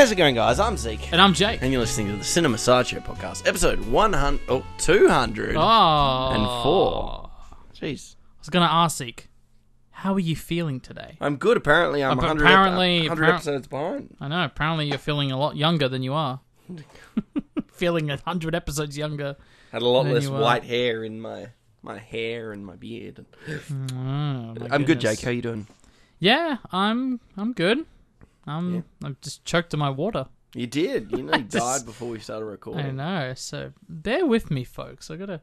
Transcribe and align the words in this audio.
How's 0.00 0.10
it 0.10 0.16
going, 0.16 0.34
guys? 0.34 0.58
I'm 0.58 0.78
Zeke. 0.78 1.12
And 1.12 1.20
I'm 1.20 1.34
Jake. 1.34 1.60
And 1.60 1.70
you're 1.70 1.82
listening 1.82 2.06
to 2.12 2.16
the 2.16 2.24
Cinema 2.24 2.56
Sideshow 2.56 3.00
podcast, 3.00 3.46
episode 3.46 3.78
100, 3.80 4.40
oh, 4.48 4.64
200. 4.78 5.56
Oh. 5.56 6.30
And 6.30 6.46
four. 6.62 7.28
Oh. 7.28 7.30
Jeez. 7.74 8.14
I 8.16 8.38
was 8.38 8.48
going 8.48 8.66
to 8.66 8.72
ask 8.72 8.96
Zeke, 8.96 9.28
how 9.90 10.14
are 10.14 10.18
you 10.18 10.34
feeling 10.36 10.80
today? 10.80 11.18
I'm 11.20 11.36
good. 11.36 11.58
Apparently, 11.58 12.02
I'm 12.02 12.12
Appa- 12.12 12.28
100, 12.28 12.44
apparently- 12.46 13.00
100 13.08 13.24
appar- 13.28 13.34
episodes 13.34 13.68
behind. 13.68 14.16
I 14.22 14.28
know, 14.28 14.42
apparently 14.42 14.86
you're 14.86 14.96
feeling 14.96 15.32
a 15.32 15.38
lot 15.38 15.56
younger 15.58 15.86
than 15.86 16.02
you 16.02 16.14
are. 16.14 16.40
feeling 17.70 18.10
a 18.10 18.16
hundred 18.24 18.54
episodes 18.54 18.96
younger. 18.96 19.36
Had 19.70 19.82
a 19.82 19.86
lot 19.86 20.06
less 20.06 20.28
white 20.28 20.64
hair 20.64 21.04
in 21.04 21.20
my 21.20 21.48
my 21.82 21.98
hair 21.98 22.52
and 22.52 22.64
my 22.64 22.76
beard. 22.76 23.26
Mm, 23.46 23.92
oh, 23.92 24.60
my 24.60 24.74
I'm 24.74 24.86
good. 24.86 24.98
Jake. 24.98 25.20
How 25.20 25.30
you 25.30 25.42
doing? 25.42 25.66
Yeah, 26.18 26.56
I'm 26.72 27.20
I'm 27.36 27.52
good. 27.52 27.84
I'm 28.50 28.74
Yeah. 28.74 28.80
I'm 29.04 29.16
just 29.22 29.44
choked 29.44 29.72
on 29.74 29.80
my 29.80 29.90
water. 29.90 30.26
You 30.54 30.66
did. 30.66 31.12
You 31.12 31.22
nearly 31.22 31.42
Just- 31.48 31.52
died 31.56 31.86
before 31.86 32.08
we 32.08 32.18
started 32.18 32.44
recording. 32.46 32.86
I 32.86 32.90
know. 32.90 33.34
So 33.34 33.72
bear 33.88 34.26
with 34.26 34.50
me, 34.50 34.64
folks. 34.64 35.10
I 35.10 35.16
gotta, 35.16 35.40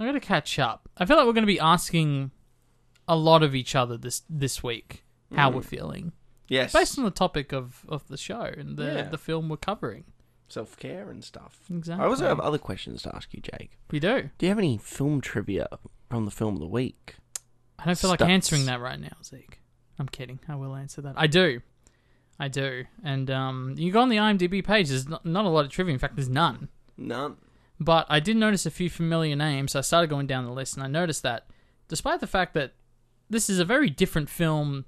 I 0.00 0.06
gotta 0.06 0.20
catch 0.20 0.58
up. 0.58 0.88
I 0.96 1.04
feel 1.04 1.16
like 1.16 1.26
we're 1.26 1.32
gonna 1.32 1.46
be 1.46 1.60
asking 1.60 2.32
a 3.08 3.16
lot 3.16 3.42
of 3.42 3.54
each 3.54 3.74
other 3.74 3.96
this 3.96 4.22
this 4.28 4.62
week 4.62 5.04
how 5.34 5.50
Mm. 5.50 5.54
we're 5.54 5.62
feeling, 5.62 6.12
Yes. 6.48 6.72
based 6.72 6.98
on 6.98 7.04
the 7.04 7.10
topic 7.10 7.52
of 7.52 7.84
of 7.88 8.06
the 8.08 8.16
show 8.16 8.42
and 8.42 8.76
the 8.76 8.84
Yeah. 8.84 9.02
the 9.08 9.18
film 9.18 9.48
we're 9.48 9.56
covering. 9.56 10.04
Self 10.48 10.76
care 10.76 11.08
and 11.10 11.24
stuff. 11.24 11.60
Exactly. 11.70 12.04
I 12.04 12.08
also 12.08 12.26
have 12.26 12.38
other 12.40 12.58
questions 12.58 13.02
to 13.02 13.16
ask 13.16 13.32
you, 13.32 13.40
Jake. 13.40 13.78
We 13.90 14.00
do. 14.00 14.28
Do 14.36 14.44
you 14.46 14.50
have 14.50 14.58
any 14.58 14.76
film 14.76 15.20
trivia 15.22 15.66
from 16.10 16.26
the 16.26 16.30
film 16.30 16.54
of 16.54 16.60
the 16.60 16.66
week? 16.66 17.16
I 17.78 17.86
don't 17.86 17.96
feel 17.98 18.10
like 18.10 18.20
answering 18.20 18.66
that 18.66 18.78
right 18.80 19.00
now, 19.00 19.16
Zeke. 19.24 19.60
I'm 19.98 20.08
kidding. 20.08 20.40
I 20.48 20.56
will 20.56 20.74
answer 20.76 21.00
that. 21.02 21.14
I 21.16 21.26
do. 21.26 21.62
I 22.38 22.48
do. 22.48 22.84
And 23.04 23.30
um, 23.30 23.74
you 23.76 23.92
go 23.92 24.00
on 24.00 24.08
the 24.08 24.16
IMDb 24.16 24.64
page. 24.64 24.88
There's 24.88 25.08
not, 25.08 25.24
not 25.24 25.44
a 25.44 25.48
lot 25.48 25.64
of 25.64 25.70
trivia. 25.70 25.92
In 25.92 25.98
fact, 25.98 26.16
there's 26.16 26.28
none. 26.28 26.68
None. 26.96 27.36
But 27.78 28.06
I 28.08 28.20
did 28.20 28.36
notice 28.36 28.66
a 28.66 28.70
few 28.70 28.90
familiar 28.90 29.36
names. 29.36 29.72
So 29.72 29.78
I 29.78 29.82
started 29.82 30.10
going 30.10 30.26
down 30.26 30.44
the 30.44 30.52
list, 30.52 30.74
and 30.74 30.84
I 30.84 30.88
noticed 30.88 31.22
that, 31.22 31.46
despite 31.88 32.20
the 32.20 32.26
fact 32.26 32.54
that 32.54 32.72
this 33.28 33.48
is 33.50 33.58
a 33.58 33.64
very 33.64 33.90
different 33.90 34.28
film, 34.28 34.84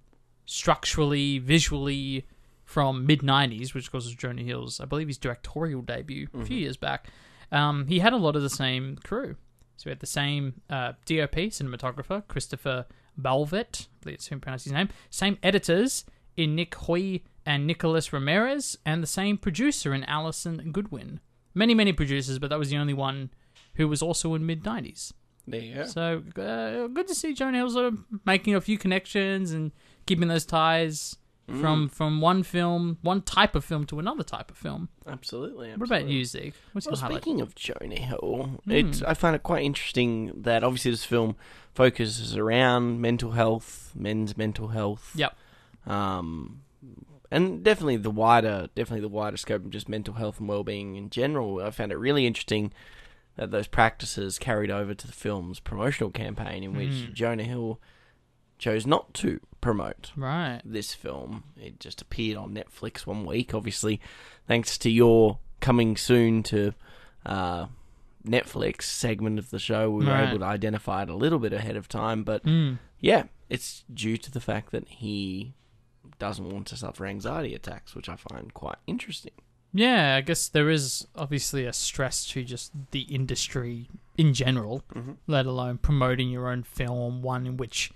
structurally, 0.46 1.38
visually, 1.38 2.26
from 2.64 3.06
mid 3.06 3.20
'90s, 3.20 3.74
which 3.74 3.86
of 3.86 3.92
course 3.92 4.04
was 4.04 4.14
Jonah 4.14 4.42
Hill's, 4.42 4.80
I 4.80 4.84
believe, 4.84 5.08
his 5.08 5.18
directorial 5.18 5.82
debut 5.82 6.28
a 6.34 6.44
few 6.44 6.56
years 6.56 6.76
back. 6.76 7.08
Um, 7.52 7.86
he 7.86 7.98
had 7.98 8.12
a 8.12 8.16
lot 8.16 8.36
of 8.36 8.42
the 8.42 8.50
same 8.50 8.96
crew. 9.04 9.36
So 9.76 9.84
we 9.86 9.90
had 9.90 10.00
the 10.00 10.06
same 10.06 10.62
uh, 10.70 10.92
DOP, 11.04 11.34
cinematographer, 11.34 12.26
Christopher 12.26 12.86
Blauvelt, 13.20 13.82
I 13.82 13.86
believe 14.02 14.18
that's 14.18 14.28
how 14.28 14.36
you 14.36 14.40
pronounce 14.40 14.64
his 14.64 14.72
name. 14.72 14.88
Same 15.10 15.38
editors 15.42 16.04
in 16.36 16.54
Nick 16.54 16.72
Houy 16.72 17.22
and 17.46 17.66
Nicholas 17.66 18.12
Ramirez, 18.12 18.76
and 18.86 19.02
the 19.02 19.06
same 19.06 19.36
producer 19.36 19.92
in 19.94 20.04
Alison 20.04 20.70
Goodwin. 20.72 21.20
Many, 21.54 21.74
many 21.74 21.92
producers, 21.92 22.38
but 22.38 22.50
that 22.50 22.58
was 22.58 22.70
the 22.70 22.76
only 22.76 22.94
one 22.94 23.30
who 23.74 23.86
was 23.88 24.02
also 24.02 24.34
in 24.34 24.44
mid 24.46 24.62
90s. 24.64 25.12
There 25.46 25.60
you 25.60 25.74
go. 25.74 25.84
So 25.84 26.22
uh, 26.36 26.86
good 26.88 27.06
to 27.08 27.14
see 27.14 27.34
Jonah 27.34 27.58
Hill 27.58 27.70
sort 27.70 27.86
of 27.86 27.98
making 28.24 28.54
a 28.54 28.60
few 28.60 28.78
connections 28.78 29.52
and 29.52 29.72
keeping 30.06 30.28
those 30.28 30.44
ties 30.46 31.16
Mm. 31.46 31.60
from 31.60 31.88
from 31.90 32.20
one 32.22 32.42
film, 32.42 32.96
one 33.02 33.20
type 33.20 33.54
of 33.54 33.62
film 33.66 33.84
to 33.88 33.98
another 33.98 34.22
type 34.22 34.50
of 34.50 34.56
film. 34.56 34.88
Absolutely, 35.06 35.72
absolutely. 35.72 35.76
What 35.76 35.86
about 36.00 36.08
you, 36.10 36.24
Zeke? 36.24 36.54
What's 36.72 36.86
Well, 36.86 36.94
your 36.94 37.00
highlight? 37.02 37.20
speaking 37.22 37.42
of 37.42 37.54
Jonah 37.54 38.00
Hill, 38.00 38.62
it's 38.66 39.02
I 39.02 39.12
find 39.12 39.36
it 39.36 39.42
quite 39.42 39.62
interesting 39.62 40.32
that 40.34 40.64
obviously 40.64 40.92
this 40.92 41.04
film 41.04 41.36
focuses 41.74 42.34
around 42.34 43.02
mental 43.02 43.32
health, 43.32 43.92
men's 43.94 44.38
mental 44.38 44.68
health. 44.68 45.12
Yep. 45.16 45.36
Um, 45.86 46.62
and 47.30 47.62
definitely 47.64 47.96
the 47.96 48.10
wider, 48.10 48.68
definitely 48.74 49.00
the 49.02 49.08
wider 49.08 49.36
scope 49.36 49.64
of 49.64 49.70
just 49.70 49.88
mental 49.88 50.14
health 50.14 50.38
and 50.40 50.48
well-being 50.48 50.96
in 50.96 51.10
general. 51.10 51.60
I 51.60 51.70
found 51.70 51.92
it 51.92 51.96
really 51.98 52.26
interesting 52.26 52.72
that 53.36 53.50
those 53.50 53.66
practices 53.66 54.38
carried 54.38 54.70
over 54.70 54.94
to 54.94 55.06
the 55.06 55.12
film's 55.12 55.58
promotional 55.60 56.10
campaign, 56.10 56.62
in 56.62 56.74
which 56.74 57.06
Hmm. 57.06 57.12
Jonah 57.12 57.42
Hill 57.44 57.80
chose 58.58 58.86
not 58.86 59.12
to 59.14 59.40
promote 59.60 60.12
Right. 60.16 60.60
this 60.64 60.94
film. 60.94 61.42
It 61.60 61.80
just 61.80 62.00
appeared 62.00 62.36
on 62.38 62.54
Netflix 62.54 63.06
one 63.06 63.24
week, 63.26 63.52
obviously, 63.52 64.00
thanks 64.46 64.78
to 64.78 64.90
your 64.90 65.38
coming 65.60 65.96
soon 65.96 66.42
to 66.44 66.74
uh, 67.26 67.66
Netflix 68.24 68.82
segment 68.82 69.38
of 69.38 69.50
the 69.50 69.58
show. 69.58 69.90
We 69.90 70.04
were 70.04 70.12
Right. 70.12 70.28
able 70.28 70.38
to 70.40 70.44
identify 70.44 71.02
it 71.02 71.08
a 71.08 71.14
little 71.16 71.38
bit 71.38 71.52
ahead 71.52 71.76
of 71.76 71.88
time, 71.88 72.22
but 72.22 72.44
Mm. 72.44 72.78
yeah, 73.00 73.24
it's 73.50 73.82
due 73.92 74.16
to 74.18 74.30
the 74.30 74.40
fact 74.40 74.70
that 74.72 74.86
he 74.88 75.54
doesn't 76.18 76.48
want 76.48 76.66
to 76.68 76.76
suffer 76.76 77.06
anxiety 77.06 77.54
attacks, 77.54 77.94
which 77.94 78.08
I 78.08 78.16
find 78.16 78.52
quite 78.54 78.76
interesting. 78.86 79.32
Yeah, 79.72 80.14
I 80.16 80.20
guess 80.20 80.48
there 80.48 80.70
is 80.70 81.06
obviously 81.16 81.64
a 81.66 81.72
stress 81.72 82.24
to 82.26 82.44
just 82.44 82.70
the 82.92 83.00
industry 83.02 83.88
in 84.16 84.32
general, 84.32 84.82
Mhm. 84.94 85.16
let 85.26 85.46
alone 85.46 85.78
promoting 85.78 86.30
your 86.30 86.48
own 86.48 86.62
film, 86.62 87.22
one 87.22 87.46
in 87.46 87.56
which 87.56 87.90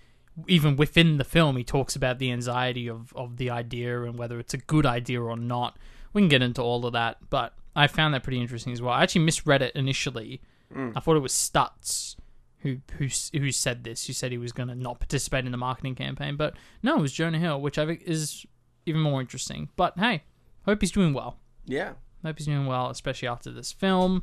even 0.46 0.76
within 0.76 1.18
the 1.18 1.24
film 1.24 1.56
he 1.56 1.64
talks 1.64 1.94
about 1.96 2.18
the 2.18 2.30
anxiety 2.32 2.88
of, 2.88 3.12
of 3.14 3.36
the 3.38 3.50
idea 3.50 4.02
and 4.02 4.18
whether 4.18 4.38
it's 4.38 4.54
a 4.54 4.58
good 4.58 4.86
idea 4.86 5.20
or 5.20 5.36
not. 5.36 5.76
We 6.12 6.22
can 6.22 6.28
get 6.28 6.42
into 6.42 6.62
all 6.62 6.84
of 6.86 6.92
that, 6.92 7.18
but 7.30 7.54
I 7.76 7.86
found 7.86 8.14
that 8.14 8.22
pretty 8.24 8.40
interesting 8.40 8.72
as 8.72 8.80
well. 8.82 8.92
I 8.94 9.02
actually 9.04 9.24
misread 9.24 9.62
it 9.62 9.74
initially. 9.76 10.40
Mm. 10.74 10.92
I 10.96 11.00
thought 11.00 11.16
it 11.16 11.20
was 11.20 11.32
Stutz 11.32 12.16
who 12.60 12.78
who 12.98 13.08
who 13.32 13.52
said 13.52 13.84
this. 13.84 14.06
Who 14.06 14.12
said 14.12 14.32
he 14.32 14.38
was 14.38 14.52
going 14.52 14.68
to 14.68 14.74
not 14.74 15.00
participate 15.00 15.44
in 15.44 15.52
the 15.52 15.58
marketing 15.58 15.94
campaign, 15.94 16.36
but 16.36 16.54
no, 16.82 16.96
it 16.96 17.00
was 17.00 17.12
Jonah 17.12 17.38
Hill, 17.38 17.60
which 17.60 17.78
I 17.78 17.86
think 17.86 18.02
is 18.02 18.46
even 18.86 19.00
more 19.00 19.20
interesting. 19.20 19.68
But 19.76 19.98
hey, 19.98 20.24
hope 20.64 20.80
he's 20.80 20.92
doing 20.92 21.12
well. 21.12 21.38
Yeah. 21.64 21.92
Hope 22.24 22.38
he's 22.38 22.46
doing 22.46 22.66
well, 22.66 22.90
especially 22.90 23.28
after 23.28 23.50
this 23.50 23.72
film. 23.72 24.22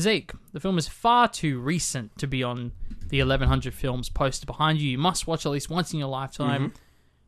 Zeke, 0.00 0.32
the 0.52 0.60
film 0.60 0.78
is 0.78 0.88
far 0.88 1.28
too 1.28 1.58
recent 1.58 2.16
to 2.18 2.26
be 2.26 2.42
on 2.42 2.72
the 3.08 3.18
1100 3.18 3.74
films 3.74 4.08
posted 4.08 4.46
behind 4.46 4.80
you. 4.80 4.90
You 4.90 4.98
must 4.98 5.26
watch 5.26 5.44
at 5.44 5.52
least 5.52 5.68
once 5.68 5.92
in 5.92 5.98
your 5.98 6.08
lifetime. 6.08 6.72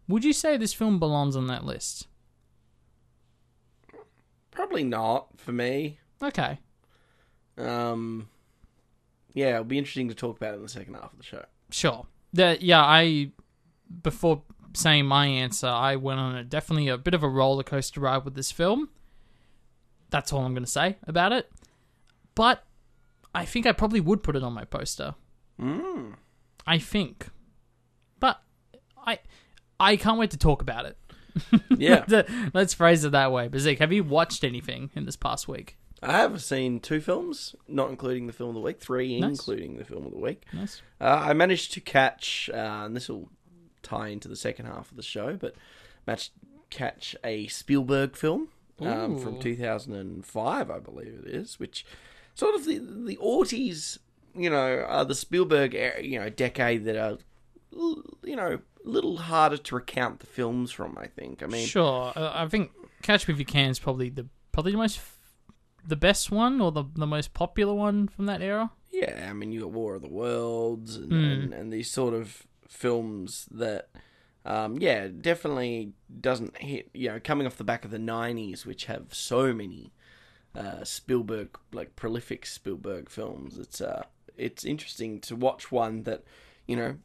Would 0.08 0.24
you 0.24 0.32
say 0.32 0.56
this 0.56 0.72
film 0.72 0.98
belongs 0.98 1.36
on 1.36 1.46
that 1.46 1.64
list? 1.64 2.06
Probably 4.50 4.84
not 4.84 5.38
for 5.38 5.52
me. 5.52 5.98
Okay. 6.22 6.58
Um, 7.58 8.28
yeah, 9.34 9.50
it'll 9.50 9.64
be 9.64 9.78
interesting 9.78 10.08
to 10.08 10.14
talk 10.14 10.36
about 10.36 10.54
it 10.54 10.56
in 10.56 10.62
the 10.62 10.68
second 10.68 10.94
half 10.94 11.12
of 11.12 11.18
the 11.18 11.24
show. 11.24 11.44
Sure. 11.70 12.06
The, 12.32 12.58
yeah, 12.60 12.82
I 12.82 13.32
before 14.02 14.42
saying 14.74 15.06
my 15.06 15.26
answer, 15.26 15.66
I 15.66 15.96
went 15.96 16.18
on 16.18 16.36
a 16.36 16.44
definitely 16.44 16.88
a 16.88 16.96
bit 16.98 17.14
of 17.14 17.22
a 17.22 17.28
roller 17.28 17.62
coaster 17.62 18.00
ride 18.00 18.24
with 18.24 18.34
this 18.34 18.50
film. 18.50 18.88
That's 20.10 20.32
all 20.32 20.44
I'm 20.44 20.54
going 20.54 20.64
to 20.64 20.70
say 20.70 20.96
about 21.06 21.32
it. 21.32 21.50
But 22.34 22.64
I 23.34 23.44
think 23.44 23.66
I 23.66 23.72
probably 23.72 24.00
would 24.00 24.22
put 24.22 24.36
it 24.36 24.42
on 24.42 24.52
my 24.52 24.64
poster. 24.64 25.14
Mm. 25.60 26.14
I 26.66 26.78
think. 26.78 27.28
But 28.20 28.40
I 29.06 29.18
I 29.78 29.96
can't 29.96 30.18
wait 30.18 30.30
to 30.30 30.38
talk 30.38 30.62
about 30.62 30.86
it. 30.86 30.96
Yeah. 31.76 32.04
Let's 32.54 32.74
phrase 32.74 33.04
it 33.04 33.12
that 33.12 33.32
way. 33.32 33.48
Zeke, 33.56 33.78
have 33.78 33.92
you 33.92 34.04
watched 34.04 34.44
anything 34.44 34.90
in 34.94 35.06
this 35.06 35.16
past 35.16 35.48
week? 35.48 35.78
I 36.02 36.12
have 36.18 36.42
seen 36.42 36.80
two 36.80 37.00
films, 37.00 37.54
not 37.68 37.90
including 37.90 38.26
the 38.26 38.32
film 38.32 38.50
of 38.50 38.54
the 38.56 38.60
week, 38.60 38.80
three 38.80 39.20
Nice. 39.20 39.30
including 39.30 39.76
the 39.76 39.84
film 39.84 40.04
of 40.06 40.12
the 40.12 40.18
week. 40.18 40.44
Nice. 40.52 40.82
Uh, 41.00 41.22
I 41.28 41.32
managed 41.32 41.72
to 41.74 41.80
catch, 41.80 42.50
uh, 42.52 42.56
and 42.56 42.96
this 42.96 43.08
will 43.08 43.28
tie 43.82 44.08
into 44.08 44.28
the 44.28 44.36
second 44.36 44.66
half 44.66 44.90
of 44.90 44.96
the 44.96 45.02
show, 45.02 45.36
but 45.36 45.54
managed 46.06 46.32
catch 46.70 47.14
a 47.22 47.46
Spielberg 47.48 48.16
film 48.16 48.48
um, 48.80 49.18
from 49.18 49.38
2005, 49.40 50.70
I 50.70 50.78
believe 50.78 51.22
it 51.24 51.32
is, 51.34 51.60
which 51.60 51.84
sort 52.34 52.54
of 52.54 52.64
the 52.64 52.78
the 52.78 53.16
aughties, 53.18 53.98
you 54.34 54.50
know, 54.50 54.80
are 54.88 55.04
the 55.04 55.14
Spielberg, 55.14 55.74
era, 55.74 56.02
you 56.02 56.18
know, 56.18 56.28
decade 56.30 56.84
that 56.84 56.96
are, 56.96 57.18
you 57.72 58.34
know, 58.36 58.58
a 58.84 58.88
little 58.88 59.18
harder 59.18 59.56
to 59.56 59.74
recount 59.76 60.20
the 60.20 60.26
films 60.26 60.72
from. 60.72 60.98
I 60.98 61.06
think. 61.06 61.42
I 61.42 61.46
mean, 61.46 61.66
Sure. 61.66 62.12
Uh, 62.16 62.32
I 62.34 62.48
think 62.48 62.72
Catch 63.02 63.28
Me 63.28 63.34
If 63.34 63.38
You 63.38 63.46
Can 63.46 63.70
is 63.70 63.78
probably 63.78 64.08
the 64.08 64.26
probably 64.52 64.72
the 64.72 64.78
most 64.78 64.98
the 65.86 65.96
best 65.96 66.30
one 66.30 66.60
or 66.60 66.70
the 66.72 66.84
the 66.94 67.06
most 67.06 67.32
popular 67.34 67.74
one 67.74 68.08
from 68.08 68.26
that 68.26 68.42
era. 68.42 68.70
Yeah, 68.92 69.26
I 69.30 69.32
mean, 69.32 69.52
you 69.52 69.60
got 69.60 69.70
War 69.72 69.94
of 69.94 70.02
the 70.02 70.08
Worlds 70.08 70.96
and, 70.96 71.10
Mm. 71.12 71.32
and, 71.32 71.54
and 71.54 71.72
these 71.72 71.90
sort 71.90 72.12
of 72.14 72.46
films 72.68 73.48
that, 73.50 73.88
um, 74.44 74.78
yeah, 74.78 75.08
definitely 75.08 75.92
doesn't 76.20 76.58
hit, 76.58 76.90
you 76.92 77.08
know, 77.08 77.18
coming 77.22 77.46
off 77.46 77.56
the 77.56 77.64
back 77.64 77.84
of 77.86 77.90
the 77.90 77.98
90s, 77.98 78.66
which 78.66 78.84
have 78.86 79.14
so 79.14 79.52
many 79.54 79.92
uh, 80.54 80.84
Spielberg, 80.84 81.58
like 81.72 81.96
prolific 81.96 82.44
Spielberg 82.44 83.08
films. 83.08 83.56
It's, 83.58 83.80
uh, 83.80 84.02
it's 84.36 84.64
interesting 84.64 85.20
to 85.20 85.36
watch 85.36 85.72
one 85.72 86.02
that, 86.02 86.24
you 86.66 86.76
know, 86.76 86.96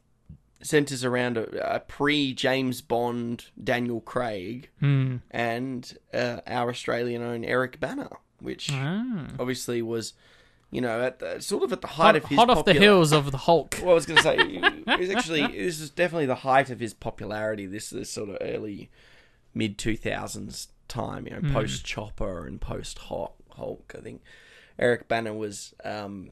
centers 0.60 1.04
around 1.04 1.38
a, 1.38 1.76
a 1.76 1.80
pre 1.80 2.34
James 2.34 2.82
Bond 2.82 3.46
Daniel 3.62 4.02
Craig 4.02 4.68
Hmm. 4.80 5.16
and 5.30 5.96
uh, 6.12 6.40
our 6.46 6.68
Australian 6.68 7.22
own 7.22 7.44
Eric 7.44 7.80
Bana, 7.80 8.10
which 8.40 8.70
Ah. 8.72 9.26
obviously 9.38 9.82
was, 9.82 10.14
you 10.70 10.80
know, 10.80 11.00
at 11.02 11.18
the, 11.18 11.40
sort 11.40 11.62
of 11.64 11.72
at 11.72 11.80
the 11.80 11.86
height 11.86 12.14
Hot, 12.14 12.16
of 12.16 12.24
his 12.26 12.38
hot 12.38 12.50
off 12.50 12.58
the 12.58 12.72
popular- 12.72 12.80
hills 12.80 13.12
of 13.12 13.30
the 13.30 13.38
Hulk. 13.38 13.78
Well, 13.80 13.90
I 13.90 13.94
was 13.94 14.06
going 14.06 14.16
to 14.18 14.22
say, 14.22 14.36
it 14.38 15.00
was 15.00 15.10
actually 15.10 15.46
this 15.46 15.80
is 15.80 15.90
definitely 15.90 16.26
the 16.26 16.34
height 16.36 16.70
of 16.70 16.80
his 16.80 16.94
popularity. 16.94 17.66
This 17.66 17.90
this 17.90 18.10
sort 18.10 18.28
of 18.30 18.38
early 18.40 18.90
mid 19.54 19.78
two 19.78 19.96
thousands 19.96 20.68
time, 20.88 21.26
you 21.26 21.38
know, 21.38 21.52
post 21.52 21.84
Chopper 21.84 22.46
and 22.46 22.60
post 22.60 22.98
Hulk. 22.98 23.34
Hulk. 23.50 23.92
I 23.98 24.00
think 24.00 24.22
Eric 24.78 25.08
Bana 25.08 25.34
was, 25.34 25.74
um, 25.84 26.30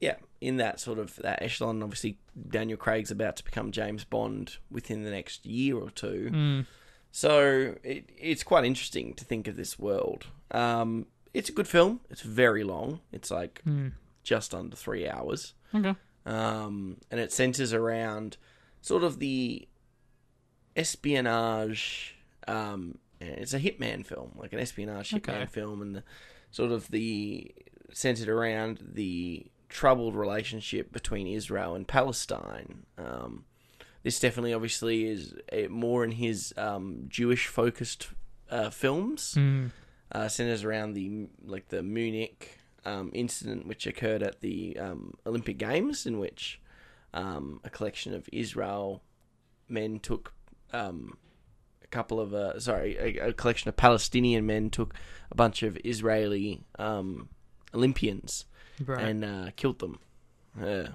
yeah, 0.00 0.16
in 0.40 0.56
that 0.56 0.80
sort 0.80 0.98
of 0.98 1.16
that 1.16 1.42
echelon. 1.42 1.82
Obviously, 1.82 2.18
Daniel 2.48 2.78
Craig's 2.78 3.10
about 3.10 3.36
to 3.36 3.44
become 3.44 3.70
James 3.70 4.04
Bond 4.04 4.56
within 4.70 5.02
the 5.04 5.10
next 5.10 5.44
year 5.44 5.76
or 5.76 5.90
two. 5.90 6.30
Mm. 6.32 6.66
So 7.14 7.76
it, 7.84 8.08
it's 8.16 8.42
quite 8.42 8.64
interesting 8.64 9.12
to 9.14 9.24
think 9.24 9.46
of 9.46 9.56
this 9.56 9.78
world. 9.78 10.26
Um, 10.50 11.06
it's 11.34 11.48
a 11.48 11.52
good 11.52 11.68
film. 11.68 12.00
It's 12.10 12.22
very 12.22 12.64
long. 12.64 13.00
It's 13.12 13.30
like 13.30 13.62
Mm. 13.66 13.92
just 14.24 14.54
under 14.54 14.74
three 14.76 15.06
hours. 15.08 15.52
Okay. 15.74 15.94
Um, 16.26 16.96
and 17.10 17.20
it 17.20 17.30
centers 17.32 17.72
around 17.72 18.36
sort 18.80 19.04
of 19.04 19.18
the 19.18 19.68
espionage. 20.76 22.16
Um, 22.48 22.98
it's 23.20 23.54
a 23.54 23.60
hitman 23.60 24.04
film, 24.04 24.32
like 24.36 24.52
an 24.52 24.58
espionage 24.58 25.10
hitman 25.10 25.42
Okay. 25.42 25.46
film, 25.46 25.80
and 25.82 25.96
the, 25.96 26.02
sort 26.50 26.72
of 26.72 26.88
the 26.90 27.54
centered 27.92 28.28
around 28.28 28.80
the 28.94 29.46
troubled 29.68 30.14
relationship 30.16 30.92
between 30.92 31.26
Israel 31.26 31.74
and 31.74 31.86
Palestine. 31.86 32.84
Um, 32.98 33.44
this 34.02 34.18
definitely, 34.20 34.52
obviously, 34.54 35.04
is 35.06 35.34
more 35.70 36.04
in 36.04 36.12
his 36.12 36.52
um, 36.56 37.04
Jewish-focused 37.08 38.08
uh, 38.50 38.70
films 38.70 39.34
Mm. 39.36 39.70
uh, 40.12 40.28
centers 40.28 40.62
around 40.64 40.92
the 40.94 41.28
like 41.44 41.68
the 41.68 41.82
Munich 41.82 42.58
um, 42.84 43.10
incident 43.14 43.66
which 43.66 43.86
occurred 43.86 44.22
at 44.22 44.40
the 44.40 44.76
um, 44.78 45.14
Olympic 45.26 45.56
Games, 45.58 46.04
in 46.06 46.18
which 46.18 46.60
um, 47.14 47.60
a 47.64 47.70
collection 47.70 48.12
of 48.14 48.28
Israel 48.32 49.02
men 49.68 50.00
took 50.00 50.32
um, 50.72 51.16
a 51.82 51.86
couple 51.86 52.18
of 52.20 52.34
uh, 52.34 52.58
sorry 52.58 52.96
a, 52.98 53.28
a 53.28 53.32
collection 53.32 53.68
of 53.68 53.76
Palestinian 53.76 54.44
men 54.46 54.68
took 54.70 54.94
a 55.30 55.34
bunch 55.34 55.62
of 55.62 55.78
Israeli 55.84 56.60
um, 56.78 57.28
Olympians 57.74 58.44
Right. 58.84 59.04
and 59.04 59.24
uh, 59.24 59.50
killed 59.54 59.78
them 59.78 59.98
uh, 60.60 60.88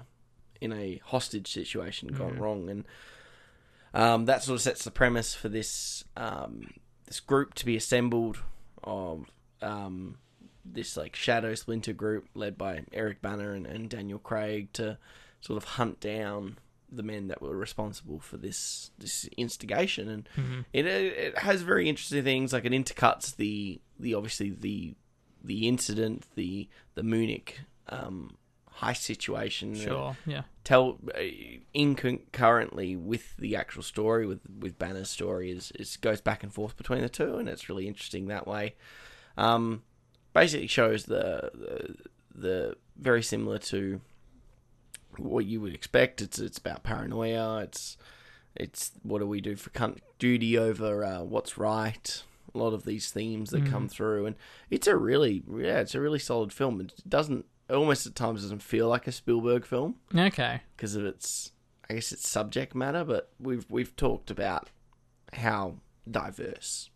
in 0.60 0.72
a 0.72 1.00
hostage 1.04 1.50
situation 1.50 2.08
gone 2.08 2.34
Mm. 2.36 2.38
wrong, 2.40 2.70
and 2.70 2.84
um, 3.94 4.26
that 4.26 4.42
sort 4.42 4.56
of 4.56 4.62
sets 4.62 4.84
the 4.84 4.90
premise 4.90 5.34
for 5.34 5.48
this 5.48 6.04
um, 6.16 6.70
this 7.06 7.20
group 7.20 7.54
to 7.54 7.64
be 7.66 7.76
assembled 7.76 8.38
of 8.84 9.30
um, 9.62 10.18
this 10.64 10.96
like 10.96 11.16
shadow 11.16 11.54
splinter 11.54 11.92
group 11.92 12.26
led 12.34 12.58
by 12.58 12.82
Eric 12.92 13.22
Bana 13.22 13.52
and, 13.52 13.66
and 13.66 13.88
Daniel 13.88 14.18
Craig 14.18 14.72
to 14.74 14.98
sort 15.40 15.56
of 15.56 15.64
hunt 15.64 16.00
down 16.00 16.58
the 16.90 17.02
men 17.02 17.28
that 17.28 17.40
were 17.42 17.56
responsible 17.56 18.18
for 18.18 18.36
this 18.38 18.90
this 18.98 19.26
instigation 19.36 20.08
and 20.08 20.28
Mhm. 20.36 20.64
it 20.72 20.86
it 20.86 21.38
has 21.38 21.60
very 21.62 21.86
interesting 21.88 22.24
things 22.24 22.52
like 22.52 22.64
it 22.64 22.72
intercuts 22.72 23.36
the 23.36 23.80
the 24.00 24.14
obviously 24.14 24.50
the 24.50 24.94
the 25.44 25.68
incident 25.68 26.24
the 26.34 26.66
the 26.94 27.02
Munich 27.02 27.60
um 27.90 28.36
heist 28.80 29.02
situation. 29.02 29.74
Sure. 29.74 30.16
Yeah. 30.26 30.42
tell 30.64 30.98
uh, 31.14 31.20
in 31.74 31.94
concurrently 31.94 32.96
with 32.96 33.36
the 33.36 33.56
actual 33.56 33.82
story 33.82 34.26
with 34.26 34.40
with 34.58 34.78
Bana's 34.78 35.10
story 35.10 35.50
is 35.50 35.72
it 35.74 35.96
goes 36.00 36.20
back 36.20 36.42
and 36.42 36.52
forth 36.52 36.76
between 36.76 37.00
the 37.00 37.08
two 37.08 37.36
and 37.36 37.48
it's 37.48 37.68
really 37.68 37.88
interesting 37.88 38.26
that 38.26 38.46
way. 38.46 38.74
Um 39.36 39.82
basically 40.32 40.66
shows 40.66 41.04
the 41.04 41.50
the, 41.54 41.94
the 42.34 42.76
very 42.96 43.22
similar 43.22 43.58
to 43.58 44.00
what 45.16 45.44
you 45.44 45.60
would 45.60 45.74
expect. 45.74 46.20
It's 46.20 46.38
it's 46.38 46.58
about 46.58 46.84
paranoia. 46.84 47.58
It's 47.62 47.96
it's 48.54 48.92
what 49.02 49.18
do 49.20 49.26
we 49.26 49.40
do 49.40 49.56
for 49.56 49.70
cunt 49.70 49.98
duty 50.18 50.56
over 50.58 51.04
uh, 51.04 51.22
what's 51.22 51.58
right? 51.58 52.22
A 52.54 52.58
lot 52.58 52.72
of 52.72 52.84
these 52.84 53.10
themes 53.10 53.50
that 53.50 53.66
come 53.66 53.88
through 53.88 54.26
and 54.26 54.36
it's 54.70 54.86
a 54.86 54.96
really 54.96 55.42
yeah 55.48 55.80
it's 55.80 55.94
a 55.94 56.00
really 56.00 56.18
solid 56.18 56.52
film. 56.52 56.80
It 56.80 56.92
doesn't 57.08 57.44
almost 57.70 58.06
at 58.06 58.14
times 58.14 58.42
doesn't 58.42 58.62
feel 58.62 58.88
like 58.88 59.06
a 59.06 59.12
Spielberg 59.12 59.64
film 59.66 59.96
Okay. 60.14 60.62
because 60.76 60.94
of 60.94 61.04
its 61.04 61.52
I 61.90 61.94
guess 61.94 62.12
its 62.12 62.28
subject 62.28 62.74
matter, 62.74 63.04
but 63.04 63.30
we've 63.40 63.66
we've 63.70 63.94
talked 63.96 64.30
about 64.30 64.68
how 65.32 65.74
diverse 66.10 66.90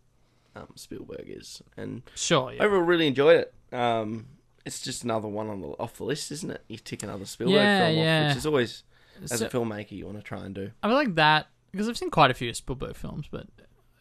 um, 0.54 0.68
Spielberg 0.74 1.24
is, 1.26 1.62
and 1.76 2.02
Sure. 2.14 2.52
Yeah. 2.52 2.62
overall 2.64 2.82
really 2.82 3.06
enjoyed 3.06 3.36
it. 3.40 3.54
Um, 3.74 4.26
it's 4.66 4.80
just 4.82 5.02
another 5.02 5.28
one 5.28 5.48
on 5.48 5.60
the 5.62 5.68
off 5.78 5.96
the 5.96 6.04
list, 6.04 6.30
isn't 6.30 6.50
it? 6.50 6.62
You 6.68 6.76
tick 6.76 7.02
another 7.02 7.24
Spielberg 7.24 7.54
Yeah, 7.56 7.86
film 7.86 7.98
off, 7.98 8.04
yeah. 8.04 8.28
which 8.28 8.36
is 8.36 8.46
always 8.46 8.84
as 9.22 9.38
So- 9.38 9.46
a 9.46 9.48
filmmaker 9.48 9.92
you 9.92 10.04
want 10.06 10.18
to 10.18 10.22
try 10.22 10.44
and 10.44 10.54
do. 10.54 10.70
I 10.82 10.88
feel 10.88 10.96
like 10.96 11.14
that 11.14 11.46
because 11.70 11.88
I've 11.88 11.96
seen 11.96 12.10
quite 12.10 12.30
a 12.30 12.34
few 12.34 12.52
Spielberg 12.52 12.94
films, 12.96 13.26
but 13.30 13.46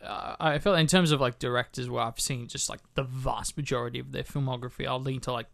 uh, 0.04 0.36
I 0.42 0.60
feel 0.60 0.76
in 0.76 0.88
terms 0.88 1.12
of 1.12 1.22
like 1.22 1.40
directors 1.40 1.90
where 1.90 2.04
I've 2.04 2.20
seen 2.20 2.48
just 2.48 2.70
like 2.70 2.82
the 2.96 3.04
vast 3.04 3.56
majority 3.56 4.00
of 4.00 4.12
their 4.12 4.24
filmography, 4.24 4.86
I'll 4.88 5.00
lean 5.00 5.22
to 5.22 5.32
like 5.32 5.48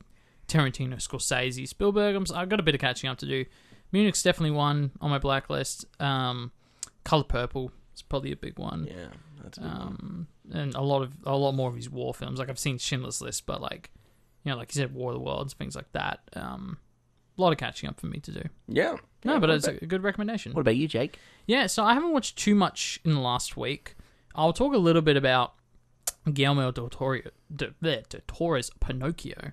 Tarantino, 0.48 0.96
Scorsese, 0.96 1.68
Spielberg. 1.68 2.16
I'm, 2.16 2.26
I've 2.34 2.50
got 2.50 2.60
a 2.60 2.64
bit 2.64 2.76
of 2.76 2.82
catching 2.82 3.10
up 3.10 3.18
to 3.20 3.26
do. 3.26 3.46
Munich's 3.92 4.24
definitely 4.24 4.56
one 4.56 4.92
on 5.02 5.10
my 5.10 5.18
blacklist. 5.20 5.86
Um, 6.02 6.52
Color 7.04 7.24
Purple 7.24 7.72
is 7.96 8.02
probably 8.02 8.32
a 8.32 8.36
big 8.36 8.60
one. 8.60 8.86
Yeah, 8.86 9.08
that's 9.44 9.58
a 9.58 9.62
one. 9.62 9.72
Um, 9.72 10.28
and 10.52 10.76
a 10.76 10.82
lot 10.82 11.04
of 11.04 11.14
a 11.26 11.36
lot 11.36 11.54
more 11.54 11.70
of 11.70 11.76
his 11.76 11.90
war 11.90 12.14
films. 12.14 12.40
Like 12.40 12.50
I've 12.50 12.60
seen 12.60 12.78
Schindler's 12.78 13.22
List, 13.22 13.46
but 13.46 13.62
like 13.62 13.92
you 14.44 14.52
know, 14.52 14.58
like 14.58 14.74
you 14.74 14.80
said, 14.80 14.94
War 14.94 15.12
of 15.12 15.18
the 15.18 15.24
Worlds, 15.24 15.54
things 15.54 15.76
like 15.76 15.92
that. 15.94 16.20
Um, 16.34 16.78
a 17.38 17.42
lot 17.42 17.52
of 17.52 17.58
catching 17.58 17.88
up 17.88 18.00
for 18.00 18.08
me 18.08 18.20
to 18.20 18.32
do. 18.32 18.44
Yeah, 18.68 18.98
No, 19.24 19.34
Yeah, 19.34 19.40
but 19.40 19.50
it's 19.50 19.68
about, 19.68 19.82
a 19.82 19.86
good 19.86 20.04
recommendation. 20.04 20.54
what 20.54 20.62
about 20.62 20.76
you, 20.76 20.88
Jake? 20.88 21.20
Yeah, 21.46 21.68
so 21.68 21.84
I 21.84 21.94
haven't 21.94 22.14
watched 22.14 22.38
too 22.38 22.56
much 22.56 23.00
in 23.06 23.14
the 23.14 23.20
last 23.20 23.56
week. 23.56 23.96
I'll 24.36 24.54
talk 24.54 24.74
a 24.74 24.78
little 24.78 25.02
bit 25.02 25.18
about 25.18 25.54
Guillermo 26.32 26.72
del 26.72 26.90
Toro, 26.90 27.22
de, 27.54 27.74
de, 27.82 28.04
del 28.10 28.22
Toro's 28.28 28.72
Pinocchio. 28.80 29.52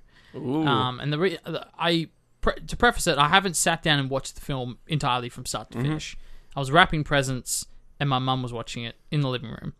Um, 0.69 1.01
and 1.01 1.13
the 1.13 1.19
re- 1.19 1.39
the- 1.45 1.67
I 1.79 2.09
pre- 2.41 2.61
to 2.67 2.77
preface 2.77 3.07
it, 3.07 3.19
I 3.19 3.29
haven't 3.29 3.55
sat 3.57 3.83
down 3.83 3.99
and 3.99 4.11
watched 4.11 4.35
the 4.35 4.41
film 4.41 4.79
entirely 4.87 5.29
from 5.29 5.47
start 5.47 5.71
to 5.73 5.79
finish. 5.83 6.17
I 6.57 6.61
was 6.61 6.71
wrapping 6.71 7.05
presents, 7.05 7.67
and 8.01 8.09
my 8.09 8.19
mum 8.19 8.43
was 8.43 8.53
watching 8.53 8.85
it 8.85 8.97
in 9.11 9.21
the 9.21 9.29
living 9.29 9.51
room. 9.51 9.75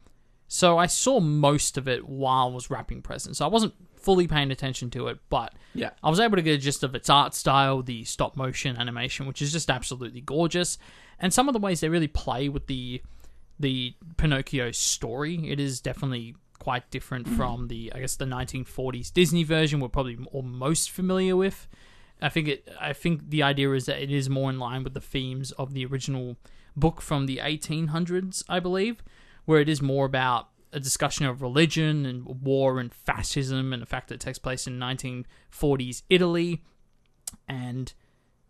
So 0.49 0.79
I 0.79 0.87
saw 0.87 1.21
most 1.21 1.77
of 1.79 1.89
it 1.89 2.09
while 2.09 2.49
I 2.49 2.55
was 2.55 2.71
wrapping 2.71 3.03
presents. 3.03 3.39
So 3.39 3.45
I 3.45 3.49
wasn't 3.49 3.75
fully 3.97 4.27
paying 4.29 4.51
attention 4.51 4.91
to 4.91 5.09
it, 5.09 5.19
but 5.31 5.55
yeah, 5.75 5.91
I 6.03 6.11
was 6.11 6.21
able 6.21 6.37
to 6.37 6.43
get 6.43 6.55
a 6.55 6.59
gist 6.59 6.83
of 6.83 6.95
its 6.95 7.09
art 7.09 7.35
style, 7.35 7.83
the 7.83 8.05
stop 8.05 8.37
motion 8.37 8.77
animation, 8.77 9.27
which 9.27 9.41
is 9.43 9.51
just 9.53 9.71
absolutely 9.71 10.21
gorgeous, 10.21 10.77
and 11.19 11.33
some 11.33 11.49
of 11.49 11.55
the 11.55 11.59
ways 11.59 11.81
they 11.81 11.89
really 11.89 12.07
play 12.09 12.49
with 12.49 12.67
the 12.67 13.03
the 13.59 13.95
Pinocchio 14.17 14.73
story. 14.73 15.49
It 15.51 15.59
is 15.61 15.81
definitely 15.81 16.35
quite 16.65 16.91
different 16.91 17.27
mm. 17.27 17.37
from 17.37 17.69
the 17.69 17.93
I 17.95 18.01
guess 18.01 18.17
the 18.17 18.25
1940s 18.25 19.13
Disney 19.13 19.45
version 19.45 19.81
we're 19.81 19.89
probably 19.89 20.19
all 20.33 20.43
most 20.43 20.91
familiar 20.91 21.37
with. 21.37 21.69
I 22.23 22.31
think 22.31 22.49
it 22.49 22.69
I 22.81 22.95
think 22.95 23.29
the 23.29 23.43
idea 23.43 23.71
is 23.73 23.85
that 23.85 24.03
it 24.03 24.11
is 24.11 24.31
more 24.31 24.49
in 24.49 24.59
line 24.59 24.83
with 24.83 24.95
the 24.95 25.01
themes 25.01 25.53
of 25.53 25.75
the 25.75 25.85
original 25.85 26.37
book 26.75 27.03
from 27.03 27.27
the 27.27 27.37
1800s, 27.37 28.43
I 28.49 28.61
believe, 28.61 29.05
where 29.45 29.61
it 29.61 29.69
is 29.69 29.83
more 29.83 30.07
about 30.07 30.49
a 30.73 30.81
discussion 30.81 31.27
of 31.27 31.43
religion 31.43 32.07
and 32.07 32.25
war 32.43 32.81
and 32.81 32.93
fascism 32.95 33.75
and 33.75 33.83
the 33.83 33.87
fact 33.87 34.09
that 34.09 34.17
it 34.17 34.21
takes 34.21 34.39
place 34.39 34.67
in 34.67 34.79
1940s 34.79 36.03
Italy 36.09 36.65
and 37.47 37.93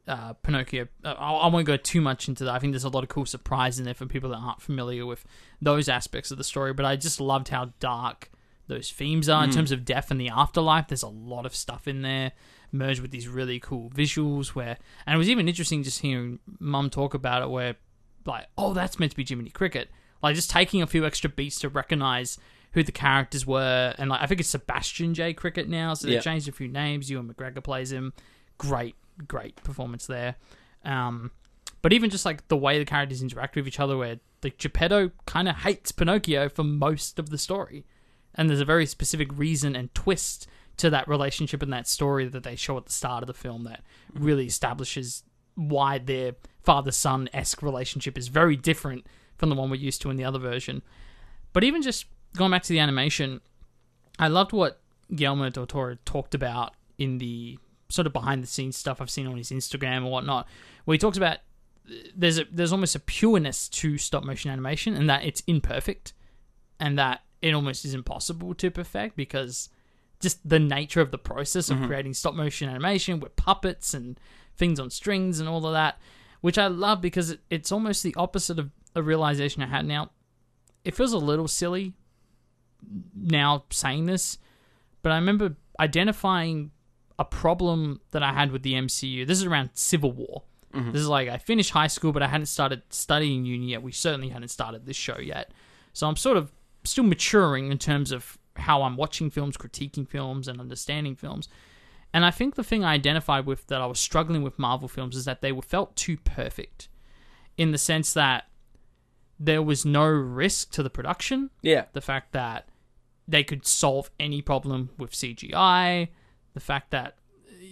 uh, 0.06 0.32
Pinocchio. 0.34 0.86
Uh, 1.04 1.14
I, 1.18 1.32
I 1.32 1.46
won't 1.48 1.66
go 1.66 1.76
too 1.76 2.00
much 2.00 2.28
into 2.28 2.44
that. 2.44 2.54
I 2.54 2.58
think 2.58 2.72
there's 2.72 2.84
a 2.84 2.88
lot 2.88 3.02
of 3.04 3.08
cool 3.08 3.26
surprise 3.26 3.78
in 3.78 3.84
there 3.84 3.94
for 3.94 4.06
people 4.06 4.30
that 4.30 4.36
aren't 4.38 4.60
familiar 4.62 5.06
with 5.06 5.24
those 5.62 5.88
aspects 5.88 6.30
of 6.30 6.38
the 6.38 6.44
story. 6.44 6.72
But 6.72 6.86
I 6.86 6.96
just 6.96 7.20
loved 7.20 7.48
how 7.48 7.72
dark 7.80 8.30
those 8.66 8.90
themes 8.90 9.28
are 9.28 9.44
in 9.44 9.50
terms 9.50 9.72
of 9.72 9.84
death 9.84 10.10
and 10.10 10.18
the 10.20 10.28
afterlife. 10.30 10.88
There's 10.88 11.02
a 11.02 11.08
lot 11.08 11.44
of 11.46 11.54
stuff 11.54 11.86
in 11.86 12.02
there 12.02 12.32
merged 12.72 13.00
with 13.00 13.10
these 13.10 13.28
really 13.28 13.60
cool 13.60 13.90
visuals. 13.90 14.48
Where 14.48 14.78
and 15.06 15.14
it 15.14 15.18
was 15.18 15.28
even 15.28 15.48
interesting 15.48 15.82
just 15.82 16.00
hearing 16.00 16.38
Mum 16.58 16.90
talk 16.90 17.14
about 17.14 17.42
it, 17.42 17.50
where 17.50 17.76
like, 18.26 18.46
oh, 18.56 18.72
that's 18.72 18.98
meant 18.98 19.12
to 19.12 19.16
be 19.16 19.24
Jiminy 19.24 19.50
Cricket. 19.50 19.90
Like 20.22 20.34
just 20.34 20.50
taking 20.50 20.80
a 20.80 20.86
few 20.86 21.04
extra 21.04 21.28
beats 21.28 21.58
to 21.60 21.68
recognize 21.68 22.38
who 22.72 22.82
the 22.82 22.90
characters 22.92 23.46
were, 23.46 23.94
and 23.98 24.08
like 24.10 24.22
I 24.22 24.26
think 24.26 24.40
it's 24.40 24.48
Sebastian 24.48 25.12
J. 25.14 25.32
Cricket 25.34 25.68
now, 25.68 25.92
so 25.94 26.06
they 26.08 26.14
Yeah. 26.14 26.20
changed 26.20 26.48
a 26.48 26.52
few 26.52 26.66
names. 26.68 27.10
Ewan 27.10 27.32
McGregor 27.32 27.62
plays 27.62 27.92
him. 27.92 28.12
Great, 28.58 28.96
great 29.26 29.56
performance 29.56 30.06
there. 30.06 30.36
Um, 30.84 31.30
but 31.82 31.92
even 31.92 32.10
just 32.10 32.24
like 32.24 32.48
the 32.48 32.56
way 32.56 32.78
the 32.78 32.84
characters 32.84 33.22
interact 33.22 33.56
with 33.56 33.68
each 33.68 33.80
other, 33.80 33.96
where 33.96 34.18
like 34.42 34.58
Geppetto 34.58 35.10
kind 35.26 35.48
of 35.48 35.56
hates 35.56 35.92
Pinocchio 35.92 36.48
for 36.48 36.64
most 36.64 37.18
of 37.18 37.30
the 37.30 37.38
story, 37.38 37.84
and 38.34 38.48
there's 38.48 38.60
a 38.60 38.64
very 38.64 38.86
specific 38.86 39.36
reason 39.36 39.76
and 39.76 39.94
twist 39.94 40.46
to 40.76 40.90
that 40.90 41.06
relationship 41.06 41.62
and 41.62 41.72
that 41.72 41.86
story 41.86 42.26
that 42.26 42.42
they 42.42 42.56
show 42.56 42.76
at 42.76 42.86
the 42.86 42.92
start 42.92 43.22
of 43.22 43.26
the 43.26 43.34
film 43.34 43.64
that 43.64 43.82
really 44.12 44.46
establishes 44.46 45.22
why 45.54 45.98
their 45.98 46.34
father 46.62 46.90
son 46.90 47.28
esque 47.32 47.62
relationship 47.62 48.18
is 48.18 48.28
very 48.28 48.56
different 48.56 49.06
from 49.36 49.50
the 49.50 49.54
one 49.54 49.70
we're 49.70 49.76
used 49.76 50.02
to 50.02 50.10
in 50.10 50.16
the 50.16 50.24
other 50.24 50.38
version. 50.38 50.82
But 51.52 51.64
even 51.64 51.82
just 51.82 52.06
going 52.36 52.50
back 52.50 52.62
to 52.64 52.72
the 52.72 52.80
animation, 52.80 53.40
I 54.18 54.28
loved 54.28 54.52
what 54.52 54.80
Guillermo 55.14 55.50
del 55.50 55.66
Toro 55.66 55.96
talked 56.04 56.34
about 56.34 56.74
in 56.98 57.18
the 57.18 57.58
sort 57.94 58.06
of 58.06 58.12
behind 58.12 58.42
the 58.42 58.46
scenes 58.46 58.76
stuff 58.76 59.00
I've 59.00 59.10
seen 59.10 59.26
on 59.26 59.36
his 59.36 59.50
Instagram 59.50 60.04
or 60.04 60.10
whatnot, 60.10 60.46
where 60.84 60.94
he 60.94 60.98
talks 60.98 61.16
about 61.16 61.38
there's 62.16 62.38
a 62.38 62.46
there's 62.50 62.72
almost 62.72 62.94
a 62.94 63.00
pureness 63.00 63.68
to 63.68 63.98
stop 63.98 64.24
motion 64.24 64.50
animation 64.50 64.94
and 64.94 65.08
that 65.08 65.24
it's 65.24 65.42
imperfect 65.46 66.14
and 66.80 66.98
that 66.98 67.20
it 67.42 67.52
almost 67.54 67.84
is 67.84 67.94
impossible 67.94 68.54
to 68.54 68.70
perfect 68.70 69.16
because 69.16 69.68
just 70.20 70.48
the 70.48 70.58
nature 70.58 71.02
of 71.02 71.10
the 71.10 71.18
process 71.18 71.68
of 71.68 71.76
mm-hmm. 71.76 71.86
creating 71.86 72.14
stop 72.14 72.34
motion 72.34 72.68
animation 72.68 73.20
with 73.20 73.36
puppets 73.36 73.92
and 73.92 74.18
things 74.56 74.80
on 74.80 74.88
strings 74.88 75.40
and 75.40 75.48
all 75.48 75.66
of 75.66 75.72
that, 75.72 75.98
which 76.40 76.56
I 76.56 76.68
love 76.68 77.00
because 77.00 77.30
it, 77.30 77.40
it's 77.50 77.70
almost 77.70 78.02
the 78.02 78.14
opposite 78.16 78.58
of 78.58 78.70
a 78.94 79.02
realization 79.02 79.62
I 79.62 79.66
had 79.66 79.84
now. 79.84 80.10
It 80.84 80.94
feels 80.94 81.12
a 81.12 81.18
little 81.18 81.48
silly 81.48 81.92
now 83.14 83.64
saying 83.70 84.06
this, 84.06 84.38
but 85.02 85.12
I 85.12 85.16
remember 85.16 85.56
identifying 85.78 86.70
a 87.18 87.24
problem 87.24 88.00
that 88.10 88.22
I 88.22 88.32
had 88.32 88.50
with 88.52 88.62
the 88.62 88.74
MCU. 88.74 89.26
This 89.26 89.38
is 89.38 89.44
around 89.44 89.70
Civil 89.74 90.12
War. 90.12 90.42
Mm-hmm. 90.74 90.90
This 90.92 91.02
is 91.02 91.08
like 91.08 91.28
I 91.28 91.38
finished 91.38 91.70
high 91.70 91.86
school, 91.86 92.12
but 92.12 92.22
I 92.22 92.26
hadn't 92.26 92.46
started 92.46 92.82
studying 92.90 93.44
uni 93.44 93.68
yet. 93.70 93.82
We 93.82 93.92
certainly 93.92 94.30
hadn't 94.30 94.48
started 94.48 94.86
this 94.86 94.96
show 94.96 95.18
yet. 95.18 95.52
So 95.92 96.08
I'm 96.08 96.16
sort 96.16 96.36
of 96.36 96.50
still 96.82 97.04
maturing 97.04 97.70
in 97.70 97.78
terms 97.78 98.10
of 98.10 98.38
how 98.56 98.82
I'm 98.82 98.96
watching 98.96 99.30
films, 99.30 99.56
critiquing 99.56 100.08
films, 100.08 100.48
and 100.48 100.60
understanding 100.60 101.14
films. 101.14 101.48
And 102.12 102.24
I 102.24 102.30
think 102.30 102.54
the 102.54 102.64
thing 102.64 102.84
I 102.84 102.92
identified 102.94 103.46
with 103.46 103.66
that 103.68 103.80
I 103.80 103.86
was 103.86 103.98
struggling 104.00 104.42
with 104.42 104.58
Marvel 104.58 104.88
films 104.88 105.16
is 105.16 105.24
that 105.24 105.40
they 105.40 105.52
were 105.52 105.62
felt 105.62 105.96
too 105.96 106.16
perfect 106.16 106.88
in 107.56 107.70
the 107.72 107.78
sense 107.78 108.12
that 108.12 108.48
there 109.38 109.62
was 109.62 109.84
no 109.84 110.06
risk 110.06 110.70
to 110.72 110.82
the 110.82 110.90
production 110.90 111.50
Yeah. 111.62 111.86
the 111.92 112.00
fact 112.00 112.32
that 112.32 112.68
they 113.26 113.42
could 113.42 113.66
solve 113.66 114.10
any 114.20 114.42
problem 114.42 114.90
with 114.98 115.12
CGI, 115.12 116.08
the 116.54 116.60
fact 116.60 116.90
that 116.90 117.16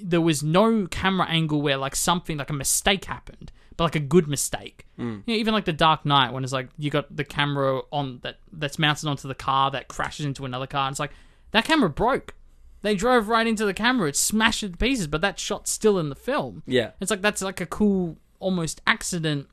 there 0.03 0.21
was 0.21 0.43
no 0.43 0.87
camera 0.87 1.27
angle 1.29 1.63
where 1.63 1.77
like 1.77 1.97
something 1.97 2.37
like 2.37 2.51
a 2.51 2.55
mistake 2.55 3.05
happened, 3.07 3.53
but 3.77 3.85
like 3.85 3.97
a 3.97 4.01
good 4.01 4.29
mistake. 4.29 4.87
Mm. 4.99 5.23
You 5.27 5.35
know, 5.35 5.41
even 5.41 5.55
like 5.55 5.65
the 5.65 5.73
Dark 5.73 6.05
Knight 6.05 6.33
when 6.33 6.45
it's 6.45 6.53
like 6.53 6.69
you 6.77 6.91
got 6.91 7.15
the 7.15 7.25
camera 7.25 7.83
on 7.91 8.21
that 8.23 8.39
that's 8.53 8.79
mounted 8.79 9.09
onto 9.09 9.29
the 9.29 9.35
car 9.35 9.71
that 9.71 9.89
crashes 9.89 10.27
into 10.27 10.45
another 10.45 10.67
car, 10.67 10.87
and 10.87 10.93
it's 10.93 11.01
like 11.01 11.13
that 11.53 11.65
camera 11.65 11.89
broke. 11.89 12.35
They 12.83 12.97
drove 12.97 13.29
right 13.29 13.47
into 13.47 13.65
the 13.65 13.75
camera, 13.75 14.09
it 14.09 14.17
smashed 14.17 14.65
it 14.65 14.73
to 14.73 14.77
pieces, 14.77 15.07
but 15.07 15.21
that 15.21 15.39
shot's 15.39 15.71
still 15.71 15.99
in 15.99 16.09
the 16.09 16.17
film. 16.17 16.65
Yeah. 16.67 16.91
It's 17.01 17.13
like 17.13 17.23
that's 17.23 17.41
like 17.41 17.61
a 17.61 17.67
cool 17.67 18.17
almost 18.41 18.83
accident, 18.89 19.47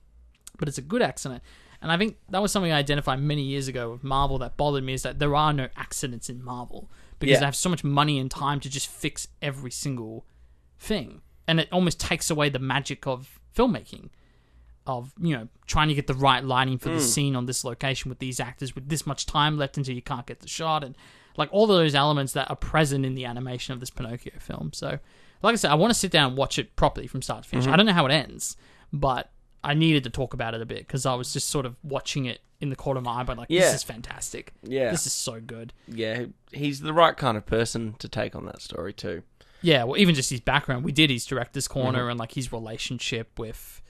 but 0.57 0.67
it's 0.67 0.79
a 0.79 0.83
good 0.83 1.03
accident. 1.03 1.43
And 1.81 1.91
I 1.91 1.97
think 1.97 2.17
that 2.29 2.41
was 2.41 2.51
something 2.51 2.71
I 2.71 2.77
identified 2.77 3.21
many 3.21 3.43
years 3.43 3.67
ago 3.67 3.91
with 3.91 4.03
Marvel 4.03 4.39
that 4.39 4.57
bothered 4.57 4.83
me 4.83 4.93
is 4.93 5.03
that 5.03 5.19
there 5.19 5.35
are 5.35 5.53
no 5.53 5.69
accidents 5.77 6.29
in 6.29 6.43
Marvel 6.43 6.89
because 7.19 7.33
Yeah. 7.33 7.39
they 7.39 7.45
have 7.45 7.55
so 7.55 7.69
much 7.69 7.83
money 7.83 8.19
and 8.19 8.31
time 8.31 8.59
to 8.61 8.69
just 8.69 8.87
fix 8.87 9.27
every 9.41 9.71
single 9.71 10.25
thing. 10.77 11.21
And 11.47 11.59
it 11.59 11.67
almost 11.71 11.99
takes 11.99 12.29
away 12.29 12.49
the 12.49 12.59
magic 12.59 13.05
of 13.07 13.39
filmmaking 13.55 14.09
of, 14.87 15.13
you 15.19 15.35
know, 15.35 15.47
trying 15.67 15.87
to 15.89 15.93
get 15.93 16.07
the 16.07 16.13
right 16.13 16.43
lighting 16.43 16.77
for 16.77 16.89
the 16.89 16.95
mm. 16.95 17.01
scene 17.01 17.35
on 17.35 17.45
this 17.45 17.63
location 17.63 18.09
with 18.09 18.19
these 18.19 18.39
actors 18.39 18.73
with 18.73 18.89
this 18.89 19.05
much 19.05 19.25
time 19.25 19.57
left 19.57 19.77
until 19.77 19.93
you 19.93 20.01
can't 20.01 20.25
get 20.25 20.39
the 20.39 20.47
shot 20.47 20.83
and 20.83 20.95
like 21.37 21.49
all 21.51 21.63
of 21.63 21.69
those 21.69 21.95
elements 21.95 22.33
that 22.33 22.49
are 22.49 22.55
present 22.55 23.05
in 23.05 23.15
the 23.15 23.25
animation 23.25 23.73
of 23.73 23.79
this 23.79 23.89
Pinocchio 23.89 24.33
film. 24.39 24.71
So, 24.73 24.99
like 25.41 25.53
I 25.53 25.55
said, 25.55 25.71
I 25.71 25.75
want 25.75 25.91
to 25.91 25.99
sit 25.99 26.11
down 26.11 26.29
and 26.29 26.37
watch 26.37 26.59
it 26.59 26.75
properly 26.75 27.07
from 27.07 27.21
start 27.21 27.43
to 27.43 27.49
finish. 27.49 27.65
Mm-hmm. 27.65 27.73
I 27.73 27.77
don't 27.77 27.85
know 27.85 27.93
how 27.93 28.05
it 28.05 28.11
ends, 28.11 28.57
but 28.91 29.31
I 29.63 29.73
needed 29.73 30.03
to 30.05 30.09
talk 30.09 30.33
about 30.33 30.53
it 30.53 30.61
a 30.61 30.65
bit 30.65 30.79
because 30.79 31.05
I 31.05 31.15
was 31.15 31.33
just 31.33 31.49
sort 31.49 31.65
of 31.65 31.75
watching 31.83 32.25
it 32.25 32.39
in 32.61 32.69
the 32.69 32.75
corner 32.75 32.97
of 32.99 33.05
my 33.05 33.21
eye, 33.21 33.23
but 33.23 33.37
like, 33.37 33.47
Yeah. 33.49 33.61
this 33.61 33.75
is 33.75 33.83
fantastic. 33.83 34.53
Yeah. 34.63 34.91
This 34.91 35.05
is 35.05 35.13
so 35.13 35.39
good. 35.39 35.73
Yeah. 35.87 36.25
He's 36.51 36.81
the 36.81 36.93
right 36.93 37.15
kind 37.15 37.37
of 37.37 37.45
person 37.45 37.95
to 37.99 38.07
take 38.09 38.35
on 38.35 38.45
that 38.45 38.61
story 38.61 38.93
too. 38.93 39.23
Yeah, 39.61 39.83
well, 39.83 39.97
even 39.99 40.15
just 40.15 40.29
his 40.29 40.39
background, 40.39 40.85
we 40.85 40.91
did 40.93 41.09
his 41.09 41.25
director's 41.25 41.67
corner 41.67 41.99
Mm-hmm. 42.03 42.09
and 42.11 42.19
like 42.19 42.33
his 42.33 42.51
relationship 42.53 43.37
with, 43.37 43.81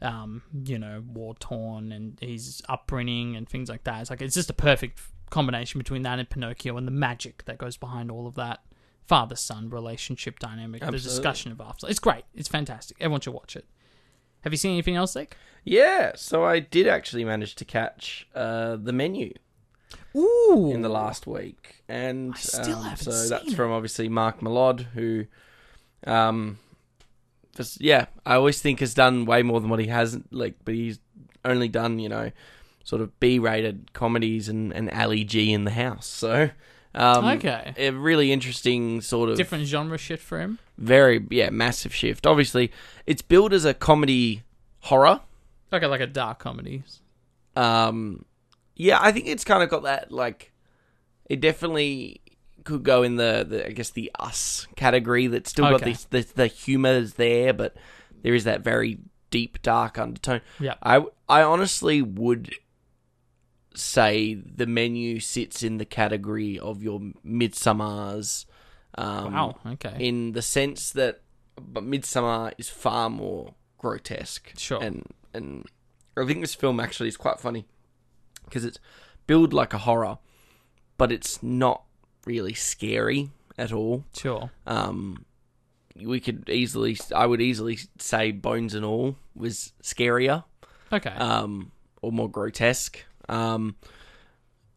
um, 0.00 0.42
you 0.64 0.78
know, 0.78 1.02
war 1.06 1.34
torn 1.38 1.92
and 1.92 2.18
his 2.20 2.62
upbringing 2.68 3.36
and 3.36 3.46
things 3.48 3.68
like 3.68 3.84
that. 3.84 4.00
It's 4.00 4.10
like 4.10 4.22
it's 4.22 4.34
just 4.34 4.48
a 4.50 4.54
perfect 4.54 5.00
combination 5.28 5.78
between 5.78 6.02
that 6.02 6.18
and 6.18 6.28
Pinocchio 6.28 6.76
and 6.78 6.86
the 6.86 6.92
magic 6.92 7.44
that 7.44 7.58
goes 7.58 7.76
behind 7.76 8.10
all 8.10 8.26
of 8.26 8.34
that 8.36 8.60
father 9.06 9.36
son 9.36 9.68
relationship 9.70 10.38
dynamic. 10.38 10.80
The 10.80 10.86
Absolutely. 10.86 11.08
discussion 11.10 11.52
of 11.52 11.60
after. 11.60 11.86
It's 11.88 11.98
great. 11.98 12.24
It's 12.34 12.48
fantastic. 12.48 12.96
Everyone 13.00 13.20
should 13.20 13.34
watch 13.34 13.56
it. 13.56 13.66
Have 14.42 14.52
you 14.52 14.56
seen 14.56 14.72
anything 14.72 14.96
else, 14.96 15.14
Nick? 15.14 15.36
Yeah. 15.64 16.12
So 16.16 16.44
I 16.44 16.58
did 16.60 16.86
actually 16.86 17.24
manage 17.24 17.54
to 17.56 17.64
catch 17.64 18.26
uh, 18.34 18.76
the 18.76 18.92
menu 18.92 19.32
Ooh, 20.16 20.70
in 20.72 20.82
the 20.82 20.88
last 20.88 21.26
week, 21.26 21.82
and 21.88 22.34
I 22.34 22.38
still 22.38 22.78
um, 22.78 22.96
so 22.96 23.28
that's 23.28 23.52
it. 23.52 23.54
from 23.54 23.70
obviously 23.70 24.08
Mark 24.08 24.40
Mylod, 24.40 24.80
who, 24.94 25.26
um, 26.06 26.58
just, 27.56 27.80
yeah, 27.80 28.06
I 28.24 28.34
always 28.34 28.60
think 28.60 28.80
has 28.80 28.94
done 28.94 29.24
way 29.24 29.42
more 29.42 29.60
than 29.60 29.70
what 29.70 29.78
he 29.78 29.86
hasn't. 29.86 30.32
Like, 30.32 30.54
but 30.64 30.74
he's 30.74 30.98
only 31.44 31.68
done 31.68 31.98
you 31.98 32.08
know, 32.08 32.32
sort 32.84 33.02
of 33.02 33.18
B-rated 33.20 33.92
comedies 33.92 34.48
and 34.48 34.72
and 34.72 34.90
Ali 34.90 35.24
G 35.24 35.52
in 35.52 35.64
the 35.64 35.72
house. 35.72 36.06
So. 36.06 36.50
Um, 36.92 37.24
Okay. 37.24 37.72
A 37.76 37.90
really 37.90 38.32
interesting 38.32 39.00
sort 39.00 39.30
of 39.30 39.36
different 39.36 39.66
genre 39.66 39.96
shit 39.96 40.18
for 40.18 40.40
him. 40.40 40.58
Very 40.80 41.24
yeah 41.30 41.50
massive 41.50 41.94
shift. 41.94 42.26
Obviously, 42.26 42.72
it's 43.06 43.22
billed 43.22 43.52
as 43.52 43.64
a 43.64 43.74
comedy 43.74 44.42
horror. 44.80 45.20
Okay, 45.72 45.86
like 45.86 46.00
a 46.00 46.06
dark 46.06 46.38
comedy. 46.40 46.82
Um, 47.54 48.24
yeah, 48.74 48.98
I 49.00 49.12
think 49.12 49.26
it's 49.28 49.44
kind 49.44 49.62
of 49.62 49.68
got 49.68 49.82
that 49.84 50.10
like 50.10 50.52
it 51.28 51.40
definitely 51.40 52.22
could 52.64 52.82
go 52.82 53.02
in 53.02 53.16
the, 53.16 53.46
the 53.48 53.66
I 53.66 53.70
guess 53.70 53.90
the 53.90 54.10
us 54.18 54.66
category. 54.74 55.26
That's 55.26 55.50
still 55.50 55.66
got 55.66 55.82
Okay. 55.82 55.90
this 55.92 56.04
the 56.04 56.26
the 56.34 56.46
humor 56.46 56.92
is 56.94 57.14
there, 57.14 57.52
but 57.52 57.76
there 58.22 58.34
is 58.34 58.44
that 58.44 58.62
very 58.62 58.98
deep 59.30 59.60
dark 59.62 59.98
undertone. 59.98 60.40
Yeah. 60.58 60.74
I 60.82 61.04
I 61.28 61.42
honestly 61.42 62.00
would 62.02 62.54
say 63.74 64.34
the 64.34 64.66
menu 64.66 65.20
sits 65.20 65.62
in 65.62 65.78
the 65.78 65.84
category 65.84 66.58
of 66.58 66.82
your 66.82 67.00
Midsommars. 67.24 68.46
Um, 69.00 69.32
Wow. 69.32 69.56
Okay. 69.66 69.96
in 69.98 70.32
the 70.32 70.42
sense 70.42 70.90
that 70.92 71.20
but 71.60 71.84
Midsommar 71.84 72.52
is 72.58 72.68
far 72.68 73.10
more 73.10 73.54
grotesque. 73.78 74.52
Sure. 74.56 74.82
And 74.82 75.06
and 75.34 75.66
I 76.16 76.24
think 76.26 76.40
this 76.40 76.54
film 76.54 76.80
actually 76.80 77.08
is 77.08 77.16
quite 77.16 77.38
funny 77.40 77.66
because 78.44 78.64
it's 78.64 78.78
billed 79.26 79.52
like 79.52 79.72
a 79.74 79.78
horror, 79.78 80.18
but 80.98 81.12
it's 81.12 81.42
not 81.42 81.82
really 82.26 82.54
scary 82.54 83.30
at 83.56 83.72
all. 83.72 84.04
sure. 84.16 84.50
Um, 84.66 85.24
we 85.96 86.18
could 86.20 86.48
easily, 86.48 86.96
I 87.14 87.26
would 87.26 87.40
easily 87.42 87.78
say 87.98 88.30
Bones 88.32 88.74
and 88.74 88.84
All 88.84 89.16
was 89.34 89.72
scarier 89.82 90.44
Okay. 90.92 91.10
um, 91.10 91.72
or 92.02 92.10
more 92.12 92.30
grotesque. 92.30 93.04
Um, 93.28 93.76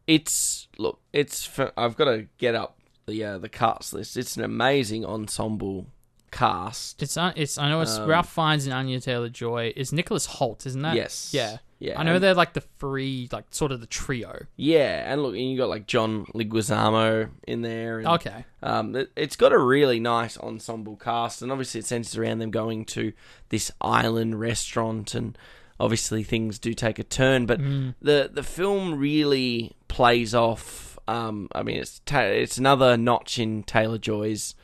it's 0.06 0.68
look, 0.78 1.00
it's 1.12 1.48
I've 1.76 1.96
got 1.96 2.04
to 2.06 2.26
get 2.38 2.54
up 2.54 2.78
the 3.06 3.24
uh, 3.24 3.38
the 3.38 3.48
cast 3.48 3.92
list. 3.92 4.16
It's 4.16 4.36
an 4.36 4.44
amazing 4.44 5.04
ensemble 5.04 5.86
cast. 6.30 7.02
It's 7.02 7.16
uh, 7.16 7.32
it's 7.36 7.58
I 7.58 7.68
know 7.68 7.80
it's 7.80 7.96
Um, 7.96 8.08
Ralph 8.08 8.28
Fiennes 8.32 8.64
and 8.66 8.74
Anya 8.74 9.00
Taylor 9.00 9.28
Joy. 9.28 9.72
Is 9.76 9.92
Nicholas 9.92 10.26
Hoult, 10.26 10.66
isn't 10.66 10.82
that? 10.82 10.96
yes, 10.96 11.30
Yeah. 11.32 11.58
yeah. 11.78 11.98
I 12.00 12.02
know 12.02 12.18
they're 12.18 12.34
like 12.34 12.54
the 12.54 12.60
three, 12.60 13.28
like 13.30 13.44
sort 13.50 13.70
of 13.72 13.80
the 13.80 13.86
trio. 13.86 14.46
Yeah, 14.56 15.10
and 15.12 15.22
look, 15.22 15.34
and 15.34 15.48
you 15.50 15.56
got 15.56 15.68
like 15.68 15.86
John 15.86 16.24
Leguizamo 16.34 17.30
in 17.46 17.62
there. 17.62 17.98
And, 17.98 18.08
Okay. 18.08 18.44
Um, 18.62 18.96
it, 18.96 19.12
it's 19.16 19.36
got 19.36 19.52
a 19.52 19.58
really 19.58 20.00
nice 20.00 20.36
ensemble 20.38 20.96
cast, 20.96 21.40
and 21.42 21.52
obviously 21.52 21.80
it 21.80 21.86
centers 21.86 22.16
around 22.16 22.38
them 22.38 22.50
going 22.50 22.84
to 22.86 23.12
this 23.50 23.70
island 23.80 24.40
restaurant, 24.40 25.14
and 25.14 25.38
obviously 25.78 26.22
things 26.24 26.58
do 26.58 26.74
take 26.74 26.98
a 26.98 27.04
turn. 27.04 27.46
But 27.46 27.60
the 28.00 28.28
the 28.32 28.42
film 28.42 28.98
really 28.98 29.76
plays 29.86 30.34
off. 30.34 30.93
Um, 31.06 31.48
I 31.54 31.62
mean, 31.62 31.76
it's 31.78 32.00
ta- 32.06 32.20
it's 32.20 32.56
another 32.58 32.96
notch 32.96 33.38
in 33.38 33.62
Taylor 33.62 33.98
Joy's, 33.98 34.54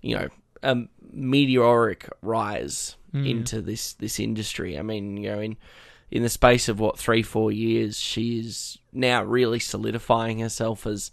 you 0.00 0.16
know, 0.16 0.28
a 0.62 0.76
meteoric 1.12 2.08
rise 2.22 2.96
into 3.14 3.62
this 3.62 3.94
this 3.94 4.20
industry. 4.20 4.78
I 4.78 4.82
mean, 4.82 5.16
you 5.16 5.30
know, 5.30 5.40
in 5.40 5.56
in 6.10 6.22
the 6.22 6.28
space 6.28 6.68
of 6.68 6.78
what 6.78 6.98
three 6.98 7.22
four 7.22 7.50
years, 7.50 7.98
she 7.98 8.38
is 8.38 8.78
now 8.92 9.22
really 9.24 9.58
solidifying 9.58 10.38
herself 10.40 10.86
as 10.86 11.10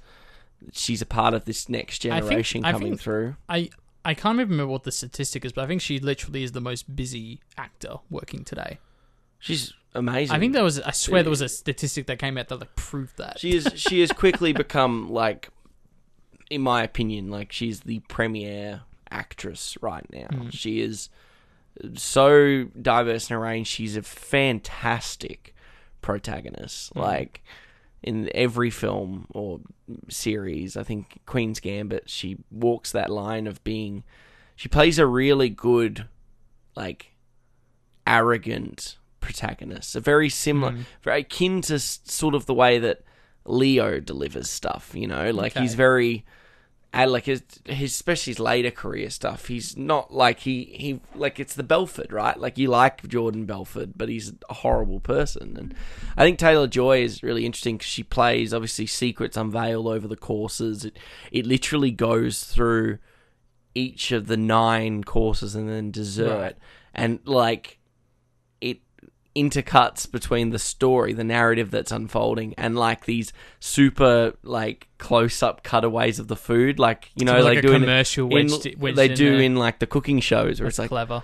she's 0.74 1.02
a 1.02 1.06
part 1.06 1.34
of 1.34 1.46
this 1.46 1.70
next 1.70 2.06
I 2.06 2.10
think- 2.20 2.24
generation 2.26 2.66
I 2.66 2.72
coming 2.74 2.90
think- 2.90 3.02
through. 3.02 3.36
I 3.50 3.70
I 4.04 4.14
can't 4.14 4.36
even 4.40 4.52
remember 4.52 4.72
what 4.72 4.84
the 4.84 4.92
statistic 4.92 5.46
is, 5.46 5.52
but 5.54 5.64
I 5.64 5.68
think 5.68 5.82
she 5.82 6.00
literally 6.00 6.44
is 6.44 6.52
the 6.52 6.62
most 6.62 6.96
busy 6.96 7.40
actor 7.58 7.96
working 8.10 8.44
today. 8.44 8.78
She's 9.40 9.74
amazing. 9.96 10.36
I 10.36 10.40
think 10.40 10.54
there 10.54 10.64
was 10.64 10.80
I 10.80 10.92
swear 10.92 11.24
there 11.24 11.30
was 11.30 11.42
a 11.42 11.50
statistic 11.50 12.08
that 12.08 12.20
came 12.20 12.38
out 12.38 12.50
that 12.50 12.60
like 12.60 12.76
proved 12.76 13.18
that. 13.18 13.40
she 13.40 13.56
is 13.56 13.68
she 13.76 14.02
has 14.02 14.12
quickly 14.12 14.54
become 14.66 15.10
like, 15.10 15.50
in 16.50 16.62
my 16.62 16.84
opinion, 16.84 17.30
like 17.30 17.52
she's 17.52 17.82
the 17.82 18.00
premier 18.08 18.82
actress 19.10 19.78
right 19.82 20.06
now. 20.12 20.28
Hmm. 20.28 20.50
She 20.50 20.82
is 20.82 21.10
so 21.96 22.66
diverse 22.82 23.30
in 23.30 23.36
her 23.36 23.40
range. 23.40 23.68
She's 23.68 23.98
a 23.98 24.02
fantastic 24.02 25.56
protagonist. 26.02 26.94
Hmm. 26.94 27.00
Like 27.00 27.44
in 28.04 28.30
every 28.36 28.70
film 28.70 29.26
or 29.34 29.60
series, 30.10 30.78
I 30.78 30.84
think 30.84 31.22
Queen's 31.26 31.60
Gambit, 31.60 32.10
she 32.10 32.38
walks 32.52 32.92
that 32.92 33.10
line 33.10 33.48
of 33.48 33.64
being. 33.64 34.04
She 34.56 34.70
plays 34.70 35.00
a 35.00 35.08
really 35.08 35.50
good, 35.50 36.08
like, 36.76 37.12
arrogant 38.08 38.98
protagonist. 39.26 39.96
A 39.96 40.00
very 40.00 40.30
similar, 40.30 40.72
Hmm. 40.74 40.82
very 41.04 41.22
akin 41.22 41.62
to 41.64 41.76
s- 41.76 42.00
sort 42.06 42.36
of 42.36 42.46
the 42.46 42.54
way 42.54 42.80
that 42.80 43.04
Leo 43.46 44.00
delivers 44.00 44.50
stuff. 44.50 44.92
You 44.94 45.08
know, 45.08 45.32
like 45.32 45.54
Okay. 45.54 45.62
he's 45.62 45.76
very. 45.76 46.26
And 46.94 47.12
like 47.12 47.26
his, 47.26 47.44
his, 47.66 47.92
especially 47.92 48.32
his 48.32 48.40
later 48.40 48.72
career 48.72 49.10
stuff, 49.10 49.48
he's 49.48 49.76
not 49.76 50.14
like 50.14 50.40
he 50.40 50.64
he 50.64 51.02
like 51.14 51.42
it's 51.42 51.54
the 51.54 51.62
Belfort, 51.64 52.10
right? 52.10 52.40
Like 52.40 52.58
you 52.58 52.70
like 52.70 53.06
Jordan 53.06 53.44
Belfort, 53.46 53.98
but 53.98 54.08
he's 54.08 54.32
a 54.50 54.54
horrible 54.54 55.02
person. 55.02 55.58
And 55.58 55.76
I 56.16 56.24
think 56.24 56.40
Taylor 56.40 56.68
Joy 56.68 57.04
is 57.04 57.22
really 57.22 57.46
interesting 57.46 57.76
because 57.76 57.90
she 57.92 58.04
plays 58.04 58.54
obviously 58.54 58.86
secrets 58.86 59.36
unveiled 59.36 59.88
over 59.88 60.08
the 60.08 60.16
courses. 60.16 60.86
It 60.86 60.98
it 61.34 61.46
literally 61.46 61.92
goes 61.92 62.46
through 62.46 63.00
each 63.74 64.14
of 64.14 64.28
the 64.28 64.38
nine 64.38 65.04
courses 65.04 65.54
and 65.54 65.68
then 65.68 65.92
dessert, 65.92 66.40
Right. 66.40 66.56
and 66.94 67.20
like 67.26 67.78
it 68.62 68.80
intercuts 69.36 70.10
between 70.10 70.52
the 70.52 70.60
story, 70.60 71.12
the 71.14 71.24
narrative 71.24 71.70
that's 71.72 71.92
unfolding, 71.92 72.54
and 72.58 72.78
like 72.78 73.06
these 73.06 73.34
super 73.60 74.34
like 74.44 74.88
close 74.98 75.44
up 75.44 75.62
cutaways 75.64 76.20
of 76.20 76.28
the 76.28 76.36
food, 76.38 76.80
like 76.80 77.12
you 77.16 77.26
know 77.26 77.34
Sort 77.34 77.40
of 77.42 77.46
they 77.48 77.56
like 77.56 77.62
do 77.64 77.72
a 77.72 77.76
in, 77.76 77.82
commercial 77.82 78.26
in- 78.38 78.48
wedged- 78.48 78.76
wedged 78.80 78.98
they 78.98 79.10
in 79.10 79.16
do 79.16 79.38
in 79.40 79.56
like 79.56 79.80
the 79.80 79.88
cooking 79.88 80.20
shows 80.22 80.60
where 80.62 80.68
That's 80.68 80.76
it's 80.76 80.80
like 80.80 80.90
clever. 80.90 81.24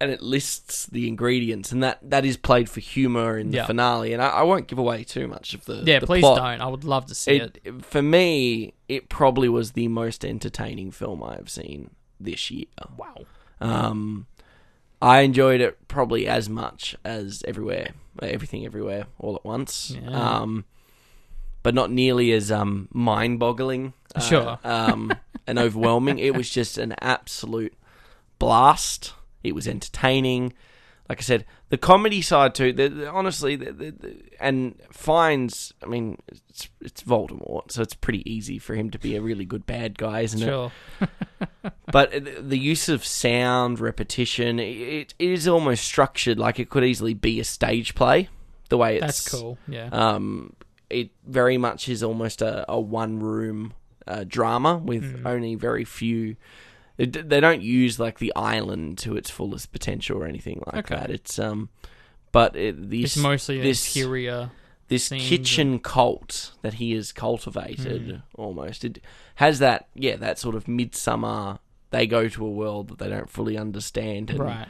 and 0.00 0.10
it 0.10 0.20
lists 0.20 0.86
the 0.86 1.08
ingredients, 1.08 1.72
and 1.72 1.82
that 1.82 1.98
that 2.02 2.24
is 2.26 2.36
played 2.36 2.68
for 2.68 2.80
humor 2.80 3.38
in 3.38 3.50
the 3.50 3.56
Yeah. 3.58 3.66
finale. 3.66 4.12
And 4.12 4.20
I, 4.22 4.28
I 4.28 4.42
won't 4.42 4.66
give 4.66 4.78
away 4.78 5.04
too 5.04 5.26
much 5.26 5.54
of 5.54 5.64
the 5.64 5.82
Yeah, 5.86 6.00
the 6.00 6.06
please 6.06 6.20
plot. 6.20 6.36
don't. 6.38 6.60
I 6.60 6.66
would 6.66 6.84
love 6.84 7.06
to 7.06 7.14
see 7.14 7.36
it. 7.36 7.58
It, 7.64 7.84
for 7.84 8.02
me, 8.02 8.74
it 8.88 9.08
probably 9.08 9.48
was 9.48 9.72
the 9.72 9.88
most 9.88 10.24
entertaining 10.26 10.90
film 10.90 11.22
I 11.22 11.36
have 11.36 11.48
seen 11.48 11.90
this 12.20 12.50
year. 12.50 12.66
Wow. 12.98 13.24
Um, 13.60 14.26
I 15.04 15.20
enjoyed 15.20 15.60
it 15.60 15.86
probably 15.86 16.26
as 16.26 16.48
much 16.48 16.96
as 17.04 17.42
everywhere, 17.46 17.90
everything 18.22 18.64
everywhere, 18.64 19.04
all 19.18 19.36
at 19.36 19.44
once. 19.44 19.94
Yeah. 20.02 20.08
Um, 20.10 20.64
but 21.62 21.74
not 21.74 21.90
nearly 21.90 22.32
as 22.32 22.50
um 22.50 22.88
mind-boggling. 22.92 23.92
uh, 24.14 24.20
Sure. 24.20 24.58
um, 24.64 25.12
and 25.46 25.58
overwhelming. 25.58 26.18
It 26.18 26.34
was 26.34 26.48
just 26.48 26.78
an 26.78 26.94
absolute 27.00 27.74
blast. 28.38 29.12
It 29.42 29.54
was 29.54 29.68
entertaining. 29.68 30.52
Like 31.08 31.18
I 31.18 31.22
said, 31.22 31.44
the 31.68 31.76
comedy 31.76 32.22
side 32.22 32.54
too. 32.54 32.72
The, 32.72 32.88
the- 32.88 33.10
honestly, 33.10 33.56
the, 33.56 33.94
and 34.40 34.74
Fiennes. 34.90 35.74
I 35.82 35.86
mean, 35.86 36.16
it's 36.28 36.68
it's 36.80 37.02
Voldemort, 37.02 37.70
so 37.70 37.82
it's 37.82 37.92
pretty 37.94 38.28
easy 38.30 38.58
for 38.58 38.74
him 38.74 38.88
to 38.90 38.98
be 38.98 39.14
a 39.14 39.20
really 39.20 39.44
good 39.44 39.66
bad 39.66 39.98
guy, 39.98 40.20
isn't 40.22 40.40
it? 40.40 40.46
Sure. 40.46 40.72
but 41.92 42.10
the- 42.12 42.40
the 42.40 42.58
use 42.58 42.88
of 42.88 43.04
sound 43.04 43.80
repetition 43.80 44.58
it, 44.58 45.14
it 45.18 45.30
is 45.30 45.46
almost 45.48 45.84
structured 45.84 46.38
like 46.38 46.58
it 46.58 46.70
could 46.70 46.84
easily 46.84 47.14
be 47.14 47.38
a 47.40 47.44
stage 47.44 47.94
play 47.94 48.28
the 48.70 48.78
way 48.78 48.96
it's 48.96 49.04
That's 49.24 49.28
cool. 49.28 49.58
Yeah. 49.68 49.88
um 49.92 50.54
it 50.90 51.10
very 51.26 51.58
much 51.58 51.88
is 51.88 52.02
almost 52.02 52.40
a, 52.42 52.64
a 52.70 52.80
one 52.80 53.18
room 53.20 53.74
uh, 54.06 54.24
drama 54.26 54.76
with 54.78 55.02
Mhm. 55.22 55.26
only 55.26 55.54
very 55.54 55.84
few 55.84 56.36
it, 56.98 57.28
they 57.28 57.40
don't 57.40 57.62
use 57.62 57.98
like 57.98 58.18
the 58.18 58.32
island 58.36 58.98
to 58.98 59.16
its 59.16 59.30
fullest 59.30 59.72
potential 59.72 60.18
or 60.22 60.26
anything 60.26 60.62
like 60.66 60.90
Okay. 60.90 60.96
that 61.00 61.10
it's 61.10 61.38
um 61.38 61.68
but 62.32 62.56
it, 62.56 62.76
it's 62.78 63.14
this 63.14 63.16
mostly 63.16 63.60
this- 63.60 63.96
interior. 63.96 64.50
this 64.88 65.08
kitchen 65.08 65.78
cult 65.78 66.52
that 66.62 66.74
he 66.74 66.92
has 66.92 67.12
cultivated 67.12 68.02
Mm. 68.08 68.22
almost 68.36 68.84
it 68.84 68.98
has 69.36 69.58
that 69.58 69.88
yeah 69.94 70.16
that 70.16 70.38
sort 70.38 70.54
of 70.54 70.64
Midsommar 70.66 71.58
they 71.90 72.06
go 72.06 72.28
to 72.28 72.44
a 72.46 72.50
world 72.50 72.88
that 72.88 72.98
they 72.98 73.08
don't 73.08 73.30
fully 73.30 73.56
understand 73.56 74.30
and 74.30 74.38
Right. 74.40 74.68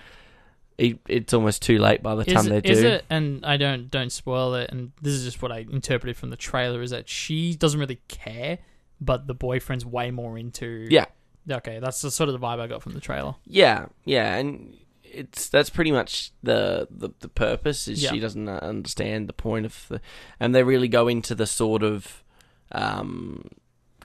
it, 0.78 0.99
it's 1.09 1.33
almost 1.35 1.62
too 1.62 1.78
late 1.78 2.02
by 2.02 2.14
the 2.14 2.25
time 2.25 2.47
they 2.47 2.61
do 2.61 2.73
is 2.73 2.83
it? 2.83 3.04
And 3.11 3.45
I 3.47 3.57
don't 3.57 3.90
don't 3.90 4.11
spoil 4.11 4.55
it. 4.55 4.70
And 4.70 4.92
this 5.01 5.12
is 5.14 5.25
just 5.25 5.40
what 5.42 5.53
I 5.53 5.59
interpreted 5.70 6.16
from 6.16 6.31
the 6.31 6.37
trailer: 6.37 6.83
is 6.83 6.90
that 6.90 7.09
she 7.09 7.55
doesn't 7.55 7.79
really 7.79 8.01
care, 8.09 8.59
but 9.01 9.27
the 9.27 9.35
boyfriend's 9.35 9.87
way 9.87 10.11
more 10.11 10.37
into. 10.37 10.87
Yeah. 10.90 11.07
Okay, 11.50 11.78
that's 11.78 12.00
the 12.02 12.11
sort 12.11 12.28
of 12.28 12.33
the 12.33 12.44
vibe 12.46 12.61
I 12.61 12.66
got 12.66 12.83
from 12.83 12.92
the 12.94 13.00
trailer. 13.00 13.35
yeah 13.46 13.87
yeah 14.04 14.37
and 14.37 14.76
it's 15.02 15.48
that's 15.48 15.70
pretty 15.70 15.92
much 15.92 16.33
the 16.42 16.88
the, 16.90 17.11
the 17.20 17.28
purpose 17.28 17.87
is 17.87 18.02
Yeah. 18.02 18.11
she 18.11 18.18
doesn't 18.20 18.48
understand 18.48 19.28
the 19.28 19.33
point 19.33 19.64
of 19.66 19.87
the 19.88 20.00
and 20.40 20.54
they 20.54 20.62
really 20.64 20.88
go 20.88 21.07
into 21.09 21.35
the 21.37 21.46
sort 21.46 21.83
of 21.85 22.24
um 22.72 23.48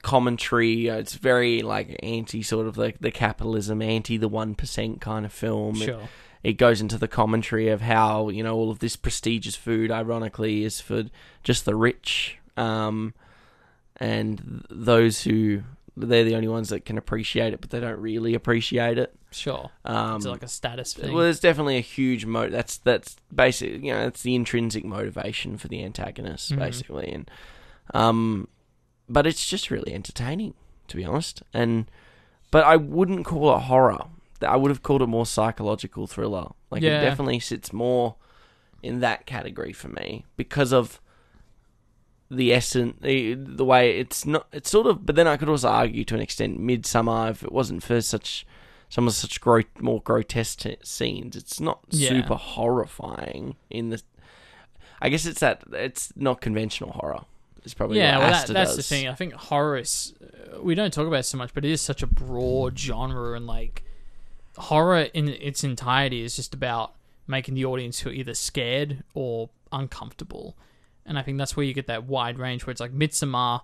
commentary 0.02 0.89
uh, 0.89 0.95
it's 0.97 1.15
very 1.15 1.62
like 1.62 1.97
anti 2.04 2.41
sort 2.41 2.67
of 2.67 2.78
like 2.78 2.99
the 2.99 3.12
capitalism 3.12 3.82
anti 3.82 4.17
the 4.17 4.30
1% 4.30 5.02
kind 5.02 5.25
of 5.25 5.34
film 5.34 5.75
It- 5.82 5.86
Sure. 5.86 6.10
it 6.43 6.54
goes 6.54 6.80
into 6.80 6.97
the 6.97 7.08
commentary 7.08 7.67
of 7.69 7.82
how 7.82 8.30
you 8.30 8.43
know 8.43 8.56
all 8.56 8.71
of 8.71 8.80
this 8.80 8.95
prestigious 8.95 9.56
food, 9.56 9.91
ironically, 9.91 10.63
is 10.63 10.80
for 10.80 11.04
just 11.43 11.65
the 11.65 11.75
rich, 11.75 12.38
um, 12.56 13.13
and 13.97 14.38
th- 14.38 14.62
those 14.69 15.23
who 15.23 15.63
they're 16.08 16.24
the 16.24 16.36
only 16.36 16.48
ones 16.48 16.70
that 16.70 16.86
can 16.86 16.98
appreciate 16.98 17.54
it, 17.54 17.60
but 17.62 17.70
they 17.72 17.80
don't 17.80 18.00
really 18.00 18.34
appreciate 18.34 18.98
it. 18.98 19.14
Sure. 19.32 19.70
Um, 19.86 20.16
it's 20.16 20.26
like 20.26 20.44
a 20.44 20.48
status 20.48 20.94
thing. 20.94 21.14
well, 21.14 21.24
there's 21.24 21.40
definitely 21.40 21.78
a 21.78 21.82
huge 21.82 22.26
mo. 22.26 22.50
That's 22.50 22.78
that's 22.78 23.16
basically 23.34 23.86
you 23.86 23.94
know 23.94 24.04
that's 24.04 24.22
the 24.24 24.36
intrinsic 24.36 24.86
motivation 24.86 25.58
for 25.58 25.68
the 25.68 25.84
antagonist, 25.84 26.52
Mhm. 26.54 26.60
basically, 26.60 27.12
and 27.12 27.30
um, 27.94 28.48
but 29.08 29.26
it's 29.28 29.48
just 29.48 29.70
really 29.72 29.94
entertaining 29.94 30.54
to 30.88 30.96
be 30.96 31.06
honest, 31.06 31.44
and 31.54 31.90
but 32.52 32.64
I 32.66 32.76
wouldn't 32.76 33.26
call 33.26 33.56
it 33.56 33.60
horror. 33.64 34.06
I 34.42 34.56
would 34.56 34.72
have 34.72 34.82
called 34.84 35.02
it 35.02 35.08
more 35.08 35.26
psychological 35.26 36.08
thriller. 36.08 36.48
Like 36.72 36.82
Yeah. 36.82 37.00
it 37.02 37.04
definitely 37.04 37.40
sits 37.40 37.72
more 37.74 38.16
in 38.82 39.02
that 39.02 39.26
category 39.26 39.74
for 39.74 39.90
me 39.90 40.26
because 40.38 40.72
of 40.74 41.00
the 42.32 42.54
essence, 42.54 42.96
the, 43.02 43.34
the 43.34 43.65
way 43.65 43.98
it's 44.00 44.26
not. 44.26 44.48
It's 44.52 44.70
sort 44.70 44.88
of, 44.88 45.06
but 45.06 45.15
then 45.15 45.28
I 45.28 45.38
could 45.38 45.50
also 45.50 45.68
argue 45.70 46.04
to 46.06 46.15
an 46.15 46.22
extent, 46.22 46.60
Midsommar, 46.60 47.32
if 47.32 47.44
it 47.44 47.52
wasn't 47.52 47.84
for 47.84 48.02
such 48.02 48.46
some 48.89 49.08
of 49.08 49.13
such 49.13 49.39
gro- 49.39 49.63
more 49.80 50.02
grotesque 50.02 50.60
t- 50.60 50.78
scenes, 50.84 51.36
it's 51.36 51.60
not 51.60 51.80
Yeah. 51.89 52.10
super 52.10 52.36
horrifying. 52.36 53.56
In 53.70 53.89
the, 53.89 54.02
I 55.02 55.10
guess 55.10 55.26
it's 55.26 55.39
that 55.42 55.63
it's 55.74 56.12
not 56.15 56.42
conventional 56.42 56.92
horror. 56.94 57.22
It's 57.63 57.74
probably 57.74 57.98
yeah, 57.98 58.18
well, 58.20 58.32
that, 58.32 58.48
that's 58.48 58.76
the 58.78 58.82
thing. 58.84 59.08
I 59.08 59.13
think 59.15 59.34
horror 59.34 59.78
is. 59.78 60.13
uh, 60.24 60.62
We 60.62 60.76
don't 60.76 60.94
talk 60.94 61.06
about 61.08 61.20
it 61.20 61.24
so 61.24 61.38
much, 61.38 61.54
but 61.54 61.65
it 61.65 61.72
is 61.72 61.82
such 61.82 62.02
a 62.02 62.08
broad 62.08 62.80
genre, 62.80 63.36
and 63.36 63.46
like 63.46 63.84
horror 64.58 65.02
in 65.13 65.28
its 65.30 65.63
entirety 65.63 66.24
is 66.24 66.36
just 66.36 66.54
about 66.54 66.94
making 67.28 67.54
the 67.56 67.65
audience 67.65 68.02
feel 68.02 68.12
either 68.13 68.34
scared 68.34 69.04
or 69.13 69.50
uncomfortable. 69.72 70.56
And 71.10 71.19
I 71.19 71.24
think 71.24 71.38
that's 71.38 71.58
where 71.58 71.65
you 71.65 71.74
get 71.74 71.88
that 71.88 72.06
wide 72.06 72.39
range, 72.39 72.65
where 72.65 72.72
it's 72.72 72.80
like 72.80 72.93
Midsommar. 72.93 73.62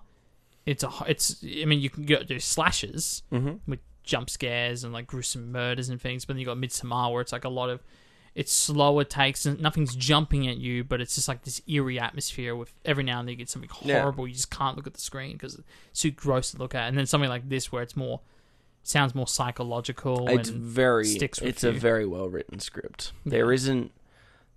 It's 0.66 0.82
a. 0.82 0.90
It's. 1.06 1.42
I 1.44 1.64
mean, 1.64 1.80
you 1.80 1.88
can 1.88 2.04
go 2.04 2.22
do 2.22 2.38
slashes 2.40 3.22
Mhm. 3.32 3.60
with 3.66 3.78
jump 4.02 4.28
scares 4.28 4.84
and 4.84 4.92
like 4.92 5.06
gruesome 5.06 5.50
murders 5.52 5.88
and 5.88 6.00
things, 6.00 6.24
but 6.24 6.34
then 6.34 6.40
you 6.40 6.46
got 6.46 6.58
Midsommar, 6.58 7.10
where 7.12 7.20
it's 7.22 7.32
like 7.32 7.44
a 7.44 7.48
lot 7.48 7.70
of. 7.70 7.82
It's 8.34 8.52
slower 8.52 9.02
takes 9.04 9.46
and 9.46 9.58
nothing's 9.60 9.94
jumping 9.96 10.46
at 10.46 10.58
you, 10.58 10.84
but 10.84 11.00
it's 11.00 11.14
just 11.14 11.26
like 11.26 11.44
this 11.44 11.62
eerie 11.66 11.98
atmosphere 11.98 12.54
with 12.54 12.74
every 12.84 13.02
now 13.02 13.18
and 13.18 13.26
then 13.26 13.30
you 13.32 13.36
get 13.36 13.48
something 13.48 13.70
Yeah. 13.82 14.02
horrible. 14.02 14.28
You 14.28 14.34
just 14.34 14.50
can't 14.50 14.76
look 14.76 14.86
at 14.86 14.92
the 14.92 15.00
screen 15.00 15.32
because 15.32 15.54
it's 15.90 16.00
too 16.02 16.10
gross 16.10 16.50
to 16.50 16.58
look 16.58 16.74
at. 16.74 16.86
And 16.88 16.98
then 16.98 17.06
something 17.06 17.30
like 17.30 17.48
this 17.48 17.72
where 17.72 17.82
it's 17.82 17.96
more 17.96 18.20
sounds 18.82 19.14
more 19.14 19.26
psychological 19.26 20.28
It's 20.28 20.50
and 20.50 20.60
very. 20.60 21.06
sticks 21.06 21.40
with 21.40 21.48
It's 21.48 21.64
a 21.64 21.72
very 21.72 22.04
well 22.06 22.28
written 22.28 22.60
script. 22.60 23.12
Yeah. 23.24 23.30
There 23.30 23.52
isn't. 23.52 23.90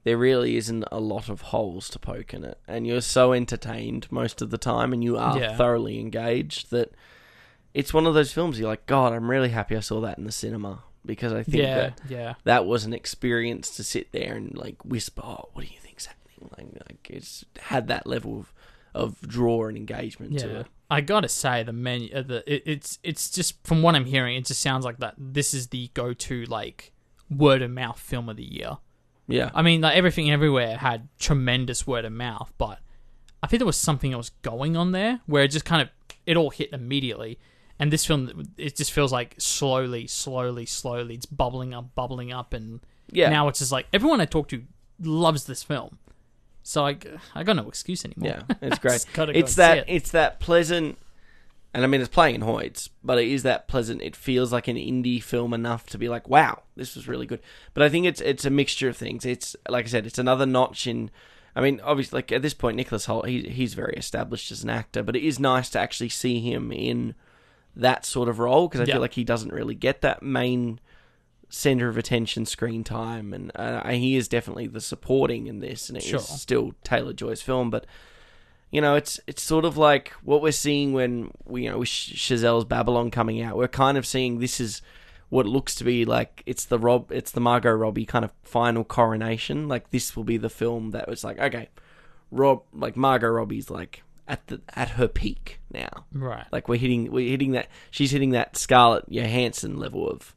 There 0.03 0.17
really 0.17 0.55
isn't 0.55 0.85
a 0.91 0.99
lot 0.99 1.27
of 1.29 1.41
holes 1.41 1.89
to 1.89 1.99
poke 1.99 2.33
in 2.33 2.43
it, 2.43 2.57
and 2.67 2.87
you're 2.87 3.01
so 3.01 3.33
entertained 3.33 4.07
most 4.11 4.41
of 4.41 4.49
the 4.49 4.57
time, 4.57 4.93
and 4.93 5.03
you 5.03 5.17
are 5.17 5.37
Yeah. 5.37 5.55
thoroughly 5.57 5.99
engaged 5.99 6.71
that 6.71 6.93
it's 7.73 7.93
one 7.93 8.07
of 8.07 8.13
those 8.13 8.31
films 8.31 8.59
you're 8.59 8.69
like, 8.69 8.85
God, 8.85 9.13
I'm 9.13 9.29
really 9.29 9.49
happy 9.49 9.75
I 9.75 9.81
saw 9.81 9.99
that 10.01 10.17
in 10.17 10.23
the 10.23 10.31
cinema 10.31 10.83
because 11.05 11.31
I 11.33 11.43
think 11.43 11.63
yeah, 11.63 11.75
that 11.75 12.01
yeah. 12.09 12.33
that 12.43 12.65
was 12.65 12.85
an 12.85 12.93
experience 12.93 13.75
to 13.77 13.83
sit 13.83 14.11
there 14.11 14.33
and 14.35 14.55
like 14.57 14.83
whisper, 14.83 15.21
"Oh, 15.23 15.49
what 15.53 15.65
do 15.65 15.71
you 15.73 15.79
think's 15.79 16.05
happening?" 16.07 16.49
Like, 16.57 16.87
like 16.89 17.09
it's 17.09 17.45
had 17.59 17.87
that 17.87 18.07
level 18.07 18.39
of 18.39 18.53
of 18.95 19.21
draw 19.21 19.67
and 19.67 19.77
engagement 19.77 20.39
to 20.39 20.47
Yeah, 20.47 20.59
it. 20.61 20.67
I 20.89 21.01
gotta 21.01 21.29
say 21.29 21.61
the 21.61 21.73
menu, 21.73 22.09
uh, 22.13 22.23
the 22.23 22.43
it, 22.51 22.63
it's 22.65 22.99
it's 23.03 23.29
just 23.29 23.55
from 23.67 23.81
what 23.83 23.95
I'm 23.95 24.05
hearing, 24.05 24.35
it 24.35 24.45
just 24.45 24.61
sounds 24.61 24.83
like 24.83 24.97
that. 24.97 25.13
This 25.17 25.53
is 25.53 25.67
the 25.67 25.91
go-to 25.93 26.45
like 26.45 26.91
word 27.29 27.61
of 27.61 27.69
mouth 27.71 27.99
film 27.99 28.29
of 28.29 28.37
the 28.37 28.43
year. 28.43 28.77
Yeah, 29.29 29.51
I 29.53 29.61
mean, 29.61 29.81
like 29.81 29.95
everything 29.95 30.31
everywhere 30.31 30.77
had 30.77 31.07
tremendous 31.19 31.85
word 31.85 32.05
of 32.05 32.11
mouth, 32.11 32.51
but 32.57 32.79
I 33.41 33.47
think 33.47 33.59
there 33.59 33.67
was 33.67 33.77
something 33.77 34.13
else 34.13 34.31
going 34.41 34.75
on 34.75 34.91
there 34.91 35.21
where 35.25 35.43
it 35.43 35.49
just 35.49 35.65
kind 35.65 35.81
of 35.81 35.89
it 36.25 36.37
all 36.37 36.49
hit 36.49 36.69
immediately. 36.73 37.39
And 37.81 37.93
this 37.93 38.05
film, 38.05 38.49
it 38.57 38.75
just 38.75 38.91
feels 38.91 39.13
like 39.13 39.35
slowly, 39.37 40.05
slowly, 40.05 40.65
slowly, 40.65 41.15
it's 41.15 41.25
bubbling 41.25 41.73
up, 41.73 41.95
bubbling 41.95 42.33
up, 42.33 42.53
and 42.53 42.81
yeah, 43.09 43.29
now 43.29 43.47
it's 43.47 43.59
just 43.59 43.71
like 43.71 43.87
everyone 43.93 44.19
I 44.19 44.25
talk 44.25 44.49
to 44.49 44.63
loves 44.99 45.45
this 45.45 45.63
film. 45.63 45.97
So 46.61 46.85
I, 46.85 46.97
I 47.33 47.43
got 47.43 47.55
no 47.55 47.67
excuse 47.67 48.03
anymore. 48.03 48.43
yeah, 48.49 48.55
it's 48.61 48.79
great. 48.79 48.91
Just 48.93 49.13
gotta 49.13 49.33
go 49.33 49.39
it's 49.39 49.55
that 49.55 49.77
it. 49.79 49.85
it's 49.87 50.11
that 50.11 50.39
pleasant 50.39 50.97
and 51.73 51.83
I 51.83 51.87
mean 51.87 52.01
it's 52.01 52.09
playing 52.09 52.35
in 52.35 52.41
Hoyts, 52.41 52.89
but 53.03 53.17
it 53.19 53.27
is 53.27 53.43
that 53.43 53.67
pleasant 53.67 54.01
it 54.01 54.15
feels 54.15 54.51
like 54.51 54.67
an 54.67 54.75
indie 54.77 55.21
film 55.21 55.53
enough 55.53 55.85
to 55.87 55.97
be 55.97 56.09
like, 56.09 56.27
wow, 56.27 56.63
this 56.75 56.95
was 56.95 57.07
really 57.07 57.25
good. 57.25 57.41
But 57.73 57.83
I 57.83 57.89
think 57.89 58.05
it's 58.05 58.21
it's 58.21 58.45
a 58.45 58.49
mixture 58.49 58.89
of 58.89 58.97
things. 58.97 59.25
It's 59.25 59.55
like 59.67 59.85
I 59.85 59.89
said, 59.89 60.05
it's 60.05 60.19
another 60.19 60.45
notch 60.45 60.87
in 60.87 61.11
I 61.55 61.61
mean, 61.61 61.81
obviously, 61.83 62.17
like 62.17 62.31
at 62.31 62.41
this 62.43 62.53
point, 62.53 62.77
Nicholas 62.77 63.07
Hoult, 63.07 63.27
he, 63.27 63.41
he's 63.49 63.73
very 63.73 63.93
established 63.97 64.51
as 64.51 64.63
an 64.63 64.69
actor, 64.69 65.01
but 65.03 65.15
it 65.15 65.23
is 65.23 65.39
nice 65.39 65.69
to 65.71 65.79
actually 65.79 66.09
see 66.09 66.39
him 66.39 66.71
in 66.71 67.15
that 67.75 68.05
sort 68.05 68.29
of 68.29 68.39
role 68.39 68.67
because 68.67 68.81
I 68.81 68.85
Yeah. 68.85 68.93
feel 68.95 69.01
like 69.01 69.13
he 69.15 69.23
doesn't 69.23 69.51
really 69.51 69.75
get 69.75 70.01
that 70.01 70.21
main 70.21 70.79
center 71.49 71.89
of 71.89 71.97
attention 71.97 72.45
screen 72.45 72.83
time, 72.83 73.33
and 73.33 73.51
uh, 73.55 73.87
he 73.89 74.15
is 74.15 74.27
definitely 74.27 74.67
the 74.67 74.79
supporting 74.79 75.47
in 75.47 75.59
this, 75.59 75.89
and 75.89 75.97
it 75.97 76.03
is 76.03 76.09
Sure. 76.09 76.19
still 76.19 76.73
Taylor 76.83 77.13
Joy's 77.13 77.41
film, 77.41 77.69
but. 77.69 77.85
You 78.71 78.81
know, 78.81 78.95
it's 78.95 79.19
it's 79.25 79.41
sort 79.41 79.65
of 79.65 79.77
like 79.77 80.09
what 80.23 80.41
we're 80.41 80.51
seeing 80.51 80.93
when 80.93 81.31
we 81.45 81.63
you 81.63 81.71
know 81.71 81.79
with 81.79 81.89
Chazelle's 81.89 82.65
Babylon 82.65 83.09
coming 83.11 83.41
out. 83.41 83.57
We're 83.57 83.67
kind 83.67 83.97
of 83.97 84.05
seeing 84.05 84.39
this 84.39 84.59
is 84.59 84.81
what 85.29 85.45
looks 85.45 85.75
to 85.75 85.83
be 85.83 86.05
like 86.05 86.43
it's 86.45 86.65
the 86.65 86.79
Rob 86.79 87.11
it's 87.11 87.31
the 87.31 87.39
Margot 87.39 87.71
Robbie 87.71 88.05
kind 88.05 88.25
of 88.25 88.31
final 88.43 88.83
coronation. 88.83 89.67
Like 89.67 89.89
this 89.91 90.15
will 90.15 90.23
be 90.23 90.37
the 90.37 90.49
film 90.49 90.91
that 90.91 91.07
was 91.07 91.23
like, 91.23 91.39
okay, 91.39 91.69
Rob 92.31 92.63
like 92.73 92.95
Margot 92.95 93.27
Robbie's 93.27 93.69
like 93.69 94.03
at 94.27 94.45
the 94.47 94.61
at 94.75 94.89
her 94.91 95.07
peak 95.07 95.59
now. 95.71 96.05
Right. 96.13 96.45
Like 96.51 96.67
we're 96.67 96.79
hitting 96.79 97.11
we're 97.11 97.29
hitting 97.29 97.51
that 97.51 97.69
she's 97.89 98.11
hitting 98.11 98.31
that 98.31 98.55
Scarlett 98.55 99.05
Johansson 99.09 99.77
level 99.77 100.07
of 100.07 100.35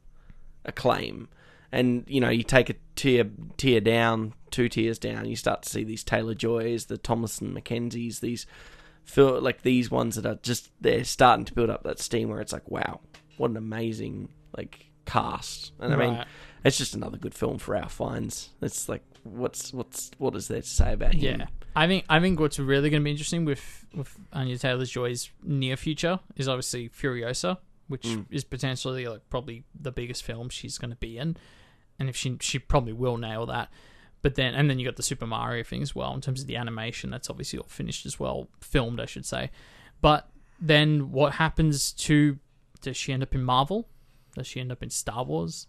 acclaim. 0.65 1.29
And 1.73 2.03
you 2.07 2.21
know, 2.21 2.29
you 2.29 2.43
take 2.43 2.69
a 2.69 2.75
tier 2.95 3.29
tier 3.57 3.81
down, 3.81 4.33
two 4.51 4.69
tiers 4.69 4.99
down, 4.99 5.25
you 5.25 5.35
start 5.35 5.63
to 5.63 5.69
see 5.69 5.83
these 5.83 6.03
Taylor 6.03 6.35
Joys, 6.35 6.85
the 6.85 6.97
Thomasin 6.97 7.53
McKenzies, 7.57 8.19
these 8.19 8.45
feel 9.05 9.41
like 9.41 9.63
these 9.63 9.91
ones 9.91 10.15
that 10.15 10.25
are 10.25 10.39
just 10.43 10.71
they're 10.79 11.03
starting 11.03 11.45
to 11.45 11.53
build 11.53 11.69
up 11.69 11.83
that 11.83 11.99
steam 11.99 12.29
where 12.29 12.39
it's 12.39 12.53
like, 12.53 12.69
wow, 12.69 13.01
what 13.37 13.51
an 13.51 13.57
amazing 13.57 14.29
like 14.55 14.85
cast. 15.05 15.73
And 15.79 15.93
I 15.93 15.97
mean, 15.97 16.25
it's 16.63 16.77
just 16.77 16.95
another 16.95 17.17
good 17.17 17.33
film 17.33 17.57
for 17.57 17.75
our 17.75 17.89
Fiennes. 17.89 18.49
It's 18.61 18.87
like, 18.87 19.03
what's 19.23 19.73
what's 19.73 20.11
what 20.19 20.35
is 20.35 20.47
there 20.47 20.61
to 20.61 20.67
say 20.67 20.93
about 20.93 21.15
him? 21.15 21.39
Yeah, 21.41 21.47
I 21.75 21.87
think 21.87 22.05
I 22.07 22.19
think 22.19 22.39
what's 22.39 22.59
really 22.59 22.89
going 22.89 23.01
to 23.01 23.03
be 23.03 23.11
interesting 23.11 23.45
with 23.45 23.85
with 23.95 24.15
Anya 24.31 24.57
Taylor 24.57 24.85
Joy's 24.85 25.31
near 25.41 25.75
future 25.75 26.19
is 26.35 26.47
obviously 26.47 26.89
Furiosa, 26.89 27.57
which 27.87 28.03
Mm. 28.03 28.25
is 28.29 28.43
potentially 28.43 29.07
like 29.07 29.27
probably 29.29 29.63
the 29.79 29.91
biggest 29.91 30.23
film 30.23 30.49
she's 30.49 30.77
going 30.77 30.91
to 30.91 30.97
be 30.97 31.17
in, 31.17 31.35
and 32.03 32.09
if 32.09 32.15
she 32.17 32.37
she 32.41 32.59
probably 32.59 32.91
will 32.93 33.15
nail 33.17 33.45
that. 33.45 33.71
But 34.21 34.35
then 34.35 34.53
and 34.55 34.69
then 34.69 34.77
you 34.77 34.85
got 34.85 34.97
the 34.97 35.03
Super 35.03 35.25
Mario 35.25 35.63
thing 35.63 35.81
as 35.81 35.95
well 35.95 36.13
in 36.13 36.19
terms 36.21 36.41
of 36.41 36.47
the 36.47 36.57
animation. 36.57 37.09
That's 37.09 37.29
obviously 37.29 37.59
all 37.59 37.65
finished 37.67 38.05
as 38.05 38.19
well, 38.19 38.49
filmed 38.59 38.99
I 38.99 39.05
should 39.05 39.25
say. 39.25 39.49
But 40.01 40.29
then 40.59 41.11
what 41.11 41.33
happens 41.35 41.91
to? 41.93 42.37
Does 42.81 42.97
she 42.97 43.13
end 43.13 43.23
up 43.23 43.33
in 43.33 43.43
Marvel? 43.43 43.87
Does 44.35 44.47
she 44.47 44.59
end 44.59 44.71
up 44.71 44.83
in 44.83 44.89
Star 44.89 45.23
Wars? 45.23 45.67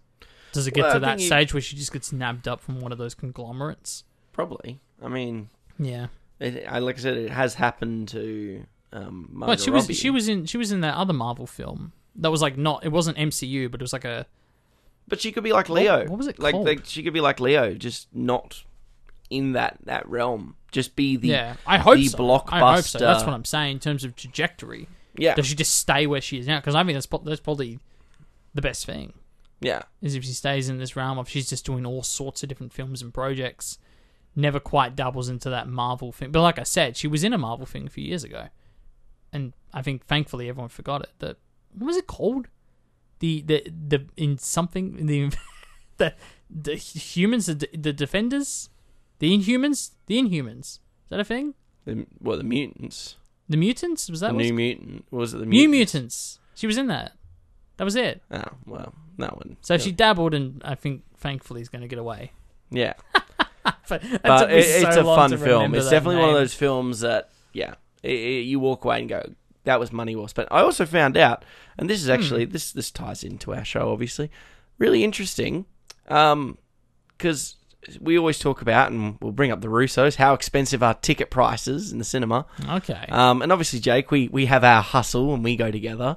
Does 0.52 0.66
it 0.66 0.74
get 0.74 0.82
Well, 0.82 0.90
I 0.90 0.94
to 0.94 1.00
that 1.00 1.06
think 1.18 1.20
you- 1.20 1.26
stage 1.26 1.54
where 1.54 1.60
she 1.60 1.76
just 1.76 1.92
gets 1.92 2.12
nabbed 2.12 2.46
up 2.48 2.60
from 2.60 2.80
one 2.80 2.90
of 2.92 2.98
those 2.98 3.14
conglomerates? 3.14 4.04
Probably. 4.32 4.80
I 5.02 5.08
mean, 5.08 5.50
Yeah. 5.78 6.06
it, 6.40 6.64
I, 6.68 6.78
like 6.80 6.96
I 6.98 7.00
said, 7.00 7.16
it 7.16 7.30
has 7.30 7.54
happened 7.54 8.08
to 8.08 8.64
um, 8.92 9.28
Margot 9.32 9.52
But 9.52 9.60
she 9.60 9.70
was 9.70 9.86
she 9.96 10.10
was 10.10 10.28
in 10.28 10.46
she 10.46 10.56
was 10.56 10.70
in 10.70 10.80
that 10.82 10.94
other 10.94 11.12
Marvel 11.12 11.46
film 11.48 11.92
that 12.16 12.30
was 12.30 12.40
like 12.40 12.56
not 12.56 12.84
it 12.84 12.90
wasn't 12.92 13.16
MCU 13.18 13.68
but 13.68 13.80
it 13.80 13.82
was 13.82 13.92
like 13.92 14.04
a 14.04 14.26
but 15.06 15.20
she 15.20 15.32
could 15.32 15.44
be 15.44 15.52
like 15.52 15.68
Leo. 15.68 16.06
what 16.06 16.18
was 16.18 16.26
it 16.26 16.38
like, 16.38 16.52
called? 16.52 16.66
like 16.66 16.84
she 16.84 17.02
could 17.02 17.12
be 17.12 17.20
like 17.20 17.40
Leo, 17.40 17.74
just 17.74 18.08
not 18.14 18.64
in 19.30 19.52
that 19.52 19.78
that 19.84 20.08
realm. 20.08 20.56
Just 20.70 20.96
be 20.96 21.16
the 21.16 21.28
yeah 21.28 21.56
I 21.66 21.78
hope 21.78 21.96
the 21.96 22.08
so. 22.08 22.44
I 22.48 22.74
hope 22.74 22.84
so. 22.84 22.98
that's 22.98 23.24
what 23.24 23.32
I'm 23.32 23.44
saying 23.44 23.74
in 23.74 23.80
terms 23.80 24.04
of 24.04 24.16
trajectory. 24.16 24.88
Yeah. 25.16 25.34
Does 25.34 25.46
she 25.46 25.54
just 25.54 25.76
stay 25.76 26.06
where 26.06 26.20
she 26.20 26.38
is 26.38 26.46
now? 26.46 26.58
Because 26.58 26.74
I 26.74 26.82
think 26.84 26.96
that's 26.96 27.08
that's 27.24 27.40
probably 27.40 27.78
the 28.54 28.62
best 28.62 28.86
thing. 28.86 29.12
Yeah. 29.60 29.82
is 30.02 30.14
if 30.14 30.24
she 30.24 30.32
stays 30.32 30.68
in 30.68 30.78
this 30.78 30.94
realm 30.94 31.18
of 31.18 31.28
she's 31.28 31.48
just 31.48 31.64
doing 31.64 31.86
all 31.86 32.02
sorts 32.02 32.42
of 32.42 32.48
different 32.48 32.72
films 32.72 33.02
and 33.02 33.14
projects. 33.14 33.78
Never 34.36 34.58
quite 34.58 34.96
doubles 34.96 35.28
into 35.28 35.48
that 35.50 35.68
Marvel 35.68 36.10
thing. 36.10 36.32
But 36.32 36.42
like 36.42 36.58
I 36.58 36.64
said 36.64 36.96
she 36.96 37.06
was 37.06 37.22
in 37.22 37.32
a 37.32 37.38
Marvel 37.38 37.66
thing 37.66 37.86
a 37.86 37.90
few 37.90 38.04
years 38.04 38.24
ago. 38.24 38.48
And 39.32 39.52
I 39.72 39.82
think 39.82 40.04
thankfully 40.04 40.48
everyone 40.48 40.68
forgot 40.68 41.02
it 41.02 41.10
that 41.20 41.36
what 41.72 41.86
was 41.86 41.96
it 41.96 42.06
called 42.06 42.48
the 43.24 43.44
the 43.46 43.58
the 43.90 44.06
in 44.16 44.38
something 44.38 45.06
the 45.06 45.30
the 46.00 46.12
the 46.50 46.74
humans 46.76 47.46
the, 47.46 47.68
the 47.86 47.92
defenders 47.92 48.68
the 49.18 49.28
inhumans 49.36 49.92
the 50.06 50.16
inhumans 50.22 50.60
is 51.04 51.08
that 51.10 51.20
a 51.20 51.24
thing 51.24 51.54
The, 51.84 52.06
well, 52.20 52.36
the 52.38 52.44
mutants. 52.44 53.16
the 53.48 53.56
mutants 53.56 54.08
was 54.10 54.20
that 54.20 54.28
the 54.28 54.34
what 54.36 54.44
new 54.44 54.54
mutant. 54.54 55.04
Was 55.10 55.34
it 55.34 55.38
the 55.38 55.46
new 55.46 55.68
mutants? 55.68 55.94
mutants 55.94 56.38
she 56.54 56.66
was 56.66 56.76
in 56.78 56.86
that 56.88 57.12
that 57.76 57.84
was 57.84 57.96
it 57.96 58.22
Oh 58.30 58.42
well, 58.66 58.94
that 59.18 59.36
one. 59.36 59.56
so 59.60 59.76
she 59.78 59.92
dabbled 59.92 60.34
and 60.34 60.62
I 60.64 60.74
think 60.74 61.02
thankfully 61.18 61.60
is 61.60 61.68
going 61.68 61.82
to 61.82 61.88
get 61.88 61.98
away 61.98 62.32
Yeah, 62.70 62.94
but, 63.88 64.02
but 64.22 64.50
it, 64.50 64.64
it's 64.82 64.96
a 64.96 65.04
fun 65.04 65.36
film. 65.38 65.74
It's 65.74 65.90
definitely 65.90 66.20
one 66.20 66.30
of 66.30 66.34
those 66.42 66.54
films 66.54 67.00
that 67.00 67.30
yeah, 67.52 67.74
it, 68.02 68.12
it- 68.12 68.44
you 68.50 68.58
walk 68.60 68.84
away 68.84 69.00
and 69.00 69.08
go, 69.08 69.20
that 69.64 69.80
was 69.80 69.92
money 69.92 70.14
well 70.16 70.28
spent. 70.28 70.48
I 70.50 70.60
also 70.60 70.86
found 70.86 71.16
out, 71.16 71.44
and 71.78 71.88
this 71.90 72.00
is 72.00 72.06
Hmm. 72.06 72.12
actually 72.14 72.44
this 72.46 72.72
this 72.72 72.90
ties 72.90 73.24
into 73.24 73.54
our 73.54 73.64
show, 73.64 73.92
obviously, 73.92 74.30
really 74.78 75.02
interesting, 75.04 75.66
because 76.06 77.56
we 78.00 78.18
always 78.18 78.38
talk 78.38 78.62
about, 78.62 78.90
and 78.92 79.18
we'll 79.20 79.32
bring 79.32 79.50
up 79.50 79.60
the 79.60 79.68
Russos, 79.68 80.16
how 80.16 80.32
expensive 80.34 80.82
are 80.82 80.94
ticket 80.94 81.30
prices 81.30 81.92
in 81.92 81.98
the 81.98 82.04
cinema. 82.04 82.46
okay 82.68 83.04
Um, 83.10 83.42
and 83.42 83.52
obviously, 83.52 83.78
Jake, 83.80 84.10
we, 84.10 84.28
we 84.28 84.46
have 84.46 84.64
our 84.64 84.82
hustle 84.82 85.34
and 85.34 85.44
we 85.44 85.54
go 85.56 85.70
together 85.70 86.16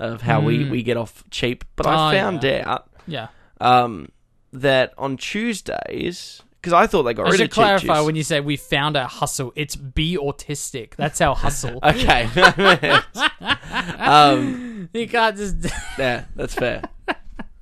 of 0.00 0.22
how 0.22 0.40
we, 0.40 0.58
Mm. 0.64 0.70
we 0.70 0.82
get 0.82 0.96
off 0.96 1.22
cheap. 1.30 1.64
But 1.76 1.86
Oh, 1.86 1.90
I 1.90 2.14
found 2.14 2.42
yeah. 2.42 2.64
out 2.66 2.90
yeah 3.06 3.28
um, 3.60 4.08
that 4.52 4.92
on 4.98 5.16
Tuesdays, 5.16 6.42
because 6.64 6.72
I 6.72 6.86
thought 6.86 7.02
they 7.02 7.12
got 7.12 7.26
I 7.26 7.30
rid 7.30 7.36
should 7.36 7.50
of 7.50 7.50
cheap 7.50 7.56
Tuesdays. 7.56 7.72
Just 7.72 7.82
to 7.82 7.86
clarify 7.86 8.06
when 8.06 8.16
you 8.16 8.22
say 8.22 8.40
we 8.40 8.56
found 8.56 8.96
our 8.96 9.06
hustle 9.06 9.52
it's 9.54 9.76
be 9.76 10.16
autistic 10.16 10.96
that's 10.96 11.20
our 11.20 11.36
hustle 11.36 11.78
Okay. 11.84 12.26
um, 13.98 14.88
you 14.94 15.06
can't 15.06 15.36
just 15.36 15.56
yeah, 15.98 16.24
that's 16.34 16.54
fair. 16.54 16.82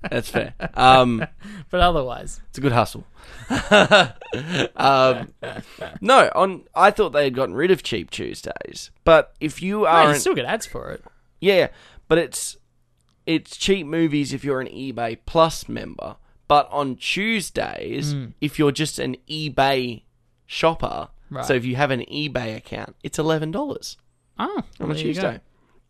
That's 0.09 0.29
fair. 0.29 0.55
Um, 0.75 1.27
but 1.71 1.81
otherwise 1.81 2.41
it's 2.49 2.59
a 2.59 2.61
good 2.61 2.71
hustle. 2.71 3.05
um, 4.77 5.35
no, 6.01 6.31
on 6.35 6.63
I 6.77 6.93
thought 6.93 7.11
they 7.11 7.25
had 7.25 7.35
gotten 7.35 7.57
rid 7.57 7.73
of 7.73 7.83
cheap 7.83 8.11
Tuesdays, 8.11 8.93
but 9.03 9.35
if 9.41 9.61
you 9.61 9.81
no, 9.81 9.87
are 9.87 10.13
you 10.13 10.19
still 10.19 10.35
get 10.37 10.45
ads 10.45 10.67
for 10.67 10.91
it 10.91 11.03
Yeah, 11.41 11.55
yeah, 11.55 11.69
but 12.07 12.19
it's 12.19 12.57
it's 13.27 13.57
cheap 13.57 13.85
movies 13.85 14.33
if 14.33 14.45
you're 14.45 14.61
an 14.61 14.69
eBay 14.69 15.19
Plus 15.27 15.69
member. 15.69 16.17
But 16.49 16.69
on 16.71 16.97
Tuesdays, 16.97 18.15
Mm. 18.15 18.35
if 18.41 18.59
you're 18.59 18.73
just 18.73 18.99
an 18.99 19.17
eBay 19.29 20.03
shopper, 20.47 21.09
Right. 21.31 21.45
so 21.45 21.55
if 21.55 21.65
you 21.65 21.77
have 21.77 21.91
an 21.91 22.01
eBay 22.01 22.57
account, 22.57 22.97
it's 23.03 23.19
eleven 23.19 23.51
dollars 23.51 23.97
oh 24.39 24.63
on 24.81 24.91
a 24.91 24.95
there 24.95 25.07
you 25.07 25.15
go. 25.15 25.21
Tuesday. 25.21 25.41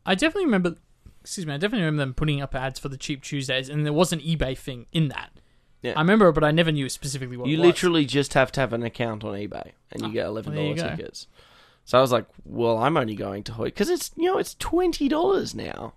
I 0.06 0.14
definitely 0.14 0.44
remember. 0.46 0.76
Excuse 1.20 1.46
me. 1.46 1.54
I 1.54 1.56
definitely 1.56 1.84
remember 1.84 2.02
them 2.02 2.14
putting 2.14 2.40
up 2.40 2.54
ads 2.54 2.78
for 2.80 2.88
the 2.88 2.96
cheap 2.96 3.22
Tuesdays, 3.22 3.68
and 3.68 3.84
there 3.86 3.92
was 3.92 4.12
an 4.12 4.18
eBay 4.20 4.56
thing 4.58 4.86
in 4.92 5.08
that. 5.08 5.30
Yeah. 5.80 5.92
I 5.96 6.00
remember, 6.00 6.28
it, 6.28 6.32
but 6.32 6.44
I 6.44 6.50
never 6.52 6.70
knew 6.72 6.88
specifically 6.88 7.36
what 7.36 7.48
You 7.48 7.54
it 7.56 7.60
was. 7.60 7.66
literally 7.66 8.04
just 8.04 8.34
have 8.34 8.50
to 8.52 8.60
have 8.60 8.72
an 8.72 8.82
account 8.82 9.24
on 9.24 9.34
eBay, 9.34 9.72
and 9.92 10.02
you 10.02 10.08
Ah, 10.08 10.12
get 10.12 10.26
eleven 10.26 10.54
well, 10.54 10.62
dollars 10.64 10.82
go. 10.82 10.88
tickets. 10.90 11.26
So 11.84 11.98
I 11.98 12.00
was 12.00 12.12
like, 12.12 12.26
"Well, 12.44 12.78
I'm 12.78 12.96
only 12.96 13.14
going 13.16 13.42
to 13.44 13.52
Hoy 13.54 13.64
because 13.66 13.90
it's 13.90 14.10
you 14.16 14.26
know 14.26 14.38
it's 14.38 14.54
twenty 14.54 15.08
dollars 15.08 15.54
now 15.54 15.94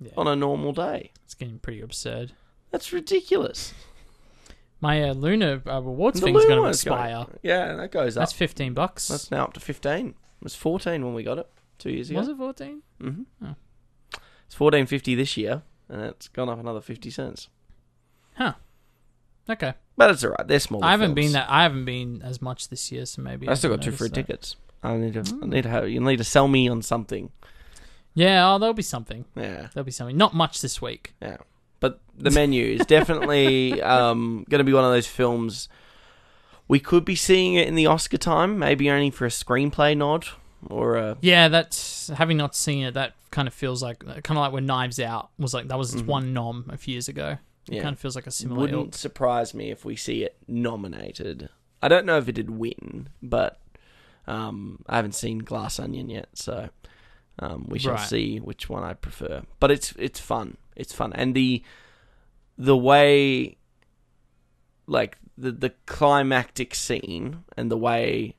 Yeah. 0.00 0.12
on 0.16 0.26
a 0.28 0.36
normal 0.36 0.72
day. 0.72 1.10
It's 1.24 1.34
getting 1.34 1.58
pretty 1.58 1.80
absurd. 1.80 2.32
That's 2.70 2.92
ridiculous." 2.92 3.74
My 4.84 5.02
uh, 5.08 5.14
Luna 5.14 5.62
uh, 5.66 5.80
rewards 5.82 6.20
The 6.20 6.26
thing's 6.26 6.36
going 6.44 6.48
to 6.48 6.54
Luna 6.56 6.62
one's 6.62 6.84
going- 6.84 6.98
expire. 7.00 7.26
Yeah, 7.42 7.74
that 7.76 7.90
goes 7.90 8.16
up. 8.16 8.20
That's 8.22 8.32
fifteen 8.32 8.74
bucks. 8.74 9.08
That's 9.08 9.30
now 9.30 9.44
up 9.44 9.54
to 9.54 9.60
fifteen. 9.60 10.08
It 10.08 10.44
was 10.44 10.54
fourteen 10.54 11.04
when 11.04 11.14
we 11.14 11.22
got 11.22 11.38
it 11.38 11.48
two 11.78 11.90
years 11.90 12.10
ago. 12.10 12.18
was 12.20 12.28
it 12.28 12.36
fourteen? 12.36 12.82
Mm-hmm. 13.02 13.46
Oh. 13.46 13.54
It's 14.46 14.54
fourteen 14.54 14.86
fifty 14.86 15.14
this 15.14 15.36
year, 15.36 15.62
and 15.88 16.02
it's 16.02 16.28
gone 16.28 16.48
up 16.50 16.58
another 16.60 16.80
fifty 16.82 17.10
cents. 17.10 17.48
Huh. 18.36 18.52
Okay. 19.48 19.72
But 19.96 20.10
it's 20.10 20.24
alright. 20.24 20.46
They're 20.48 20.60
small. 20.60 20.84
I 20.84 20.90
haven't 20.90 21.14
been 21.14 21.32
that. 21.32 21.46
I 21.48 21.62
haven't 21.62 21.84
been 21.86 22.20
as 22.22 22.42
much 22.42 22.68
this 22.68 22.90
year, 22.92 23.06
so 23.06 23.22
maybe 23.22 23.48
I 23.48 23.54
still 23.54 23.70
got 23.70 23.82
haven't 23.84 23.92
two 23.92 23.96
free 23.96 24.08
noticed 24.08 24.14
that. 24.14 24.32
tickets. 24.32 24.56
I 24.82 24.96
need 24.96 25.14
to. 25.14 25.20
I 25.20 25.22
Mm. 25.22 25.48
need 25.48 25.62
to 25.62 25.68
have. 25.70 25.88
You 25.88 26.00
need 26.00 26.18
to 26.18 26.24
sell 26.24 26.46
me 26.48 26.68
on 26.68 26.82
something. 26.82 27.30
Yeah, 28.14 28.52
oh, 28.52 28.58
there'll 28.58 28.74
be 28.74 28.82
something. 28.82 29.24
Yeah, 29.34 29.68
There'll 29.72 29.84
be 29.84 29.90
something. 29.92 30.16
Not 30.16 30.34
much 30.34 30.60
this 30.60 30.80
week. 30.82 31.14
yeah. 31.22 31.38
The 32.18 32.30
menu 32.30 32.64
is 32.64 32.86
definitely 32.86 33.80
um, 33.82 34.44
going 34.48 34.58
to 34.60 34.64
be 34.64 34.72
one 34.72 34.84
of 34.84 34.92
those 34.92 35.06
films. 35.06 35.68
We 36.68 36.80
could 36.80 37.04
be 37.04 37.14
seeing 37.16 37.54
it 37.54 37.68
in 37.68 37.74
the 37.74 37.86
Oscar 37.86 38.16
time, 38.18 38.58
maybe 38.58 38.90
only 38.90 39.10
for 39.10 39.26
a 39.26 39.30
screenplay 39.30 39.96
nod 39.96 40.26
or 40.68 40.96
a. 40.96 41.16
Yeah, 41.20 41.48
that's 41.48 42.08
having 42.08 42.36
not 42.36 42.54
seen 42.56 42.84
it. 42.84 42.94
That 42.94 43.14
kind 43.30 43.46
of 43.48 43.52
feels 43.54 43.82
like 43.82 43.98
kind 44.00 44.22
of 44.30 44.36
like 44.36 44.52
when 44.52 44.64
Knives 44.66 44.98
Out 45.00 45.28
was 45.38 45.52
like 45.52 45.68
that 45.68 45.76
was 45.78 45.92
its 45.92 46.02
Mhm. 46.02 46.06
one 46.06 46.32
nom 46.32 46.66
a 46.70 46.76
few 46.76 46.92
years 46.92 47.08
ago. 47.08 47.36
It 47.68 47.76
Yeah. 47.76 47.82
kind 47.82 47.92
of 47.94 47.98
feels 47.98 48.14
like 48.16 48.26
a 48.26 48.30
similar 48.30 48.60
Wouldn't 48.60 48.78
ilk. 48.78 48.94
surprise 48.94 49.52
me 49.54 49.70
if 49.70 49.84
we 49.84 49.96
see 49.96 50.22
it 50.22 50.36
nominated. 50.46 51.48
I 51.82 51.88
don't 51.88 52.06
know 52.06 52.16
if 52.18 52.28
it 52.28 52.32
did 52.32 52.50
win, 52.50 53.08
but 53.22 53.60
um, 54.26 54.82
I 54.88 54.96
haven't 54.96 55.14
seen 55.14 55.38
Glass 55.40 55.78
Onion 55.78 56.08
yet, 56.08 56.28
so 56.34 56.70
um, 57.38 57.66
we 57.68 57.78
shall 57.78 57.94
Right. 57.94 58.08
see 58.08 58.38
which 58.38 58.68
one 58.70 58.82
I 58.84 58.94
prefer. 58.94 59.42
But 59.60 59.70
it's 59.70 59.92
it's 59.98 60.20
fun. 60.20 60.56
It's 60.76 60.94
fun, 60.94 61.12
and 61.14 61.34
the 61.34 61.62
the 62.58 62.76
way, 62.76 63.56
like 64.86 65.18
the 65.36 65.52
the 65.52 65.70
climactic 65.86 66.74
scene 66.74 67.44
and 67.56 67.70
the 67.70 67.76
way 67.76 68.36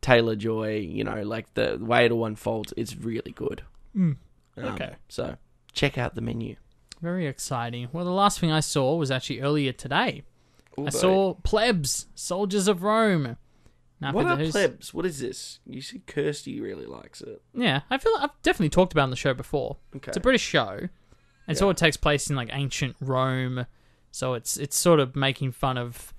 Taylor 0.00 0.36
Joy, 0.36 0.76
you 0.78 1.04
know, 1.04 1.22
like 1.22 1.54
the 1.54 1.78
way 1.80 2.06
it 2.06 2.12
all 2.12 2.24
unfolds, 2.26 2.72
it's 2.76 2.96
really 2.96 3.32
good. 3.32 3.62
Mm. 3.96 4.16
Um, 4.56 4.64
Okay. 4.64 4.94
So 5.08 5.36
check 5.72 5.98
out 5.98 6.14
the 6.14 6.20
menu. 6.20 6.56
Very 7.02 7.26
exciting. 7.26 7.88
Well, 7.92 8.04
the 8.04 8.10
last 8.10 8.40
thing 8.40 8.50
I 8.50 8.60
saw 8.60 8.96
was 8.96 9.10
actually 9.10 9.40
earlier 9.40 9.72
today. 9.72 10.22
I 10.78 10.80
Although- 10.80 10.90
saw 10.90 11.34
Plebs, 11.34 12.06
Soldiers 12.14 12.68
of 12.68 12.82
Rome. 12.82 13.36
Now, 13.98 14.12
What 14.12 14.26
are 14.26 14.36
plebs? 14.50 14.92
What 14.92 15.06
is 15.06 15.20
this? 15.20 15.58
You 15.66 15.80
see, 15.80 16.00
Kirsty 16.06 16.60
really 16.60 16.84
likes 16.84 17.22
it. 17.22 17.40
Yeah, 17.54 17.80
I 17.88 17.96
feel 17.96 18.12
like 18.12 18.24
I've 18.24 18.42
definitely 18.42 18.68
talked 18.68 18.92
about 18.92 19.02
it 19.02 19.04
on 19.04 19.10
the 19.10 19.16
show 19.16 19.32
before. 19.32 19.78
Okay. 19.96 20.10
It's 20.10 20.18
a 20.18 20.20
British 20.20 20.42
show, 20.42 20.88
and 21.48 21.56
so 21.56 21.70
it 21.70 21.76
takes 21.76 21.96
place 21.96 22.28
in 22.30 22.36
like 22.36 22.48
ancient 22.52 22.96
Rome. 23.00 23.66
So 24.10 24.34
it's 24.34 24.56
it's 24.56 24.76
sort 24.76 25.00
of 25.00 25.14
making 25.16 25.52
fun 25.52 25.78
of. 25.78 26.12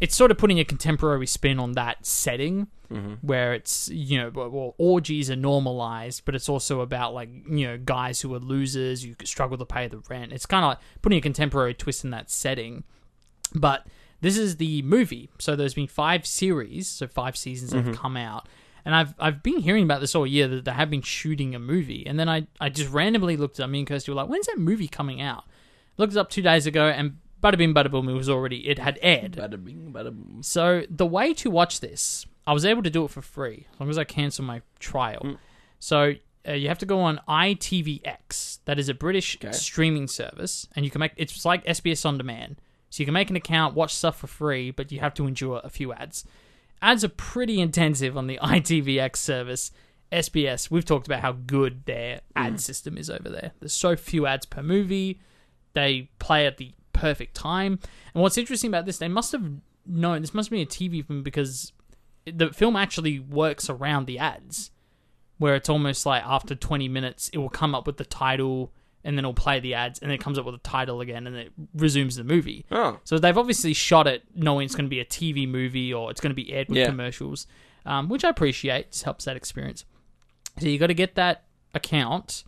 It's 0.00 0.14
sort 0.16 0.30
of 0.30 0.38
putting 0.38 0.58
a 0.58 0.64
contemporary 0.64 1.26
spin 1.26 1.58
on 1.58 1.72
that 1.72 2.04
setting, 2.04 2.66
hmm 2.90 3.14
where 3.22 3.54
it's 3.54 3.88
you 3.88 4.18
know 4.18 4.30
well, 4.34 4.74
orgies 4.76 5.30
are 5.30 5.36
normalized, 5.36 6.22
but 6.24 6.34
it's 6.34 6.48
also 6.48 6.80
about 6.80 7.14
like 7.14 7.30
you 7.48 7.66
know 7.66 7.78
guys 7.78 8.20
who 8.20 8.34
are 8.34 8.38
losers 8.40 9.04
who 9.04 9.14
struggle 9.24 9.56
to 9.56 9.64
pay 9.64 9.88
the 9.88 10.02
rent. 10.10 10.32
It's 10.32 10.46
kind 10.46 10.64
of 10.64 10.70
like 10.70 10.78
putting 11.00 11.18
a 11.18 11.22
contemporary 11.22 11.74
twist 11.74 12.04
in 12.04 12.10
that 12.10 12.30
setting, 12.30 12.84
but 13.54 13.86
this 14.20 14.36
is 14.36 14.56
the 14.56 14.82
movie. 14.82 15.30
So 15.38 15.54
there's 15.56 15.74
been 15.74 15.86
five 15.86 16.26
series, 16.26 16.88
so 16.88 17.06
five 17.06 17.36
seasons 17.36 17.70
that 17.72 17.84
have 17.84 17.96
come 17.96 18.16
out. 18.16 18.48
And 18.84 18.94
I've 18.94 19.14
I've 19.18 19.42
been 19.42 19.58
hearing 19.60 19.84
about 19.84 20.00
this 20.00 20.14
all 20.14 20.26
year 20.26 20.46
that 20.48 20.64
they 20.64 20.72
have 20.72 20.90
been 20.90 21.02
shooting 21.02 21.54
a 21.54 21.58
movie. 21.58 22.06
And 22.06 22.18
then 22.18 22.28
I, 22.28 22.46
I 22.60 22.68
just 22.68 22.90
randomly 22.90 23.36
looked 23.36 23.58
at 23.60 23.70
me 23.70 23.80
and 23.80 23.88
Kirsty 23.88 24.10
were 24.10 24.16
like, 24.16 24.28
when's 24.28 24.46
that 24.46 24.58
movie 24.58 24.88
coming 24.88 25.20
out? 25.20 25.44
Looked 25.96 26.12
it 26.14 26.18
up 26.18 26.28
two 26.28 26.42
days 26.42 26.66
ago 26.66 26.86
and 26.88 27.18
bada 27.42 27.56
bing 27.56 27.72
bada 27.74 27.90
boom, 27.90 28.08
it 28.08 28.14
was 28.14 28.28
already 28.28 28.68
it 28.68 28.78
had 28.78 28.98
aired. 29.02 29.32
Bada 29.32 29.62
bing, 29.62 29.90
bada 29.92 30.12
boom. 30.12 30.40
So 30.42 30.84
the 30.90 31.06
way 31.06 31.32
to 31.34 31.50
watch 31.50 31.80
this, 31.80 32.26
I 32.46 32.52
was 32.52 32.64
able 32.64 32.82
to 32.82 32.90
do 32.90 33.04
it 33.04 33.10
for 33.10 33.22
free 33.22 33.66
as 33.72 33.80
long 33.80 33.88
as 33.90 33.98
I 33.98 34.04
cancel 34.04 34.44
my 34.44 34.60
trial. 34.80 35.20
Mm. 35.22 35.38
So 35.78 36.14
uh, 36.46 36.52
you 36.52 36.68
have 36.68 36.78
to 36.78 36.86
go 36.86 37.00
on 37.00 37.20
ITVX. 37.28 38.58
That 38.64 38.78
is 38.78 38.88
a 38.88 38.94
British 38.94 39.36
Okay. 39.36 39.52
streaming 39.52 40.08
service, 40.08 40.68
and 40.76 40.84
you 40.84 40.90
can 40.90 40.98
make 41.00 41.12
it's 41.16 41.44
like 41.44 41.64
SBS 41.64 42.04
on 42.04 42.18
demand. 42.18 42.56
So 42.90 43.02
you 43.02 43.06
can 43.06 43.14
make 43.14 43.30
an 43.30 43.36
account, 43.36 43.74
watch 43.74 43.94
stuff 43.94 44.18
for 44.18 44.28
free, 44.28 44.70
but 44.70 44.92
you 44.92 45.00
have 45.00 45.14
to 45.14 45.26
endure 45.26 45.60
a 45.64 45.68
few 45.70 45.92
ads. 45.92 46.24
Ads 46.84 47.02
are 47.02 47.08
pretty 47.08 47.62
intensive 47.62 48.14
on 48.14 48.26
the 48.26 48.38
ITVX 48.42 49.16
service. 49.16 49.70
SBS, 50.12 50.70
we've 50.70 50.84
talked 50.84 51.06
about 51.06 51.20
how 51.20 51.32
good 51.32 51.86
their 51.86 52.20
ad 52.36 52.54
mm. 52.54 52.60
system 52.60 52.98
is 52.98 53.08
over 53.08 53.30
there. 53.30 53.52
There's 53.58 53.72
so 53.72 53.96
few 53.96 54.26
ads 54.26 54.44
per 54.44 54.62
movie. 54.62 55.18
They 55.72 56.10
play 56.18 56.46
at 56.46 56.58
the 56.58 56.72
perfect 56.92 57.34
time. 57.34 57.78
And 58.12 58.22
what's 58.22 58.36
interesting 58.36 58.68
about 58.68 58.84
this, 58.84 58.98
they 58.98 59.08
must 59.08 59.32
have 59.32 59.44
known 59.86 60.20
this 60.20 60.34
must 60.34 60.50
be 60.50 60.60
a 60.60 60.66
TV 60.66 61.04
film 61.04 61.22
because 61.22 61.72
the 62.26 62.52
film 62.52 62.76
actually 62.76 63.18
works 63.18 63.70
around 63.70 64.06
the 64.06 64.18
ads, 64.18 64.70
where 65.38 65.54
it's 65.54 65.70
almost 65.70 66.04
like 66.04 66.22
after 66.24 66.54
20 66.54 66.86
minutes, 66.86 67.30
it 67.32 67.38
will 67.38 67.48
come 67.48 67.74
up 67.74 67.86
with 67.86 67.96
the 67.96 68.04
title 68.04 68.72
and 69.04 69.16
then 69.18 69.24
it'll 69.24 69.34
play 69.34 69.60
the 69.60 69.74
ads 69.74 69.98
and 70.00 70.10
then 70.10 70.14
it 70.14 70.20
comes 70.22 70.38
up 70.38 70.46
with 70.46 70.54
a 70.54 70.58
title 70.58 71.00
again 71.00 71.26
and 71.26 71.36
it 71.36 71.52
resumes 71.74 72.16
the 72.16 72.24
movie. 72.24 72.64
Oh, 72.70 72.98
So 73.04 73.18
they've 73.18 73.36
obviously 73.36 73.74
shot 73.74 74.06
it 74.06 74.22
knowing 74.34 74.64
it's 74.64 74.74
going 74.74 74.86
to 74.86 74.90
be 74.90 75.00
a 75.00 75.04
TV 75.04 75.46
movie 75.48 75.92
or 75.92 76.10
it's 76.10 76.20
going 76.20 76.30
to 76.30 76.34
be 76.34 76.52
aired 76.52 76.68
with 76.68 76.78
Yeah. 76.78 76.86
commercials, 76.86 77.46
um, 77.84 78.08
which 78.08 78.24
I 78.24 78.30
appreciate. 78.30 78.92
Just 78.92 79.04
helps 79.04 79.26
that 79.26 79.36
experience. 79.36 79.84
So 80.58 80.66
you 80.68 80.78
got 80.78 80.86
to 80.88 80.94
get 80.94 81.14
that 81.16 81.44
account. 81.74 82.44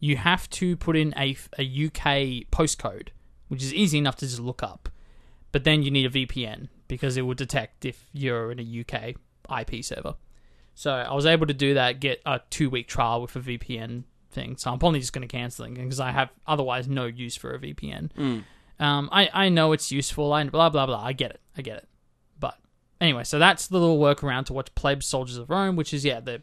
You 0.00 0.16
have 0.16 0.50
to 0.50 0.76
put 0.76 0.96
in 0.96 1.14
a, 1.16 1.36
a 1.58 1.62
UK 1.86 2.48
postcode, 2.50 3.08
which 3.48 3.62
is 3.62 3.72
easy 3.72 3.98
enough 3.98 4.16
to 4.16 4.26
just 4.26 4.40
look 4.40 4.62
up. 4.62 4.88
But 5.52 5.64
then 5.64 5.82
you 5.82 5.90
need 5.90 6.06
a 6.06 6.10
VPN 6.10 6.68
because 6.88 7.16
it 7.16 7.22
will 7.22 7.34
detect 7.34 7.84
if 7.84 8.08
you're 8.12 8.50
in 8.50 8.58
a 8.58 8.80
UK 8.80 9.14
IP 9.60 9.84
server. 9.84 10.14
So 10.74 10.90
I 10.92 11.12
was 11.14 11.26
able 11.26 11.46
to 11.46 11.54
do 11.54 11.74
that, 11.74 12.00
get 12.00 12.22
a 12.24 12.40
two 12.50 12.70
week 12.70 12.88
trial 12.88 13.20
with 13.22 13.36
a 13.36 13.40
VPN 13.40 14.04
thing. 14.32 14.56
So 14.56 14.70
I'm 14.72 14.78
probably 14.78 15.00
just 15.00 15.12
going 15.12 15.26
to 15.26 15.30
cancel 15.30 15.64
it 15.66 15.74
because 15.74 16.00
I 16.00 16.10
have 16.10 16.30
otherwise 16.46 16.88
no 16.88 17.06
use 17.06 17.36
for 17.36 17.54
a 17.54 17.58
VPN. 17.58 18.12
mm. 18.12 18.44
Um, 18.80 19.08
I, 19.12 19.30
I 19.32 19.48
know 19.48 19.70
it's 19.72 19.92
useful. 19.92 20.32
I 20.32 20.42
blah 20.44 20.68
blah 20.68 20.86
blah. 20.86 21.00
I 21.04 21.12
get 21.12 21.30
it. 21.30 21.40
I 21.56 21.62
get 21.62 21.76
it. 21.76 21.88
But 22.40 22.58
anyway, 23.00 23.22
so 23.22 23.38
that's 23.38 23.68
the 23.68 23.78
little 23.78 23.98
workaround 23.98 24.46
to 24.46 24.52
watch 24.54 24.74
Plebs 24.74 25.06
Soldiers 25.06 25.36
of 25.36 25.50
Rome, 25.50 25.76
which 25.76 25.94
is 25.94 26.04
yeah 26.04 26.18
the, 26.18 26.42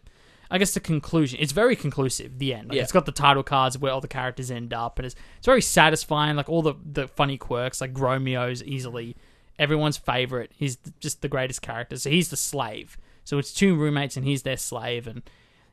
I 0.49 0.57
guess 0.57 0.73
the 0.73 0.79
conclusion. 0.79 1.39
It's 1.41 1.51
very 1.51 1.75
conclusive. 1.75 2.39
The 2.39 2.53
end. 2.53 2.69
Like, 2.69 2.77
Yeah. 2.77 2.83
It's 2.83 2.93
got 2.93 3.05
the 3.05 3.11
title 3.11 3.43
cards 3.43 3.77
where 3.77 3.91
all 3.91 3.99
the 3.99 4.07
characters 4.07 4.51
end 4.51 4.73
up, 4.73 4.99
and 4.99 5.05
it's 5.07 5.15
it's 5.37 5.45
very 5.47 5.61
satisfying. 5.61 6.37
Like 6.37 6.47
all 6.47 6.61
the 6.61 6.75
the 6.85 7.07
funny 7.09 7.37
quirks, 7.37 7.81
like 7.81 7.93
Grumio's 7.93 8.63
easily 8.63 9.17
everyone's 9.57 9.97
favorite. 9.97 10.51
He's 10.55 10.77
just 11.01 11.21
the 11.21 11.27
greatest 11.27 11.61
character. 11.61 11.97
So 11.97 12.09
he's 12.09 12.29
the 12.29 12.37
slave. 12.37 12.97
So 13.25 13.37
it's 13.37 13.53
two 13.53 13.75
roommates, 13.75 14.15
and 14.15 14.25
he's 14.25 14.43
their 14.43 14.55
slave, 14.57 15.07
and 15.07 15.23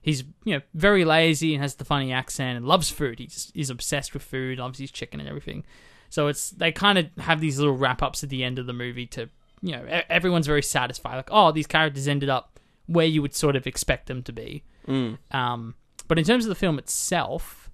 he's 0.06 0.22
you 0.44 0.54
know 0.54 0.60
very 0.72 1.04
lazy 1.04 1.52
and 1.52 1.62
has 1.62 1.74
the 1.74 1.84
funny 1.84 2.12
accent 2.12 2.56
and 2.56 2.66
loves 2.66 2.88
food. 2.88 3.18
He's 3.18 3.52
is 3.54 3.68
obsessed 3.68 4.14
with 4.14 4.22
food, 4.22 4.58
loves 4.58 4.78
his 4.78 4.90
chicken 4.90 5.20
and 5.20 5.28
everything. 5.28 5.64
So 6.08 6.28
it's 6.28 6.50
they 6.50 6.72
kind 6.72 6.96
of 6.96 7.06
have 7.18 7.40
these 7.40 7.58
little 7.58 7.76
wrap 7.76 8.02
ups 8.02 8.22
at 8.24 8.30
the 8.30 8.42
end 8.42 8.58
of 8.58 8.66
the 8.66 8.72
movie 8.72 9.06
to 9.08 9.28
you 9.60 9.72
know 9.72 9.84
e- 9.84 10.06
everyone's 10.08 10.46
very 10.46 10.62
satisfied. 10.62 11.16
Like 11.16 11.28
oh 11.30 11.52
these 11.52 11.66
characters 11.66 12.08
ended 12.08 12.30
up 12.30 12.58
where 12.86 13.04
you 13.04 13.20
would 13.20 13.34
sort 13.34 13.56
of 13.56 13.66
expect 13.66 14.06
them 14.06 14.22
to 14.22 14.32
be. 14.32 14.62
Mm. 14.86 15.18
Um, 15.32 15.74
but 16.06 16.18
in 16.18 16.24
terms 16.24 16.44
of 16.44 16.50
the 16.50 16.54
film 16.54 16.78
itself, 16.78 17.68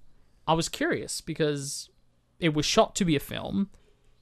I 0.47 0.53
was 0.53 0.67
curious 0.67 1.21
because 1.21 1.89
it 2.39 2.55
was 2.55 2.65
shot 2.65 2.95
to 2.95 3.05
be 3.05 3.15
a 3.15 3.19
film. 3.19 3.69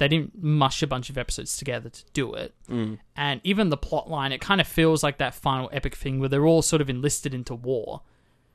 They 0.01 0.07
didn't 0.07 0.41
mush 0.41 0.81
a 0.81 0.87
bunch 0.87 1.11
of 1.11 1.17
episodes 1.19 1.55
together 1.55 1.87
to 1.87 2.03
do 2.11 2.33
it. 2.33 2.55
Mm. 2.67 2.97
And 3.15 3.39
even 3.43 3.69
the 3.69 3.77
plot 3.77 4.09
line, 4.09 4.31
it 4.31 4.41
kind 4.41 4.59
of 4.59 4.65
feels 4.65 5.03
like 5.03 5.19
that 5.19 5.35
final 5.35 5.69
epic 5.71 5.93
thing 5.95 6.19
where 6.19 6.27
they're 6.27 6.47
all 6.47 6.63
sort 6.63 6.81
of 6.81 6.89
enlisted 6.89 7.35
into 7.35 7.53
war. 7.53 8.01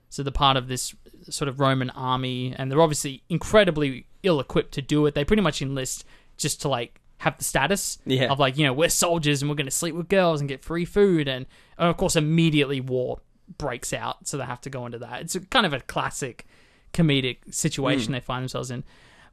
So 0.09 0.25
they're 0.25 0.33
part 0.33 0.57
of 0.57 0.67
this 0.67 0.93
sort 1.31 1.47
of 1.47 1.61
Roman 1.61 1.91
army, 1.91 2.53
and 2.59 2.69
they're 2.69 2.81
obviously 2.81 3.23
incredibly 3.29 4.07
ill 4.25 4.41
equipped 4.41 4.75
to 4.75 4.83
do 4.83 5.07
it. 5.07 5.15
They 5.15 5.25
pretty 5.25 5.41
much 5.43 5.63
enlist 5.63 6.05
just 6.37 6.61
to 6.63 6.69
like 6.69 7.01
have 7.19 7.39
the 7.39 7.45
status 7.45 7.99
Yeah. 8.05 8.25
of 8.33 8.41
like, 8.41 8.59
you 8.59 8.67
know, 8.67 8.73
we're 8.73 8.89
soldiers 8.89 9.41
and 9.41 9.49
we're 9.49 9.55
going 9.55 9.67
to 9.67 9.71
sleep 9.71 9.95
with 9.95 10.09
girls 10.09 10.41
and 10.41 10.49
get 10.49 10.65
free 10.65 10.85
food. 10.85 11.29
And, 11.29 11.47
and 11.79 11.89
of 11.89 11.97
course, 11.97 12.17
immediately 12.17 12.81
war 12.81 13.21
breaks 13.57 13.93
out. 13.93 14.27
So 14.27 14.37
they 14.37 14.45
have 14.47 14.61
to 14.63 14.71
go 14.71 14.85
into 14.85 14.99
that. 14.99 15.21
It's 15.21 15.37
a, 15.37 15.41
kind 15.41 15.65
of 15.65 15.73
a 15.73 15.79
classic 15.79 16.45
comedic 16.93 17.55
situation 17.55 18.11
they 18.11 18.19
find 18.19 18.43
themselves 18.43 18.73
in. 18.73 18.83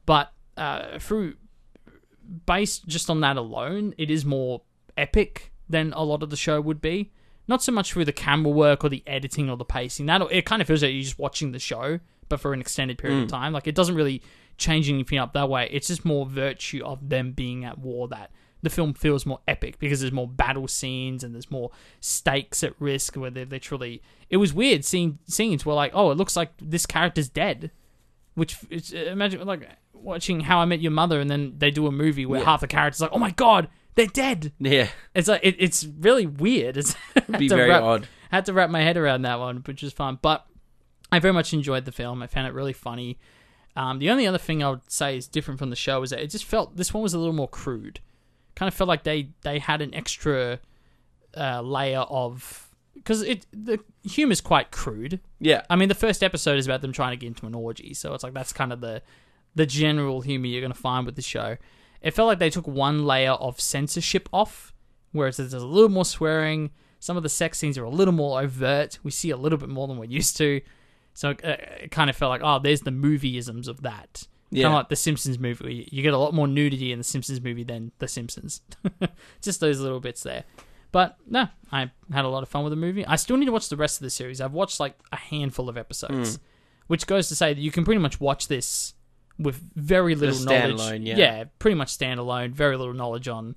But 0.06 0.32
uh, 0.56 1.00
through 1.00 1.34
based 2.46 2.86
just 2.86 3.10
on 3.10 3.20
that 3.20 3.36
alone, 3.36 3.94
it 3.98 4.10
is 4.10 4.24
more 4.24 4.62
epic 4.96 5.52
than 5.68 5.92
a 5.92 6.02
lot 6.02 6.22
of 6.22 6.30
the 6.30 6.36
show 6.36 6.60
would 6.60 6.80
be. 6.80 7.12
Not 7.46 7.62
so 7.62 7.72
much 7.72 7.92
through 7.92 8.06
the 8.06 8.12
camera 8.12 8.50
work 8.50 8.84
or 8.84 8.88
the 8.88 9.02
editing 9.06 9.50
or 9.50 9.56
the 9.56 9.64
pacing. 9.64 10.06
That 10.06 10.22
it 10.30 10.46
kind 10.46 10.62
of 10.62 10.68
feels 10.68 10.82
like 10.82 10.92
you're 10.92 11.02
just 11.02 11.18
watching 11.18 11.52
the 11.52 11.58
show, 11.58 12.00
but 12.28 12.40
for 12.40 12.54
an 12.54 12.60
extended 12.60 12.98
period 12.98 13.22
of 13.22 13.26
mm. 13.26 13.30
time. 13.32 13.52
Like 13.52 13.66
it 13.66 13.74
doesn't 13.74 13.94
really 13.94 14.22
change 14.56 14.88
anything 14.88 15.18
up 15.18 15.32
that 15.34 15.48
way. 15.48 15.68
It's 15.70 15.88
just 15.88 16.04
more 16.04 16.26
virtue 16.26 16.82
of 16.84 17.08
them 17.08 17.32
being 17.32 17.64
at 17.64 17.78
war 17.78 18.08
that 18.08 18.30
the 18.62 18.70
film 18.70 18.94
feels 18.94 19.26
more 19.26 19.40
epic 19.46 19.78
because 19.78 20.00
there's 20.00 20.12
more 20.12 20.26
battle 20.26 20.66
scenes 20.66 21.22
and 21.22 21.34
there's 21.34 21.50
more 21.50 21.70
stakes 22.00 22.64
at 22.64 22.72
risk 22.80 23.14
where 23.14 23.30
they're 23.30 23.44
literally. 23.44 24.02
It 24.30 24.38
was 24.38 24.54
weird 24.54 24.84
seeing 24.84 25.18
scenes 25.26 25.66
where 25.66 25.76
like, 25.76 25.92
oh, 25.94 26.10
it 26.10 26.16
looks 26.16 26.34
like 26.34 26.52
this 26.60 26.86
character's 26.86 27.28
dead, 27.28 27.70
which 28.34 28.56
it's, 28.70 28.90
imagine 28.92 29.46
like 29.46 29.68
watching 30.04 30.40
How 30.40 30.58
I 30.58 30.64
Met 30.64 30.80
Your 30.80 30.92
Mother 30.92 31.20
and 31.20 31.30
then 31.30 31.54
they 31.58 31.70
do 31.70 31.86
a 31.86 31.92
movie 31.92 32.26
where 32.26 32.40
Yeah. 32.40 32.46
half 32.46 32.60
the 32.60 32.66
characters 32.68 33.00
are 33.00 33.06
like, 33.06 33.12
oh 33.14 33.18
my 33.18 33.30
god, 33.30 33.68
they're 33.94 34.06
dead. 34.06 34.52
Yeah. 34.58 34.88
It's 35.14 35.28
like 35.28 35.40
it, 35.42 35.56
it's 35.58 35.84
really 35.84 36.26
weird. 36.26 36.76
It's 36.78 36.94
had 37.14 37.38
Be 37.38 37.48
to 37.48 37.56
very 37.56 37.70
wrap, 37.70 37.82
odd. 37.82 38.08
Had 38.30 38.44
to 38.46 38.52
wrap 38.52 38.70
my 38.70 38.82
head 38.82 38.96
around 38.96 39.22
that 39.22 39.38
one, 39.38 39.58
which 39.66 39.82
was 39.82 39.92
fun. 39.92 40.18
But 40.20 40.44
I 41.12 41.18
very 41.20 41.32
much 41.34 41.52
enjoyed 41.52 41.84
the 41.84 41.92
film. 41.92 42.22
I 42.22 42.26
found 42.26 42.46
it 42.48 42.54
really 42.54 42.72
funny. 42.72 43.18
Um, 43.76 43.98
the 43.98 44.10
only 44.10 44.26
other 44.26 44.38
thing 44.38 44.62
I 44.62 44.70
would 44.70 44.90
say 44.90 45.16
is 45.16 45.26
different 45.26 45.58
from 45.58 45.70
the 45.70 45.76
show 45.76 46.02
is 46.02 46.10
that 46.10 46.20
it 46.20 46.30
just 46.30 46.44
felt 46.44 46.76
this 46.76 46.92
one 46.94 47.02
was 47.02 47.14
a 47.14 47.18
little 47.18 47.32
more 47.32 47.48
crude. 47.48 48.00
Kind 48.54 48.68
of 48.68 48.74
felt 48.74 48.88
like 48.88 49.02
they 49.04 49.30
they 49.42 49.58
had 49.58 49.80
an 49.82 49.94
extra 49.94 50.60
uh, 51.36 51.60
layer 51.60 52.00
of 52.00 52.70
because 52.94 53.22
it 53.22 53.46
the 53.52 53.78
humor's 54.04 54.40
quite 54.40 54.70
crude. 54.70 55.20
Yeah. 55.40 55.62
I 55.68 55.76
mean, 55.76 55.88
the 55.88 55.94
first 55.96 56.22
episode 56.22 56.58
is 56.58 56.66
about 56.66 56.80
them 56.82 56.92
trying 56.92 57.10
to 57.12 57.16
get 57.16 57.26
into 57.28 57.46
an 57.46 57.54
orgy, 57.54 57.94
so 57.94 58.14
it's 58.14 58.22
like 58.24 58.32
that's 58.34 58.52
kind 58.52 58.72
of 58.72 58.80
the 58.80 59.02
the 59.54 59.66
general 59.66 60.20
humor 60.20 60.46
you're 60.46 60.60
going 60.60 60.72
to 60.72 60.78
find 60.78 61.06
with 61.06 61.16
the 61.16 61.22
show. 61.22 61.56
It 62.02 62.12
felt 62.12 62.26
like 62.26 62.38
they 62.38 62.50
took 62.50 62.66
one 62.66 63.06
layer 63.06 63.32
of 63.32 63.60
censorship 63.60 64.28
off, 64.32 64.74
whereas 65.12 65.38
there's 65.38 65.54
a 65.54 65.60
little 65.60 65.88
more 65.88 66.04
swearing. 66.04 66.70
Some 67.00 67.16
of 67.16 67.22
the 67.22 67.28
sex 67.28 67.58
scenes 67.58 67.78
are 67.78 67.84
a 67.84 67.90
little 67.90 68.12
more 68.12 68.40
overt. 68.42 68.98
We 69.02 69.10
see 69.10 69.30
a 69.30 69.36
little 69.36 69.58
bit 69.58 69.68
more 69.68 69.86
than 69.88 69.96
we're 69.96 70.04
used 70.04 70.36
to. 70.38 70.60
So 71.14 71.30
it, 71.30 71.40
it 71.44 71.90
kind 71.90 72.10
of 72.10 72.16
felt 72.16 72.30
like, 72.30 72.42
oh, 72.44 72.58
there's 72.58 72.80
the 72.80 72.90
movieisms 72.90 73.68
of 73.68 73.82
that. 73.82 74.26
Yeah. 74.50 74.64
Kind 74.64 74.74
of 74.74 74.78
like 74.80 74.88
the 74.88 74.96
Simpsons 74.96 75.38
movie. 75.38 75.74
You 75.74 75.84
you 75.90 76.02
get 76.02 76.14
a 76.14 76.18
lot 76.18 76.34
more 76.34 76.46
nudity 76.46 76.92
in 76.92 76.98
the 76.98 77.04
Simpsons 77.04 77.40
movie 77.40 77.64
than 77.64 77.92
the 77.98 78.08
Simpsons. 78.08 78.60
Just 79.42 79.60
those 79.60 79.80
little 79.80 80.00
bits 80.00 80.22
there. 80.22 80.44
But 80.92 81.16
no, 81.26 81.48
I 81.72 81.90
had 82.12 82.24
a 82.24 82.28
lot 82.28 82.44
of 82.44 82.48
fun 82.48 82.62
with 82.62 82.70
the 82.70 82.76
movie. 82.76 83.04
I 83.04 83.16
still 83.16 83.36
need 83.36 83.46
to 83.46 83.52
watch 83.52 83.68
the 83.68 83.76
rest 83.76 83.98
of 83.98 84.04
the 84.04 84.10
series. 84.10 84.40
I've 84.40 84.52
watched 84.52 84.78
like 84.78 84.96
a 85.10 85.16
handful 85.16 85.68
of 85.68 85.76
episodes, 85.76 86.36
hmm. 86.36 86.42
which 86.86 87.06
goes 87.06 87.28
to 87.28 87.34
say 87.34 87.52
that 87.52 87.60
you 87.60 87.72
can 87.72 87.84
pretty 87.84 88.00
much 88.00 88.20
watch 88.20 88.46
this 88.46 88.94
with 89.38 89.60
very 89.74 90.14
little 90.14 90.38
knowledge. 90.44 90.80
standalone, 90.80 91.16
yeah. 91.16 91.44
pretty 91.58 91.74
much 91.74 91.96
standalone. 91.96 92.52
Very 92.52 92.76
little 92.76 92.94
knowledge 92.94 93.28
on 93.28 93.56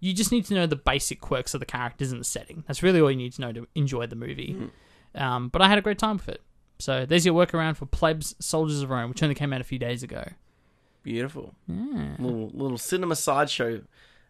You 0.00 0.12
just 0.12 0.32
need 0.32 0.44
to 0.46 0.54
know 0.54 0.66
the 0.66 0.76
basic 0.76 1.20
quirks 1.20 1.54
of 1.54 1.60
the 1.60 1.66
characters 1.66 2.12
and 2.12 2.20
the 2.20 2.24
setting. 2.24 2.64
That's 2.66 2.82
really 2.82 3.00
all 3.00 3.10
you 3.10 3.16
need 3.16 3.32
to 3.34 3.40
know 3.40 3.52
to 3.52 3.66
enjoy 3.74 4.06
the 4.06 4.16
movie. 4.16 4.56
Um, 5.14 5.48
but 5.48 5.60
I 5.62 5.68
had 5.68 5.78
a 5.78 5.82
great 5.82 5.98
time 5.98 6.16
with 6.16 6.28
it. 6.28 6.42
So 6.78 7.04
there's 7.04 7.26
your 7.26 7.34
workaround 7.34 7.76
for 7.76 7.86
Plebs 7.86 8.36
Soldiers 8.38 8.82
of 8.82 8.90
Rome, 8.90 9.10
which 9.10 9.22
only 9.22 9.34
came 9.34 9.52
out 9.52 9.60
a 9.60 9.64
few 9.64 9.78
days 9.78 10.02
ago. 10.02 10.24
Beautiful. 11.02 11.54
Yeah. 11.66 12.16
Little 12.18 12.50
little 12.54 12.78
cinema 12.78 13.16
sideshow 13.16 13.82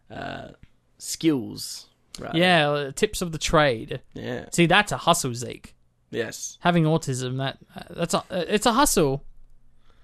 uh, 0.09 0.49
skills. 0.97 1.87
Right. 2.19 2.35
Yeah, 2.35 2.69
uh, 2.69 2.91
tips 2.91 3.21
of 3.21 3.31
the 3.31 3.37
trade. 3.37 4.01
Yeah. 4.13 4.45
See, 4.51 4.65
that's 4.65 4.91
a 4.91 4.97
hustle, 4.97 5.33
Zeke. 5.33 5.75
Yes. 6.09 6.57
Having 6.61 6.85
autism, 6.85 7.37
that 7.37 7.59
uh, 7.75 7.93
that's 7.93 8.13
a 8.13 8.19
uh, 8.19 8.45
it's 8.47 8.65
a 8.65 8.73
hustle, 8.73 9.23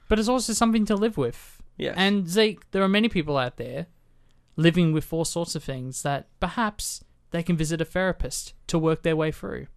but 0.08 0.20
it's 0.20 0.28
also 0.30 0.54
something 0.54 0.86
to 0.86 0.96
live 0.96 1.18
with. 1.18 1.62
Yes. 1.78 1.96
And 1.98 2.28
Zeke, 2.28 2.70
there 2.72 2.84
are 2.84 2.88
many 2.88 3.10
people 3.10 3.38
out 3.38 3.58
there 3.58 3.88
living 4.56 4.94
with 4.94 5.12
all 5.12 5.26
sorts 5.26 5.56
of 5.56 5.64
things 5.64 6.04
that 6.04 6.28
perhaps 6.40 7.04
they 7.32 7.44
can 7.44 7.58
visit 7.58 7.82
a 7.82 7.86
therapist 7.86 8.54
to 8.68 8.80
work 8.80 9.02
their 9.04 9.16
way 9.16 9.32
through. 9.32 9.68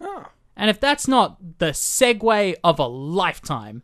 oh, 0.00 0.26
And 0.56 0.68
if 0.70 0.80
that's 0.80 1.06
not 1.06 1.58
the 1.58 1.70
segue 1.70 2.56
of 2.64 2.78
a 2.78 2.86
lifetime, 2.86 3.82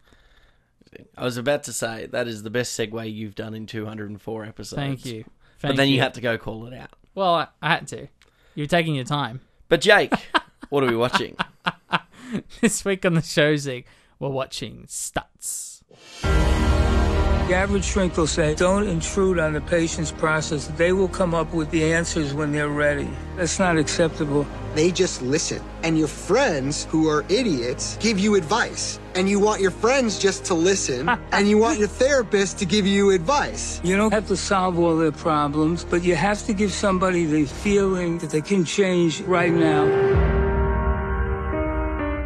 I 1.16 1.24
was 1.24 1.36
about 1.36 1.62
to 1.64 1.72
say 1.72 2.06
that 2.06 2.26
is 2.26 2.42
the 2.42 2.50
best 2.50 2.76
segue 2.78 3.12
you've 3.14 3.36
done 3.36 3.54
in 3.54 3.66
204 3.66 4.44
episodes. 4.44 4.76
thank 4.76 5.06
you. 5.06 5.24
But 5.62 5.76
then 5.76 5.88
you 5.88 6.00
had 6.00 6.14
to 6.14 6.20
go 6.20 6.36
call 6.38 6.66
it 6.66 6.74
out. 6.74 6.90
Well, 7.14 7.34
I, 7.34 7.46
I 7.62 7.68
had 7.68 7.86
to. 7.88 8.08
You're 8.56 8.66
taking 8.66 8.94
your 8.96 9.04
time. 9.04 9.40
But 9.68 9.80
Jake, 9.82 10.12
what 10.70 10.82
are 10.82 10.88
we 10.88 10.96
watching? 10.96 11.36
this 12.60 12.84
week 12.84 13.04
on 13.06 13.14
the 13.14 13.22
show, 13.22 13.54
Zeke, 13.54 13.86
we're 14.18 14.30
watching 14.30 14.86
Stutz. 14.88 15.69
The 16.22 17.56
average 17.56 17.84
shrink 17.84 18.16
will 18.16 18.28
say, 18.28 18.54
don't 18.54 18.86
intrude 18.86 19.40
on 19.40 19.54
the 19.54 19.60
patient's 19.60 20.12
process. 20.12 20.68
They 20.76 20.92
will 20.92 21.08
come 21.08 21.34
up 21.34 21.52
with 21.52 21.68
the 21.72 21.92
answers 21.92 22.32
when 22.32 22.52
they're 22.52 22.68
ready. 22.68 23.10
That's 23.34 23.58
not 23.58 23.76
acceptable. 23.76 24.46
They 24.76 24.92
just 24.92 25.20
listen. 25.20 25.60
And 25.82 25.98
your 25.98 26.06
friends, 26.06 26.84
who 26.84 27.08
are 27.08 27.24
idiots, 27.28 27.96
give 27.98 28.20
you 28.20 28.36
advice. 28.36 29.00
And 29.16 29.28
you 29.28 29.40
want 29.40 29.60
your 29.60 29.72
friends 29.72 30.16
just 30.16 30.44
to 30.44 30.54
listen, 30.54 31.08
and 31.32 31.48
you 31.48 31.58
want 31.58 31.80
your 31.80 31.88
therapist 31.88 32.60
to 32.60 32.66
give 32.66 32.86
you 32.86 33.10
advice. 33.10 33.80
You 33.82 33.96
don't 33.96 34.12
have 34.12 34.28
to 34.28 34.36
solve 34.36 34.78
all 34.78 34.96
their 34.96 35.10
problems, 35.10 35.82
but 35.82 36.04
you 36.04 36.14
have 36.14 36.46
to 36.46 36.52
give 36.52 36.72
somebody 36.72 37.24
the 37.24 37.46
feeling 37.46 38.18
that 38.18 38.30
they 38.30 38.42
can 38.42 38.64
change 38.64 39.22
right 39.22 39.52
now. 39.52 40.39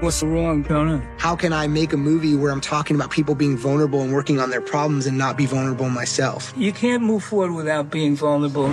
What's 0.04 0.20
the 0.20 0.26
wrong, 0.26 0.62
Jonah? 0.62 1.02
How 1.16 1.34
can 1.34 1.54
I 1.54 1.66
make 1.66 1.94
a 1.94 1.96
movie 1.96 2.36
where 2.36 2.52
I'm 2.52 2.60
talking 2.60 2.94
about 2.94 3.10
people 3.10 3.34
being 3.34 3.56
vulnerable 3.56 4.02
and 4.02 4.12
working 4.12 4.38
on 4.38 4.50
their 4.50 4.60
problems 4.60 5.06
and 5.06 5.16
not 5.16 5.38
be 5.38 5.46
vulnerable 5.46 5.88
myself? 5.88 6.52
You 6.58 6.74
can't 6.74 7.02
move 7.02 7.24
forward 7.24 7.54
without 7.54 7.90
being 7.90 8.14
vulnerable. 8.14 8.68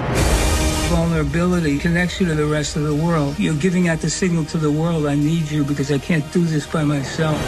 Vulnerability 0.90 1.80
connects 1.80 2.20
you 2.20 2.28
to 2.28 2.36
the 2.36 2.46
rest 2.46 2.76
of 2.76 2.84
the 2.84 2.94
world. 2.94 3.40
You're 3.40 3.56
giving 3.56 3.88
out 3.88 4.02
the 4.02 4.10
signal 4.10 4.44
to 4.44 4.58
the 4.58 4.70
world, 4.70 5.06
I 5.06 5.16
need 5.16 5.50
you 5.50 5.64
because 5.64 5.90
I 5.90 6.00
can't 6.00 6.30
do 6.34 6.44
this 6.44 6.68
by 6.68 6.84
myself. 6.84 7.40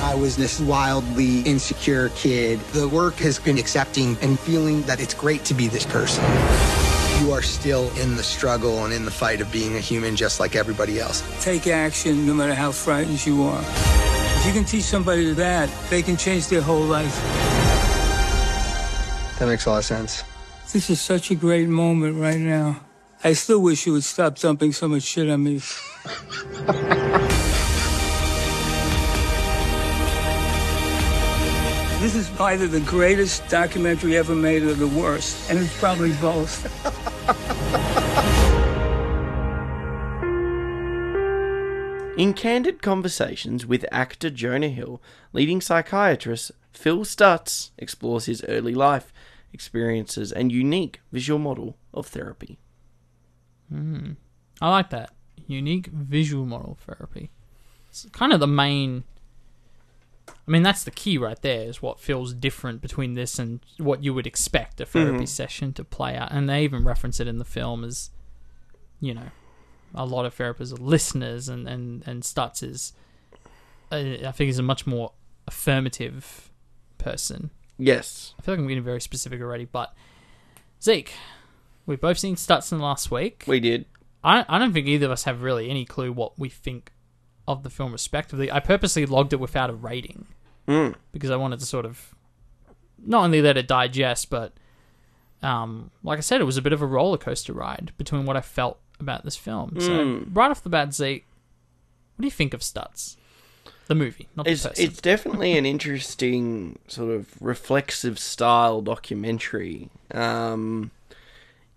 I 0.00 0.14
was 0.14 0.36
this 0.36 0.60
wildly 0.60 1.40
insecure 1.40 2.10
kid. 2.10 2.60
The 2.74 2.88
work 2.88 3.16
has 3.16 3.40
been 3.40 3.58
accepting 3.58 4.16
and 4.22 4.38
feeling 4.38 4.82
that 4.82 5.00
it's 5.00 5.14
great 5.14 5.44
to 5.46 5.54
be 5.54 5.66
this 5.66 5.84
person. 5.84 6.22
You 7.20 7.32
are 7.32 7.42
still 7.42 7.90
in 7.96 8.16
the 8.16 8.22
struggle 8.22 8.84
and 8.84 8.94
in 8.94 9.04
the 9.04 9.10
fight 9.10 9.40
of 9.40 9.50
being 9.50 9.74
a 9.74 9.80
human 9.80 10.14
just 10.14 10.38
like 10.38 10.54
everybody 10.54 11.00
else. 11.00 11.22
Take 11.42 11.66
action 11.66 12.26
no 12.26 12.32
matter 12.32 12.54
how 12.54 12.70
frightened 12.70 13.26
you 13.26 13.42
are. 13.42 13.60
If 13.60 14.46
you 14.46 14.52
can 14.52 14.64
teach 14.64 14.84
somebody 14.84 15.32
that, 15.32 15.68
they 15.90 16.00
can 16.00 16.16
change 16.16 16.46
their 16.46 16.60
whole 16.60 16.84
life. 16.84 17.14
That 19.38 19.48
makes 19.48 19.66
a 19.66 19.70
lot 19.70 19.78
of 19.78 19.84
sense. 19.84 20.22
This 20.72 20.90
is 20.90 21.00
such 21.00 21.32
a 21.32 21.34
great 21.34 21.68
moment 21.68 22.20
right 22.20 22.38
now. 22.38 22.80
I 23.24 23.32
still 23.32 23.60
wish 23.60 23.86
you 23.86 23.94
would 23.94 24.04
stop 24.04 24.38
dumping 24.38 24.72
so 24.72 24.86
much 24.86 25.02
shit 25.02 25.28
on 25.28 25.42
me. 25.42 25.60
this 32.00 32.14
is 32.14 32.30
either 32.40 32.66
the 32.66 32.80
greatest 32.80 33.46
documentary 33.48 34.16
ever 34.16 34.34
made 34.34 34.62
or 34.62 34.74
the 34.74 34.86
worst, 34.88 35.50
and 35.50 35.58
it's 35.58 35.78
probably 35.78 36.12
both. 36.14 36.64
In 42.18 42.34
candid 42.34 42.82
conversations 42.82 43.64
with 43.64 43.86
actor 43.92 44.28
Jonah 44.28 44.70
Hill, 44.70 45.00
leading 45.32 45.60
psychiatrist 45.60 46.50
Phil 46.72 47.04
Stutz 47.04 47.70
explores 47.78 48.26
his 48.26 48.44
early 48.48 48.74
life 48.74 49.12
experiences 49.52 50.32
and 50.32 50.50
unique 50.50 51.00
visual 51.12 51.38
model 51.38 51.76
of 51.94 52.06
therapy. 52.06 52.58
Hmm. 53.68 54.12
I 54.60 54.70
like 54.70 54.90
that. 54.90 55.10
Unique 55.46 55.86
visual 55.86 56.44
model 56.44 56.76
therapy. 56.86 57.30
It's 57.88 58.06
kind 58.12 58.32
of 58.32 58.40
the 58.40 58.46
main. 58.46 59.04
I 60.48 60.50
mean, 60.50 60.62
that's 60.62 60.82
the 60.82 60.90
key 60.90 61.18
right 61.18 61.40
there, 61.42 61.68
is 61.68 61.82
what 61.82 62.00
feels 62.00 62.32
different 62.32 62.80
between 62.80 63.12
this 63.12 63.38
and 63.38 63.60
what 63.76 64.02
you 64.02 64.14
would 64.14 64.26
expect 64.26 64.80
a 64.80 64.86
therapy 64.86 65.26
session 65.26 65.74
to 65.74 65.84
play 65.84 66.16
out. 66.16 66.32
And 66.32 66.48
they 66.48 66.64
even 66.64 66.84
reference 66.84 67.20
it 67.20 67.28
in 67.28 67.38
the 67.38 67.44
film 67.44 67.84
as, 67.84 68.08
you 68.98 69.12
know, 69.12 69.30
a 69.94 70.06
lot 70.06 70.24
of 70.24 70.34
therapists 70.34 70.72
are 70.72 70.82
listeners, 70.82 71.50
and, 71.50 71.68
and, 71.68 72.02
and 72.06 72.22
Stutz 72.22 72.62
is, 72.62 72.94
uh, 73.92 74.26
I 74.26 74.32
think, 74.32 74.48
is 74.48 74.58
a 74.58 74.62
much 74.62 74.86
more 74.86 75.12
affirmative 75.46 76.50
person. 76.96 77.50
Yes. 77.76 78.34
I 78.38 78.42
feel 78.42 78.54
like 78.54 78.60
I'm 78.60 78.68
getting 78.68 78.82
very 78.82 79.02
specific 79.02 79.42
already, 79.42 79.66
but 79.66 79.94
Zeke, 80.82 81.12
we've 81.84 82.00
both 82.00 82.18
seen 82.18 82.36
Stutz 82.36 82.72
in 82.72 82.78
last 82.78 83.10
week. 83.10 83.44
We 83.46 83.60
did. 83.60 83.84
I 84.24 84.46
I 84.48 84.58
don't 84.58 84.72
think 84.72 84.86
either 84.86 85.06
of 85.06 85.12
us 85.12 85.24
have 85.24 85.42
really 85.42 85.68
any 85.68 85.84
clue 85.84 86.10
what 86.10 86.38
we 86.38 86.48
think 86.48 86.92
of 87.46 87.62
the 87.62 87.70
film 87.70 87.92
respectively. 87.92 88.50
I 88.50 88.60
purposely 88.60 89.06
logged 89.06 89.32
it 89.32 89.40
without 89.40 89.70
a 89.70 89.74
rating 89.74 90.26
Mm. 90.68 90.94
because 91.12 91.30
I 91.30 91.36
wanted 91.36 91.58
to 91.60 91.66
sort 91.66 91.86
of 91.86 92.14
not 93.04 93.24
only 93.24 93.40
let 93.42 93.56
it 93.56 93.66
digest, 93.66 94.28
but 94.30 94.52
um, 95.42 95.90
like 96.02 96.18
I 96.18 96.20
said, 96.20 96.40
it 96.40 96.44
was 96.44 96.56
a 96.56 96.62
bit 96.62 96.72
of 96.72 96.82
a 96.82 96.86
roller 96.86 97.16
coaster 97.18 97.52
ride 97.52 97.92
between 97.96 98.26
what 98.26 98.36
I 98.36 98.40
felt 98.42 98.78
about 99.00 99.24
this 99.24 99.36
film. 99.36 99.80
So 99.80 99.90
Mm. 99.90 100.28
right 100.36 100.50
off 100.50 100.62
the 100.62 100.68
bat, 100.68 100.92
Zeke, 100.92 101.24
what 102.16 102.22
do 102.22 102.26
you 102.26 102.30
think 102.32 102.52
of 102.54 102.60
Stutz? 102.60 103.16
The 103.86 103.94
movie, 103.94 104.28
not 104.36 104.44
the 104.44 104.50
It's, 104.52 104.66
person. 104.66 104.84
it's 104.84 105.00
definitely 105.00 105.56
an 105.56 105.64
interesting 105.64 106.78
sort 106.88 107.10
of 107.14 107.40
reflexive 107.40 108.18
style 108.18 108.82
documentary. 108.82 109.88
Um, 110.12 110.90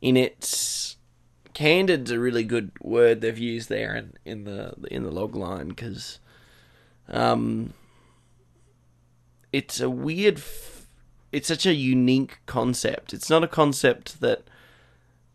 in 0.01 0.17
its 0.17 0.97
candid's 1.53 2.11
a 2.11 2.19
really 2.19 2.43
good 2.43 2.71
word 2.81 3.21
they've 3.21 3.37
used 3.37 3.69
there 3.69 3.95
in, 3.95 4.13
in 4.25 4.43
the 4.45 4.73
in 4.89 5.03
the 5.03 5.11
log 5.11 5.35
line 5.35 5.69
because 5.69 6.19
um, 7.07 7.73
it's 9.53 9.79
a 9.79 9.89
weird. 9.89 10.37
F- 10.37 10.87
it's 11.31 11.47
such 11.47 11.65
a 11.65 11.73
unique 11.73 12.39
concept. 12.45 13.13
It's 13.13 13.29
not 13.29 13.43
a 13.43 13.47
concept 13.47 14.19
that 14.21 14.43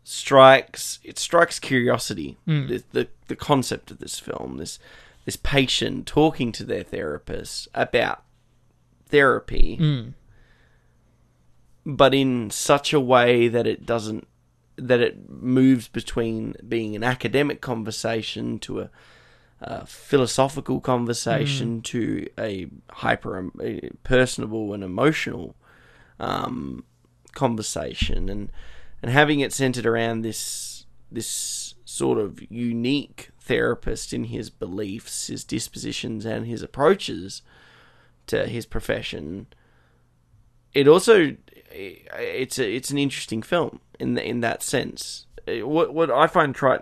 strikes. 0.03 0.99
It 1.03 1.17
strikes 1.19 1.59
curiosity. 1.59 2.37
The, 2.45 2.83
the 2.91 3.07
the 3.27 3.35
concept 3.35 3.91
of 3.91 3.99
this 3.99 4.19
film. 4.19 4.57
This 4.57 4.79
this 5.25 5.35
patient 5.35 6.05
talking 6.07 6.51
to 6.53 6.63
their 6.63 6.83
therapist 6.83 7.67
about 7.73 8.23
therapy, 9.09 9.77
Mm. 9.79 10.13
but 11.85 12.13
in 12.13 12.49
such 12.49 12.93
a 12.93 12.99
way 12.99 13.47
that 13.47 13.67
it 13.67 13.85
doesn't 13.85 14.27
that 14.77 14.99
it 15.01 15.27
moves 15.29 15.87
between 15.87 16.55
being 16.67 16.95
an 16.95 17.03
academic 17.03 17.61
conversation 17.61 18.59
to 18.59 18.81
a, 18.81 18.89
a 19.59 19.85
philosophical 19.85 20.79
conversation 20.79 21.81
to 21.81 22.27
a 22.37 22.67
hyper 22.91 23.49
a 23.61 23.89
personable 24.03 24.73
and 24.73 24.83
emotional 24.83 25.55
um, 26.19 26.83
conversation, 27.33 28.29
and 28.29 28.51
and 29.01 29.11
having 29.11 29.39
it 29.39 29.53
centered 29.53 29.85
around 29.85 30.21
this 30.21 30.85
this 31.11 31.75
sort 31.85 32.17
of 32.17 32.39
unique 32.51 33.29
therapist 33.39 34.13
in 34.13 34.25
his 34.25 34.49
beliefs, 34.49 35.27
his 35.27 35.43
dispositions, 35.43 36.25
and 36.25 36.45
his 36.45 36.61
approaches 36.61 37.41
to 38.27 38.45
his 38.45 38.65
profession. 38.65 39.47
It 40.73 40.87
also 40.87 41.35
it's 41.71 42.59
a, 42.59 42.69
it's 42.69 42.91
an 42.91 42.97
interesting 42.97 43.41
film 43.41 43.79
in 43.99 44.13
the, 44.13 44.23
in 44.23 44.41
that 44.41 44.61
sense. 44.61 45.25
What 45.47 45.93
what 45.93 46.11
I 46.11 46.27
find 46.27 46.55
quite 46.55 46.81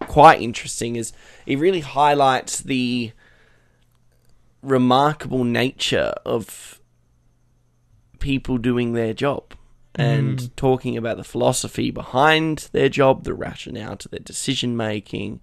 quite 0.00 0.40
interesting 0.40 0.96
is 0.96 1.12
it 1.46 1.58
really 1.58 1.80
highlights 1.80 2.60
the 2.60 3.12
remarkable 4.62 5.44
nature 5.44 6.12
of 6.24 6.80
people 8.18 8.58
doing 8.58 8.92
their 8.92 9.14
job 9.14 9.54
and 9.94 10.38
mm. 10.38 10.56
talking 10.56 10.96
about 10.96 11.16
the 11.16 11.24
philosophy 11.24 11.90
behind 11.90 12.68
their 12.72 12.88
job, 12.88 13.24
the 13.24 13.34
rationale 13.34 13.96
to 13.96 14.08
their 14.08 14.20
decision 14.20 14.76
making, 14.76 15.40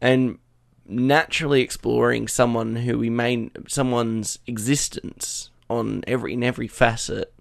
and 0.00 0.38
naturally 0.84 1.60
exploring 1.60 2.26
someone 2.26 2.76
who 2.76 2.98
we 2.98 3.08
may 3.08 3.50
someone's 3.68 4.38
existence 4.46 5.50
on 5.70 6.02
every 6.06 6.32
in 6.32 6.42
every 6.42 6.66
facet 6.66 7.32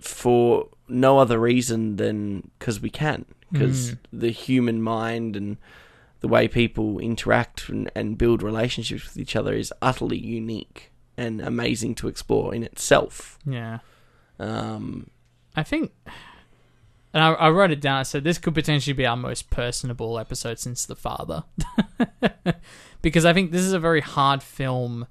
for 0.00 0.68
no 0.88 1.18
other 1.18 1.38
reason 1.38 1.96
than 1.96 2.50
because 2.58 2.80
we 2.80 2.90
can, 2.90 3.24
because 3.52 3.96
the 4.12 4.30
human 4.30 4.82
mind 4.82 5.36
and 5.36 5.56
the 6.20 6.28
way 6.28 6.48
people 6.48 6.98
interact 6.98 7.68
and, 7.68 7.90
and 7.94 8.18
build 8.18 8.42
relationships 8.42 9.04
with 9.04 9.18
each 9.18 9.36
other 9.36 9.54
is 9.54 9.72
utterly 9.80 10.18
unique 10.18 10.90
and 11.16 11.40
amazing 11.40 11.94
to 11.96 12.08
explore 12.08 12.54
in 12.54 12.62
itself. 12.62 13.38
Yeah. 13.46 13.78
Um, 14.38 15.10
I 15.54 15.62
think, 15.62 15.92
and 17.14 17.22
I, 17.22 17.32
I 17.32 17.50
wrote 17.50 17.70
it 17.70 17.80
down. 17.80 17.98
I 17.98 18.02
said 18.02 18.24
this 18.24 18.38
could 18.38 18.54
potentially 18.54 18.92
be 18.92 19.06
our 19.06 19.16
most 19.16 19.50
personable 19.50 20.18
episode 20.18 20.58
since 20.58 20.84
The 20.84 20.96
Father, 20.96 21.44
because 23.02 23.24
I 23.24 23.32
think 23.32 23.50
this 23.50 23.62
is 23.62 23.72
a 23.72 23.80
very 23.80 24.02
hard 24.02 24.42
film 24.42 25.06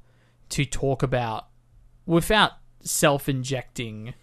to 0.49 0.65
talk 0.65 1.01
about 1.01 1.47
without 2.05 2.53
self-injecting, 2.81 4.13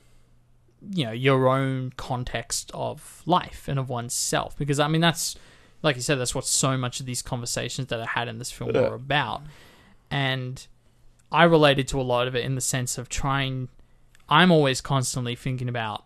you 0.91 1.05
know, 1.05 1.13
your 1.13 1.49
own 1.49 1.93
context 1.97 2.71
of 2.75 3.23
life 3.27 3.69
and 3.69 3.79
of 3.79 3.89
oneself. 3.89 4.57
Because 4.57 4.81
I 4.81 4.89
mean, 4.89 5.01
that's 5.01 5.37
like 5.83 5.97
you 5.97 6.03
said, 6.03 6.19
that's 6.19 6.35
what 6.35 6.47
so 6.47 6.77
much 6.77 7.01
of 7.01 7.07
these 7.07 7.23
conversations 7.23 7.89
that 7.89 8.01
I 8.01 8.07
had 8.07 8.29
in 8.29 8.39
this 8.39 8.51
film 8.51 8.75
uh, 8.75 8.81
were 8.81 8.95
about, 8.95 9.43
and 10.11 10.67
I 11.31 11.45
related 11.45 11.89
to 11.89 12.01
a 12.01 12.03
lot 12.03 12.29
of 12.29 12.37
it 12.37 12.45
in 12.45 12.55
the 12.55 12.61
sense 12.61 12.99
of 12.99 13.09
trying. 13.09 13.69
I'm 14.29 14.51
always 14.51 14.81
constantly 14.81 15.35
thinking 15.35 15.69
about 15.69 16.05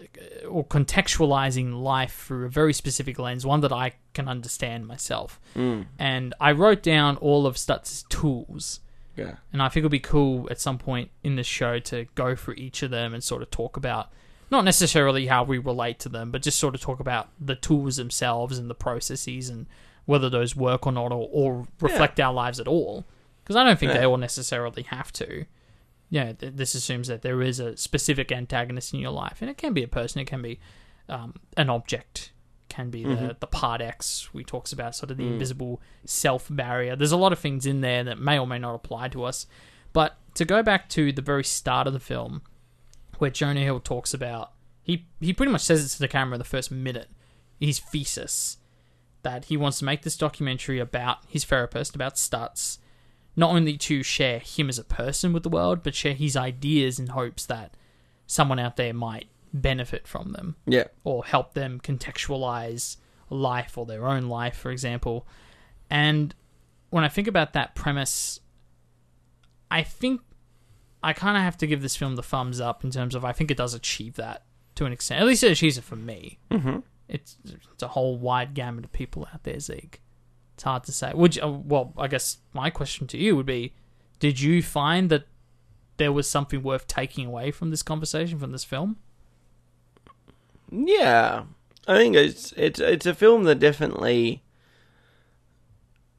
uh, 0.00 0.46
or 0.46 0.64
contextualizing 0.64 1.82
life 1.82 2.24
through 2.26 2.46
a 2.46 2.48
very 2.48 2.72
specific 2.72 3.18
lens, 3.18 3.44
one 3.44 3.60
that 3.60 3.72
I 3.72 3.92
can 4.14 4.28
understand 4.28 4.86
myself. 4.86 5.40
Mm. 5.54 5.86
And 5.98 6.34
I 6.40 6.52
wrote 6.52 6.82
down 6.82 7.16
all 7.16 7.46
of 7.46 7.56
Stutz's 7.56 8.04
tools. 8.08 8.80
Yeah. 9.16 9.36
And 9.52 9.62
I 9.62 9.68
think 9.68 9.82
it 9.82 9.84
would 9.84 9.90
be 9.92 10.00
cool 10.00 10.48
at 10.50 10.60
some 10.60 10.78
point 10.78 11.10
in 11.22 11.36
the 11.36 11.42
show 11.42 11.78
to 11.80 12.06
go 12.14 12.34
through 12.34 12.54
each 12.54 12.82
of 12.82 12.90
them 12.90 13.12
and 13.14 13.22
sort 13.22 13.42
of 13.42 13.50
talk 13.50 13.76
about 13.76 14.10
not 14.50 14.64
necessarily 14.64 15.26
how 15.26 15.42
we 15.44 15.58
relate 15.58 15.98
to 16.00 16.08
them, 16.08 16.30
but 16.30 16.42
just 16.42 16.58
sort 16.58 16.74
of 16.74 16.80
talk 16.80 17.00
about 17.00 17.28
the 17.40 17.54
tools 17.54 17.96
themselves 17.96 18.58
and 18.58 18.68
the 18.68 18.74
processes 18.74 19.48
and 19.48 19.66
whether 20.04 20.28
those 20.28 20.54
work 20.56 20.86
or 20.86 20.92
not 20.92 21.12
or, 21.12 21.28
or 21.32 21.66
reflect 21.80 22.20
our 22.20 22.32
lives 22.34 22.60
at 22.60 22.68
all. 22.68 23.04
Because 23.42 23.56
I 23.56 23.64
don't 23.64 23.78
think 23.78 23.92
Yeah. 23.92 23.98
they 23.98 24.04
all 24.06 24.16
necessarily 24.18 24.82
have 24.84 25.12
to. 25.14 25.46
Yeah, 26.10 26.32
th- 26.32 26.52
this 26.54 26.74
assumes 26.74 27.08
that 27.08 27.22
there 27.22 27.40
is 27.40 27.58
a 27.60 27.76
specific 27.76 28.30
antagonist 28.30 28.92
in 28.92 29.00
your 29.00 29.12
life, 29.12 29.38
and 29.40 29.50
it 29.50 29.56
can 29.56 29.72
be 29.72 29.82
a 29.82 29.88
person, 29.88 30.20
it 30.20 30.26
can 30.26 30.42
be 30.42 30.60
um, 31.08 31.34
an 31.56 31.70
object, 31.70 32.32
can 32.72 32.88
be 32.90 33.02
the 33.04 33.10
mm-hmm. 33.10 33.28
the 33.38 33.46
part 33.46 33.82
X. 33.82 34.32
We 34.32 34.44
talks 34.44 34.72
about 34.72 34.96
sort 34.96 35.10
of 35.10 35.18
the 35.18 35.24
mm. 35.24 35.32
invisible 35.32 35.80
self 36.06 36.48
barrier. 36.50 36.96
There's 36.96 37.12
a 37.12 37.18
lot 37.18 37.32
of 37.32 37.38
things 37.38 37.66
in 37.66 37.82
there 37.82 38.02
that 38.04 38.18
may 38.18 38.38
or 38.38 38.46
may 38.46 38.58
not 38.58 38.74
apply 38.74 39.08
to 39.08 39.24
us. 39.24 39.46
But 39.92 40.16
to 40.34 40.46
go 40.46 40.62
back 40.62 40.88
to 40.90 41.12
the 41.12 41.20
very 41.20 41.44
start 41.44 41.86
of 41.86 41.92
the 41.92 42.00
film, 42.00 42.42
where 43.18 43.30
Jonah 43.30 43.60
Hill 43.60 43.80
talks 43.80 44.14
about 44.14 44.52
he 44.82 45.06
he 45.20 45.34
pretty 45.34 45.52
much 45.52 45.60
says 45.60 45.84
it 45.84 45.88
to 45.90 45.98
the 45.98 46.08
camera 46.08 46.38
the 46.38 46.44
first 46.44 46.70
minute. 46.70 47.10
His 47.60 47.78
thesis 47.78 48.56
that 49.22 49.44
he 49.44 49.56
wants 49.56 49.78
to 49.78 49.84
make 49.84 50.02
this 50.02 50.16
documentary 50.16 50.80
about 50.80 51.18
his 51.28 51.44
therapist, 51.44 51.94
about 51.94 52.16
Stutz, 52.16 52.78
not 53.36 53.50
only 53.54 53.76
to 53.76 54.02
share 54.02 54.40
him 54.40 54.68
as 54.68 54.78
a 54.78 54.84
person 54.84 55.32
with 55.32 55.44
the 55.44 55.48
world, 55.48 55.82
but 55.84 55.94
share 55.94 56.14
his 56.14 56.36
ideas 56.36 56.98
in 56.98 57.08
hopes 57.08 57.46
that 57.46 57.76
someone 58.26 58.58
out 58.58 58.76
there 58.76 58.92
might 58.92 59.28
benefit 59.52 60.06
from 60.08 60.32
them 60.32 60.56
Yeah. 60.66 60.84
or 61.04 61.24
help 61.24 61.54
them 61.54 61.80
contextualize 61.80 62.96
life 63.30 63.76
or 63.78 63.86
their 63.86 64.06
own 64.06 64.24
life, 64.28 64.56
for 64.56 64.70
example. 64.70 65.26
And 65.90 66.34
when 66.90 67.04
I 67.04 67.08
think 67.08 67.26
about 67.28 67.52
that 67.54 67.74
premise, 67.74 68.40
I 69.70 69.82
think 69.82 70.20
I 71.02 71.12
kind 71.12 71.36
of 71.36 71.42
have 71.42 71.56
to 71.58 71.66
give 71.66 71.82
this 71.82 71.96
film 71.96 72.16
the 72.16 72.22
thumbs 72.22 72.60
up 72.60 72.84
in 72.84 72.90
terms 72.90 73.14
of 73.14 73.24
I 73.24 73.32
think 73.32 73.50
it 73.50 73.56
does 73.56 73.74
achieve 73.74 74.14
that 74.16 74.44
to 74.76 74.84
an 74.86 74.92
extent. 74.92 75.20
At 75.20 75.26
least 75.26 75.42
it 75.42 75.50
achieves 75.52 75.78
it 75.78 75.84
for 75.84 75.96
me. 75.96 76.38
Mm-hmm. 76.50 76.78
It's 77.08 77.36
it's 77.44 77.82
a 77.82 77.88
whole 77.88 78.16
wide 78.16 78.54
gamut 78.54 78.84
of 78.84 78.92
people 78.92 79.28
out 79.32 79.42
there, 79.42 79.58
Zeke. 79.60 80.00
It's 80.54 80.62
hard 80.62 80.84
to 80.84 80.92
say. 80.92 81.12
Would 81.14 81.36
you, 81.36 81.42
uh, 81.42 81.48
well, 81.50 81.92
I 81.98 82.06
guess 82.08 82.38
my 82.52 82.70
question 82.70 83.06
to 83.08 83.18
you 83.18 83.34
would 83.36 83.46
be: 83.46 83.74
Did 84.18 84.40
you 84.40 84.62
find 84.62 85.10
that 85.10 85.24
there 85.96 86.12
was 86.12 86.28
something 86.28 86.62
worth 86.62 86.86
taking 86.86 87.26
away 87.26 87.50
from 87.50 87.70
this 87.70 87.82
conversation 87.82 88.38
from 88.38 88.52
this 88.52 88.64
film? 88.64 88.96
Yeah, 90.74 91.42
I 91.86 91.96
think 91.98 92.16
it's 92.16 92.52
it's 92.56 92.80
it's 92.80 93.04
a 93.04 93.14
film 93.14 93.44
that 93.44 93.56
definitely 93.58 94.42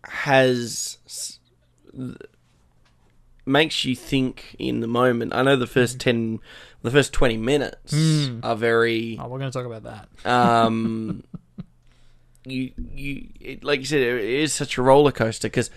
has 0.03 0.97
makes 3.45 3.83
you 3.85 3.95
think 3.95 4.55
in 4.59 4.79
the 4.79 4.87
moment. 4.87 5.33
I 5.33 5.41
know 5.41 5.55
the 5.55 5.67
first 5.67 5.99
ten, 5.99 6.39
the 6.81 6.91
first 6.91 7.13
twenty 7.13 7.37
minutes 7.37 8.29
are 8.43 8.55
very 8.55 9.17
Oh, 9.19 9.27
we're 9.27 9.39
going 9.39 9.51
to 9.51 9.57
talk 9.57 9.65
about 9.65 9.83
that. 9.83 10.29
um 10.29 11.23
you 12.45 12.71
you 12.93 13.29
it, 13.39 13.63
like 13.63 13.79
you 13.79 13.85
said 13.85 14.01
it 14.01 14.23
is 14.23 14.53
such 14.53 14.77
a 14.77 14.81
roller 14.81 15.11
coaster 15.11 15.47
because 15.47 15.69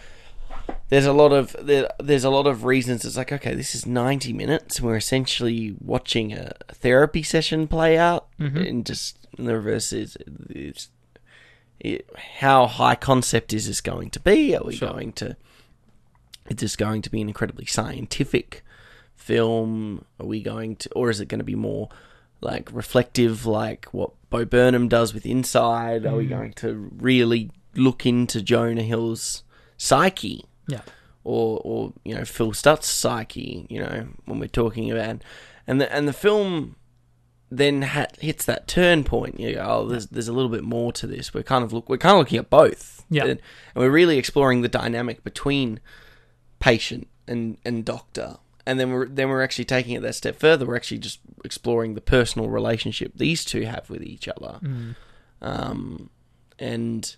there's 0.89 1.07
a 1.07 1.13
lot 1.13 1.33
of 1.33 1.57
there, 1.61 1.89
there's 1.99 2.25
a 2.25 2.31
lot 2.31 2.47
of 2.47 2.65
reasons 2.65 3.05
it's 3.05 3.17
like 3.17 3.33
okay 3.33 3.55
this 3.55 3.75
is 3.75 3.87
90 3.87 4.33
minutes 4.33 4.81
we're 4.81 4.97
essentially 4.97 5.75
watching 5.81 6.33
a 6.33 6.53
therapy 6.73 7.23
session 7.23 7.67
play 7.67 7.99
out 7.99 8.29
mm-hmm. 8.39 8.57
and 8.57 8.87
just 8.87 9.19
and 9.37 9.47
the 9.47 9.55
reverse 9.55 9.93
is 9.93 10.17
it's, 10.51 10.91
it, 11.81 12.09
how 12.39 12.67
high 12.67 12.95
concept 12.95 13.53
is 13.53 13.67
this 13.67 13.81
going 13.81 14.11
to 14.11 14.21
be 14.21 14.57
are 14.57 14.65
we 14.65 14.77
Sure. 14.77 14.91
going 14.91 15.13
to 15.13 15.37
is 16.49 16.57
this 16.57 16.77
going 16.77 17.03
to 17.03 17.11
be 17.11 17.21
an 17.21 17.29
incredibly 17.29 17.67
scientific 17.67 18.65
film? 19.17 20.05
Are 20.21 20.27
we 20.27 20.43
going 20.43 20.77
to, 20.77 20.91
or 20.93 21.11
is 21.11 21.21
it 21.21 21.27
going 21.27 21.41
to 21.41 21.45
be 21.45 21.55
more 21.55 21.89
like 22.41 22.71
reflective, 22.73 23.47
like 23.47 23.87
what 23.87 24.13
Bo 24.31 24.45
Burnham 24.45 24.89
does 24.89 25.13
with 25.13 25.27
Inside? 25.27 26.07
Are 26.07 26.17
we 26.17 26.27
mm. 26.27 26.31
going 26.31 26.53
to 26.55 26.91
really 26.97 27.51
look 27.75 28.07
into 28.07 28.41
Jonah 28.41 28.83
Hill's 28.83 29.43
psyche? 29.77 30.45
Yeah. 30.69 30.81
or 31.25 31.61
or 31.65 31.93
you 32.05 32.15
know 32.15 32.25
Phil 32.25 32.53
Stutz's 32.53 32.87
psyche, 32.87 33.67
you 33.71 33.81
know, 33.81 34.09
when 34.25 34.39
we're 34.39 34.49
talking 34.49 34.91
about 34.91 35.23
and 35.67 35.81
the 35.81 35.93
and 35.93 36.07
the 36.09 36.13
film 36.13 36.77
then 37.49 37.83
ha- 37.83 38.07
hits 38.21 38.45
that 38.45 38.67
turn 38.67 39.05
point. 39.05 39.39
You 39.39 39.55
go, 39.55 39.65
oh, 39.65 39.87
there's 39.89 40.07
there's 40.09 40.27
a 40.29 40.33
little 40.33 40.51
bit 40.51 40.65
more 40.65 40.93
to 40.95 41.07
this. 41.07 41.33
We're 41.33 41.45
kind 41.45 41.63
of 41.65 41.73
look 41.73 41.89
we're 41.89 41.97
kind 41.99 42.15
of 42.15 42.19
looking 42.19 42.39
at 42.39 42.51
both, 42.51 43.05
Yeah. 43.09 43.23
and, 43.23 43.31
and 43.31 43.41
we're 43.77 43.91
really 43.91 44.19
exploring 44.19 44.63
the 44.63 44.69
dynamic 44.69 45.23
between 45.23 45.79
patient 46.59 47.07
and 47.29 47.59
and 47.65 47.85
doctor. 47.85 48.39
And 48.69 48.81
then 48.81 48.91
we're 48.91 49.07
then 49.07 49.29
we're 49.29 49.43
actually 49.43 49.65
taking 49.67 49.95
it 49.95 50.03
that 50.03 50.17
step 50.17 50.35
further. 50.41 50.67
We're 50.67 50.75
actually 50.75 50.99
just 50.99 51.21
exploring 51.45 51.95
the 51.95 52.01
personal 52.01 52.49
relationship 52.49 53.13
these 53.15 53.45
two 53.45 53.63
have 53.63 53.89
with 53.89 54.03
each 54.03 54.27
other, 54.27 54.59
um, 55.41 56.11
and 56.59 57.15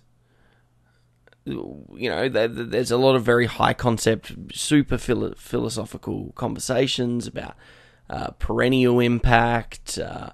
you 1.49 2.09
know, 2.09 2.29
there's 2.29 2.91
a 2.91 2.97
lot 2.97 3.15
of 3.15 3.23
very 3.23 3.45
high 3.45 3.73
concept, 3.73 4.33
super 4.53 4.97
philo- 4.97 5.33
philosophical 5.37 6.31
conversations 6.35 7.27
about 7.27 7.55
uh, 8.09 8.31
perennial 8.39 8.99
impact, 8.99 9.97
uh, 9.97 10.29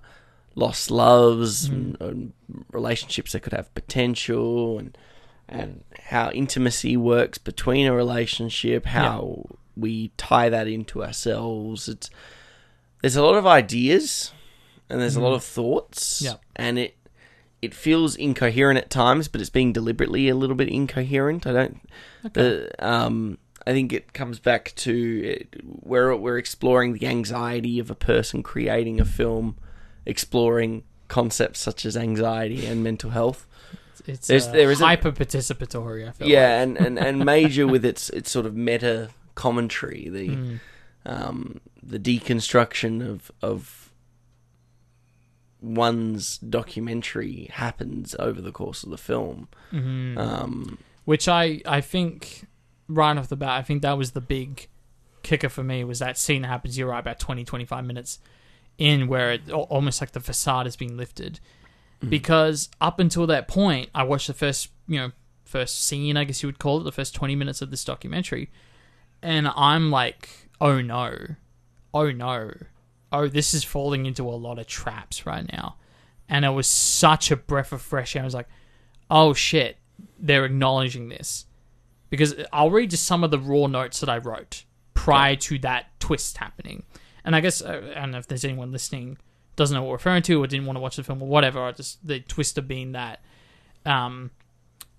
lost 0.55 0.89
loves, 0.91 1.65
and, 1.65 1.97
and 1.99 2.33
relationships 2.71 3.31
that 3.33 3.41
could 3.41 3.53
have 3.53 3.73
potential, 3.75 4.79
and 4.79 4.97
and 5.47 5.83
how 6.05 6.31
intimacy 6.31 6.97
works 6.97 7.37
between 7.37 7.85
a 7.85 7.93
relationship, 7.93 8.85
how 8.87 9.45
we 9.77 10.11
tie 10.17 10.49
that 10.49 10.67
into 10.67 11.03
ourselves. 11.03 11.87
It's 11.89 12.09
there's 13.01 13.15
a 13.15 13.23
lot 13.23 13.35
of 13.35 13.45
ideas, 13.45 14.31
and 14.89 14.99
there's 15.01 15.15
a 15.15 15.21
lot 15.21 15.33
of 15.33 15.43
thoughts, 15.43 16.21
Yeah. 16.23 16.35
and 16.55 16.79
it 16.79 16.95
it 17.65 17.73
feels 17.73 18.15
incoherent 18.15 18.77
at 18.77 18.89
times, 18.89 19.27
but 19.27 19.41
it's 19.41 19.49
being 19.49 19.73
deliberately 19.73 20.29
a 20.29 20.35
little 20.35 20.55
bit 20.55 20.69
incoherent. 20.69 21.45
I 21.45 21.51
don't. 21.53 21.81
The, 22.33 22.71
um, 22.79 23.37
I 23.67 23.71
think 23.71 23.91
it 23.93 24.13
comes 24.13 24.39
back 24.39 24.73
to 24.77 25.21
it, 25.23 25.61
where 25.63 26.15
we're 26.15 26.37
exploring 26.37 26.93
the 26.93 27.07
anxiety 27.07 27.79
of 27.79 27.89
a 27.91 27.95
person 27.95 28.43
creating 28.43 28.99
a 29.01 29.05
film, 29.05 29.57
exploring 30.05 30.83
concepts 31.07 31.59
such 31.59 31.85
as 31.85 31.95
anxiety 31.97 32.65
and 32.65 32.83
mental 32.83 33.09
health. 33.11 33.45
It's 34.07 34.27
There's- 34.27 34.47
uh, 34.47 34.51
there 34.51 34.71
is 34.71 34.79
hyper 34.79 35.11
participatory. 35.11 36.07
I 36.07 36.11
feel 36.11 36.27
Yeah, 36.27 36.61
and, 36.61 36.77
and, 36.77 36.99
and 36.99 37.25
major 37.25 37.65
with 37.65 37.83
its 37.83 38.09
its 38.11 38.29
sort 38.29 38.45
of 38.45 38.55
meta 38.55 39.09
commentary, 39.33 40.09
the 40.09 40.29
Mm. 40.29 40.59
um, 41.05 41.59
the 41.81 41.97
deconstruction 41.99 43.07
of 43.07 43.31
of 43.41 43.84
one's 45.65 46.37
documentary 46.37 47.49
happens 47.51 48.15
over 48.19 48.41
the 48.41 48.51
course 48.51 48.83
of 48.83 48.91
the 48.91 48.97
film. 48.97 49.47
Mm-hmm. 49.71 50.17
Um, 50.17 50.77
which 51.05 51.27
I 51.27 51.61
I 51.65 51.81
think 51.81 52.47
right 52.87 53.17
off 53.17 53.29
the 53.29 53.35
bat 53.35 53.51
I 53.51 53.61
think 53.61 53.81
that 53.81 53.97
was 53.97 54.11
the 54.11 54.21
big 54.21 54.67
kicker 55.23 55.49
for 55.49 55.63
me 55.63 55.83
was 55.83 55.99
that 55.99 56.17
scene 56.17 56.43
that 56.43 56.49
happens 56.49 56.77
you're 56.77 56.89
right 56.89 56.99
about 56.99 57.17
20 57.17 57.43
25 57.43 57.83
minutes 57.83 58.19
in 58.77 59.07
where 59.07 59.31
it 59.31 59.49
almost 59.49 59.99
like 59.99 60.11
the 60.11 60.19
facade 60.19 60.67
has 60.67 60.75
been 60.75 60.97
lifted 60.97 61.39
because 62.07 62.69
up 62.79 62.99
until 62.99 63.25
that 63.25 63.47
point 63.47 63.89
I 63.95 64.03
watched 64.03 64.27
the 64.27 64.33
first 64.33 64.69
you 64.87 64.99
know 64.99 65.11
first 65.43 65.83
scene 65.83 66.17
I 66.17 66.25
guess 66.25 66.43
you 66.43 66.47
would 66.47 66.59
call 66.59 66.79
it 66.81 66.83
the 66.83 66.91
first 66.91 67.15
20 67.15 67.35
minutes 67.35 67.61
of 67.63 67.71
this 67.71 67.83
documentary 67.83 68.51
and 69.23 69.47
I'm 69.47 69.89
like 69.89 70.29
oh 70.61 70.81
no 70.81 71.15
oh 71.93 72.11
no 72.11 72.51
oh, 73.11 73.27
this 73.27 73.53
is 73.53 73.63
falling 73.63 74.05
into 74.05 74.27
a 74.27 74.31
lot 74.31 74.59
of 74.59 74.67
traps 74.67 75.25
right 75.25 75.49
now. 75.51 75.77
And 76.27 76.43
it 76.43 76.49
was 76.49 76.67
such 76.67 77.31
a 77.31 77.35
breath 77.35 77.71
of 77.71 77.81
fresh 77.81 78.15
air. 78.15 78.23
I 78.23 78.25
was 78.25 78.33
like, 78.33 78.49
oh 79.09 79.33
shit, 79.33 79.77
they're 80.19 80.45
acknowledging 80.45 81.09
this. 81.09 81.45
Because 82.09 82.35
I'll 82.51 82.71
read 82.71 82.91
just 82.91 83.05
some 83.05 83.23
of 83.23 83.31
the 83.31 83.39
raw 83.39 83.67
notes 83.67 83.99
that 83.99 84.09
I 84.09 84.17
wrote 84.17 84.63
prior 84.93 85.35
to 85.35 85.59
that 85.59 85.99
twist 85.99 86.37
happening. 86.37 86.83
And 87.23 87.35
I 87.35 87.41
guess, 87.41 87.61
I 87.61 87.79
don't 87.79 88.11
know 88.11 88.17
if 88.17 88.27
there's 88.27 88.45
anyone 88.45 88.71
listening 88.71 89.17
doesn't 89.55 89.73
know 89.73 89.81
what 89.81 89.89
we're 89.89 89.95
referring 89.95 90.23
to 90.23 90.43
or 90.43 90.47
didn't 90.47 90.65
want 90.65 90.77
to 90.77 90.81
watch 90.81 90.97
the 90.97 91.03
film 91.03 91.21
or 91.21 91.27
whatever, 91.27 91.59
or 91.59 91.71
just 91.71 92.05
the 92.05 92.19
twist 92.19 92.57
of 92.57 92.67
being 92.67 92.91
that 92.91 93.23
um, 93.85 94.31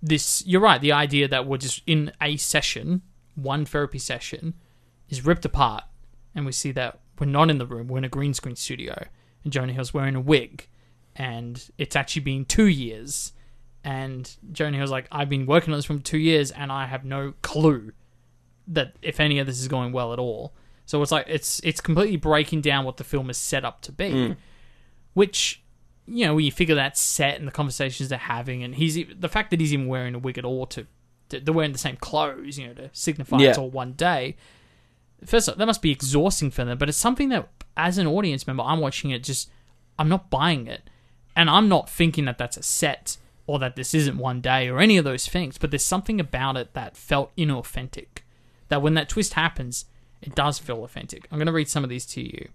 this, 0.02 0.42
you're 0.46 0.60
right, 0.60 0.80
the 0.80 0.92
idea 0.92 1.28
that 1.28 1.46
we're 1.46 1.58
just 1.58 1.82
in 1.86 2.12
a 2.20 2.36
session, 2.36 3.02
one 3.34 3.64
therapy 3.64 3.98
session, 3.98 4.54
is 5.08 5.24
ripped 5.24 5.44
apart. 5.44 5.84
And 6.34 6.46
we 6.46 6.52
see 6.52 6.72
that 6.72 7.00
we're 7.20 7.26
not 7.26 7.50
in 7.50 7.58
the 7.58 7.66
room, 7.66 7.88
we're 7.88 7.98
in 7.98 8.04
a 8.04 8.08
green 8.08 8.34
screen 8.34 8.56
studio. 8.56 9.06
And 9.44 9.52
Jonah 9.52 9.72
Hill's 9.72 9.94
wearing 9.94 10.14
a 10.14 10.20
wig. 10.20 10.66
And 11.14 11.70
it's 11.78 11.96
actually 11.96 12.22
been 12.22 12.44
two 12.44 12.66
years. 12.66 13.32
And 13.84 14.30
Jonah 14.52 14.76
Hill's 14.76 14.90
like, 14.90 15.06
I've 15.12 15.28
been 15.28 15.46
working 15.46 15.72
on 15.72 15.78
this 15.78 15.86
for 15.86 15.98
two 15.98 16.18
years 16.18 16.50
and 16.50 16.72
I 16.72 16.86
have 16.86 17.04
no 17.04 17.34
clue 17.42 17.92
that 18.68 18.96
if 19.02 19.20
any 19.20 19.38
of 19.38 19.46
this 19.46 19.60
is 19.60 19.68
going 19.68 19.92
well 19.92 20.12
at 20.12 20.18
all. 20.18 20.54
So 20.86 21.02
it's 21.02 21.12
like 21.12 21.26
it's 21.28 21.60
it's 21.64 21.80
completely 21.80 22.16
breaking 22.16 22.60
down 22.60 22.84
what 22.84 22.96
the 22.96 23.04
film 23.04 23.28
is 23.28 23.36
set 23.36 23.64
up 23.64 23.80
to 23.82 23.92
be, 23.92 24.10
hmm. 24.10 24.32
which 25.14 25.62
you 26.06 26.26
know 26.26 26.34
when 26.36 26.44
you 26.44 26.52
figure 26.52 26.76
that 26.76 26.96
set 26.96 27.38
and 27.38 27.46
the 27.46 27.52
conversations 27.52 28.08
they're 28.08 28.18
having, 28.18 28.62
and 28.62 28.74
he's 28.76 28.96
the 29.18 29.28
fact 29.28 29.50
that 29.50 29.60
he's 29.60 29.72
even 29.72 29.88
wearing 29.88 30.14
a 30.14 30.18
wig 30.18 30.38
at 30.38 30.44
all 30.44 30.64
to, 30.66 30.86
to 31.30 31.40
they're 31.40 31.52
wearing 31.52 31.72
the 31.72 31.78
same 31.78 31.96
clothes, 31.96 32.56
you 32.58 32.68
know, 32.68 32.74
to 32.74 32.90
signify 32.92 33.38
Yeah. 33.38 33.48
it's 33.50 33.58
all 33.58 33.70
one 33.70 33.92
day. 33.92 34.36
First, 35.24 35.48
off, 35.48 35.56
that 35.56 35.66
must 35.66 35.82
be 35.82 35.90
exhausting 35.90 36.50
for 36.50 36.64
them, 36.64 36.78
but 36.78 36.88
it's 36.88 36.98
something 36.98 37.30
that 37.30 37.48
as 37.76 37.98
an 37.98 38.06
audience 38.06 38.46
member, 38.46 38.62
I'm 38.62 38.80
watching 38.80 39.10
it 39.10 39.22
just 39.22 39.50
I'm 39.98 40.08
not 40.08 40.30
buying 40.30 40.66
it, 40.66 40.88
and 41.34 41.48
I'm 41.48 41.68
not 41.68 41.88
thinking 41.88 42.26
that 42.26 42.38
that's 42.38 42.56
a 42.56 42.62
set 42.62 43.16
or 43.46 43.58
that 43.60 43.76
this 43.76 43.94
isn't 43.94 44.18
one 44.18 44.40
day 44.40 44.68
or 44.68 44.80
any 44.80 44.96
of 44.96 45.04
those 45.04 45.26
things. 45.26 45.58
But 45.58 45.70
there's 45.70 45.84
something 45.84 46.20
about 46.20 46.56
it 46.56 46.74
that 46.74 46.96
felt 46.96 47.34
inauthentic. 47.36 48.22
That 48.68 48.82
when 48.82 48.94
that 48.94 49.08
twist 49.08 49.34
happens, 49.34 49.84
it 50.20 50.34
does 50.34 50.58
feel 50.58 50.82
authentic. 50.82 51.28
I'm 51.30 51.38
going 51.38 51.46
to 51.46 51.52
read 51.52 51.68
some 51.68 51.84
of 51.84 51.90
these 51.90 52.06
to 52.06 52.20
you 52.20 52.48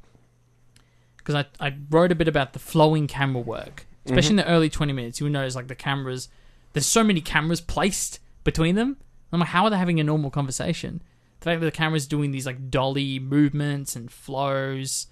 because 1.17 1.35
I, 1.35 1.45
I 1.65 1.75
wrote 1.89 2.11
a 2.11 2.15
bit 2.15 2.27
about 2.27 2.53
the 2.53 2.59
flowing 2.59 3.07
camera 3.07 3.41
work, 3.41 3.85
mm-hmm. 4.05 4.13
especially 4.13 4.31
in 4.31 4.35
the 4.37 4.47
early 4.47 4.69
20 4.69 4.91
minutes. 4.91 5.19
You 5.19 5.25
will 5.25 5.31
notice 5.31 5.55
like 5.55 5.67
the 5.67 5.75
cameras, 5.75 6.27
there's 6.73 6.85
so 6.85 7.03
many 7.03 7.21
cameras 7.21 7.61
placed 7.61 8.19
between 8.43 8.75
them. 8.75 8.97
I'm 9.31 9.39
like, 9.39 9.49
how 9.49 9.63
are 9.63 9.69
they 9.69 9.77
having 9.77 9.99
a 9.99 10.03
normal 10.03 10.29
conversation? 10.29 11.01
The 11.41 11.45
fact 11.45 11.59
that 11.59 11.65
the 11.65 11.71
camera's 11.71 12.07
doing 12.07 12.31
these 12.31 12.45
like 12.45 12.69
dolly 12.69 13.19
movements 13.19 13.95
and 13.95 14.11
flows, 14.11 15.07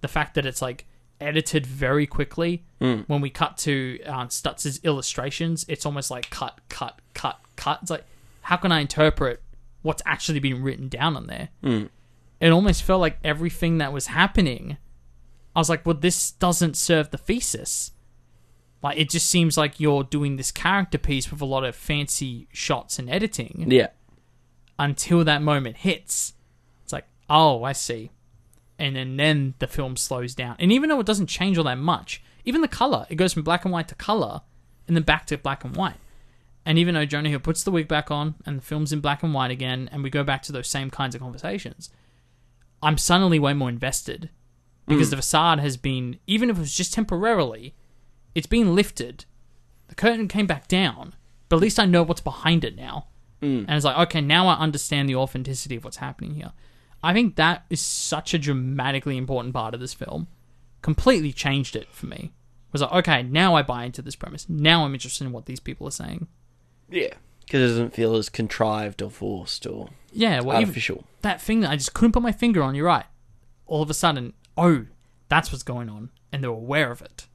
the 0.00 0.08
fact 0.08 0.34
that 0.34 0.44
it's 0.44 0.60
like 0.60 0.86
edited 1.20 1.66
very 1.66 2.06
quickly. 2.06 2.64
When 3.06 3.20
we 3.20 3.30
cut 3.30 3.56
to 3.58 3.98
uh, 4.04 4.26
Stutz's 4.26 4.80
illustrations, 4.82 5.64
it's 5.68 5.86
almost 5.86 6.10
like 6.10 6.28
cut, 6.30 6.60
cut, 6.68 7.00
cut, 7.14 7.38
cut. 7.56 7.78
It's 7.82 7.90
like, 7.90 8.04
how 8.42 8.56
can 8.56 8.72
I 8.72 8.80
interpret 8.80 9.42
what's 9.82 10.02
actually 10.06 10.38
being 10.40 10.62
written 10.62 10.88
down 10.88 11.16
on 11.16 11.26
there? 11.26 11.48
It 12.40 12.50
almost 12.50 12.82
felt 12.82 13.00
like 13.00 13.18
everything 13.22 13.78
that 13.78 13.92
was 13.92 14.08
happening. 14.08 14.76
I 15.54 15.60
was 15.60 15.68
like, 15.70 15.86
well, 15.86 15.94
this 15.94 16.32
doesn't 16.32 16.76
serve 16.76 17.10
the 17.10 17.18
thesis. 17.18 17.92
Like, 18.82 18.98
it 18.98 19.08
just 19.08 19.30
seems 19.30 19.56
like 19.56 19.80
you're 19.80 20.02
doing 20.04 20.36
this 20.36 20.50
character 20.50 20.98
piece 20.98 21.30
with 21.30 21.40
a 21.40 21.46
lot 21.46 21.64
of 21.64 21.74
fancy 21.74 22.48
shots 22.52 22.98
and 22.98 23.08
editing 23.08 23.70
Yeah. 23.70 23.88
Until 24.78 25.24
that 25.24 25.42
moment 25.42 25.78
hits. 25.78 26.34
It's 26.82 26.92
like, 26.92 27.06
oh, 27.28 27.62
I 27.64 27.72
see. 27.72 28.10
And 28.78 28.96
then, 28.96 29.16
then 29.16 29.54
the 29.58 29.66
film 29.66 29.96
slows 29.96 30.34
down. 30.34 30.56
And 30.58 30.72
even 30.72 30.88
though 30.88 31.00
it 31.00 31.06
doesn't 31.06 31.28
change 31.28 31.56
all 31.58 31.64
that 31.64 31.78
much, 31.78 32.22
even 32.44 32.60
the 32.60 32.68
color, 32.68 33.06
it 33.08 33.14
goes 33.16 33.32
from 33.32 33.42
black 33.42 33.64
and 33.64 33.72
white 33.72 33.88
to 33.88 33.94
color 33.94 34.42
and 34.86 34.96
then 34.96 35.04
back 35.04 35.26
to 35.26 35.38
black 35.38 35.64
and 35.64 35.76
white. 35.76 35.96
And 36.66 36.78
even 36.78 36.94
though 36.94 37.04
Jonah 37.04 37.28
Hill 37.28 37.40
puts 37.40 37.62
the 37.62 37.70
wig 37.70 37.88
back 37.88 38.10
on 38.10 38.36
and 38.46 38.58
the 38.58 38.62
film's 38.62 38.92
in 38.92 39.00
black 39.00 39.22
and 39.22 39.34
white 39.34 39.50
again, 39.50 39.88
and 39.92 40.02
we 40.02 40.10
go 40.10 40.24
back 40.24 40.42
to 40.44 40.52
those 40.52 40.68
same 40.68 40.90
kinds 40.90 41.14
of 41.14 41.20
conversations, 41.20 41.90
I'm 42.82 42.98
suddenly 42.98 43.38
way 43.38 43.52
more 43.52 43.68
invested 43.68 44.30
because 44.86 45.08
mm. 45.08 45.10
the 45.10 45.16
facade 45.16 45.60
has 45.60 45.76
been, 45.76 46.18
even 46.26 46.50
if 46.50 46.56
it 46.56 46.60
was 46.60 46.74
just 46.74 46.92
temporarily, 46.92 47.74
it's 48.34 48.46
been 48.46 48.74
lifted. 48.74 49.24
The 49.88 49.94
curtain 49.94 50.28
came 50.28 50.46
back 50.46 50.68
down, 50.68 51.14
but 51.48 51.56
at 51.56 51.62
least 51.62 51.78
I 51.78 51.86
know 51.86 52.02
what's 52.02 52.20
behind 52.20 52.64
it 52.64 52.76
now. 52.76 53.08
Mm. 53.44 53.64
And 53.68 53.70
it's 53.76 53.84
like, 53.84 53.96
okay, 54.08 54.20
now 54.20 54.46
I 54.48 54.54
understand 54.58 55.08
the 55.08 55.16
authenticity 55.16 55.76
of 55.76 55.84
what's 55.84 55.98
happening 55.98 56.34
here. 56.34 56.52
I 57.02 57.12
think 57.12 57.36
that 57.36 57.64
is 57.68 57.80
such 57.80 58.32
a 58.34 58.38
dramatically 58.38 59.16
important 59.16 59.52
part 59.54 59.74
of 59.74 59.80
this 59.80 59.92
film. 59.94 60.26
Completely 60.82 61.32
changed 61.32 61.76
it 61.76 61.88
for 61.92 62.06
me. 62.06 62.32
Was 62.72 62.82
like, 62.82 62.92
okay, 62.92 63.22
now 63.22 63.54
I 63.54 63.62
buy 63.62 63.84
into 63.84 64.02
this 64.02 64.16
premise. 64.16 64.48
Now 64.48 64.84
I'm 64.84 64.94
interested 64.94 65.24
in 65.24 65.32
what 65.32 65.46
these 65.46 65.60
people 65.60 65.86
are 65.86 65.92
saying. 65.92 66.26
Yeah. 66.90 67.14
Because 67.44 67.60
it 67.60 67.66
doesn't 67.74 67.94
feel 67.94 68.16
as 68.16 68.28
contrived 68.28 69.00
or 69.02 69.10
forced 69.10 69.66
or 69.66 69.90
Yeah, 70.12 70.40
well, 70.40 70.56
artificial. 70.56 71.04
that 71.22 71.40
thing 71.40 71.60
that 71.60 71.70
I 71.70 71.76
just 71.76 71.94
couldn't 71.94 72.12
put 72.12 72.22
my 72.22 72.32
finger 72.32 72.62
on. 72.62 72.74
You're 72.74 72.86
right. 72.86 73.04
All 73.66 73.82
of 73.82 73.90
a 73.90 73.94
sudden, 73.94 74.32
oh, 74.56 74.86
that's 75.28 75.52
what's 75.52 75.62
going 75.62 75.88
on, 75.88 76.10
and 76.32 76.42
they're 76.42 76.50
aware 76.50 76.90
of 76.90 77.00
it. 77.02 77.26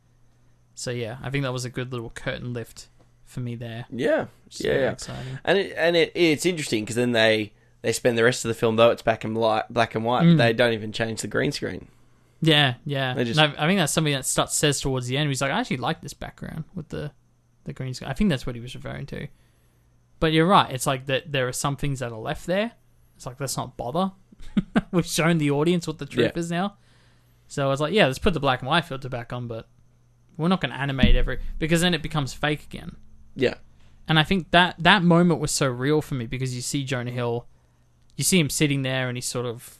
So 0.76 0.92
yeah, 0.92 1.18
I 1.22 1.30
think 1.30 1.44
that 1.44 1.54
was 1.54 1.66
a 1.66 1.70
good 1.70 1.92
little 1.92 2.10
curtain 2.10 2.54
lift 2.54 2.88
for 3.30 3.40
me 3.40 3.56
there. 3.56 3.86
Yeah. 3.92 4.26
It's 4.48 4.60
yeah, 4.62 4.74
yeah. 4.74 4.92
exciting. 4.92 5.40
And 5.44 5.58
it, 5.58 5.74
and 5.78 5.96
it, 5.96 6.12
it's 6.16 6.46
interesting 6.46 6.84
because 6.84 6.96
then 6.98 7.12
they 7.14 7.54
they 7.82 7.94
spend 7.94 8.18
the 8.18 8.24
rest 8.24 8.44
of 8.44 8.50
the 8.50 8.56
film 8.56 8.76
though 8.76 8.90
it's 8.92 9.02
back 9.02 9.24
and 9.24 9.38
light, 9.38 9.66
black 9.70 9.96
and 9.96 10.04
white. 10.04 10.24
Mm. 10.26 10.38
They 10.38 10.52
don't 10.54 10.74
even 10.74 10.92
change 10.92 11.22
the 11.22 11.28
green 11.28 11.52
screen. 11.52 11.88
Yeah, 12.42 12.76
yeah. 12.86 13.14
They 13.14 13.24
just- 13.26 13.40
I, 13.40 13.54
I 13.58 13.68
think 13.68 13.80
that's 13.80 13.94
something 13.94 14.14
that 14.14 14.24
Stutz 14.24 14.52
says 14.52 14.80
towards 14.82 15.08
the 15.08 15.18
end. 15.18 15.30
He's 15.30 15.42
like, 15.42 15.52
I 15.52 15.60
actually 15.60 15.78
like 15.78 16.02
this 16.02 16.14
background 16.14 16.66
with 16.76 16.90
the 16.90 17.12
the 17.66 17.74
green 17.74 17.94
screen. 17.94 18.10
I 18.10 18.14
think 18.14 18.30
that's 18.30 18.46
what 18.46 18.56
he 18.56 18.62
was 18.62 18.74
referring 18.76 19.06
to. 19.08 19.28
But 20.20 20.34
you're 20.34 20.46
right. 20.48 20.72
It's 20.72 20.88
like 20.88 21.06
that. 21.06 21.32
There 21.32 21.48
are 21.48 21.54
some 21.54 21.76
things 21.78 22.00
that 22.00 22.12
are 22.12 22.20
left 22.20 22.46
there. 22.48 22.72
It's 23.16 23.26
like 23.26 23.40
let's 23.40 23.56
not 23.58 23.78
bother. 23.78 24.12
We've 24.92 25.06
shown 25.06 25.38
the 25.38 25.52
audience 25.52 25.86
what 25.86 25.98
the 26.00 26.06
truth 26.06 26.32
Yeah. 26.36 26.40
is 26.40 26.50
now. 26.50 26.78
So 27.48 27.66
I 27.66 27.70
was 27.70 27.82
like, 27.82 27.94
yeah, 27.94 28.06
let's 28.08 28.20
put 28.20 28.34
the 28.34 28.40
black 28.40 28.62
and 28.62 28.68
white 28.70 28.86
filter 28.86 29.10
back 29.10 29.34
on, 29.34 29.48
but 29.48 29.68
we're 30.38 30.48
not 30.48 30.62
going 30.62 30.72
to 30.72 30.80
animate 30.80 31.16
every 31.16 31.40
because 31.58 31.82
then 31.82 31.94
it 31.94 32.02
becomes 32.02 32.34
fake 32.34 32.64
again. 32.64 32.96
Yeah. 33.42 33.56
And 34.08 34.18
I 34.20 34.24
think 34.24 34.52
that 34.52 34.76
that 34.80 35.04
moment 35.04 35.40
was 35.40 35.52
so 35.52 35.68
real 35.68 36.02
for 36.02 36.16
me 36.16 36.26
because 36.26 36.56
you 36.56 36.62
see 36.62 36.84
Jonah 36.84 37.12
Hill, 37.12 37.46
you 38.16 38.24
see 38.24 38.40
him 38.40 38.50
sitting 38.50 38.82
there 38.82 39.08
and 39.08 39.16
he's 39.18 39.28
sort 39.28 39.46
of 39.46 39.78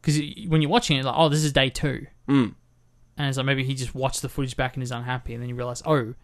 because 0.00 0.18
when 0.48 0.60
you're 0.62 0.70
watching 0.70 0.96
it, 0.98 1.04
like, 1.04 1.14
oh, 1.16 1.28
this 1.28 1.42
is 1.44 1.52
day 1.52 1.70
two, 1.70 2.06
Mm. 2.28 2.54
and 3.16 3.28
it's 3.28 3.36
like 3.38 3.46
maybe 3.46 3.64
he 3.64 3.74
just 3.74 3.94
watched 3.94 4.22
the 4.22 4.28
footage 4.28 4.56
back 4.56 4.74
and 4.74 4.82
is 4.82 4.90
unhappy, 4.92 5.32
and 5.34 5.42
then 5.42 5.48
you 5.48 5.54
realize, 5.54 5.82
oh, 5.86 6.14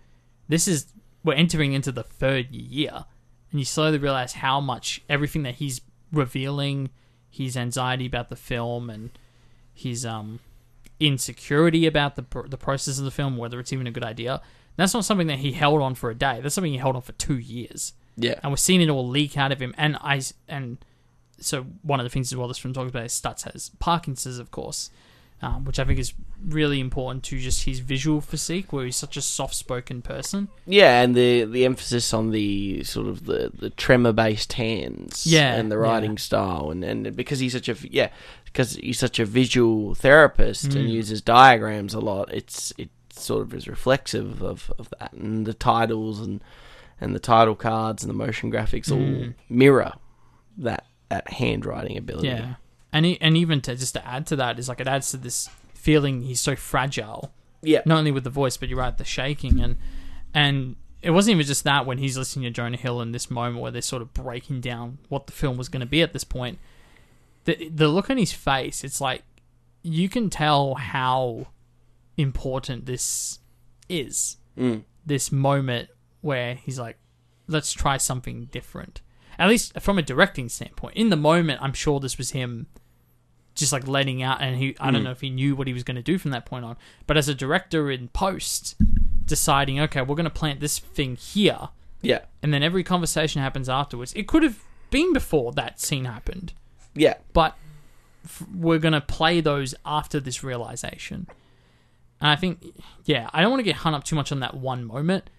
this 0.48 0.68
is 0.68 0.86
we're 1.24 1.34
entering 1.34 1.72
into 1.72 1.90
the 1.92 2.02
third 2.02 2.50
year, 2.50 3.04
and 3.50 3.58
you 3.60 3.64
slowly 3.64 3.98
realize 3.98 4.34
how 4.34 4.60
much 4.60 5.02
everything 5.08 5.42
that 5.44 5.56
he's 5.56 5.80
revealing, 6.12 6.90
his 7.28 7.56
anxiety 7.56 8.06
about 8.06 8.28
the 8.28 8.36
film 8.36 8.88
and 8.90 9.10
his 9.72 10.04
um 10.06 10.40
insecurity 10.98 11.86
about 11.86 12.16
the 12.16 12.24
the 12.48 12.58
process 12.58 12.98
of 12.98 13.04
the 13.04 13.10
film, 13.10 13.36
whether 13.36 13.58
it's 13.58 13.72
even 13.72 13.86
a 13.86 13.90
good 13.90 14.04
idea. 14.04 14.40
That's 14.80 14.94
not 14.94 15.04
something 15.04 15.26
that 15.28 15.38
he 15.40 15.52
held 15.52 15.82
on 15.82 15.94
for 15.94 16.10
a 16.10 16.14
day. 16.14 16.40
That's 16.42 16.54
something 16.54 16.72
he 16.72 16.78
held 16.78 16.96
on 16.96 17.02
for 17.02 17.12
two 17.12 17.38
years 17.38 17.92
Yeah. 18.16 18.34
and 18.42 18.50
we're 18.52 18.56
seeing 18.56 18.80
it 18.80 18.88
all 18.88 19.06
leak 19.06 19.36
out 19.38 19.52
of 19.52 19.60
him. 19.60 19.74
And 19.78 19.96
I 20.00 20.20
and 20.48 20.78
so 21.38 21.62
one 21.82 22.00
of 22.00 22.04
the 22.04 22.10
things 22.10 22.32
as 22.32 22.36
well 22.36 22.48
this 22.48 22.58
film 22.58 22.74
talks 22.74 22.90
about 22.90 23.04
is 23.06 23.12
Stutz 23.12 23.50
has 23.50 23.70
Parkinson's, 23.78 24.38
of 24.38 24.50
course, 24.50 24.90
um, 25.42 25.64
which 25.64 25.78
I 25.78 25.84
think 25.84 25.98
is 25.98 26.12
really 26.46 26.80
important 26.80 27.24
to 27.24 27.38
just 27.38 27.64
his 27.64 27.78
visual 27.78 28.20
physique, 28.20 28.74
where 28.74 28.84
he's 28.84 28.96
such 28.96 29.16
a 29.16 29.22
soft-spoken 29.22 30.02
person. 30.02 30.48
Yeah, 30.66 31.00
and 31.00 31.14
the 31.14 31.44
the 31.46 31.64
emphasis 31.64 32.12
on 32.12 32.30
the 32.30 32.84
sort 32.84 33.06
of 33.06 33.24
the, 33.24 33.50
the 33.58 33.70
tremor 33.70 34.12
based 34.12 34.52
hands, 34.54 35.26
Yeah, 35.26 35.54
and 35.54 35.72
the 35.72 35.76
yeah. 35.76 35.82
writing 35.82 36.18
style, 36.18 36.70
and, 36.70 36.84
and 36.84 37.16
because 37.16 37.38
he's 37.38 37.52
such 37.54 37.70
a 37.70 37.76
yeah, 37.90 38.10
because 38.44 38.74
he's 38.76 38.98
such 38.98 39.18
a 39.18 39.24
visual 39.24 39.94
therapist 39.94 40.64
and 40.74 40.86
Mm. 40.88 40.90
uses 40.90 41.22
diagrams 41.22 41.94
a 41.94 42.00
lot. 42.00 42.30
It's 42.34 42.74
it 42.76 42.90
sort 43.20 43.42
of 43.42 43.54
is 43.54 43.66
reflexive 43.68 44.42
of, 44.42 44.72
of 44.78 44.88
that, 44.98 45.12
and 45.12 45.46
the 45.46 45.54
titles 45.54 46.20
and 46.20 46.42
and 47.00 47.14
the 47.14 47.18
title 47.20 47.54
cards 47.54 48.02
and 48.02 48.10
the 48.10 48.14
motion 48.14 48.50
graphics 48.52 48.90
all 48.90 48.98
Mm. 48.98 49.34
mirror 49.48 49.92
that 50.58 50.86
that 51.08 51.30
handwriting 51.32 51.96
ability. 51.96 52.28
Yeah, 52.28 52.54
and 52.92 53.06
he, 53.06 53.18
and 53.20 53.36
even 53.36 53.60
to 53.62 53.74
just 53.76 53.94
to 53.94 54.06
add 54.06 54.26
to 54.28 54.36
that 54.36 54.58
is 54.58 54.68
like 54.68 54.80
it 54.80 54.88
adds 54.88 55.10
to 55.12 55.16
this 55.16 55.48
feeling 55.74 56.22
he's 56.22 56.40
so 56.40 56.54
fragile. 56.54 57.32
yeah, 57.62 57.80
not 57.86 57.98
only 57.98 58.10
with 58.12 58.24
the 58.24 58.30
voice, 58.30 58.56
but 58.56 58.68
you're 58.68 58.78
right, 58.78 58.96
the 58.96 59.04
shaking 59.04 59.60
and 59.60 59.76
and 60.34 60.76
it 61.02 61.10
wasn't 61.12 61.34
even 61.34 61.46
just 61.46 61.64
that 61.64 61.86
when 61.86 61.96
he's 61.96 62.18
listening 62.18 62.44
to 62.44 62.50
Jonah 62.50 62.76
Hill 62.76 63.00
in 63.00 63.12
this 63.12 63.30
moment 63.30 63.62
where 63.62 63.70
they're 63.70 63.80
sort 63.80 64.02
of 64.02 64.12
breaking 64.12 64.60
down 64.60 64.98
what 65.08 65.26
the 65.26 65.32
film 65.32 65.56
was 65.56 65.70
going 65.70 65.80
to 65.80 65.86
be 65.86 66.02
at 66.02 66.12
this 66.12 66.24
point. 66.24 66.58
The 67.44 67.70
the 67.70 67.88
look 67.88 68.10
on 68.10 68.18
his 68.18 68.32
face, 68.32 68.84
it's 68.84 69.00
like 69.00 69.22
you 69.82 70.10
can 70.10 70.28
tell 70.28 70.74
how 70.74 71.46
important 72.20 72.86
this 72.86 73.38
is. 73.88 74.36
Mm. 74.58 74.84
This 75.06 75.32
moment 75.32 75.88
where 76.20 76.54
he's 76.54 76.78
like, 76.78 76.98
let's 77.46 77.72
try 77.72 77.96
something 77.96 78.46
different. 78.46 79.00
At 79.38 79.48
least 79.48 79.78
from 79.80 79.98
a 79.98 80.02
directing 80.02 80.48
standpoint. 80.48 80.96
In 80.96 81.08
the 81.08 81.16
moment, 81.16 81.62
I'm 81.62 81.72
sure 81.72 81.98
this 81.98 82.18
was 82.18 82.30
him 82.32 82.66
just 83.54 83.72
like 83.72 83.86
letting 83.88 84.22
out, 84.22 84.40
and 84.40 84.56
he 84.56 84.76
I 84.78 84.90
don't 84.90 85.02
know 85.02 85.10
if 85.10 85.20
he 85.22 85.30
knew 85.30 85.56
what 85.56 85.66
he 85.66 85.72
was 85.72 85.82
going 85.82 85.96
to 85.96 86.02
do 86.02 86.18
from 86.18 86.30
that 86.30 86.46
point 86.46 86.64
on. 86.64 86.76
But 87.06 87.16
as 87.16 87.28
a 87.28 87.34
director 87.34 87.90
in 87.90 88.08
post, 88.08 88.76
deciding 89.24 89.80
okay, 89.80 90.02
we're 90.02 90.14
going 90.14 90.24
to 90.24 90.30
plant 90.30 90.60
this 90.60 90.78
thing 90.78 91.16
here, 91.16 91.70
Yeah. 92.02 92.20
and 92.42 92.52
then 92.54 92.62
every 92.62 92.84
conversation 92.84 93.40
happens 93.42 93.68
afterwards. 93.68 94.12
It 94.14 94.28
could 94.28 94.42
have 94.42 94.62
been 94.90 95.12
before 95.12 95.52
that 95.52 95.80
scene 95.80 96.04
happened, 96.04 96.52
Yeah. 96.94 97.14
but 97.32 97.56
f- 98.24 98.42
we're 98.54 98.78
going 98.78 98.92
to 98.94 99.00
play 99.00 99.40
those 99.40 99.74
after 99.84 100.20
this 100.20 100.42
realization. 100.44 101.26
And 102.20 102.30
I 102.30 102.36
think, 102.36 102.64
yeah, 103.04 103.30
I 103.32 103.40
don't 103.40 103.50
want 103.50 103.60
to 103.60 103.64
get 103.64 103.76
hung 103.76 103.94
up 103.94 104.04
too 104.04 104.16
much 104.16 104.30
on 104.30 104.40
that 104.40 104.54
one 104.54 104.84
moment, 104.84 105.30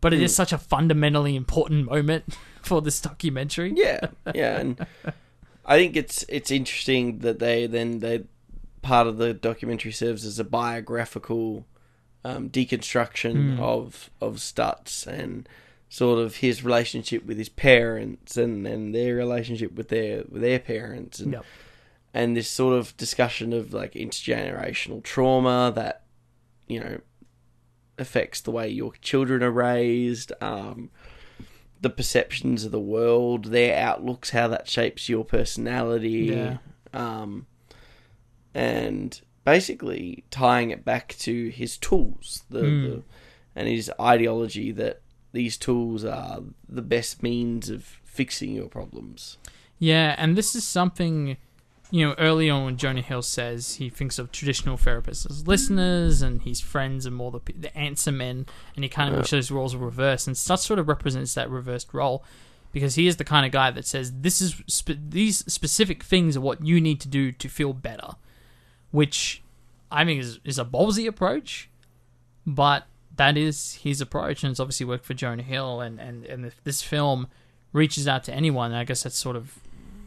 but 0.00 0.12
it 0.12 0.20
is 0.20 0.34
such 0.34 0.52
a 0.52 0.58
fundamentally 0.58 1.36
important 1.36 1.86
moment 1.86 2.36
for 2.62 2.82
this 2.82 3.00
documentary. 3.00 3.72
Yeah, 3.74 4.00
yeah, 4.34 4.58
and 4.58 4.86
I 5.66 5.76
think 5.78 5.96
it's 5.96 6.24
it's 6.28 6.50
interesting 6.50 7.18
that 7.20 7.38
they 7.38 7.66
then 7.66 8.00
they 8.00 8.24
part 8.82 9.06
of 9.06 9.16
the 9.16 9.32
documentary 9.32 9.92
serves 9.92 10.26
as 10.26 10.38
a 10.38 10.44
biographical 10.44 11.66
um, 12.24 12.50
deconstruction 12.50 13.58
of 13.60 14.10
of 14.20 14.36
Stutz 14.36 15.06
and 15.06 15.48
sort 15.88 16.18
of 16.18 16.36
his 16.36 16.64
relationship 16.64 17.24
with 17.24 17.38
his 17.38 17.48
parents 17.48 18.36
and, 18.36 18.66
and 18.66 18.94
their 18.94 19.14
relationship 19.14 19.72
with 19.74 19.88
their 19.88 20.24
with 20.28 20.42
their 20.42 20.58
parents 20.58 21.20
and 21.20 21.32
Yep. 21.34 21.44
and 22.12 22.36
this 22.36 22.50
sort 22.50 22.76
of 22.76 22.96
discussion 22.96 23.52
of 23.52 23.72
like 23.72 23.92
intergenerational 23.92 25.02
trauma 25.02 25.72
that 25.74 26.02
you 26.66 26.80
know 26.80 27.00
affects 27.98 28.40
the 28.40 28.50
way 28.50 28.68
your 28.68 28.92
children 29.00 29.42
are 29.42 29.50
raised 29.50 30.32
um 30.40 30.90
the 31.80 31.90
perceptions 31.90 32.64
of 32.64 32.72
the 32.72 32.80
world 32.80 33.46
their 33.46 33.78
outlooks 33.78 34.30
how 34.30 34.48
that 34.48 34.66
shapes 34.68 35.08
your 35.08 35.24
personality. 35.24 36.30
Yeah. 36.32 36.58
um 36.92 37.46
and 38.54 39.20
basically 39.44 40.24
tying 40.30 40.70
it 40.70 40.84
back 40.84 41.14
to 41.18 41.48
his 41.48 41.76
tools 41.76 42.44
the, 42.50 42.60
the 42.60 43.02
and 43.54 43.68
his 43.68 43.90
ideology 44.00 44.72
that 44.72 45.00
these 45.32 45.56
tools 45.56 46.04
are 46.04 46.40
the 46.68 46.82
best 46.82 47.22
means 47.22 47.68
of 47.68 47.84
fixing 48.04 48.52
your 48.52 48.68
problems. 48.68 49.36
Yeah, 49.78 50.14
and 50.16 50.36
this 50.36 50.54
is 50.54 50.64
something, 50.64 51.36
you 51.90 52.06
know, 52.06 52.14
early 52.18 52.50
on 52.50 52.64
when 52.64 52.76
Jonah 52.76 53.02
Hill 53.02 53.22
says 53.22 53.74
he 53.74 53.88
thinks 53.88 54.18
of 54.18 54.32
traditional 54.32 54.76
therapists 54.76 55.30
as 55.30 55.46
listeners 55.46 56.22
and 56.22 56.42
his 56.42 56.60
friends 56.60 57.06
and 57.06 57.14
more 57.14 57.30
the, 57.30 57.40
the 57.56 57.76
answer 57.76 58.10
men, 58.10 58.46
and 58.74 58.84
he 58.84 58.88
kind 58.88 59.10
of 59.10 59.18
makes 59.18 59.30
those 59.30 59.50
roles 59.50 59.76
reverse. 59.76 60.26
And 60.26 60.34
Stutz 60.34 60.60
sort 60.60 60.78
of 60.78 60.88
represents 60.88 61.34
that 61.34 61.50
reversed 61.50 61.92
role 61.92 62.24
because 62.72 62.96
he 62.96 63.06
is 63.06 63.18
the 63.18 63.24
kind 63.24 63.46
of 63.46 63.52
guy 63.52 63.70
that 63.70 63.86
says, 63.86 64.12
this 64.20 64.40
is 64.40 64.60
spe- 64.66 64.98
these 65.08 65.44
specific 65.52 66.02
things 66.02 66.36
are 66.36 66.40
what 66.40 66.64
you 66.64 66.80
need 66.80 67.00
to 67.00 67.08
do 67.08 67.30
to 67.30 67.48
feel 67.48 67.72
better, 67.72 68.16
which 68.90 69.42
I 69.92 70.04
think 70.04 70.20
is, 70.20 70.40
is 70.42 70.58
a 70.58 70.64
ballsy 70.64 71.06
approach, 71.06 71.70
but 72.44 72.86
that 73.16 73.36
is 73.36 73.74
his 73.74 74.00
approach, 74.00 74.42
and 74.42 74.50
it's 74.50 74.58
obviously 74.58 74.86
worked 74.86 75.04
for 75.04 75.14
Jonah 75.14 75.44
Hill. 75.44 75.80
And, 75.80 76.00
and, 76.00 76.24
and 76.24 76.44
if 76.44 76.64
this 76.64 76.82
film 76.82 77.28
reaches 77.72 78.08
out 78.08 78.24
to 78.24 78.32
anyone, 78.32 78.72
I 78.72 78.82
guess 78.82 79.04
that's 79.04 79.16
sort 79.16 79.36
of 79.36 79.60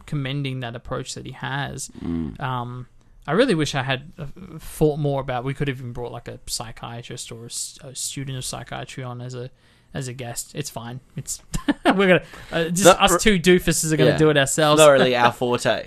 commending 0.08 0.60
that 0.60 0.74
approach 0.74 1.14
that 1.14 1.24
he 1.26 1.32
has. 1.32 1.90
Um, 2.02 2.86
I 3.26 3.32
really 3.32 3.54
wish 3.54 3.74
I 3.74 3.82
had 3.82 4.10
uh, 4.18 4.26
thought 4.58 4.98
more 4.98 5.20
about. 5.20 5.44
We 5.44 5.54
could 5.54 5.68
have 5.68 5.78
even 5.78 5.92
brought 5.92 6.10
like 6.12 6.26
a 6.28 6.40
psychiatrist 6.46 7.30
or 7.30 7.46
a 7.46 7.94
student 7.94 8.38
of 8.38 8.44
psychiatry 8.44 9.04
on 9.04 9.20
as 9.20 9.34
a 9.34 9.50
as 9.94 10.08
a 10.08 10.12
guest. 10.12 10.52
It's 10.54 10.70
fine. 10.70 11.00
It's 11.16 11.42
we're 11.84 12.08
gonna 12.08 12.22
uh, 12.52 12.64
just 12.70 12.84
Not 12.84 13.00
us 13.00 13.22
two 13.22 13.38
doofuses 13.38 13.92
are 13.92 13.96
gonna 13.96 14.10
Yeah. 14.10 14.16
do 14.18 14.30
it 14.30 14.36
ourselves. 14.36 14.80
not 14.80 14.88
really 14.88 15.14
our 15.14 15.30
forte 15.40 15.84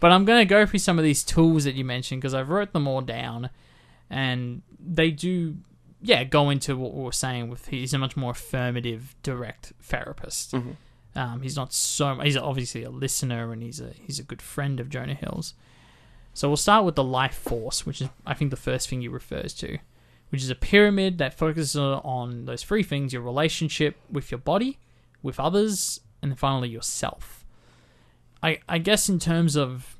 But 0.00 0.12
I'm 0.12 0.24
going 0.24 0.38
to 0.38 0.44
go 0.44 0.64
through 0.64 0.78
some 0.78 0.96
of 0.98 1.04
these 1.04 1.24
tools 1.24 1.64
that 1.64 1.74
you 1.74 1.84
mentioned 1.84 2.20
because 2.20 2.32
I've 2.32 2.50
wrote 2.50 2.72
them 2.72 2.86
all 2.86 3.00
down, 3.00 3.50
and 4.08 4.62
they 4.78 5.10
do, 5.10 5.56
yeah, 6.00 6.22
go 6.22 6.50
into 6.50 6.76
what 6.76 6.94
we 6.94 7.02
were 7.02 7.10
saying. 7.10 7.48
With 7.50 7.66
he's 7.66 7.92
a 7.94 7.98
much 7.98 8.16
more 8.16 8.30
affirmative, 8.30 9.16
direct 9.24 9.72
therapist. 9.82 10.54
Um, 11.18 11.42
he's 11.42 11.56
not 11.56 11.72
so. 11.72 12.14
He's 12.20 12.36
obviously 12.36 12.84
a 12.84 12.90
listener, 12.90 13.52
and 13.52 13.60
he's 13.60 13.80
a 13.80 13.90
he's 14.06 14.20
a 14.20 14.22
good 14.22 14.40
friend 14.40 14.78
of 14.78 14.88
Jonah 14.88 15.14
Hill's. 15.14 15.54
So 16.32 16.48
we'll 16.48 16.56
start 16.56 16.84
with 16.84 16.94
the 16.94 17.02
life 17.02 17.34
force, 17.34 17.84
which 17.84 18.00
is 18.00 18.08
I 18.24 18.34
think 18.34 18.52
the 18.52 18.56
first 18.56 18.88
thing 18.88 19.00
he 19.00 19.08
refers 19.08 19.52
to, 19.54 19.78
which 20.28 20.42
is 20.42 20.50
a 20.50 20.54
pyramid 20.54 21.18
that 21.18 21.34
focuses 21.34 21.74
on 21.74 22.44
those 22.44 22.62
three 22.62 22.84
things: 22.84 23.12
your 23.12 23.22
relationship 23.22 23.96
with 24.08 24.30
your 24.30 24.38
body, 24.38 24.78
with 25.20 25.40
others, 25.40 26.00
and 26.22 26.30
then 26.30 26.36
finally 26.36 26.68
yourself. 26.68 27.44
I 28.40 28.60
I 28.68 28.78
guess 28.78 29.08
in 29.08 29.18
terms 29.18 29.56
of 29.56 29.98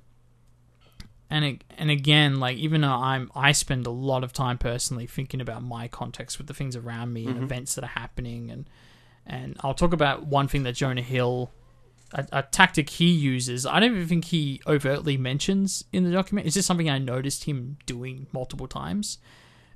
and 1.29 1.65
and 1.77 1.91
again 1.91 2.39
like 2.39 2.59
even 2.59 2.83
though 2.83 2.89
I'm 2.93 3.29
I 3.35 3.51
spend 3.51 3.89
a 3.89 3.91
lot 3.91 4.23
of 4.23 4.33
time 4.33 4.57
personally 4.57 5.09
thinking 5.09 5.41
about 5.41 5.65
my 5.65 5.89
context 5.89 6.39
with 6.39 6.47
the 6.47 6.55
things 6.55 6.77
around 6.77 7.13
me 7.13 7.27
and 7.27 7.43
events 7.43 7.75
that 7.75 7.83
are 7.83 7.89
happening 7.89 8.53
and 8.53 8.71
and 9.29 9.57
I'll 9.61 9.75
talk 9.75 9.93
about 9.93 10.27
one 10.27 10.49
thing 10.49 10.65
that 10.65 10.73
Jonah 10.73 11.03
Hill 11.03 11.53
a, 12.13 12.27
a 12.33 12.43
tactic 12.43 12.91
he 12.91 13.11
uses. 13.11 13.67
I 13.67 13.81
don't 13.81 13.95
even 13.95 14.09
think 14.09 14.27
he 14.27 14.61
overtly 14.67 15.17
mentions 15.17 15.85
in 15.93 16.05
the 16.05 16.11
document. 16.11 16.47
It's 16.47 16.55
just 16.55 16.67
something 16.67 16.89
I 16.89 16.99
noticed 16.99 17.45
him 17.45 17.79
doing 17.87 18.27
multiple 18.33 18.67
times. 18.67 19.19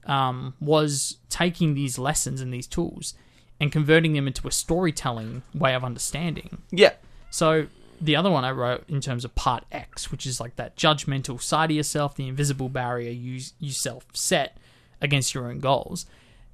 Um, 0.05 0.55
was 0.61 1.19
taking 1.29 1.75
these 1.75 1.97
lessons 1.97 2.41
and 2.41 2.53
these 2.53 2.67
tools 2.67 3.15
and 3.61 3.71
converting 3.71 4.15
them 4.15 4.27
into 4.27 4.49
a 4.49 4.51
storytelling 4.51 5.43
way 5.55 5.75
of 5.75 5.85
understanding. 5.85 6.59
Yeah. 6.73 6.95
So 7.31 7.69
the 8.01 8.17
other 8.17 8.29
one 8.29 8.45
I 8.45 8.51
wrote 8.51 8.83
in 8.89 9.01
terms 9.01 9.25
of 9.25 9.33
part 9.37 9.65
X, 9.71 10.11
which 10.11 10.27
is 10.27 10.41
like 10.41 10.57
that 10.57 10.77
judgmental 10.77 11.41
side 11.41 11.71
of 11.71 11.77
yourself, 11.77 12.17
the 12.17 12.27
invisible 12.27 12.69
barrier 12.69 13.13
you 13.13 13.41
yourself 13.61 14.07
set 14.13 14.59
against 15.01 15.35
your 15.35 15.47
own 15.47 15.61
goals. 15.61 16.05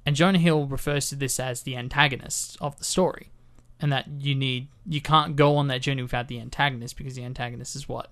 And 0.09 0.15
Jonah 0.15 0.39
Hill 0.39 0.65
refers 0.65 1.07
to 1.09 1.15
this 1.15 1.39
as 1.39 1.61
the 1.61 1.77
antagonist 1.77 2.57
of 2.59 2.75
the 2.79 2.83
story. 2.83 3.29
And 3.79 3.91
that 3.91 4.07
you 4.17 4.33
need 4.33 4.67
you 4.87 5.01
can't 5.01 5.35
go 5.35 5.55
on 5.55 5.67
that 5.67 5.83
journey 5.83 6.01
without 6.01 6.29
the 6.29 6.39
antagonist 6.39 6.97
because 6.97 7.13
the 7.13 7.23
antagonist 7.23 7.75
is 7.75 7.87
what 7.87 8.09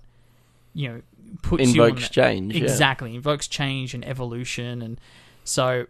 you 0.74 0.88
know 0.88 1.02
puts 1.42 1.74
you 1.74 1.82
on 1.82 1.88
invokes 1.88 2.08
that- 2.08 2.14
change 2.14 2.54
yeah. 2.54 2.62
Exactly. 2.62 3.16
Invokes 3.16 3.48
change 3.48 3.94
and 3.94 4.06
evolution 4.06 4.80
and 4.80 5.00
so 5.42 5.86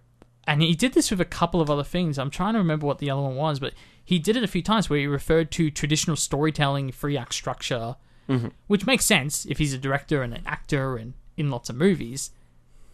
and 0.46 0.62
he 0.62 0.74
did 0.74 0.94
this 0.94 1.11
with 1.11 1.20
a 1.20 1.26
couple 1.26 1.61
of 1.61 1.68
other 1.68 1.84
things. 1.84 2.18
I'm 2.18 2.30
trying 2.30 2.54
to 2.54 2.59
remember 2.59 2.86
what 2.86 3.00
the 3.00 3.11
other 3.11 3.20
one 3.20 3.36
was, 3.36 3.61
but 3.61 3.74
he 4.02 4.18
did 4.18 4.34
it 4.34 4.42
a 4.42 4.48
few 4.48 4.62
times 4.62 4.88
where 4.88 4.98
he 4.98 5.06
referred 5.06 5.50
to 5.50 5.70
traditional 5.70 6.16
storytelling, 6.16 6.90
free 6.90 7.18
act 7.18 7.34
structure, 7.34 7.96
mm-hmm. 8.30 8.48
which 8.66 8.86
makes 8.86 9.04
sense 9.04 9.44
if 9.44 9.59
he's 9.59 9.74
a 9.74 9.78
director 9.78 10.22
and 10.22 10.32
an 10.32 10.42
actor 10.46 10.96
and 10.96 11.12
in 11.36 11.50
lots 11.50 11.68
of 11.68 11.76
movies. 11.76 12.30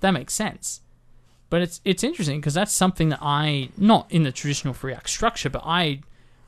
That 0.00 0.10
makes 0.10 0.34
sense. 0.34 0.80
But 1.50 1.62
it's 1.62 1.80
it's 1.84 2.02
interesting 2.02 2.40
because 2.40 2.54
that's 2.54 2.72
something 2.72 3.10
that 3.10 3.20
I 3.22 3.68
not 3.76 4.10
in 4.10 4.24
the 4.24 4.32
traditional 4.32 4.74
free 4.74 4.92
act 4.92 5.08
structure, 5.10 5.50
but 5.50 5.62
I 5.64 6.00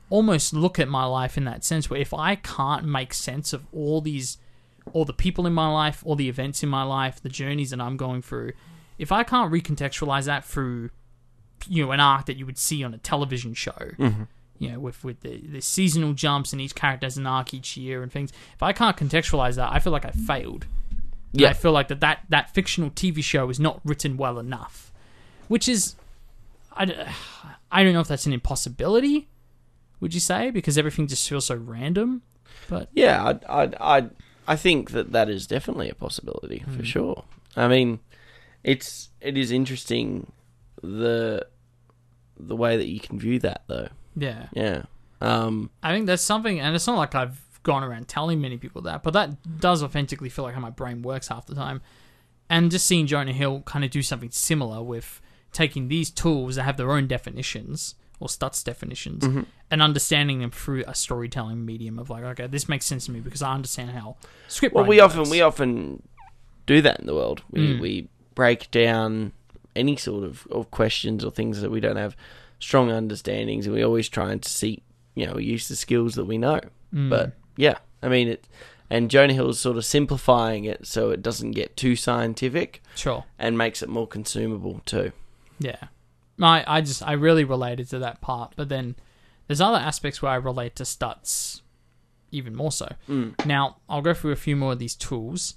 almost 0.09 0.53
look 0.53 0.79
at 0.79 0.87
my 0.87 1.05
life 1.05 1.37
in 1.37 1.45
that 1.45 1.63
sense 1.63 1.89
where 1.89 1.99
if 1.99 2.13
I 2.13 2.35
can't 2.35 2.85
make 2.85 3.13
sense 3.13 3.53
of 3.53 3.65
all 3.73 4.01
these 4.01 4.37
all 4.93 5.05
the 5.05 5.13
people 5.13 5.45
in 5.45 5.53
my 5.53 5.71
life, 5.71 6.01
all 6.05 6.15
the 6.15 6.29
events 6.29 6.63
in 6.63 6.69
my 6.69 6.83
life, 6.83 7.21
the 7.21 7.29
journeys 7.29 7.71
that 7.71 7.81
I'm 7.81 7.97
going 7.97 8.21
through, 8.21 8.53
if 8.97 9.11
I 9.11 9.23
can't 9.23 9.51
recontextualize 9.51 10.25
that 10.25 10.45
through 10.45 10.89
you 11.67 11.85
know 11.85 11.91
an 11.91 11.99
arc 11.99 12.25
that 12.25 12.37
you 12.37 12.45
would 12.45 12.57
see 12.57 12.83
on 12.83 12.93
a 12.93 12.97
television 12.97 13.53
show, 13.53 13.71
mm-hmm. 13.71 14.23
you 14.59 14.71
know, 14.71 14.79
with 14.79 15.03
with 15.03 15.21
the, 15.21 15.41
the 15.47 15.61
seasonal 15.61 16.13
jumps 16.13 16.53
and 16.53 16.61
each 16.61 16.75
character 16.75 17.05
has 17.05 17.17
an 17.17 17.27
arc 17.27 17.53
each 17.53 17.77
year 17.77 18.03
and 18.03 18.11
things. 18.11 18.31
If 18.53 18.63
I 18.63 18.73
can't 18.73 18.97
contextualize 18.97 19.55
that, 19.55 19.71
I 19.71 19.79
feel 19.79 19.93
like 19.93 20.05
I 20.05 20.11
failed. 20.11 20.65
And 21.33 21.41
Yeah. 21.41 21.49
I 21.49 21.53
feel 21.53 21.71
like 21.71 21.89
that, 21.89 21.99
that 22.01 22.19
that 22.29 22.53
fictional 22.53 22.89
TV 22.91 23.23
show 23.23 23.49
is 23.49 23.59
not 23.59 23.81
written 23.83 24.17
well 24.17 24.39
enough, 24.39 24.86
which 25.47 25.67
is, 25.67 25.95
I, 26.75 26.83
I 27.71 27.83
don't 27.83 27.93
know 27.93 27.99
if 28.01 28.07
that's 28.07 28.25
an 28.25 28.33
impossibility. 28.33 29.27
Would 29.99 30.13
you 30.13 30.19
say 30.19 30.51
because 30.51 30.77
everything 30.77 31.07
just 31.07 31.27
feels 31.27 31.45
so 31.47 31.55
random? 31.55 32.21
But 32.69 32.89
Yeah, 32.93 33.33
I, 33.49 33.63
I, 33.63 33.97
I, 33.97 34.09
I 34.47 34.55
think 34.55 34.91
that 34.91 35.11
that 35.11 35.29
is 35.29 35.47
definitely 35.47 35.89
a 35.89 35.95
possibility 35.95 36.59
Hmm. 36.59 36.77
for 36.77 36.85
sure. 36.85 37.23
I 37.55 37.67
mean, 37.67 37.99
it's 38.63 39.09
it 39.21 39.37
is 39.37 39.51
interesting 39.51 40.31
the 40.83 41.47
the 42.39 42.55
way 42.55 42.77
that 42.77 42.87
you 42.87 42.99
can 42.99 43.17
view 43.19 43.39
that 43.39 43.63
though. 43.67 43.87
yeah, 44.15 44.47
Yeah. 44.53 44.83
Um. 45.19 45.71
I 45.81 45.91
think 45.93 46.05
that's 46.05 46.21
something, 46.21 46.59
and 46.59 46.75
it's 46.75 46.85
not 46.85 46.97
like 46.97 47.15
I've 47.15 47.41
gone 47.63 47.83
around 47.83 48.07
telling 48.07 48.39
many 48.39 48.57
people 48.57 48.83
that, 48.83 49.01
but 49.01 49.13
that 49.13 49.59
does 49.59 49.81
authentically 49.81 50.29
feel 50.29 50.45
like 50.45 50.53
how 50.53 50.61
my 50.61 50.69
brain 50.69 51.01
works 51.01 51.29
half 51.29 51.47
the 51.47 51.55
time. 51.55 51.81
And 52.49 52.69
just 52.69 52.85
seeing 52.85 53.07
Jonah 53.07 53.33
Hill 53.33 53.61
kind 53.65 53.83
of 53.83 53.89
do 53.89 54.03
something 54.03 54.29
similar 54.29 54.83
with 54.83 55.19
taking 55.57 55.87
these 55.87 56.09
tools 56.11 56.55
that 56.55 56.63
have 56.63 56.77
their 56.77 56.91
own 56.91 57.07
definitions 57.07 57.95
or 58.19 58.27
Stutz 58.27 58.63
definitions 58.63 59.23
and 59.71 59.81
understanding 59.81 60.39
them 60.39 60.51
through 60.51 60.83
a 60.87 60.95
storytelling 60.95 61.65
medium 61.65 61.99
of 61.99 62.09
like, 62.09 62.23
okay, 62.23 62.47
this 62.47 62.67
makes 62.67 62.85
sense 62.85 63.05
to 63.05 63.11
me 63.11 63.19
because 63.19 63.41
I 63.41 63.53
understand 63.53 63.91
how 63.91 64.15
script. 64.47 64.73
Well, 64.75 64.85
we 64.85 64.99
often 64.99 65.19
works. 65.19 65.29
we 65.31 65.41
often 65.41 66.01
do 66.65 66.81
that 66.81 66.99
in 66.99 67.05
the 67.05 67.13
world. 67.15 67.43
We 67.51 67.59
Mm. 67.61 67.79
we 67.79 68.07
break 68.35 68.69
down 68.71 69.31
any 69.75 69.95
sort 69.95 70.23
of, 70.23 70.47
of 70.51 70.69
questions 70.71 71.23
or 71.25 71.31
things 71.31 71.61
that 71.61 71.69
we 71.71 71.79
don't 71.79 71.97
have 71.97 72.15
strong 72.59 72.89
understandings, 72.91 73.65
and 73.67 73.75
we 73.75 73.83
always 73.83 74.09
try 74.09 74.31
and 74.31 74.43
seek, 74.43 74.81
you 75.15 75.25
know, 75.27 75.37
use 75.37 75.67
the 75.67 75.75
skills 75.75 76.15
that 76.15 76.25
we 76.25 76.37
know. 76.37 76.59
Mm. 76.93 77.09
But 77.11 77.33
yeah, 77.55 77.77
I 78.01 78.07
mean, 78.09 78.27
it 78.29 78.47
And 78.89 79.11
Jonah 79.11 79.33
Hill's 79.33 79.59
sort 79.59 79.77
of 79.77 79.83
simplifying 79.85 80.63
it 80.65 80.87
so 80.87 81.11
it 81.11 81.21
doesn't 81.21 81.51
get 81.51 81.75
too 81.75 81.95
scientific 81.95 82.81
Sure. 82.95 83.25
and 83.37 83.57
makes 83.57 83.83
it 83.83 83.89
more 83.89 84.07
consumable 84.07 84.81
too. 84.85 85.11
Yeah. 85.59 85.87
I 86.41 86.63
I 86.67 86.81
just 86.81 87.01
I 87.01 87.13
really 87.13 87.43
related 87.43 87.89
to 87.89 87.99
that 87.99 88.21
part, 88.21 88.53
but 88.55 88.69
then 88.69 88.95
there's 89.47 89.61
other 89.61 89.77
aspects 89.77 90.21
where 90.21 90.31
I 90.31 90.35
relate 90.35 90.75
to 90.75 90.83
Stutz 90.83 91.61
even 92.31 92.55
more 92.55 92.71
so. 92.71 92.89
Mm. 93.09 93.45
Now, 93.45 93.77
I'll 93.89 94.01
go 94.01 94.13
through 94.13 94.31
a 94.31 94.37
few 94.37 94.55
more 94.55 94.73
of 94.73 94.79
these 94.79 94.95
tools. 94.95 95.55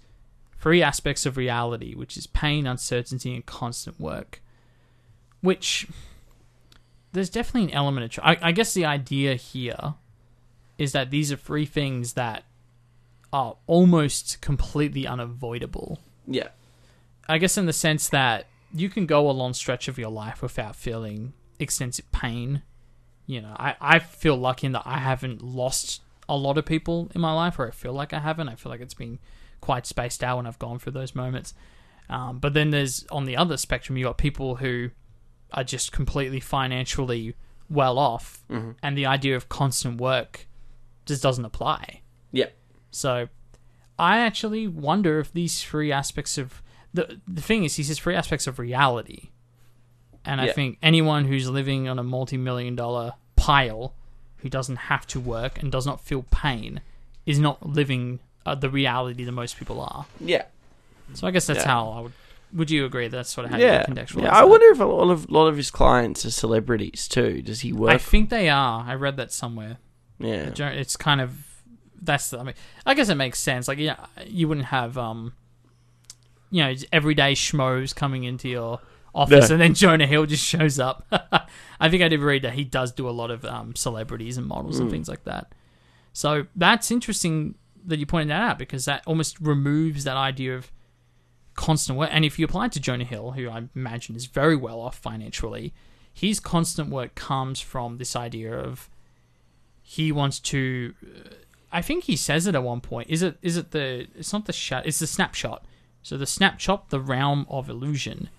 Three 0.59 0.83
aspects 0.83 1.27
of 1.27 1.37
reality, 1.37 1.95
which 1.95 2.17
is 2.17 2.27
pain, 2.27 2.67
uncertainty, 2.67 3.35
and 3.35 3.45
constant 3.45 3.99
work. 3.99 4.43
Which 5.41 5.89
there's 7.13 7.31
definitely 7.31 7.73
an 7.73 7.77
element 7.77 8.05
of. 8.05 8.11
Tr- 8.11 8.21
I, 8.23 8.39
I 8.43 8.53
guess 8.53 8.75
the 8.75 8.85
idea 8.85 9.35
here 9.35 9.95
is 10.79 10.93
that 10.93 11.11
these 11.11 11.33
are 11.33 11.37
three 11.37 11.67
things 11.67 12.13
that 12.15 12.45
are 13.33 13.57
almost 13.67 14.41
completely 14.41 15.07
unavoidable. 15.07 15.99
Yeah. 16.27 16.49
I 17.29 17.39
guess 17.39 17.57
in 17.57 17.67
the 17.67 17.73
sense 17.73 18.09
that 18.09 18.47
you 18.75 18.89
can 18.89 19.07
go 19.07 19.29
a 19.29 19.33
long 19.33 19.55
stretch 19.55 19.89
of 19.89 19.99
your 19.99 20.11
life 20.11 20.43
without 20.43 20.77
feeling 20.77 21.33
extensive 21.59 22.11
pain. 22.13 22.63
You 23.27 23.43
know, 23.43 23.55
I, 23.59 23.77
I 23.81 23.99
feel 23.99 24.37
lucky 24.37 24.67
in 24.67 24.73
that 24.73 24.83
I 24.85 24.99
haven't 24.99 25.43
lost 25.43 26.03
a 26.29 26.37
lot 26.37 26.59
of 26.59 26.65
people 26.65 27.11
in 27.15 27.21
my 27.21 27.33
life, 27.33 27.59
or 27.59 27.67
I 27.67 27.71
feel 27.71 27.93
like 27.93 28.13
I 28.13 28.21
haven't. 28.21 28.49
I 28.49 28.55
feel 28.55 28.71
like 28.71 28.81
it's 28.81 28.95
been 28.95 29.19
quite 29.61 29.87
spaced 29.87 30.23
out 30.25 30.37
when 30.39 30.47
I've 30.47 30.59
gone 30.59 30.79
through 30.79 30.93
those 30.93 31.15
moments. 31.15 31.55
Um, 32.09 32.39
but 32.39 32.55
then 32.55 32.71
there's 32.71 33.07
on 33.11 33.25
the 33.25 33.37
other 33.37 33.57
spectrum, 33.57 33.97
you 33.97 34.05
got 34.05 34.19
people 34.19 34.57
who 34.57 34.91
are 35.53 35.65
just 35.65 35.93
completely 35.93 36.41
financially 36.41 37.35
well 37.69 37.99
off, 37.99 38.45
and 38.83 38.99
the 38.99 39.07
idea 39.07 39.37
of 39.37 39.49
constant 39.49 40.01
work 40.01 40.49
just 41.07 41.23
doesn't 41.23 41.45
apply. 41.45 42.03
Yeah. 42.33 42.47
So 42.91 43.29
I 43.99 44.19
actually 44.19 44.67
wonder 44.67 45.21
if 45.21 45.33
these 45.33 45.63
three 45.63 45.93
aspects 45.93 46.39
of 46.39 46.63
the 46.95 47.21
the 47.27 47.41
thing 47.43 47.65
is 47.65 47.77
he 47.77 47.83
says 47.83 47.99
three 47.99 48.15
aspects 48.15 48.47
of 48.47 48.59
reality. 48.59 49.31
And 50.25 50.39
I 50.41 50.53
think 50.53 50.77
anyone 50.83 51.25
who's 51.25 51.49
living 51.49 51.89
on 51.89 51.99
a 51.99 52.03
multi-million 52.03 52.77
dollar 52.77 53.15
pile 53.37 53.95
who 54.39 54.51
doesn't 54.51 54.77
have 54.77 55.07
to 55.09 55.19
work 55.21 55.63
and 55.63 55.73
does 55.73 55.87
not 55.87 56.01
feel 56.03 56.25
pain 56.31 56.83
is 57.25 57.39
not 57.39 57.67
living 57.67 58.21
uh, 58.45 58.55
the 58.55 58.69
reality 58.69 59.25
that 59.25 59.33
most 59.33 59.57
people 59.57 59.81
are. 59.81 60.05
Yeah. 60.21 60.45
So 61.15 61.27
I 61.27 61.31
guess 61.31 61.47
that's 61.47 61.61
Yeah. 61.61 61.67
how 61.69 61.89
I 61.91 62.01
would 62.01 62.13
would 62.53 62.71
you 62.71 62.85
agree 62.85 63.09
that's 63.09 63.31
sort 63.31 63.45
of 63.47 63.53
how 63.53 63.59
Yeah. 63.59 63.85
you 63.89 63.95
contextualize 63.95 64.23
yeah. 64.25 64.37
I 64.37 64.41
that? 64.41 64.49
wonder 64.49 64.67
if 64.67 64.81
a 64.81 64.85
lot 64.85 65.11
of 65.11 65.31
lot 65.31 65.47
of 65.47 65.57
his 65.57 65.71
clients 65.71 66.27
are 66.27 66.31
celebrities 66.31 67.09
too. 67.09 67.41
Does 67.43 67.61
he 67.61 67.73
work? 67.73 67.91
I 67.95 67.99
think 67.99 68.29
they 68.29 68.49
are. 68.51 68.85
I 68.87 68.95
read 68.95 69.17
that 69.17 69.33
somewhere. 69.33 69.79
yeah. 70.19 70.51
It's 70.59 70.97
kind 70.97 71.21
of 71.23 71.47
that's. 72.03 72.29
The, 72.31 72.41
I 72.41 72.43
mean, 72.43 72.55
I 72.85 72.93
guess 72.95 73.09
it 73.09 73.15
makes 73.15 73.39
sense. 73.39 73.69
Like, 73.69 73.79
yeah, 73.79 74.05
you 74.27 74.49
wouldn't 74.49 74.67
have 74.67 74.99
um, 74.99 75.33
you 76.51 76.63
know, 76.65 76.75
everyday 76.93 77.35
schmoes 77.35 77.95
coming 77.95 78.25
into 78.25 78.49
your 78.49 78.81
office, 79.15 79.49
No. 79.49 79.55
and 79.55 79.61
then 79.63 79.75
Jonah 79.75 80.07
Hill 80.07 80.27
just 80.27 80.45
shows 80.45 80.79
up. 80.79 81.07
I 81.81 81.89
think 81.89 82.03
I 82.03 82.09
did 82.09 82.21
read 82.21 82.43
that 82.43 82.53
he 82.55 82.65
does 82.65 82.93
do 82.93 83.09
a 83.09 83.11
lot 83.11 83.31
of 83.31 83.45
um, 83.45 83.75
celebrities 83.75 84.37
and 84.37 84.47
models 84.47 84.79
and 84.79 84.91
things 84.91 85.09
like 85.09 85.25
that. 85.25 85.53
So 86.13 86.47
that's 86.57 86.91
interesting 86.91 87.55
that 87.87 87.99
you 87.99 88.07
pointed 88.07 88.31
that 88.31 88.43
out 88.43 88.59
because 88.59 88.85
that 88.85 89.03
almost 89.07 89.41
removes 89.41 90.05
that 90.05 90.17
idea 90.17 90.57
of 90.57 90.71
constant 91.55 91.99
work. 91.99 92.11
And 92.13 92.25
if 92.25 92.39
you 92.39 92.45
apply 92.45 92.67
it 92.67 92.73
to 92.73 92.81
Jonah 92.81 93.05
Hill, 93.05 93.33
who 93.33 93.49
I 93.49 93.63
imagine 93.75 94.17
is 94.17 94.27
very 94.27 94.57
well 94.57 94.81
off 94.81 94.99
financially, 94.99 95.73
his 96.13 96.41
constant 96.41 96.91
work 96.91 97.15
comes 97.15 97.61
from 97.61 97.99
this 97.99 98.15
idea 98.17 98.57
of 98.57 98.89
he 99.83 100.13
wants 100.13 100.39
to. 100.41 100.95
I 101.73 101.83
think 101.83 102.05
he 102.05 102.17
says 102.17 102.47
it 102.47 102.55
at 102.55 102.63
one 102.63 102.81
point. 102.81 103.09
Is 103.09 103.23
it? 103.23 103.39
Is 103.43 103.57
it 103.57 103.71
the? 103.71 104.07
It's 104.17 104.33
not 104.33 104.47
the 104.47 104.53
shot. 104.53 104.87
It's 104.87 104.99
the 104.99 105.07
snapshot. 105.07 105.65
So 106.03 106.17
the 106.17 106.27
snapshot, 106.27 106.91
the 106.91 107.01
realm 107.01 107.47
of 107.49 107.69
illusion, 107.69 108.31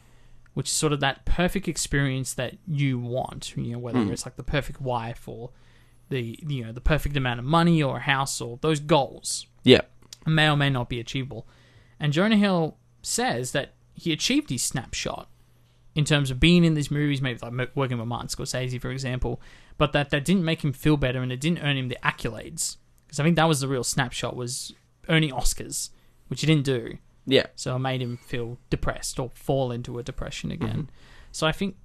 which 0.54 0.68
is 0.68 0.74
sort 0.74 0.94
of 0.94 1.00
that 1.00 1.26
perfect 1.26 1.68
experience 1.68 2.34
that 2.34 2.58
you 2.68 3.00
want. 3.00 3.56
You 3.56 3.74
know, 3.74 3.80
whether 3.80 4.00
hmm. 4.00 4.12
it's 4.12 4.26
like 4.26 4.36
the 4.36 4.44
perfect 4.44 4.82
wife 4.82 5.28
or 5.28 5.52
the 6.10 6.38
you 6.46 6.66
know 6.66 6.72
the 6.72 6.82
perfect 6.82 7.18
amount 7.18 7.40
of 7.40 7.46
money 7.46 7.82
or 7.82 7.98
a 7.98 8.02
house 8.02 8.42
or 8.42 8.60
those 8.62 8.80
goals 8.80 9.48
Yeah. 9.64 9.82
may 10.28 10.50
or 10.50 10.58
may 10.58 10.70
not 10.70 10.90
be 10.90 11.00
achievable. 11.00 11.48
And 12.00 12.14
Jonah 12.14 12.38
Hill 12.38 12.78
says 13.02 13.52
that 13.54 13.74
he 13.94 14.12
achieved 14.12 14.50
his 14.50 14.64
snapshot 14.64 15.30
in 15.96 16.06
terms 16.06 16.32
of 16.32 16.40
being 16.40 16.64
in 16.64 16.74
these 16.74 16.92
movies, 16.92 17.22
maybe 17.22 17.40
like 17.42 17.76
working 17.76 17.98
with 17.98 18.08
Martin 18.08 18.28
Scorsese, 18.28 18.80
for 18.80 18.92
example, 18.92 19.42
but 19.78 19.94
that 19.94 20.10
that 20.12 20.26
didn't 20.26 20.46
make 20.46 20.64
him 20.64 20.74
feel 20.74 20.98
better 20.98 21.22
and 21.22 21.32
it 21.32 21.40
didn't 21.40 21.64
earn 21.64 21.78
him 21.78 21.90
the 21.90 21.98
accolades. 22.04 22.78
Because 23.08 23.20
I 23.20 23.24
think 23.24 23.36
that 23.36 23.48
was 23.48 23.60
the 23.60 23.68
real 23.68 23.84
snapshot 23.84 24.36
was 24.36 24.74
earning 25.10 25.32
Oscars, 25.32 25.90
which 26.28 26.42
he 26.42 26.48
didn't 26.48 26.66
do. 26.66 26.98
Yeah. 27.26 27.46
So 27.56 27.76
it 27.76 27.80
made 27.80 28.02
him 28.02 28.18
feel 28.18 28.58
depressed 28.70 29.20
or 29.20 29.30
fall 29.34 29.72
into 29.72 30.00
a 30.00 30.04
depression 30.04 30.52
again. 30.52 30.90
So 31.32 31.46
I 31.48 31.52
think 31.52 31.76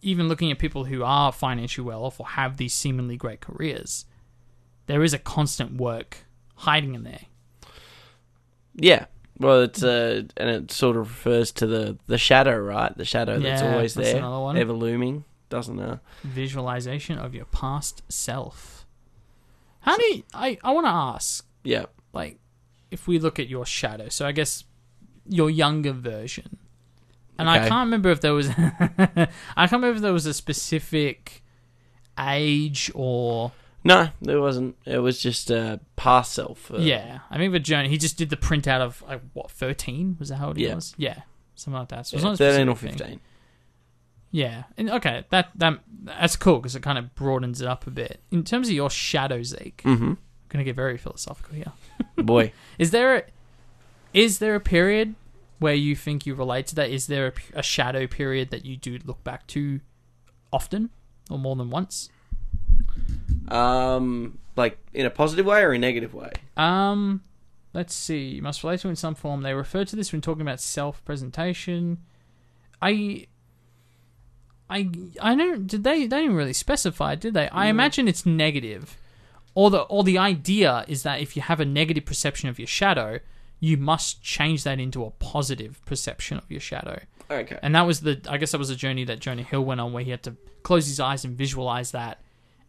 even 0.00 0.28
looking 0.28 0.50
at 0.50 0.58
people 0.58 0.84
who 0.84 1.02
are 1.04 1.32
financially 1.32 1.86
well 1.86 2.04
off 2.04 2.18
or 2.20 2.26
have 2.26 2.56
these 2.56 2.72
seemingly 2.74 3.16
great 3.16 3.40
careers, 3.40 4.04
there 4.86 5.02
is 5.02 5.12
a 5.14 5.18
constant 5.18 5.76
work 5.76 6.18
hiding 6.56 6.94
in 6.94 7.02
there. 7.04 7.22
Yeah. 8.74 9.06
Well, 9.38 9.62
it's 9.62 9.82
uh, 9.82 10.22
and 10.36 10.48
it 10.50 10.70
sort 10.70 10.96
of 10.96 11.08
refers 11.08 11.50
to 11.52 11.66
the 11.66 11.98
the 12.06 12.18
shadow, 12.18 12.58
right? 12.58 12.96
The 12.96 13.04
shadow 13.04 13.38
that's 13.40 13.62
Yeah, 13.62 13.72
always 13.74 13.94
that's 13.94 14.08
there, 14.10 14.18
another 14.18 14.40
one. 14.40 14.56
ever 14.56 14.72
looming, 14.72 15.24
doesn't 15.48 15.78
it? 15.80 15.98
Visualization 16.22 17.18
of 17.18 17.34
your 17.34 17.46
past 17.46 18.02
self. 18.08 18.86
How 19.80 19.96
do 19.96 20.04
you, 20.04 20.22
I, 20.32 20.58
I 20.62 20.70
want 20.70 20.86
to 20.86 20.90
ask, 20.92 21.44
Yeah. 21.64 21.86
like, 22.12 22.38
if 22.92 23.06
we 23.08 23.18
look 23.18 23.38
at 23.38 23.48
your 23.48 23.66
shadow, 23.66 24.08
so 24.08 24.26
I 24.26 24.32
guess 24.32 24.64
your 25.28 25.50
younger 25.50 25.92
version. 25.92 26.58
And 27.38 27.48
I 27.50 27.66
can't 27.68 27.86
remember 27.86 28.10
if 28.10 28.20
there 28.20 28.34
was, 28.34 28.48
I 28.50 28.54
can't 29.56 29.72
remember 29.72 29.96
if 29.96 30.00
there 30.02 30.12
was 30.12 30.26
a 30.26 30.34
specific 30.34 31.42
age 32.18 32.90
or 32.94 33.52
No, 33.84 34.08
there 34.20 34.40
wasn't. 34.40 34.76
It 34.84 34.98
was 34.98 35.20
just 35.20 35.50
a 35.50 35.80
past 35.96 36.32
self. 36.34 36.70
Uh, 36.70 36.76
Yeah, 36.78 37.20
I 37.30 37.38
think 37.38 37.52
with 37.52 37.64
Jonah, 37.64 37.88
he 37.88 37.98
just 37.98 38.16
did 38.16 38.30
the 38.30 38.36
printout 38.36 38.80
of 38.80 39.02
like 39.08 39.22
what 39.32 39.50
thirteen 39.50 40.16
was 40.20 40.28
that 40.28 40.36
how 40.36 40.48
old 40.48 40.56
he 40.56 40.66
Yeah. 40.66 40.74
was? 40.76 40.94
Yeah, 40.96 41.22
something 41.54 41.78
like 41.80 41.88
that. 41.88 42.06
So 42.06 42.16
yeah, 42.18 42.34
thirteen 42.36 42.68
or 42.68 42.76
specific 42.76 42.98
thing. 42.98 42.98
fifteen. 43.08 43.20
Yeah, 44.30 44.64
and 44.78 44.90
okay, 44.90 45.24
that 45.30 45.50
that 45.56 45.80
that's 46.04 46.36
cool 46.36 46.58
because 46.58 46.76
it 46.76 46.82
kind 46.82 46.98
of 46.98 47.14
broadens 47.14 47.60
it 47.60 47.66
up 47.66 47.86
a 47.86 47.90
bit. 47.90 48.20
In 48.30 48.44
terms 48.44 48.68
of 48.68 48.74
your 48.74 48.90
shadow, 48.90 49.42
Zeke, 49.42 49.82
Mm-hmm. 49.84 50.12
Gonna 50.52 50.64
get 50.64 50.76
very 50.76 50.98
philosophical 50.98 51.54
here. 51.54 51.72
Boy, 52.16 52.52
Is 52.78 52.90
there 52.90 53.16
a, 53.16 53.22
is 54.12 54.38
there 54.38 54.54
a 54.54 54.60
period 54.60 55.14
where 55.58 55.74
you 55.74 55.96
think 55.96 56.26
you 56.26 56.34
relate 56.34 56.66
to 56.68 56.74
that? 56.74 56.90
Is 56.90 57.06
there 57.06 57.28
a, 57.54 57.60
a 57.60 57.62
shadow 57.62 58.06
period 58.06 58.50
that 58.50 58.64
you 58.64 58.76
do 58.76 58.98
look 59.04 59.24
back 59.24 59.46
to 59.48 59.80
often 60.52 60.90
or 61.30 61.38
more 61.38 61.56
than 61.56 61.70
once? 61.70 62.10
um, 63.48 64.38
like 64.56 64.78
in 64.92 65.06
a 65.06 65.10
positive 65.10 65.46
way 65.46 65.62
or 65.62 65.72
a 65.72 65.78
negative 65.78 66.14
way? 66.14 66.30
Um, 66.56 67.22
let's 67.72 67.94
see. 67.94 68.28
You 68.28 68.42
must 68.42 68.62
relate 68.62 68.80
to 68.80 68.88
it 68.88 68.90
in 68.90 68.96
some 68.96 69.14
form. 69.14 69.42
They 69.42 69.54
refer 69.54 69.84
to 69.84 69.96
this 69.96 70.12
when 70.12 70.20
talking 70.20 70.42
about 70.42 70.60
self-presentation. 70.60 71.98
I, 72.80 73.26
I, 74.68 74.90
I 75.20 75.34
don't. 75.34 75.66
Did 75.66 75.84
they? 75.84 76.06
They 76.06 76.20
didn't 76.20 76.34
really 76.36 76.52
specify, 76.52 77.14
did 77.14 77.34
they? 77.34 77.48
I 77.48 77.66
imagine 77.66 78.08
it's 78.08 78.26
negative, 78.26 78.96
or 79.54 79.70
the 79.70 79.82
or 79.82 80.04
the 80.04 80.18
idea 80.18 80.84
is 80.88 81.02
that 81.02 81.20
if 81.20 81.36
you 81.36 81.42
have 81.42 81.60
a 81.60 81.64
negative 81.64 82.04
perception 82.04 82.48
of 82.48 82.58
your 82.58 82.68
shadow, 82.68 83.20
you 83.60 83.76
must 83.76 84.22
change 84.22 84.64
that 84.64 84.80
into 84.80 85.04
a 85.04 85.10
positive 85.10 85.84
perception 85.84 86.38
of 86.38 86.50
your 86.50 86.60
shadow. 86.60 87.00
Okay. 87.30 87.58
And 87.62 87.74
that 87.74 87.86
was 87.86 88.00
the 88.00 88.20
I 88.28 88.36
guess 88.38 88.52
that 88.52 88.58
was 88.58 88.70
a 88.70 88.76
journey 88.76 89.04
that 89.04 89.20
Jonah 89.20 89.42
Hill 89.42 89.64
went 89.64 89.80
on 89.80 89.92
where 89.92 90.02
he 90.02 90.10
had 90.10 90.22
to 90.24 90.36
close 90.62 90.86
his 90.86 91.00
eyes 91.00 91.24
and 91.24 91.36
visualize 91.36 91.90
that 91.92 92.20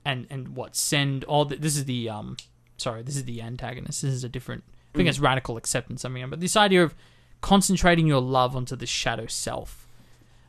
and 0.05 0.27
and 0.29 0.55
what 0.55 0.75
send 0.75 1.23
all 1.25 1.45
the, 1.45 1.55
this 1.55 1.77
is 1.77 1.85
the 1.85 2.09
um 2.09 2.37
sorry, 2.77 3.01
this 3.01 3.15
is 3.15 3.25
the 3.25 3.41
antagonist. 3.41 4.01
This 4.01 4.13
is 4.13 4.23
a 4.23 4.29
different 4.29 4.63
I 4.93 4.97
think 4.97 5.09
it's 5.09 5.19
radical 5.19 5.57
acceptance 5.57 6.05
I 6.05 6.09
mean, 6.09 6.29
but 6.29 6.39
this 6.39 6.57
idea 6.57 6.83
of 6.83 6.95
concentrating 7.41 8.07
your 8.07 8.21
love 8.21 8.55
onto 8.55 8.75
the 8.75 8.85
shadow 8.85 9.27
self. 9.27 9.87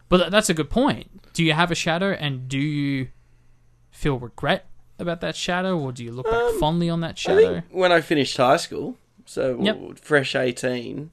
But 0.09 0.31
that's 0.31 0.51
a 0.51 0.55
good 0.55 0.71
point. 0.71 1.33
Do 1.33 1.43
you 1.43 1.55
have 1.55 1.71
a 1.71 1.75
shadow 1.75 2.13
and 2.13 2.49
do 2.49 2.59
you 2.59 3.09
feel 3.91 4.19
regret 4.19 4.67
about 4.99 5.21
that 5.21 5.37
shadow 5.37 5.79
or 5.79 5.93
do 5.93 6.05
you 6.05 6.13
look 6.13 6.31
back 6.31 6.51
fondly 6.61 6.89
on 6.89 7.01
that 7.01 7.11
I 7.11 7.15
shadow? 7.21 7.53
think 7.55 7.65
when 7.71 7.93
I 7.93 8.01
finished 8.01 8.37
high 8.37 8.57
school, 8.59 8.97
so 9.27 9.59
Yep. 9.61 9.99
fresh 9.99 10.35
eighteen, 10.35 11.11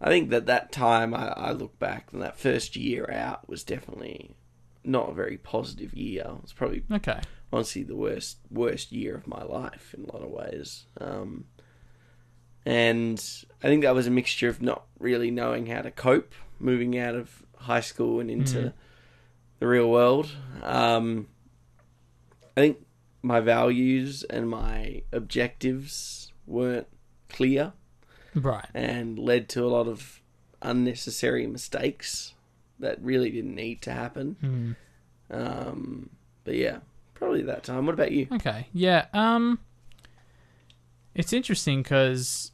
I 0.00 0.08
think 0.08 0.30
that 0.30 0.46
that 0.46 0.72
time 0.72 1.14
I, 1.14 1.28
I 1.28 1.52
look 1.52 1.78
back 1.78 2.08
and 2.12 2.20
that 2.22 2.38
first 2.38 2.76
year 2.76 3.10
out 3.10 3.48
was 3.48 3.64
definitely 3.64 4.34
not 4.82 5.10
a 5.10 5.14
very 5.14 5.36
positive 5.38 5.94
year. 5.94 6.24
It's 6.42 6.52
probably 6.52 6.82
Okay. 6.90 7.20
honestly 7.52 7.82
the 7.82 7.96
worst 7.96 8.38
worst 8.50 8.92
year 8.92 9.14
of 9.14 9.26
my 9.26 9.42
life 9.42 9.94
in 9.96 10.04
a 10.04 10.12
lot 10.12 10.22
of 10.22 10.30
ways. 10.30 10.84
Um, 11.00 11.44
and 12.66 13.22
I 13.62 13.66
think 13.66 13.82
that 13.82 13.94
was 13.94 14.06
a 14.06 14.10
mixture 14.10 14.48
of 14.48 14.62
not 14.62 14.84
really 14.98 15.30
knowing 15.30 15.66
how 15.66 15.82
to 15.82 15.90
cope, 15.90 16.32
moving 16.58 16.98
out 16.98 17.14
of 17.14 17.42
high 17.58 17.80
school 17.80 18.20
and 18.20 18.30
into 18.30 18.72
the 19.58 19.66
real 19.66 19.90
world. 19.90 20.30
Um, 20.62 21.28
I 22.56 22.60
think 22.60 22.86
my 23.22 23.40
values 23.40 24.22
and 24.24 24.48
my 24.48 25.02
objectives 25.12 26.32
weren't 26.46 26.86
clear 27.28 27.72
Right. 28.34 28.66
and 28.74 29.18
led 29.18 29.48
to 29.50 29.64
a 29.64 29.68
lot 29.68 29.86
of 29.88 30.20
unnecessary 30.62 31.46
mistakes 31.46 32.34
that 32.80 33.00
really 33.02 33.30
didn't 33.30 33.54
need 33.54 33.80
to 33.82 33.92
happen. 33.92 34.36
Hmm. 34.40 34.72
Um, 35.30 36.10
but 36.44 36.54
yeah, 36.54 36.78
probably 37.14 37.42
that 37.42 37.64
time. 37.64 37.86
What 37.86 37.94
about 37.94 38.12
you? 38.12 38.28
Okay. 38.32 38.68
Yeah. 38.72 39.06
Um. 39.12 39.58
It's 41.14 41.32
interesting 41.32 41.82
because 41.82 42.50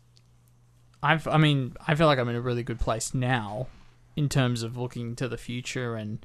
I've. 1.03 1.26
I 1.26 1.38
mean, 1.38 1.74
I 1.86 1.94
feel 1.94 2.07
like 2.07 2.18
I'm 2.18 2.28
in 2.28 2.36
a 2.36 2.40
really 2.40 2.62
good 2.62 2.78
place 2.78 3.14
now 3.14 3.68
in 4.16 4.28
terms 4.28 4.62
of 4.62 4.76
looking 4.76 5.16
to 5.16 5.28
the 5.28 5.38
future 5.38 5.94
and 5.96 6.24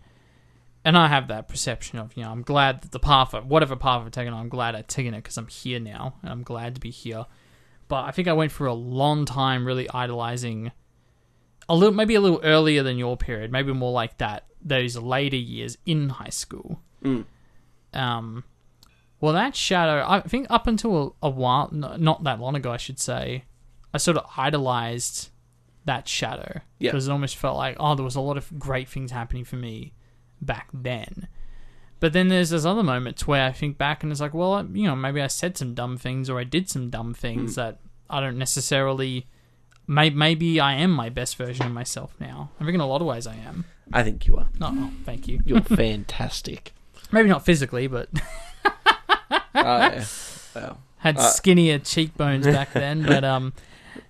and 0.85 0.97
I 0.97 1.07
have 1.09 1.27
that 1.27 1.47
perception 1.49 1.99
of 1.99 2.15
you 2.15 2.23
know 2.23 2.29
I'm 2.31 2.43
glad 2.43 2.81
that 2.83 2.91
the 2.91 2.99
path 2.99 3.33
of 3.33 3.47
whatever 3.47 3.75
path 3.75 4.03
I've 4.05 4.11
taken 4.11 4.33
I'm 4.33 4.47
glad 4.49 4.75
I've 4.75 4.87
taken 4.87 5.13
it 5.13 5.23
because 5.23 5.37
I'm 5.37 5.47
here 5.47 5.79
now 5.79 6.15
and 6.21 6.31
I'm 6.31 6.43
glad 6.43 6.75
to 6.75 6.81
be 6.81 6.91
here. 6.91 7.25
But 7.87 8.05
I 8.05 8.11
think 8.11 8.27
I 8.27 8.33
went 8.33 8.51
for 8.51 8.65
a 8.67 8.73
long 8.73 9.25
time 9.25 9.65
really 9.65 9.89
idolizing 9.89 10.71
a 11.67 11.75
little 11.75 11.93
maybe 11.93 12.15
a 12.15 12.21
little 12.21 12.39
earlier 12.43 12.83
than 12.83 12.97
your 12.97 13.17
period, 13.17 13.51
maybe 13.51 13.73
more 13.73 13.91
like 13.91 14.17
that 14.19 14.45
those 14.63 14.95
later 14.97 15.35
years 15.35 15.77
in 15.85 16.09
high 16.09 16.29
school. 16.29 16.81
Mm. 17.03 17.25
Um, 17.93 18.43
well, 19.21 19.33
that 19.33 19.55
shadow, 19.55 20.03
I 20.07 20.21
think 20.21 20.47
up 20.49 20.67
until 20.67 21.15
a, 21.23 21.27
a 21.27 21.29
while, 21.29 21.69
n- 21.71 22.03
not 22.03 22.23
that 22.23 22.39
long 22.39 22.55
ago, 22.55 22.71
I 22.71 22.77
should 22.77 22.99
say, 22.99 23.45
I 23.93 23.97
sort 23.97 24.17
of 24.17 24.25
idolized 24.37 25.29
that 25.85 26.07
shadow 26.07 26.61
Yeah. 26.79 26.91
because 26.91 27.07
it 27.07 27.11
almost 27.11 27.35
felt 27.37 27.57
like, 27.57 27.77
oh, 27.79 27.95
there 27.95 28.03
was 28.03 28.15
a 28.15 28.21
lot 28.21 28.37
of 28.37 28.57
great 28.59 28.89
things 28.89 29.11
happening 29.11 29.45
for 29.45 29.55
me 29.55 29.93
back 30.41 30.69
then. 30.73 31.27
But 31.99 32.13
then 32.13 32.27
there's 32.27 32.49
those 32.49 32.65
other 32.65 32.83
moments 32.83 33.25
where 33.25 33.45
I 33.45 33.51
think 33.51 33.77
back 33.77 34.03
and 34.03 34.11
it's 34.11 34.21
like, 34.21 34.33
well, 34.33 34.65
you 34.73 34.83
know, 34.85 34.95
maybe 34.95 35.21
I 35.21 35.27
said 35.27 35.57
some 35.57 35.73
dumb 35.73 35.97
things 35.97 36.29
or 36.29 36.39
I 36.39 36.43
did 36.43 36.69
some 36.69 36.89
dumb 36.89 37.13
things 37.13 37.55
that 37.55 37.79
I 38.09 38.19
don't 38.19 38.37
necessarily. 38.37 39.27
May, 39.87 40.09
maybe 40.09 40.59
I 40.59 40.73
am 40.73 40.91
my 40.91 41.09
best 41.09 41.35
version 41.35 41.65
of 41.67 41.71
myself 41.71 42.15
now. 42.19 42.49
I 42.59 42.63
think 42.65 42.73
in 42.75 42.81
a 42.81 42.87
lot 42.87 43.01
of 43.01 43.07
ways 43.07 43.27
I 43.27 43.35
am. 43.35 43.65
I 43.93 44.01
think 44.03 44.25
you 44.27 44.35
are. 44.35 44.49
No, 44.59 44.71
oh, 44.75 44.91
thank 45.05 45.27
you. 45.27 45.39
You're 45.45 45.61
fantastic. 45.61 46.73
Maybe 47.11 47.29
not 47.29 47.45
physically, 47.45 47.85
but 47.87 48.09
Oh, 48.65 48.71
yeah. 49.55 50.05
Well, 50.55 50.79
had 50.97 51.17
Uh, 51.17 51.29
skinnier 51.29 51.79
cheekbones 51.79 52.45
back 52.45 52.73
then. 52.73 53.03
But 53.05 53.23
um, 53.23 53.53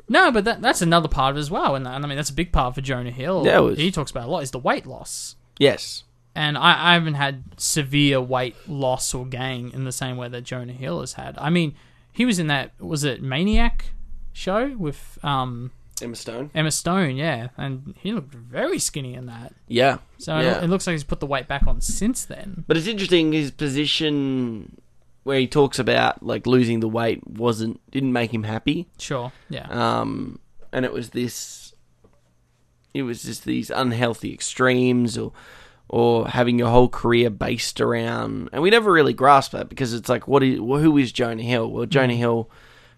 no, 0.08 0.32
but 0.32 0.46
that 0.46 0.62
that's 0.62 0.82
another 0.82 1.08
part 1.10 1.32
of 1.32 1.38
it 1.38 1.42
as 1.42 1.52
well. 1.52 1.76
And, 1.76 1.86
and 1.88 2.04
I 2.06 2.08
mean, 2.08 2.16
that's 2.18 2.30
a 2.30 2.34
big 2.34 2.52
part 2.52 2.74
for 2.76 2.82
Jonah 2.82 3.12
Hill. 3.12 3.44
Yeah, 3.46 3.60
was. 3.60 3.78
He 3.78 3.92
talks 3.92 4.12
about 4.12 4.28
a 4.28 4.32
lot 4.32 4.44
is 4.44 4.52
the 4.52 4.60
weight 4.60 4.86
loss. 4.86 5.36
yes. 5.60 6.04
And 6.36 6.58
I, 6.58 6.92
I 6.92 6.94
haven't 6.96 7.14
had 7.14 7.44
severe 7.58 8.20
weight 8.20 8.56
loss 8.68 9.14
or 9.14 9.26
gain 9.26 9.72
in 9.72 9.86
the 9.86 9.92
same 9.94 10.18
way 10.18 10.28
that 10.28 10.42
Jonah 10.44 10.74
Hill 10.74 11.00
has 11.00 11.14
had. 11.14 11.38
I 11.38 11.50
mean, 11.50 11.76
he 12.12 12.26
was 12.26 12.40
in 12.40 12.48
that 12.48 12.72
was 12.80 13.04
it 13.06 13.22
Maniac 13.24 13.86
show 14.34 14.76
with 14.78 15.18
um 15.24 15.72
Emma 16.02 16.16
Stone. 16.16 16.52
Emma 16.54 16.72
Stone, 16.72 17.16
yeah, 17.16 17.48
and 17.56 17.96
he 18.00 18.12
looked 18.12 18.34
very 18.36 18.80
skinny 18.80 19.14
in 19.14 19.28
that. 19.28 19.54
Yeah. 19.70 20.00
So 20.18 20.38
Yeah. 20.38 20.58
it, 20.58 20.66
it 20.66 20.68
looks 20.70 20.86
like 20.86 20.94
he's 20.94 21.06
put 21.06 21.22
the 21.22 21.26
weight 21.26 21.48
back 21.48 21.66
on 21.68 21.80
since 21.80 22.26
then. 22.26 22.66
But 22.68 22.76
it's 22.76 22.88
interesting 22.88 23.32
his 23.32 23.52
position 23.52 24.82
where 25.24 25.40
he 25.40 25.48
talks 25.48 25.80
about 25.80 26.22
like 26.22 26.46
losing 26.46 26.82
the 26.82 26.90
weight 26.90 27.26
wasn't 27.26 27.80
didn't 27.92 28.12
make 28.12 28.34
him 28.34 28.44
happy. 28.44 28.90
Sure, 29.00 29.32
yeah, 29.50 29.68
Um, 29.70 30.40
and 30.74 30.84
it 30.84 30.92
was 30.92 31.12
this. 31.12 31.74
It 32.94 33.04
was 33.04 33.24
just 33.24 33.44
these 33.46 33.70
unhealthy 33.70 34.34
extremes, 34.34 35.18
or 35.18 35.32
or 35.88 36.28
having 36.28 36.58
your 36.58 36.70
whole 36.70 36.90
career 36.90 37.30
based 37.30 37.80
around, 37.80 38.50
and 38.52 38.62
we 38.62 38.70
never 38.70 38.92
really 38.92 39.14
grasp 39.14 39.52
that 39.52 39.70
because 39.70 39.94
it's 39.94 40.10
like, 40.10 40.28
what 40.28 40.44
is 40.44 40.58
who 40.58 40.98
is 40.98 41.12
Jonah 41.12 41.44
Hill? 41.44 41.70
Well, 41.70 41.86
Jonah 41.86 42.14
mm. 42.14 42.18
Hill, 42.18 42.50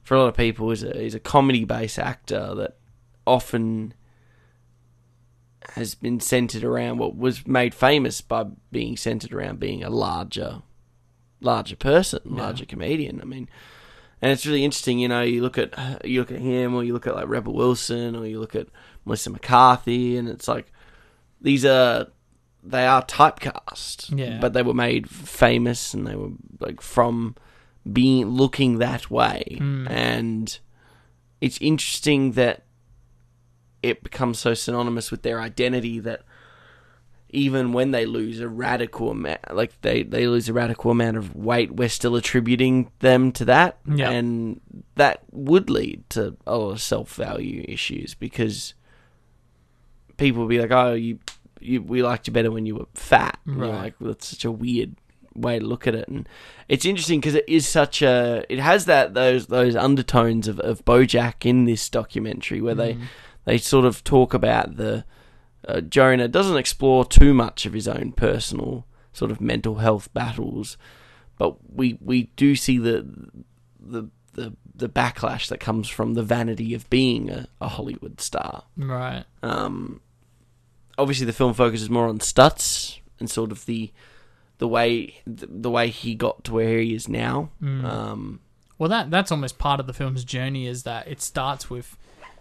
for 0.04 0.16
a 0.16 0.20
lot 0.20 0.30
of 0.30 0.36
people, 0.36 0.72
is 0.72 0.84
a 0.84 0.98
is 0.98 1.16
a 1.16 1.20
comedy 1.20 1.66
based 1.66 2.00
actor 2.00 2.56
that 2.56 2.78
often 3.26 3.94
has 5.72 5.96
been 5.96 6.20
centered 6.20 6.64
around 6.64 6.98
what 6.98 7.18
was 7.18 7.46
made 7.46 7.76
famous 7.76 8.22
by 8.22 8.46
being 8.72 8.96
centered 8.96 9.34
around 9.34 9.60
being 9.60 9.84
a 9.84 9.90
larger 9.90 10.62
larger 11.42 11.76
person, 11.76 12.22
larger 12.26 12.66
comedian. 12.66 13.22
I 13.22 13.26
mean, 13.26 13.50
and 14.22 14.32
it's 14.32 14.46
really 14.46 14.64
interesting. 14.64 14.98
You 15.00 15.10
know, 15.10 15.22
you 15.22 15.42
look 15.42 15.58
at 15.58 16.06
you 16.06 16.20
look 16.22 16.32
at 16.32 16.40
him, 16.40 16.74
or 16.74 16.84
you 16.84 16.94
look 16.94 17.06
at 17.08 17.16
like 17.16 17.28
Rebel 17.28 17.54
Wilson, 17.54 18.16
or 18.16 18.26
you 18.26 18.40
look 18.40 18.56
at 18.56 18.68
Melissa 19.06 19.30
McCarthy, 19.30 20.18
and 20.18 20.30
it's 20.30 20.48
like 20.48 20.72
these 21.42 21.66
are 21.66 22.08
they 22.64 22.86
are 22.86 23.04
typecast, 23.04 24.18
Yeah. 24.18 24.40
but 24.40 24.54
they 24.54 24.64
were 24.64 24.74
made 24.74 25.10
famous, 25.10 25.94
and 25.94 26.06
they 26.06 26.16
were 26.16 26.32
like 26.60 26.82
from 26.82 27.36
being 27.92 28.28
looking 28.30 28.80
that 28.80 29.10
way, 29.10 29.56
hmm. 29.58 29.88
and 29.88 30.60
it's 31.40 31.58
interesting 31.62 32.34
that 32.34 32.64
it 33.84 34.04
becomes 34.04 34.40
so 34.40 34.54
synonymous 34.54 35.12
with 35.12 35.22
their 35.22 35.40
identity 35.40 36.00
that 36.00 36.24
even 37.30 37.74
when 37.74 37.92
they 37.92 38.06
lose 38.06 38.40
a 38.40 38.48
radical 38.48 39.12
amount, 39.12 39.40
like 39.54 39.80
they, 39.82 40.04
they 40.04 40.28
lose 40.28 40.48
a 40.48 40.54
radical 40.54 40.92
amount 40.92 41.18
of 41.18 41.36
weight, 41.36 41.72
we're 41.72 41.90
still 41.90 42.16
attributing 42.16 42.90
them 43.00 43.32
to 43.34 43.46
that. 43.46 43.78
Yeah. 43.86 44.10
And 44.10 44.62
that 44.96 45.22
would 45.32 45.70
lead 45.70 46.10
to 46.12 46.38
a 46.48 46.58
lot 46.58 46.72
of 46.72 46.82
self 46.82 47.14
value 47.16 47.66
issues 47.68 48.14
because 48.14 48.74
people 50.16 50.42
will 50.42 50.50
be 50.50 50.60
like, 50.60 50.72
oh, 50.72 50.94
you, 50.94 51.20
you, 51.60 51.82
we 51.82 52.02
liked 52.04 52.28
you 52.28 52.34
better 52.34 52.52
when 52.52 52.66
you 52.66 52.76
were 52.76 52.86
fat. 52.94 53.40
And 53.46 53.58
you're 53.58 53.68
Right. 53.68 53.82
like, 53.84 53.96
well, 54.00 54.10
that's 54.12 54.28
such 54.28 54.46
a 54.46 54.52
weird 54.52 54.96
way 55.36 55.60
to 55.60 55.66
look 55.66 55.86
at 55.88 55.96
it. 55.96 56.08
And 56.08 56.28
it's 56.68 56.86
interesting 56.86 57.20
because 57.20 57.36
it 57.36 57.46
is 57.48 57.68
such 57.68 58.02
a, 58.02 58.44
it 58.50 58.60
has 58.60 58.86
that, 58.86 59.14
those, 59.14 59.48
those 59.48 59.76
undertones 59.76 60.48
of, 60.48 60.60
of 60.62 60.84
Bojack 60.86 61.46
in 61.46 61.66
this 61.66 61.90
documentary 61.90 62.60
where 62.62 62.76
they, 62.76 62.98
they 63.46 63.58
sort 63.58 63.86
of 63.86 64.04
talk 64.04 64.34
about 64.34 64.78
the, 64.78 65.06
uh, 65.68 65.82
Jonah 65.82 66.28
doesn't 66.28 66.58
explore 66.58 67.06
too 67.06 67.34
much 67.34 67.66
of 67.66 67.74
his 67.74 67.88
own 67.88 68.14
personal 68.14 68.86
sort 69.14 69.32
of 69.32 69.42
mental 69.42 69.76
health 69.76 70.14
battles, 70.14 70.78
but 71.38 71.58
we 71.74 71.98
we 72.00 72.24
do 72.36 72.56
see 72.56 72.78
the 72.78 73.06
the 73.80 74.10
the, 74.34 74.54
the 74.76 74.88
backlash 74.88 75.48
that 75.50 75.60
comes 75.60 75.90
from 75.90 76.14
the 76.14 76.22
vanity 76.24 76.74
of 76.76 76.88
being 76.90 77.30
a, 77.30 77.48
a 77.60 77.68
Hollywood 77.68 78.22
star. 78.22 78.64
right. 78.78 79.26
Um, 79.42 80.00
obviously, 80.98 81.26
the 81.26 81.34
film 81.34 81.54
focuses 81.54 81.90
more 81.90 82.08
on 82.08 82.20
Stutz 82.20 83.00
and 83.20 83.30
sort 83.30 83.52
of 83.52 83.66
the 83.66 83.92
the 84.60 84.68
way 84.68 85.22
the, 85.26 85.48
the 85.48 85.70
way 85.70 85.90
he 85.90 86.16
got 86.16 86.44
to 86.46 86.54
where 86.54 86.80
he 86.80 86.94
is 86.96 87.08
now. 87.08 87.50
Um, 87.62 88.40
Well, 88.78 88.90
that 88.90 89.10
that's 89.12 89.32
almost 89.32 89.58
part 89.58 89.80
of 89.80 89.88
the 89.88 89.94
film's 89.94 90.24
journey 90.24 90.68
is 90.68 90.84
that 90.84 91.08
it 91.08 91.22
starts 91.22 91.70
with 91.70 91.96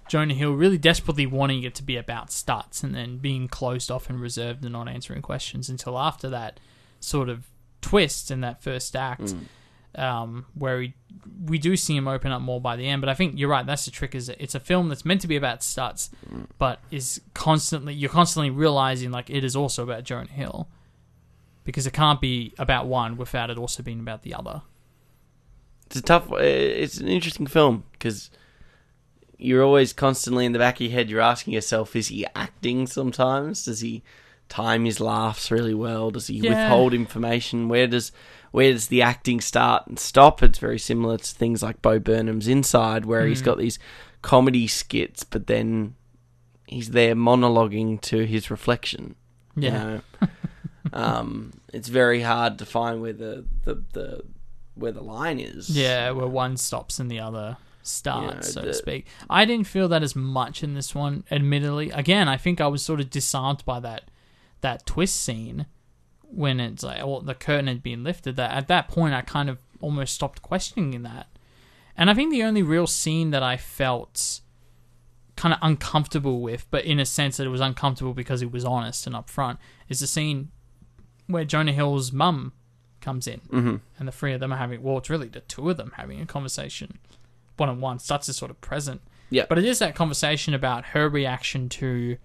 Jonah 0.08 0.34
Hill 0.34 0.52
really 0.52 0.78
desperately 0.78 1.26
wanting 1.26 1.62
it 1.62 1.74
to 1.76 1.82
be 1.82 1.96
about 1.96 2.28
Stutz 2.28 2.82
and 2.84 2.94
then 2.94 3.18
being 3.18 3.48
closed 3.48 3.90
off 3.90 4.08
and 4.08 4.20
reserved 4.20 4.62
and 4.64 4.72
not 4.72 4.88
answering 4.88 5.20
questions 5.22 5.68
until 5.68 5.98
after 5.98 6.28
that 6.30 6.60
sort 7.00 7.28
of 7.28 7.46
twist 7.80 8.30
in 8.30 8.40
that 8.40 8.62
first 8.62 8.94
act, 8.96 9.34
um, 9.96 10.46
where 10.54 10.78
we 10.78 10.94
we 11.44 11.58
do 11.58 11.76
see 11.76 11.96
him 11.96 12.06
open 12.06 12.30
up 12.30 12.42
more 12.42 12.60
by 12.60 12.76
the 12.76 12.86
end. 12.86 13.00
But 13.02 13.08
I 13.08 13.14
think 13.14 13.38
you're 13.38 13.48
right. 13.48 13.66
That's 13.66 13.84
the 13.84 13.90
trick. 13.90 14.14
Is 14.14 14.28
it's 14.28 14.54
a 14.54 14.60
film 14.60 14.88
that's 14.88 15.04
meant 15.04 15.20
to 15.22 15.28
be 15.28 15.36
about 15.36 15.60
Stutz, 15.60 16.10
but 16.58 16.80
is 16.90 17.20
constantly 17.34 17.94
you're 17.94 18.10
constantly 18.10 18.50
realizing 18.50 19.10
like 19.10 19.30
it 19.30 19.44
is 19.44 19.56
also 19.56 19.82
about 19.82 20.04
Jonah 20.04 20.30
Hill. 20.30 20.68
Because 21.64 21.84
it 21.84 21.92
can't 21.92 22.20
be 22.20 22.54
about 22.58 22.86
one 22.86 23.16
without 23.16 23.50
it 23.50 23.58
also 23.58 23.82
being 23.82 23.98
about 23.98 24.22
the 24.22 24.34
other. 24.34 24.62
it's 25.86 25.96
a 25.96 26.02
tough. 26.02 26.30
It's 26.32 26.98
an 26.98 27.08
interesting 27.08 27.48
film 27.48 27.82
because 27.92 28.30
you're 29.36 29.64
always 29.64 29.92
constantly 29.92 30.46
in 30.46 30.52
the 30.52 30.60
back 30.60 30.76
of 30.76 30.82
your 30.82 30.92
head. 30.92 31.10
You're 31.10 31.20
asking 31.20 31.54
yourself, 31.54 31.96
is 31.96 32.08
he 32.08 32.24
acting? 32.36 32.86
Sometimes 32.86 33.64
does 33.64 33.80
he 33.80 34.04
time 34.48 34.84
his 34.84 35.00
laughs 35.00 35.50
really 35.50 35.74
well? 35.74 36.10
Does 36.10 36.26
he 36.28 36.34
Yeah. 36.38 36.50
withhold 36.68 36.94
information? 36.94 37.68
Where 37.68 37.86
does 37.86 38.12
where 38.52 38.72
does 38.72 38.86
the 38.88 39.02
acting 39.02 39.40
start 39.40 39.86
and 39.86 39.98
stop? 39.98 40.42
It's 40.42 40.58
very 40.58 40.78
similar 40.78 41.18
to 41.18 41.34
things 41.34 41.62
like 41.62 41.82
Bo 41.82 41.98
Burnham's 41.98 42.48
Inside, 42.48 43.04
where 43.04 43.26
he's 43.26 43.42
got 43.42 43.58
these 43.58 43.78
comedy 44.22 44.66
skits, 44.66 45.24
but 45.24 45.46
then 45.46 45.94
he's 46.66 46.90
there 46.90 47.14
monologuing 47.14 48.00
to 48.02 48.24
his 48.26 48.50
reflection. 48.50 49.14
you 49.56 49.64
Yeah. 49.68 49.84
know? 49.84 50.00
um, 50.92 51.52
it's 51.72 51.88
very 51.88 52.22
hard 52.22 52.58
to 52.58 52.66
find 52.66 53.00
where 53.02 53.12
the, 53.12 53.44
the, 53.64 53.82
the 53.92 54.22
where 54.74 54.92
the 54.92 55.02
line 55.02 55.38
is. 55.40 55.68
Yeah, 55.70 56.10
where 56.12 56.26
one 56.26 56.56
stops 56.56 56.98
and 56.98 57.10
the 57.10 57.20
other 57.20 57.56
starts, 57.82 58.52
so 58.52 58.60
the- 58.60 58.66
to 58.68 58.74
speak. 58.74 59.06
I 59.28 59.44
didn't 59.44 59.66
feel 59.66 59.88
that 59.88 60.02
as 60.02 60.14
much 60.16 60.62
in 60.62 60.74
this 60.74 60.94
one, 60.94 61.24
admittedly. 61.30 61.90
Again, 61.90 62.28
I 62.28 62.36
think 62.36 62.60
I 62.60 62.66
was 62.68 62.82
sort 62.82 63.00
of 63.00 63.10
disarmed 63.10 63.64
by 63.64 63.80
that 63.80 64.04
that 64.60 64.86
twist 64.86 65.16
scene 65.16 65.66
when 66.22 66.58
it's 66.60 66.82
like 66.82 66.98
well, 67.04 67.20
the 67.20 67.34
curtain 67.34 67.66
had 67.68 67.82
been 67.82 68.02
lifted. 68.04 68.36
That 68.36 68.50
at 68.52 68.68
that 68.68 68.88
point, 68.88 69.14
I 69.14 69.22
kind 69.22 69.48
of 69.48 69.58
almost 69.80 70.14
stopped 70.14 70.42
questioning 70.42 71.02
that. 71.02 71.26
And 71.96 72.10
I 72.10 72.14
think 72.14 72.30
the 72.30 72.42
only 72.42 72.62
real 72.62 72.86
scene 72.86 73.30
that 73.30 73.42
I 73.42 73.56
felt 73.56 74.40
kind 75.36 75.52
of 75.52 75.58
uncomfortable 75.62 76.40
with, 76.40 76.66
but 76.70 76.84
in 76.84 76.98
a 76.98 77.06
sense 77.06 77.36
that 77.36 77.44
it 77.46 77.50
was 77.50 77.60
uncomfortable 77.60 78.14
because 78.14 78.42
it 78.42 78.50
was 78.52 78.64
honest 78.64 79.06
and 79.06 79.14
upfront, 79.14 79.58
is 79.88 80.00
the 80.00 80.06
scene 80.06 80.50
where 81.26 81.44
Jonah 81.44 81.72
Hill's 81.72 82.12
mum 82.12 82.52
comes 83.00 83.26
in 83.26 83.40
Mhm. 83.52 83.80
and 83.98 84.08
the 84.08 84.12
three 84.12 84.32
of 84.32 84.40
them 84.40 84.52
are 84.52 84.56
having 84.56 84.82
well 84.82 84.98
it's 84.98 85.10
really 85.10 85.28
the 85.28 85.40
two 85.40 85.68
of 85.70 85.76
them 85.76 85.92
having 85.96 86.20
a 86.20 86.26
conversation 86.26 86.98
one 87.56 87.68
on 87.68 87.80
one. 87.80 87.98
Stutz 87.98 88.28
is 88.28 88.36
sort 88.36 88.50
of 88.50 88.60
present. 88.60 89.00
Yeah. 89.30 89.46
But 89.48 89.58
it 89.58 89.64
is 89.64 89.78
that 89.78 89.94
conversation 89.94 90.52
about 90.54 90.86
her 90.86 91.08
reaction 91.08 91.68
to, 91.70 92.16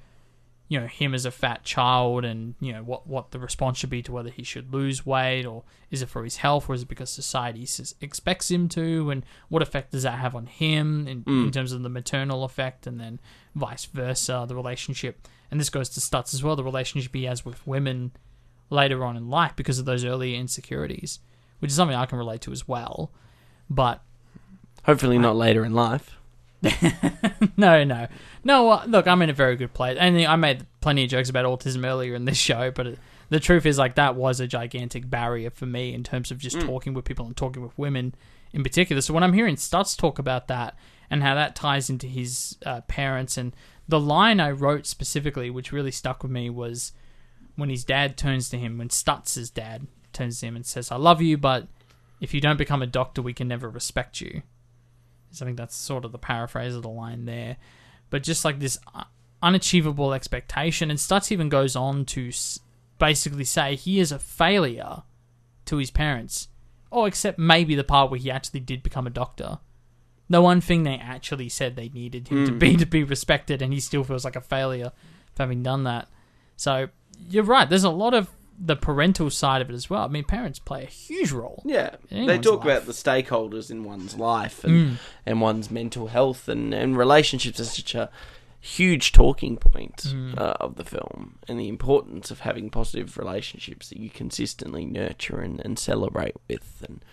you 0.71 0.79
know, 0.79 0.87
him 0.87 1.13
as 1.13 1.25
a 1.25 1.31
fat 1.31 1.65
child 1.65 2.23
and, 2.23 2.55
you 2.61 2.71
know, 2.71 2.81
what, 2.81 3.05
what 3.05 3.31
the 3.31 3.39
response 3.39 3.77
should 3.77 3.89
be 3.89 4.01
to 4.01 4.09
whether 4.13 4.29
he 4.29 4.41
should 4.41 4.73
lose 4.73 5.05
weight 5.05 5.45
or 5.45 5.63
is 5.89 6.01
it 6.01 6.07
for 6.07 6.23
his 6.23 6.37
health 6.37 6.69
or 6.69 6.73
is 6.73 6.83
it 6.83 6.87
because 6.87 7.09
society 7.09 7.67
expects 7.99 8.49
him 8.49 8.69
to 8.69 9.11
and 9.11 9.25
what 9.49 9.61
effect 9.61 9.91
does 9.91 10.03
that 10.03 10.17
have 10.17 10.33
on 10.33 10.45
him 10.45 11.09
in, 11.09 11.25
in 11.27 11.43
hmm. 11.43 11.49
terms 11.49 11.73
of 11.73 11.83
the 11.83 11.89
maternal 11.89 12.45
effect 12.45 12.87
and 12.87 13.01
then 13.01 13.19
vice 13.53 13.83
versa, 13.83 14.45
the 14.47 14.55
relationship. 14.55 15.27
And 15.51 15.59
this 15.59 15.69
goes 15.69 15.89
to 15.89 15.99
Stutz 15.99 16.33
as 16.33 16.41
well, 16.41 16.55
the 16.55 16.63
relationship 16.63 17.13
he 17.13 17.25
has 17.25 17.43
with 17.43 17.67
women 17.67 18.13
later 18.69 19.03
on 19.03 19.17
in 19.17 19.29
life 19.29 19.57
because 19.57 19.77
of 19.77 19.83
those 19.83 20.05
early 20.05 20.37
insecurities, 20.37 21.19
which 21.59 21.71
is 21.71 21.75
something 21.75 21.97
I 21.97 22.05
can 22.05 22.17
relate 22.17 22.39
to 22.43 22.53
as 22.53 22.65
well. 22.65 23.11
But 23.69 24.01
Hopefully 24.85 25.17
not 25.17 25.35
later 25.35 25.65
in 25.65 25.73
life. 25.73 26.15
no, 27.57 27.83
no, 27.83 28.07
no. 28.43 28.69
Uh, 28.69 28.85
look, 28.87 29.07
I'm 29.07 29.21
in 29.21 29.29
a 29.29 29.33
very 29.33 29.55
good 29.55 29.73
place, 29.73 29.97
and 29.99 30.19
I 30.23 30.35
made 30.35 30.65
plenty 30.79 31.03
of 31.03 31.09
jokes 31.09 31.29
about 31.29 31.45
autism 31.45 31.85
earlier 31.85 32.15
in 32.15 32.25
this 32.25 32.37
show, 32.49 32.71
but 32.71 32.87
it, 32.87 32.99
the 33.29 33.39
truth 33.39 33.65
is, 33.65 33.77
like, 33.77 33.95
that 33.95 34.15
was 34.15 34.39
a 34.39 34.47
gigantic 34.47 35.09
barrier 35.09 35.49
for 35.49 35.65
me 35.65 35.93
in 35.93 36.03
terms 36.03 36.31
of 36.31 36.37
just 36.37 36.59
talking 36.59 36.93
with 36.93 37.05
people 37.05 37.25
and 37.25 37.35
talking 37.35 37.63
with 37.63 37.77
women 37.77 38.13
in 38.53 38.63
particular. 38.63 39.01
So 39.01 39.13
when 39.13 39.23
I'm 39.23 39.33
hearing 39.33 39.55
Stutz 39.55 39.97
talk 39.97 40.19
about 40.19 40.47
that 40.49 40.75
and 41.09 41.23
how 41.23 41.35
that 41.35 41.55
ties 41.55 41.89
into 41.89 42.07
his 42.07 42.57
uh, 42.65 42.81
parents, 42.81 43.37
and 43.37 43.55
the 43.87 43.99
line 43.99 44.39
I 44.39 44.51
wrote 44.51 44.85
specifically, 44.85 45.49
which 45.49 45.71
really 45.71 45.91
stuck 45.91 46.23
with 46.23 46.31
me, 46.31 46.49
was 46.49 46.91
when 47.55 47.69
his 47.69 47.83
dad 47.83 48.17
turns 48.17 48.49
to 48.49 48.57
him, 48.57 48.77
when 48.77 48.89
Stutz's 48.89 49.49
dad 49.49 49.87
turns 50.13 50.39
to 50.39 50.47
him 50.47 50.55
and 50.55 50.65
says, 50.65 50.91
"I 50.91 50.97
love 50.97 51.21
you, 51.21 51.37
but 51.37 51.67
if 52.19 52.33
you 52.33 52.41
don't 52.41 52.57
become 52.57 52.81
a 52.81 52.87
doctor, 52.87 53.21
we 53.21 53.33
can 53.33 53.47
never 53.47 53.69
respect 53.69 54.21
you." 54.21 54.41
I 55.39 55.45
think 55.45 55.57
that's 55.57 55.75
sort 55.75 56.05
of 56.05 56.11
the 56.11 56.17
paraphrase 56.17 56.75
of 56.75 56.81
the 56.81 56.89
line 56.89 57.25
there. 57.25 57.57
But 58.09 58.23
just 58.23 58.43
like 58.43 58.59
this 58.59 58.77
uh, 58.93 59.03
unachievable 59.41 60.13
expectation, 60.13 60.89
and 60.89 60.99
Stutz 60.99 61.31
even 61.31 61.49
goes 61.49 61.75
on 61.75 62.05
to 62.05 62.31
basically 62.99 63.45
say 63.45 63.75
he 63.75 63.99
is 63.99 64.11
a 64.11 64.19
failure 64.19 65.03
to 65.65 65.77
his 65.77 65.91
parents. 65.91 66.47
Oh, 66.91 67.05
except 67.05 67.39
maybe 67.39 67.75
the 67.75 67.83
part 67.83 68.11
where 68.11 68.19
he 68.19 68.29
actually 68.29 68.59
did 68.59 68.83
become 68.83 69.07
a 69.07 69.11
doctor. 69.11 69.59
The 70.29 70.41
one 70.41 70.61
thing 70.61 70.83
they 70.83 70.95
actually 70.95 71.49
said 71.49 71.75
they 71.75 71.89
needed 71.89 72.29
him 72.29 72.45
to 72.45 72.51
be 72.51 72.77
to 72.77 72.85
be 72.85 73.03
respected, 73.03 73.61
and 73.61 73.73
he 73.73 73.79
still 73.79 74.03
feels 74.03 74.25
like 74.25 74.35
a 74.35 74.41
failure 74.41 74.91
for 75.33 75.43
having 75.43 75.63
done 75.63 75.83
that. 75.83 76.07
So 76.55 76.87
you're 77.29 77.43
right. 77.43 77.69
There's 77.69 77.83
a 77.83 77.89
lot 77.89 78.13
of 78.13 78.29
the 78.63 78.75
parental 78.75 79.29
side 79.29 79.61
of 79.61 79.69
it 79.69 79.73
as 79.73 79.89
well. 79.89 80.03
I 80.03 80.07
mean, 80.07 80.23
parents 80.23 80.59
play 80.59 80.83
a 80.83 80.87
huge 80.87 81.31
role. 81.31 81.63
Yeah, 81.65 81.95
they 82.09 82.37
talk 82.37 82.63
life. 82.63 82.65
about 82.65 82.85
the 82.85 82.91
stakeholders 82.93 83.71
in 83.71 83.83
one's 83.83 84.15
life 84.15 84.63
and, 84.63 84.99
and 85.25 85.41
one's 85.41 85.71
mental 85.71 86.07
health 86.07 86.47
and, 86.47 86.73
and 86.73 86.95
relationships 86.95 87.59
are 87.59 87.65
such 87.65 87.95
a 87.95 88.09
huge 88.59 89.11
talking 89.11 89.57
point 89.57 90.13
uh, 90.37 90.53
of 90.59 90.75
the 90.75 90.85
film 90.85 91.39
and 91.47 91.59
the 91.59 91.67
importance 91.67 92.29
of 92.29 92.41
having 92.41 92.69
positive 92.69 93.17
relationships 93.17 93.89
that 93.89 93.97
you 93.97 94.07
consistently 94.09 94.85
nurture 94.85 95.39
and, 95.39 95.59
and 95.65 95.79
celebrate 95.79 96.35
with. 96.47 96.85
And 96.87 97.03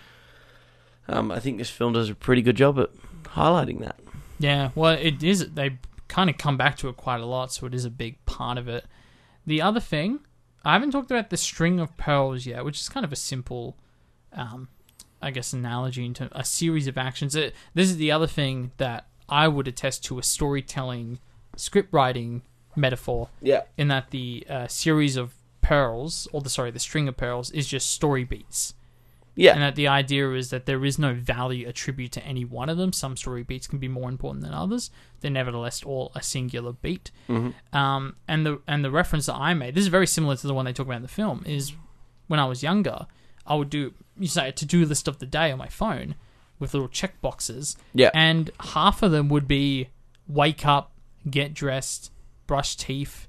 um, 1.08 1.32
I 1.32 1.40
think 1.40 1.56
this 1.56 1.70
film 1.70 1.94
does 1.94 2.10
a 2.10 2.14
pretty 2.14 2.42
good 2.42 2.56
job 2.56 2.78
at 2.78 2.90
highlighting 3.24 3.80
that. 3.80 3.98
Yeah, 4.38 4.70
well, 4.74 4.92
it 4.92 5.22
is. 5.22 5.52
They 5.54 5.78
kind 6.08 6.28
of 6.28 6.36
come 6.36 6.58
back 6.58 6.76
to 6.78 6.88
it 6.90 6.98
quite 6.98 7.20
a 7.20 7.26
lot, 7.26 7.52
so 7.52 7.66
it 7.66 7.74
is 7.74 7.86
a 7.86 7.90
big 7.90 8.24
part 8.26 8.58
of 8.58 8.68
it. 8.68 8.84
The 9.46 9.62
other 9.62 9.80
thing, 9.80 10.20
I 10.64 10.72
haven't 10.74 10.90
talked 10.90 11.10
about 11.10 11.30
the 11.30 11.36
string 11.36 11.80
of 11.80 11.96
pearls 11.96 12.46
yet, 12.46 12.64
which 12.64 12.80
is 12.80 12.88
kind 12.88 13.04
of 13.04 13.12
a 13.12 13.16
simple, 13.16 13.76
um, 14.32 14.68
I 15.22 15.30
guess, 15.30 15.52
analogy 15.52 16.04
into 16.04 16.28
a 16.32 16.44
series 16.44 16.86
of 16.86 16.98
actions. 16.98 17.34
It, 17.34 17.54
this 17.74 17.88
is 17.88 17.96
the 17.96 18.10
other 18.12 18.26
thing 18.26 18.72
that 18.76 19.06
I 19.28 19.48
would 19.48 19.68
attest 19.68 20.04
to 20.06 20.18
a 20.18 20.22
storytelling, 20.22 21.18
script 21.56 21.92
writing 21.92 22.42
metaphor 22.76 23.28
Yeah. 23.40 23.62
in 23.76 23.88
that 23.88 24.10
the 24.10 24.46
uh, 24.48 24.66
series 24.68 25.16
of 25.16 25.34
pearls, 25.60 26.28
or 26.32 26.40
the 26.40 26.50
sorry, 26.50 26.70
the 26.70 26.78
string 26.78 27.08
of 27.08 27.16
pearls, 27.16 27.50
is 27.50 27.66
just 27.66 27.90
story 27.90 28.24
beats. 28.24 28.74
Yeah. 29.38 29.52
And 29.52 29.62
that 29.62 29.76
the 29.76 29.86
idea 29.86 30.32
is 30.32 30.50
that 30.50 30.66
there 30.66 30.84
is 30.84 30.98
no 30.98 31.14
value 31.14 31.68
attribute 31.68 32.10
to 32.12 32.24
any 32.24 32.44
one 32.44 32.68
of 32.68 32.76
them. 32.76 32.92
Some 32.92 33.16
story 33.16 33.44
beats 33.44 33.68
can 33.68 33.78
be 33.78 33.86
more 33.86 34.08
important 34.08 34.44
than 34.44 34.52
others. 34.52 34.90
They're 35.20 35.30
nevertheless 35.30 35.84
all 35.84 36.10
a 36.16 36.22
singular 36.22 36.72
beat. 36.72 37.12
Um, 37.72 38.16
and 38.26 38.44
the 38.44 38.60
and 38.66 38.84
the 38.84 38.90
reference 38.90 39.26
that 39.26 39.36
I 39.36 39.54
made, 39.54 39.76
this 39.76 39.82
is 39.82 39.88
very 39.88 40.08
similar 40.08 40.34
to 40.34 40.46
the 40.46 40.54
one 40.54 40.64
they 40.64 40.72
talk 40.72 40.86
about 40.86 40.96
in 40.96 41.02
the 41.02 41.08
film, 41.08 41.44
is 41.46 41.72
when 42.26 42.40
I 42.40 42.46
was 42.46 42.64
younger, 42.64 43.06
I 43.46 43.54
would 43.54 43.70
do 43.70 43.94
you 44.18 44.26
say 44.26 44.48
a 44.48 44.52
to 44.52 44.66
do 44.66 44.84
list 44.84 45.06
of 45.06 45.20
the 45.20 45.26
day 45.26 45.52
on 45.52 45.58
my 45.58 45.68
phone 45.68 46.16
with 46.58 46.74
little 46.74 46.88
check 46.88 47.20
boxes. 47.20 47.76
Yeah. 47.94 48.10
And 48.14 48.50
half 48.58 49.04
of 49.04 49.12
them 49.12 49.28
would 49.28 49.46
be 49.46 49.90
wake 50.26 50.66
up, 50.66 50.90
get 51.30 51.54
dressed, 51.54 52.10
brush 52.48 52.74
teeth, 52.74 53.27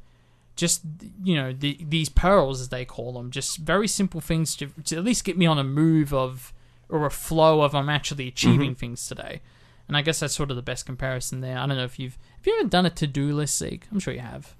just 0.59 0.81
you 1.23 1.35
know 1.35 1.53
the, 1.53 1.79
these 1.87 2.09
pearls 2.09 2.59
as 2.59 2.67
they 2.67 2.83
call 2.83 3.13
them 3.13 3.31
just 3.31 3.57
very 3.59 3.87
simple 3.87 4.19
things 4.19 4.57
to, 4.57 4.67
to 4.83 4.97
at 4.97 5.03
least 5.05 5.23
get 5.23 5.37
me 5.37 5.45
on 5.45 5.57
a 5.57 5.63
move 5.63 6.13
of 6.13 6.53
or 6.89 7.05
a 7.05 7.09
flow 7.11 7.61
of 7.61 7.73
i'm 7.73 7.87
actually 7.87 8.27
achieving 8.27 8.71
mm-hmm. 8.71 8.73
things 8.73 9.07
today 9.07 9.39
and 9.87 9.95
i 9.95 10.01
guess 10.01 10.19
that's 10.19 10.35
sort 10.35 10.49
of 10.51 10.57
the 10.57 10.61
best 10.61 10.85
comparison 10.85 11.39
there 11.39 11.57
i 11.57 11.65
don't 11.65 11.77
know 11.77 11.85
if 11.85 11.97
you've 11.97 12.17
have 12.35 12.45
you've 12.45 12.59
ever 12.59 12.67
done 12.69 12.85
a 12.85 12.89
to-do 12.89 13.31
list 13.31 13.57
Zeke? 13.57 13.87
i'm 13.89 13.99
sure 13.99 14.13
you 14.13 14.19
have 14.19 14.53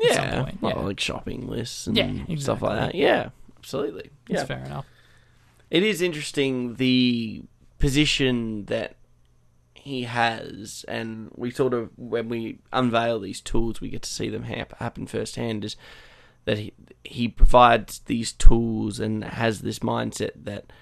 Yeah. 0.00 0.50
Well, 0.60 0.72
yeah. 0.72 0.80
like 0.80 0.98
shopping 0.98 1.46
lists 1.46 1.86
and 1.86 1.96
Yeah, 1.96 2.36
stuff 2.36 2.60
like 2.60 2.76
that. 2.80 2.94
Yeah, 2.96 3.28
absolutely. 3.56 4.10
that's 4.28 4.40
Yeah. 4.40 4.44
fair 4.46 4.64
enough 4.64 4.86
It 5.70 5.84
is 5.84 6.02
interesting 6.02 6.74
the 6.74 7.44
position 7.78 8.64
that 8.64 8.96
he 9.84 10.04
has, 10.04 10.82
and 10.88 11.30
we 11.36 11.50
sort 11.50 11.74
of 11.74 11.90
when 11.96 12.30
we 12.30 12.58
unveil 12.72 13.20
these 13.20 13.42
tools, 13.42 13.82
we 13.82 13.90
get 13.90 14.00
to 14.02 14.08
see 14.08 14.30
them 14.30 14.44
hap- 14.44 14.78
happen 14.78 15.06
firsthand. 15.06 15.62
Is 15.62 15.76
that 16.46 16.56
he 16.56 16.72
he 17.04 17.28
provides 17.28 17.98
these 18.00 18.32
tools 18.32 18.98
and 18.98 19.22
has 19.22 19.60
this 19.60 19.80
mindset 19.80 20.30
that 20.44 20.72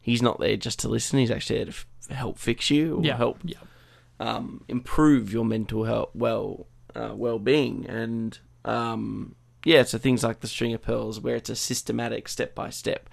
he's 0.00 0.22
not 0.22 0.40
there 0.40 0.56
just 0.56 0.78
to 0.80 0.88
listen; 0.88 1.18
he's 1.18 1.30
actually 1.30 1.56
there 1.56 1.66
to 1.66 1.72
f- 1.72 1.86
help 2.08 2.38
fix 2.38 2.70
you 2.70 2.96
or 2.96 3.04
yeah 3.04 3.18
help 3.18 3.38
yeah 3.44 3.58
um, 4.18 4.64
improve 4.66 5.30
your 5.30 5.44
mental 5.44 5.84
health, 5.84 6.10
well, 6.14 6.66
uh, 6.94 7.12
well 7.14 7.38
being, 7.38 7.84
and 7.86 8.38
um, 8.64 9.34
yeah, 9.62 9.82
so 9.82 9.98
things 9.98 10.24
like 10.24 10.40
the 10.40 10.48
string 10.48 10.72
of 10.72 10.80
pearls, 10.80 11.20
where 11.20 11.36
it's 11.36 11.50
a 11.50 11.56
systematic, 11.56 12.28
step 12.28 12.54
by 12.54 12.70
step 12.70 13.10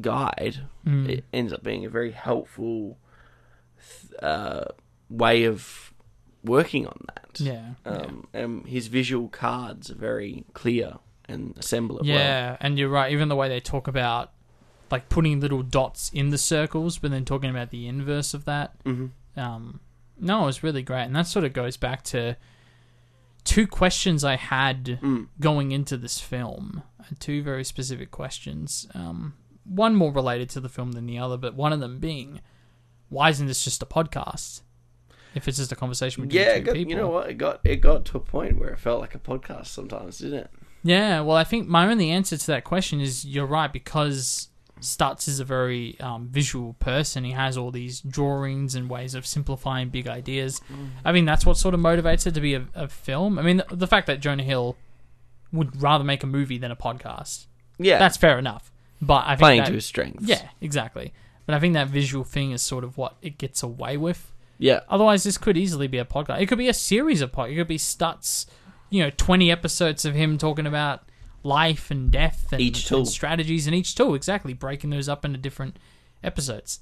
guide, 0.00 0.66
Mm. 0.86 1.08
it 1.08 1.24
ends 1.32 1.52
up 1.52 1.62
being 1.62 1.84
a 1.84 1.90
very 1.90 2.10
helpful 2.12 2.98
uh, 4.22 4.64
way 5.10 5.44
of 5.44 5.92
working 6.44 6.86
on 6.86 7.04
that. 7.06 7.40
yeah 7.40 7.74
yeah. 7.86 7.92
Um, 7.92 8.26
And 8.32 8.66
his 8.66 8.88
visual 8.88 9.28
cards 9.28 9.90
are 9.90 9.94
very 9.94 10.44
clear 10.54 10.94
and 11.28 11.56
assemble 11.56 11.98
it 11.98 12.06
well. 12.06 12.16
Yeah, 12.16 12.56
and 12.60 12.78
you're 12.78 12.88
right. 12.88 13.12
Even 13.12 13.28
the 13.28 13.36
way 13.36 13.48
they 13.48 13.60
talk 13.60 13.86
about 13.88 14.32
like 14.90 15.08
putting 15.08 15.40
little 15.40 15.62
dots 15.62 16.10
in 16.12 16.30
the 16.30 16.38
circles, 16.38 16.98
but 16.98 17.10
then 17.10 17.24
talking 17.24 17.48
about 17.48 17.70
the 17.70 17.86
inverse 17.88 18.34
of 18.34 18.44
that. 18.44 18.82
Mm-hmm. 18.84 19.40
Um, 19.40 19.80
no, 20.18 20.42
it 20.42 20.46
was 20.46 20.62
really 20.62 20.82
great, 20.82 21.04
and 21.04 21.16
that 21.16 21.26
sort 21.26 21.44
of 21.46 21.52
goes 21.54 21.76
back 21.78 22.02
to 22.04 22.36
two 23.44 23.66
questions 23.66 24.22
I 24.24 24.36
had 24.36 24.84
Mm. 25.02 25.28
going 25.40 25.72
into 25.72 25.96
this 25.96 26.20
film. 26.20 26.82
Two 27.18 27.42
very 27.42 27.64
specific 27.64 28.10
questions. 28.10 28.86
Um, 28.94 29.34
one 29.64 29.94
more 29.94 30.12
related 30.12 30.50
to 30.50 30.60
the 30.60 30.68
film 30.68 30.92
than 30.92 31.06
the 31.06 31.18
other, 31.18 31.36
but 31.36 31.54
one 31.54 31.72
of 31.72 31.80
them 31.80 31.98
being, 31.98 32.40
why 33.08 33.30
isn't 33.30 33.46
this 33.46 33.64
just 33.64 33.82
a 33.82 33.86
podcast? 33.86 34.62
If 35.34 35.48
it's 35.48 35.56
just 35.58 35.72
a 35.72 35.76
conversation 35.76 36.24
between 36.24 36.42
Yeah, 36.42 36.58
two 36.58 36.62
got, 36.62 36.74
people, 36.74 36.90
you 36.90 36.96
know 36.96 37.08
what? 37.08 37.30
It 37.30 37.34
got 37.34 37.60
it 37.64 37.76
got 37.76 38.04
to 38.06 38.18
a 38.18 38.20
point 38.20 38.58
where 38.58 38.68
it 38.70 38.78
felt 38.78 39.00
like 39.00 39.14
a 39.14 39.18
podcast 39.18 39.68
sometimes, 39.68 40.18
didn't 40.18 40.40
it? 40.40 40.50
Yeah, 40.84 41.20
well, 41.20 41.36
I 41.36 41.44
think 41.44 41.68
my 41.68 41.88
only 41.88 42.10
answer 42.10 42.36
to 42.36 42.46
that 42.48 42.64
question 42.64 43.00
is 43.00 43.24
you're 43.24 43.46
right 43.46 43.72
because 43.72 44.48
Stutz 44.80 45.28
is 45.28 45.38
a 45.38 45.44
very 45.44 45.98
um, 46.00 46.26
visual 46.28 46.74
person. 46.80 47.22
He 47.24 47.30
has 47.30 47.56
all 47.56 47.70
these 47.70 48.00
drawings 48.00 48.74
and 48.74 48.90
ways 48.90 49.14
of 49.14 49.24
simplifying 49.26 49.90
big 49.90 50.08
ideas. 50.08 50.60
I 51.04 51.12
mean, 51.12 51.24
that's 51.24 51.46
what 51.46 51.56
sort 51.56 51.74
of 51.74 51.80
motivates 51.80 52.26
it 52.26 52.34
to 52.34 52.40
be 52.40 52.54
a, 52.54 52.66
a 52.74 52.88
film. 52.88 53.38
I 53.38 53.42
mean, 53.42 53.58
the, 53.58 53.76
the 53.76 53.86
fact 53.86 54.08
that 54.08 54.20
Jonah 54.20 54.42
Hill 54.42 54.76
would 55.52 55.80
rather 55.80 56.02
make 56.02 56.24
a 56.24 56.26
movie 56.26 56.58
than 56.58 56.72
a 56.72 56.76
podcast, 56.76 57.46
Yeah, 57.78 57.98
that's 57.98 58.16
fair 58.16 58.38
enough. 58.38 58.71
But 59.04 59.24
I 59.26 59.30
think 59.30 59.38
playing 59.40 59.58
that, 59.62 59.66
to 59.68 59.74
his 59.74 59.84
strengths. 59.86 60.24
yeah, 60.28 60.48
exactly. 60.60 61.12
But 61.44 61.56
I 61.56 61.58
think 61.58 61.74
that 61.74 61.88
visual 61.88 62.22
thing 62.24 62.52
is 62.52 62.62
sort 62.62 62.84
of 62.84 62.96
what 62.96 63.16
it 63.20 63.36
gets 63.36 63.62
away 63.62 63.96
with. 63.96 64.32
yeah, 64.58 64.80
Otherwise, 64.88 65.24
this 65.24 65.36
could 65.38 65.56
easily 65.58 65.88
be 65.88 65.98
a 65.98 66.04
podcast. 66.04 66.40
It 66.40 66.46
could 66.46 66.58
be 66.58 66.68
a 66.68 66.74
series 66.74 67.20
of 67.20 67.32
podcasts. 67.32 67.50
It 67.52 67.56
could 67.56 67.66
be 67.68 67.78
Stutz, 67.78 68.46
you 68.90 69.02
know, 69.02 69.10
20 69.10 69.50
episodes 69.50 70.04
of 70.04 70.14
him 70.14 70.38
talking 70.38 70.66
about 70.68 71.02
life 71.42 71.90
and 71.90 72.12
death 72.12 72.46
and, 72.52 72.60
Each 72.60 72.86
tool. 72.86 72.98
and 72.98 73.08
strategies 73.08 73.66
and 73.66 73.74
each 73.74 73.96
tool, 73.96 74.14
exactly, 74.14 74.52
breaking 74.52 74.90
those 74.90 75.08
up 75.08 75.24
into 75.24 75.36
different 75.38 75.78
episodes. 76.22 76.78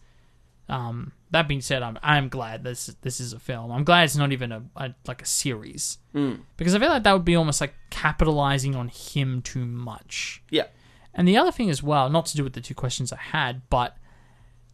Um, 0.69 1.13
that 1.33 1.49
being 1.49 1.63
said, 1.63 1.83
I'm 1.83 1.99
I'm 2.03 2.29
glad 2.29 2.63
this 2.63 2.95
this 3.03 3.19
is 3.19 3.33
a 3.33 3.41
film. 3.41 3.73
I'm 3.73 3.83
glad 3.83 4.05
it's 4.05 4.15
not 4.17 4.31
even 4.31 4.53
a, 4.53 4.63
a 4.77 4.95
like 5.07 5.23
a 5.23 5.27
series 5.27 5.99
Mm. 6.15 6.41
because 6.57 6.75
I 6.75 6.79
feel 6.79 6.91
like 6.91 7.03
that 7.05 7.13
would 7.13 7.25
be 7.25 7.35
almost 7.37 7.61
like 7.61 7.75
capitalizing 7.89 8.77
on 8.77 8.89
him 8.89 9.41
too 9.43 9.65
much. 9.65 10.43
yeah. 10.51 10.67
And 11.15 11.27
the 11.27 11.37
other 11.37 11.51
thing 11.51 11.71
as 11.71 11.83
well, 11.83 12.09
not 12.09 12.27
to 12.27 12.37
do 12.37 12.45
with 12.45 12.53
the 12.53 12.61
two 12.61 12.75
questions 12.75 13.13
I 13.13 13.19
had, 13.19 13.63
but 13.69 13.97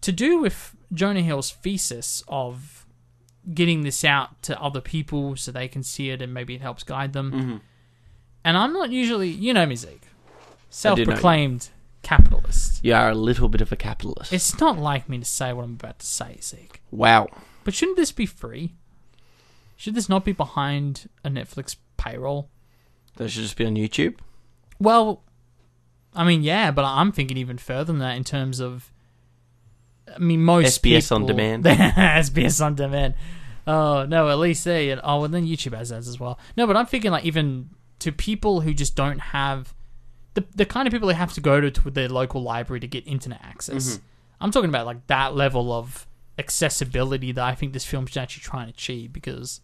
to 0.03 0.13
do 0.13 0.39
with 0.39 0.77
Jonah 0.93 1.23
Hill's 1.23 1.51
thesis 1.51 2.23
of 2.29 2.87
getting 3.53 3.83
this 3.83 4.05
out 4.05 4.43
to 4.43 4.61
other 4.61 4.81
people 4.81 5.37
so 5.37 5.51
they 5.51 5.69
can 5.69 5.83
see 5.83 6.11
it 6.11 6.21
and 6.21 6.35
maybe 6.35 6.55
it 6.55 6.61
helps 6.61 6.83
guide 6.83 7.13
them. 7.13 7.33
Mm-hmm. 7.33 7.57
And 8.45 8.57
I'm 8.57 8.73
not 8.73 8.91
usually, 8.91 9.29
you 9.29 9.55
know 9.55 9.67
me, 9.67 9.77
Zeke, 9.77 9.91
I 9.91 9.95
do 9.95 10.01
know 10.01 10.03
you. 10.03 10.67
self-proclaimed 10.71 11.69
capitalist. 12.03 12.85
You 12.85 12.95
are 12.95 13.11
a 13.11 13.15
little 13.15 13.49
bit 13.49 13.61
of 13.61 13.73
a 13.73 13.77
capitalist. 13.77 14.33
It's 14.33 14.61
not 14.61 14.79
like 14.79 15.09
me 15.09 15.19
to 15.19 15.25
say 15.25 15.53
what 15.53 15.65
I'm 15.65 15.75
about 15.75 15.99
to 16.01 16.07
say, 16.07 16.39
Zeke. 16.41 16.81
wow. 16.91 17.29
But 17.65 17.75
shouldn't 17.75 17.97
this 17.97 18.13
be 18.13 18.27
free? 18.27 18.75
Should 19.77 19.97
this 19.97 20.09
not 20.09 20.25
be 20.25 20.33
behind 20.33 21.09
a 21.25 21.29
Netflix 21.29 21.77
payroll? 21.97 22.49
That 23.17 23.31
should 23.31 23.43
just 23.43 23.57
be 23.57 23.67
on 23.67 23.75
YouTube. 23.75 24.19
Well, 24.79 25.23
I 26.17 26.25
mean, 26.25 26.43
yeah, 26.43 26.71
but 26.71 26.85
I'm 26.85 27.13
thinking 27.13 27.37
even 27.37 27.59
further 27.59 27.85
than 27.85 27.99
that 27.99 28.17
in 28.17 28.25
terms 28.25 28.59
of. 28.61 28.91
I 30.15 30.19
mean, 30.19 30.43
most 30.43 30.83
SBS 30.83 31.15
on 31.15 31.27
demand. 31.27 31.65
SBS 31.65 32.65
on 32.65 32.75
demand. 32.75 33.15
Oh 33.67 34.07
no, 34.07 34.29
at 34.29 34.39
least 34.39 34.67
eh, 34.67 34.95
they. 34.95 35.01
Oh, 35.03 35.25
and 35.25 35.35
then 35.35 35.47
YouTube 35.47 35.77
has 35.77 35.93
ads 35.93 36.09
as 36.09 36.19
well. 36.19 36.39
No, 36.57 36.67
but 36.67 36.77
I'm 36.77 36.87
thinking 36.87 37.11
like 37.11 37.25
even 37.25 37.71
to 37.99 38.13
people 38.13 38.61
who 38.63 38.73
just 38.73 38.97
don't 38.97 39.19
have 39.19 39.75
the 40.35 40.45
the 40.55 40.65
kind 40.65 40.87
of 40.87 40.93
people 40.93 41.09
who 41.09 41.15
have 41.15 41.33
to 41.35 41.41
go 41.41 41.61
to, 41.61 41.71
to 41.71 41.91
their 41.91 42.09
local 42.09 42.43
library 42.43 42.81
to 42.81 42.87
get 42.87 43.07
internet 43.07 43.41
access. 43.43 43.91
Mm-hmm. 43.91 44.03
I'm 44.41 44.51
talking 44.51 44.69
about 44.69 44.87
like 44.87 45.07
that 45.09 45.35
level 45.35 45.73
of 45.73 46.07
accessibility 46.39 47.33
that 47.33 47.45
I 47.45 47.55
think 47.55 47.73
this 47.73 47.85
film 47.85 48.07
should 48.07 48.19
actually 48.19 48.43
try 48.43 48.61
and 48.63 48.71
achieve 48.71 49.13
because 49.13 49.61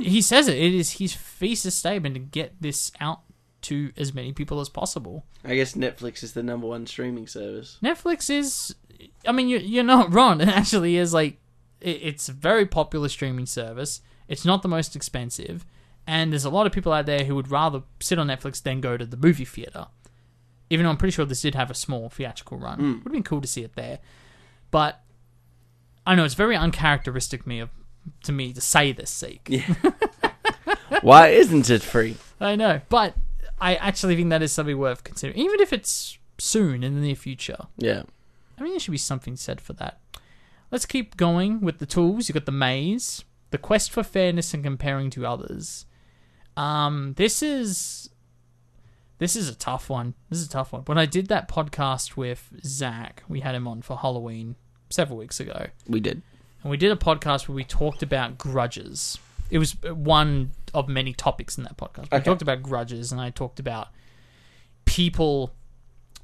he 0.00 0.20
says 0.20 0.48
it. 0.48 0.56
It 0.58 0.74
is 0.74 0.92
his 0.92 1.14
thesis 1.14 1.74
statement 1.74 2.14
to 2.14 2.18
get 2.18 2.54
this 2.60 2.90
out 3.00 3.20
to 3.62 3.92
as 3.96 4.14
many 4.14 4.32
people 4.32 4.60
as 4.60 4.68
possible. 4.68 5.24
I 5.44 5.54
guess 5.54 5.74
Netflix 5.74 6.22
is 6.22 6.32
the 6.32 6.42
number 6.42 6.66
one 6.66 6.86
streaming 6.86 7.26
service. 7.26 7.78
Netflix 7.82 8.30
is, 8.30 8.74
I 9.26 9.32
mean, 9.32 9.48
you're, 9.48 9.60
you're 9.60 9.84
not 9.84 10.12
wrong. 10.14 10.40
It 10.40 10.48
actually 10.48 10.96
is 10.96 11.12
like, 11.12 11.38
it, 11.80 12.00
it's 12.02 12.28
a 12.28 12.32
very 12.32 12.66
popular 12.66 13.08
streaming 13.08 13.46
service. 13.46 14.00
It's 14.28 14.44
not 14.44 14.62
the 14.62 14.68
most 14.68 14.96
expensive. 14.96 15.66
And 16.06 16.32
there's 16.32 16.44
a 16.44 16.50
lot 16.50 16.66
of 16.66 16.72
people 16.72 16.92
out 16.92 17.06
there 17.06 17.24
who 17.24 17.34
would 17.34 17.50
rather 17.50 17.82
sit 18.00 18.18
on 18.18 18.28
Netflix 18.28 18.62
than 18.62 18.80
go 18.80 18.96
to 18.96 19.04
the 19.04 19.16
movie 19.16 19.44
theater. 19.44 19.86
Even 20.70 20.84
though 20.84 20.90
I'm 20.90 20.96
pretty 20.96 21.12
sure 21.12 21.24
this 21.24 21.42
did 21.42 21.54
have 21.54 21.70
a 21.70 21.74
small 21.74 22.08
theatrical 22.08 22.58
run. 22.58 22.78
Hmm. 22.78 22.92
Would 22.92 23.04
have 23.04 23.12
been 23.12 23.22
cool 23.22 23.40
to 23.40 23.48
see 23.48 23.62
it 23.62 23.74
there. 23.74 23.98
But 24.70 25.02
I 26.06 26.14
know 26.14 26.24
it's 26.24 26.34
very 26.34 26.56
uncharacteristic 26.56 27.46
me 27.46 27.60
of 27.60 27.70
to 28.24 28.32
me 28.32 28.52
to 28.52 28.60
say 28.60 28.92
this, 28.92 29.14
Zeke. 29.14 29.46
Yeah. 29.48 29.74
Why 31.02 31.28
isn't 31.28 31.70
it 31.70 31.82
free? 31.82 32.16
I 32.40 32.56
know, 32.56 32.80
but 32.88 33.14
I 33.60 33.76
actually 33.76 34.16
think 34.16 34.30
that 34.30 34.42
is 34.42 34.52
something 34.52 34.78
worth 34.78 35.04
considering, 35.04 35.38
even 35.38 35.60
if 35.60 35.72
it's 35.72 36.18
soon 36.38 36.82
in 36.82 36.94
the 36.94 37.00
near 37.00 37.14
future. 37.14 37.58
Yeah. 37.76 38.02
I 38.58 38.62
mean, 38.62 38.72
there 38.72 38.80
should 38.80 38.90
be 38.92 38.96
something 38.98 39.36
said 39.36 39.60
for 39.60 39.72
that. 39.74 40.00
Let's 40.70 40.86
keep 40.86 41.16
going 41.16 41.60
with 41.60 41.78
the 41.78 41.86
tools. 41.86 42.28
You've 42.28 42.34
got 42.34 42.46
the 42.46 42.52
maze, 42.52 43.24
the 43.50 43.58
quest 43.58 43.90
for 43.90 44.02
fairness, 44.02 44.54
and 44.54 44.62
comparing 44.62 45.10
to 45.10 45.26
others. 45.26 45.84
Um, 46.56 47.14
this 47.16 47.42
is 47.42 48.10
this 49.18 49.36
is 49.36 49.48
a 49.48 49.54
tough 49.54 49.90
one. 49.90 50.14
This 50.30 50.38
is 50.40 50.46
a 50.46 50.50
tough 50.50 50.72
one. 50.72 50.82
When 50.82 50.96
I 50.98 51.06
did 51.06 51.26
that 51.28 51.48
podcast 51.48 52.16
with 52.16 52.50
Zach, 52.64 53.22
we 53.28 53.40
had 53.40 53.54
him 53.54 53.66
on 53.68 53.82
for 53.82 53.98
Halloween 53.98 54.56
several 54.88 55.18
weeks 55.18 55.38
ago, 55.40 55.66
We 55.86 56.00
did. 56.00 56.22
and 56.62 56.70
we 56.70 56.76
did 56.76 56.90
a 56.90 56.96
podcast 56.96 57.46
where 57.48 57.54
we 57.54 57.64
talked 57.64 58.02
about 58.02 58.38
grudges. 58.38 59.18
It 59.50 59.58
was 59.58 59.76
one 59.82 60.52
of 60.74 60.88
many 60.88 61.12
topics 61.12 61.58
in 61.58 61.64
that 61.64 61.76
podcast. 61.76 62.06
Okay. 62.12 62.20
talked 62.20 62.42
about 62.42 62.62
grudges, 62.62 63.12
and 63.12 63.20
I 63.20 63.30
talked 63.30 63.58
about 63.58 63.88
people 64.84 65.52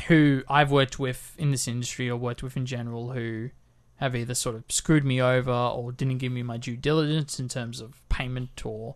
who 0.09 0.43
I've 0.49 0.71
worked 0.71 0.99
with 0.99 1.35
in 1.39 1.51
this 1.51 1.67
industry 1.67 2.09
or 2.09 2.17
worked 2.17 2.43
with 2.43 2.57
in 2.57 2.67
general 2.67 3.13
who 3.13 3.51
have 3.97 4.15
either 4.15 4.35
sort 4.35 4.55
of 4.55 4.65
screwed 4.69 5.05
me 5.05 5.21
over 5.21 5.51
or 5.51 5.91
didn't 5.91 6.19
give 6.19 6.31
me 6.31 6.43
my 6.43 6.59
due 6.59 6.77
diligence 6.77 7.41
in 7.41 7.49
terms 7.49 7.81
of 7.81 8.07
payment 8.09 8.65
or 8.65 8.95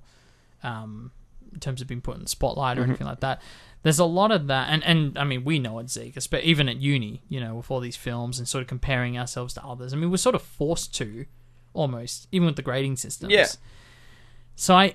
um, 0.63 1.11
in 1.53 1.59
terms 1.59 1.81
of 1.81 1.89
being 1.89 2.01
put 2.03 2.17
in 2.17 2.23
the 2.23 2.29
spotlight 2.29 2.79
or 2.79 2.85
anything 2.85 3.07
like 3.07 3.21
that. 3.21 3.41
There's 3.83 3.99
a 3.99 4.05
lot 4.05 4.31
of 4.31 4.47
that, 4.49 4.69
and, 4.69 4.85
and 4.85 5.19
I 5.19 5.25
mean, 5.25 5.43
we 5.43 5.59
know 5.59 5.79
at 5.81 5.89
Zeke, 5.89 6.19
but 6.31 6.45
even 6.45 6.69
at 6.69 6.77
uni, 6.77 7.23
you 7.31 7.41
know, 7.41 7.55
with 7.55 7.71
all 7.71 7.81
these 7.81 7.97
films 7.97 8.39
and 8.39 8.47
sort 8.47 8.61
of 8.61 8.69
comparing 8.69 9.19
ourselves 9.19 9.55
to 9.55 9.65
others. 9.65 9.95
I 9.95 9.97
mean, 9.97 10.11
we're 10.11 10.19
sort 10.19 10.35
of 10.35 10.43
forced 10.43 10.95
to, 10.97 11.25
almost, 11.73 12.29
even 12.31 12.45
with 12.45 12.57
the 12.57 12.63
grading 12.63 12.97
systems. 12.97 13.33
Yeah. 13.33 13.47
So 14.61 14.75
I, 14.75 14.93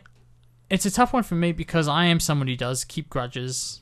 it's 0.70 0.86
a 0.86 0.92
tough 0.92 1.12
one 1.12 1.24
for 1.24 1.34
me 1.34 1.52
because 1.52 1.88
I 1.88 2.06
am 2.06 2.20
someone 2.20 2.48
who 2.48 2.56
does 2.56 2.84
keep 2.84 3.10
grudges. 3.10 3.82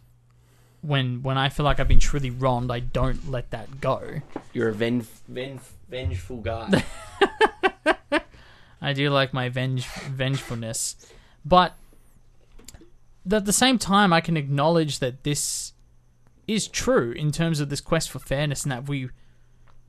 When 0.80 1.22
when 1.24 1.38
I 1.38 1.50
feel 1.50 1.66
like 1.66 1.78
I've 1.78 1.90
been 1.90 2.00
truly 2.00 2.30
wronged, 2.30 2.72
I 2.72 2.80
don't 2.80 3.30
let 3.30 3.52
that 3.52 3.82
go. 3.82 4.22
You're 4.54 4.70
a 4.70 4.74
ven- 4.74 5.06
ven- 5.28 5.60
vengeful 5.90 6.38
guy. 6.38 6.86
I 8.82 8.94
do 8.94 9.10
like 9.10 9.34
my 9.34 9.50
venge 9.50 9.86
vengefulness, 9.86 11.06
but 11.44 11.74
at 13.30 13.44
the 13.44 13.52
same 13.52 13.78
time, 13.78 14.14
I 14.14 14.22
can 14.22 14.38
acknowledge 14.38 15.00
that 15.00 15.26
this 15.26 15.74
is 16.48 16.70
true 16.70 17.12
in 17.12 17.34
terms 17.34 17.60
of 17.60 17.68
this 17.68 17.82
quest 17.82 18.10
for 18.10 18.20
fairness, 18.20 18.64
and 18.64 18.72
that 18.72 18.88
we, 18.88 19.10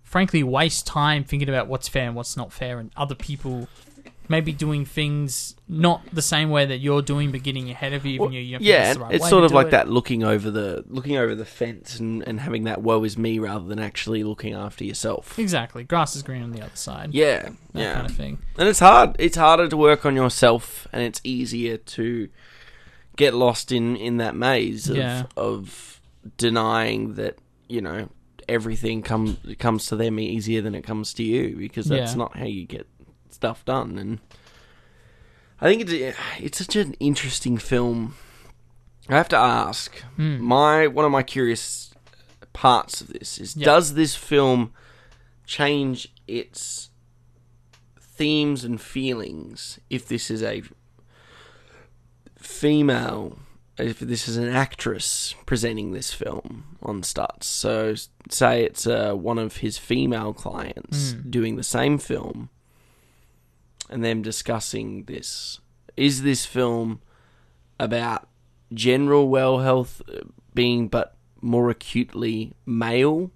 frankly, 0.02 0.42
waste 0.42 0.88
time 0.88 1.22
thinking 1.22 1.48
about 1.48 1.68
what's 1.68 1.86
fair 1.86 2.08
and 2.08 2.16
what's 2.16 2.36
not 2.36 2.52
fair, 2.52 2.80
and 2.80 2.90
other 2.96 3.14
people 3.14 3.68
maybe 4.28 4.52
doing 4.52 4.84
things 4.84 5.54
not 5.68 6.02
the 6.12 6.22
same 6.22 6.50
way 6.50 6.66
that 6.66 6.78
you're 6.78 7.02
doing, 7.02 7.30
but 7.32 7.42
getting 7.42 7.70
ahead 7.70 7.92
of 7.92 8.04
you. 8.06 8.20
Well, 8.20 8.32
you 8.32 8.58
don't 8.58 8.62
yeah, 8.62 8.94
the 8.94 9.00
right 9.00 9.14
it's 9.14 9.28
sort 9.28 9.44
of 9.44 9.52
like 9.52 9.68
it. 9.68 9.70
that 9.70 9.88
looking 9.88 10.24
over 10.24 10.50
the 10.50 10.84
looking 10.88 11.16
over 11.16 11.34
the 11.34 11.44
fence 11.44 11.98
and, 11.98 12.22
and 12.26 12.40
having 12.40 12.64
that 12.64 12.82
woe 12.82 13.02
is 13.04 13.16
me 13.18 13.38
rather 13.38 13.64
than 13.66 13.78
actually 13.78 14.24
looking 14.24 14.54
after 14.54 14.84
yourself. 14.84 15.38
Exactly, 15.38 15.84
grass 15.84 16.16
is 16.16 16.22
green 16.22 16.42
on 16.42 16.52
the 16.52 16.62
other 16.62 16.76
side. 16.76 17.12
Yeah, 17.14 17.50
that 17.72 17.80
yeah. 17.80 17.94
kind 17.94 18.10
of 18.10 18.16
thing. 18.16 18.38
And 18.58 18.68
it's 18.68 18.80
hard. 18.80 19.16
It's 19.18 19.36
harder 19.36 19.68
to 19.68 19.76
work 19.76 20.04
on 20.06 20.14
yourself, 20.16 20.86
and 20.92 21.02
it's 21.02 21.20
easier 21.24 21.76
to 21.76 22.28
get 23.16 23.34
lost 23.34 23.72
in 23.72 23.96
in 23.96 24.16
that 24.18 24.34
maze 24.34 24.88
of 24.88 24.96
Yeah. 24.96 25.24
of 25.36 26.00
denying 26.36 27.14
that 27.14 27.38
you 27.68 27.80
know 27.80 28.08
everything 28.48 29.02
comes 29.02 29.36
comes 29.58 29.86
to 29.86 29.96
them 29.96 30.18
easier 30.18 30.60
than 30.60 30.74
it 30.74 30.82
comes 30.82 31.14
to 31.14 31.22
you 31.22 31.56
because 31.56 31.86
that's 31.86 32.12
Yeah. 32.12 32.18
not 32.18 32.36
how 32.36 32.44
you 32.44 32.66
get 32.66 32.86
stuff 33.44 33.64
done. 33.66 33.98
And 33.98 34.18
I 35.60 35.68
think 35.68 35.82
it's 35.82 36.16
it's 36.40 36.58
such 36.58 36.76
an 36.76 36.94
interesting 36.94 37.58
film. 37.58 38.14
I 39.08 39.16
have 39.16 39.28
to 39.28 39.36
ask 39.36 39.94
Hmm. 40.16 40.38
my 40.42 40.86
one 40.86 41.04
of 41.04 41.12
my 41.12 41.22
curious 41.22 41.92
parts 42.54 43.00
of 43.02 43.08
this 43.08 43.38
is 43.38 43.54
Yeah. 43.56 43.66
does 43.66 43.94
this 43.94 44.14
film 44.14 44.72
change 45.46 46.08
its 46.26 46.88
themes 48.00 48.64
and 48.64 48.80
feelings 48.80 49.78
if 49.90 50.08
this 50.08 50.30
is 50.30 50.42
a 50.42 50.62
female 52.38 53.38
if 53.76 53.98
this 53.98 54.28
is 54.28 54.36
an 54.36 54.48
actress 54.48 55.34
presenting 55.46 55.90
this 55.92 56.12
film 56.12 56.76
on 56.80 57.02
Stutz. 57.02 57.42
So 57.42 57.94
say 58.30 58.62
it's 58.64 58.86
uh, 58.86 59.14
one 59.14 59.36
of 59.36 59.56
his 59.58 59.78
female 59.78 60.32
clients 60.32 61.12
Hmm. 61.12 61.28
doing 61.30 61.56
the 61.56 61.64
same 61.64 61.98
film 61.98 62.50
and 63.90 64.04
them 64.04 64.22
discussing 64.22 65.04
this. 65.04 65.60
Is 65.96 66.22
this 66.22 66.44
film 66.46 67.00
about 67.78 68.28
general 68.72 69.28
well 69.28 69.58
health 69.58 70.02
uh, 70.08 70.20
being 70.54 70.88
but 70.88 71.14
more 71.40 71.70
acutely 71.70 72.52
male 72.64 73.30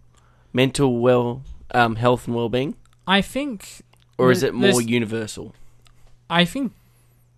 mental 0.53 0.99
well 0.99 1.43
um, 1.73 1.97
health 1.97 2.27
and 2.27 2.35
well-being 2.35 2.75
I 3.09 3.23
think, 3.23 3.81
or 4.19 4.31
is 4.31 4.43
it 4.43 4.53
more 4.53 4.83
universal? 4.83 5.55
I 6.29 6.45
think 6.45 6.75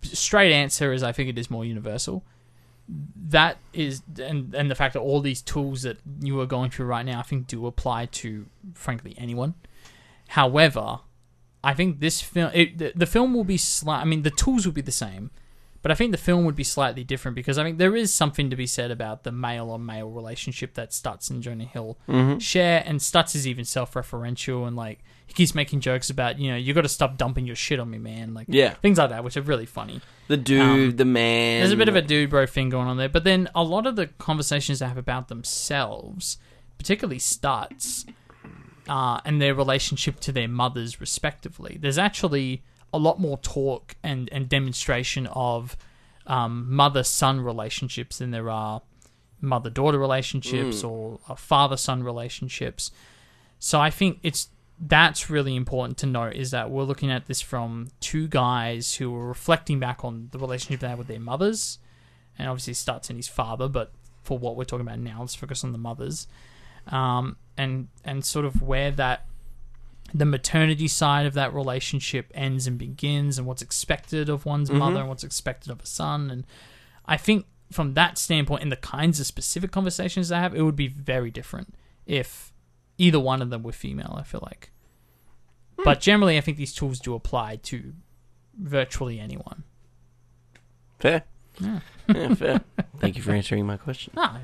straight 0.03 0.51
answer 0.51 0.91
is 0.91 1.01
I 1.01 1.13
think 1.13 1.29
it 1.29 1.39
is 1.39 1.49
more 1.49 1.63
universal. 1.63 2.25
That 2.89 3.57
is, 3.71 4.01
and 4.21 4.53
and 4.53 4.69
the 4.69 4.75
fact 4.75 4.93
that 4.95 4.99
all 4.99 5.21
these 5.21 5.41
tools 5.41 5.83
that 5.83 5.97
you 6.19 6.37
are 6.41 6.45
going 6.45 6.71
through 6.71 6.87
right 6.87 7.05
now, 7.05 7.19
I 7.19 7.21
think, 7.21 7.47
do 7.47 7.67
apply 7.67 8.07
to 8.07 8.47
frankly 8.73 9.15
anyone. 9.17 9.53
However, 10.27 10.99
I 11.63 11.73
think 11.73 11.99
this 11.99 12.21
film, 12.21 12.51
it, 12.53 12.77
the, 12.77 12.91
the 12.95 13.05
film 13.05 13.33
will 13.33 13.43
be 13.43 13.57
slight. 13.57 14.01
I 14.01 14.05
mean, 14.05 14.23
the 14.23 14.31
tools 14.31 14.65
will 14.65 14.73
be 14.73 14.81
the 14.81 14.91
same, 14.91 15.29
but 15.83 15.91
I 15.91 15.95
think 15.95 16.11
the 16.11 16.17
film 16.17 16.43
would 16.45 16.55
be 16.55 16.63
slightly 16.63 17.03
different 17.03 17.35
because 17.35 17.57
I 17.57 17.63
think 17.63 17.77
there 17.77 17.95
is 17.95 18.13
something 18.13 18.49
to 18.49 18.55
be 18.55 18.65
said 18.67 18.89
about 18.91 19.23
the 19.23 19.31
male 19.31 19.69
on 19.69 19.85
male 19.85 20.09
relationship 20.09 20.73
that 20.75 20.89
Stutz 20.91 21.29
and 21.29 21.41
Jonah 21.43 21.65
Hill 21.65 21.97
share, 22.39 22.83
and 22.85 22.99
Stutz 22.99 23.35
is 23.35 23.47
even 23.47 23.65
self 23.65 23.93
referential 23.93 24.67
and 24.67 24.75
like 24.75 24.99
he 25.27 25.33
keeps 25.33 25.55
making 25.55 25.79
jokes 25.79 26.09
about 26.09 26.39
you 26.39 26.49
know 26.51 26.57
you 26.57 26.73
got 26.73 26.81
to 26.81 26.89
stop 26.89 27.15
dumping 27.17 27.45
your 27.45 27.55
shit 27.55 27.79
on 27.79 27.89
me, 27.89 27.97
man, 27.99 28.33
like 28.33 28.47
Yeah. 28.49 28.73
things 28.75 28.97
like 28.97 29.09
that, 29.11 29.23
which 29.23 29.37
are 29.37 29.41
really 29.41 29.65
funny. 29.67 30.01
The 30.27 30.37
dude, 30.37 30.61
Um, 30.61 30.91
the 30.97 31.05
man. 31.05 31.59
There's 31.61 31.71
a 31.71 31.77
bit 31.77 31.89
of 31.89 31.95
a 31.95 32.01
dude 32.01 32.29
bro 32.31 32.45
thing 32.47 32.69
going 32.69 32.87
on 32.87 32.97
there, 32.97 33.09
but 33.09 33.23
then 33.23 33.49
a 33.55 33.63
lot 33.63 33.85
of 33.87 33.95
the 33.95 34.07
conversations 34.07 34.79
they 34.79 34.87
have 34.87 34.97
about 34.97 35.27
themselves, 35.29 36.37
particularly 36.77 37.19
Stutz, 37.19 38.05
uh, 38.87 39.19
and 39.25 39.41
their 39.41 39.55
relationship 39.55 40.19
to 40.21 40.31
their 40.31 40.47
mothers 40.47 40.99
respectively. 40.99 41.77
There's 41.79 41.97
actually 41.97 42.63
a 42.93 42.97
lot 42.97 43.19
more 43.19 43.37
talk 43.37 43.95
and, 44.03 44.29
and 44.31 44.49
demonstration 44.49 45.27
of 45.27 45.77
um, 46.27 46.73
mother 46.73 47.03
son 47.03 47.41
relationships 47.41 48.19
than 48.19 48.31
there 48.31 48.49
are 48.49 48.81
mother 49.39 49.69
daughter 49.69 49.97
relationships 49.97 50.83
or 50.83 51.19
uh, 51.27 51.35
father 51.35 51.77
son 51.77 52.03
relationships. 52.03 52.91
So 53.59 53.79
I 53.79 53.89
think 53.89 54.19
it's 54.23 54.49
that's 54.79 55.29
really 55.29 55.55
important 55.55 55.97
to 55.99 56.07
note 56.07 56.33
is 56.33 56.51
that 56.51 56.71
we're 56.71 56.83
looking 56.83 57.11
at 57.11 57.27
this 57.27 57.41
from 57.41 57.89
two 57.99 58.27
guys 58.27 58.95
who 58.95 59.15
are 59.15 59.27
reflecting 59.27 59.79
back 59.79 60.03
on 60.03 60.29
the 60.31 60.39
relationship 60.39 60.79
they 60.79 60.87
had 60.89 60.97
with 60.97 61.07
their 61.07 61.19
mothers, 61.19 61.77
and 62.37 62.49
obviously 62.49 62.71
it 62.71 62.77
starts 62.77 63.09
in 63.09 63.15
his 63.15 63.27
father, 63.27 63.67
but 63.67 63.91
for 64.23 64.37
what 64.39 64.55
we're 64.55 64.63
talking 64.63 64.85
about 64.85 64.99
now, 64.99 65.19
let's 65.19 65.35
focus 65.35 65.63
on 65.63 65.71
the 65.71 65.77
mothers, 65.77 66.27
um, 66.87 67.37
and 67.57 67.87
and 68.03 68.25
sort 68.25 68.45
of 68.45 68.61
where 68.61 68.91
that 68.91 69.25
the 70.13 70.25
maternity 70.25 70.87
side 70.87 71.25
of 71.25 71.33
that 71.33 71.53
relationship 71.53 72.31
ends 72.33 72.67
and 72.67 72.77
begins, 72.77 73.37
and 73.37 73.47
what's 73.47 73.61
expected 73.61 74.29
of 74.29 74.45
one's 74.45 74.69
mm-hmm. 74.69 74.79
mother 74.79 74.99
and 74.99 75.09
what's 75.09 75.23
expected 75.23 75.71
of 75.71 75.81
a 75.81 75.85
son, 75.85 76.29
and 76.29 76.45
I 77.05 77.17
think 77.17 77.45
from 77.71 77.93
that 77.93 78.17
standpoint, 78.17 78.61
in 78.61 78.69
the 78.69 78.75
kinds 78.75 79.19
of 79.19 79.25
specific 79.25 79.71
conversations 79.71 80.29
they 80.29 80.35
have, 80.35 80.53
it 80.53 80.61
would 80.61 80.75
be 80.75 80.87
very 80.87 81.31
different 81.31 81.73
if 82.05 82.51
either 82.97 83.19
one 83.19 83.41
of 83.41 83.49
them 83.49 83.63
were 83.63 83.71
female. 83.71 84.15
I 84.17 84.23
feel 84.23 84.41
like, 84.43 84.71
hmm. 85.77 85.83
but 85.83 86.01
generally, 86.01 86.37
I 86.37 86.41
think 86.41 86.57
these 86.57 86.73
tools 86.73 86.99
do 86.99 87.13
apply 87.15 87.57
to 87.57 87.93
virtually 88.57 89.19
anyone. 89.19 89.63
Fair. 90.99 91.23
Yeah. 91.59 91.79
Yeah, 92.07 92.33
fair. 92.35 92.61
Thank 92.99 93.15
you 93.17 93.21
for 93.21 93.31
answering 93.31 93.65
my 93.65 93.77
question. 93.77 94.13
Ah, 94.17 94.39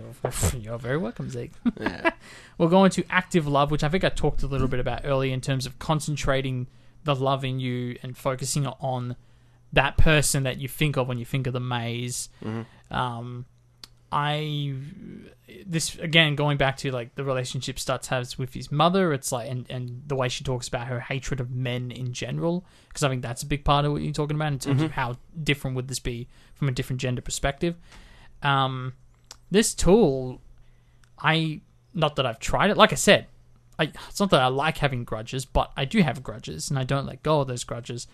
you're- 0.59 0.77
very 0.77 0.97
welcome, 0.97 1.29
Zeke. 1.29 1.51
Yeah. 1.79 2.11
We'll 2.57 2.69
go 2.69 2.85
into 2.85 3.03
active 3.09 3.47
love, 3.47 3.69
which 3.69 3.83
I 3.83 3.89
think 3.89 4.03
I 4.03 4.09
talked 4.09 4.41
a 4.41 4.47
little 4.47 4.67
bit 4.67 4.79
about 4.79 5.01
earlier 5.03 5.31
in 5.33 5.41
terms 5.41 5.65
of 5.67 5.77
concentrating 5.77 6.65
the 7.03 7.13
love 7.15 7.45
in 7.45 7.59
you 7.59 7.97
and 8.01 8.17
focusing 8.17 8.65
on 8.65 9.15
that 9.73 9.95
person 9.97 10.41
that 10.43 10.57
you 10.57 10.67
think 10.67 10.97
of 10.97 11.07
when 11.07 11.19
you 11.19 11.25
think 11.25 11.45
of 11.45 11.53
the 11.53 11.59
maze. 11.59 12.29
Um, 12.89 13.45
I 14.11 14.73
this 15.65 15.95
again 15.97 16.35
going 16.35 16.57
back 16.57 16.77
to 16.77 16.91
like 16.91 17.15
the 17.15 17.23
relationship 17.23 17.77
Stutz 17.77 18.07
has 18.07 18.37
with 18.37 18.53
his 18.53 18.71
mother. 18.71 19.13
It's 19.13 19.31
like 19.31 19.49
and 19.49 19.65
and 19.69 20.03
the 20.07 20.15
way 20.15 20.29
she 20.29 20.43
talks 20.43 20.67
about 20.67 20.87
her 20.87 20.99
hatred 20.99 21.39
of 21.39 21.51
men 21.51 21.91
in 21.91 22.13
general, 22.13 22.65
because 22.87 23.03
I 23.03 23.09
think 23.09 23.21
that's 23.21 23.43
a 23.43 23.45
big 23.45 23.65
part 23.65 23.85
of 23.85 23.91
what 23.91 24.01
you're 24.01 24.13
talking 24.13 24.35
about 24.35 24.53
in 24.53 24.59
terms 24.59 24.81
of 24.81 24.91
how 24.91 25.17
different 25.43 25.75
would 25.75 25.87
this 25.87 25.99
be 25.99 26.27
from 26.55 26.69
a 26.69 26.71
different 26.71 27.01
gender 27.01 27.21
perspective. 27.21 27.75
Um, 28.43 28.93
this 29.51 29.73
tool, 29.73 30.41
I 31.19 31.61
not 31.93 32.15
that 32.15 32.25
I've 32.25 32.39
tried 32.39 32.69
it. 32.69 32.77
Like 32.77 32.93
I 32.93 32.95
said, 32.95 33.27
I, 33.79 33.91
it's 34.09 34.19
not 34.19 34.29
that 34.29 34.41
I 34.41 34.47
like 34.47 34.77
having 34.77 35.03
grudges, 35.03 35.45
but 35.45 35.71
I 35.75 35.85
do 35.85 36.01
have 36.01 36.23
grudges, 36.23 36.69
and 36.69 36.79
I 36.79 36.83
don't 36.83 37.05
let 37.05 37.23
go 37.23 37.41
of 37.41 37.47
those 37.47 37.63
grudges. 37.63 38.07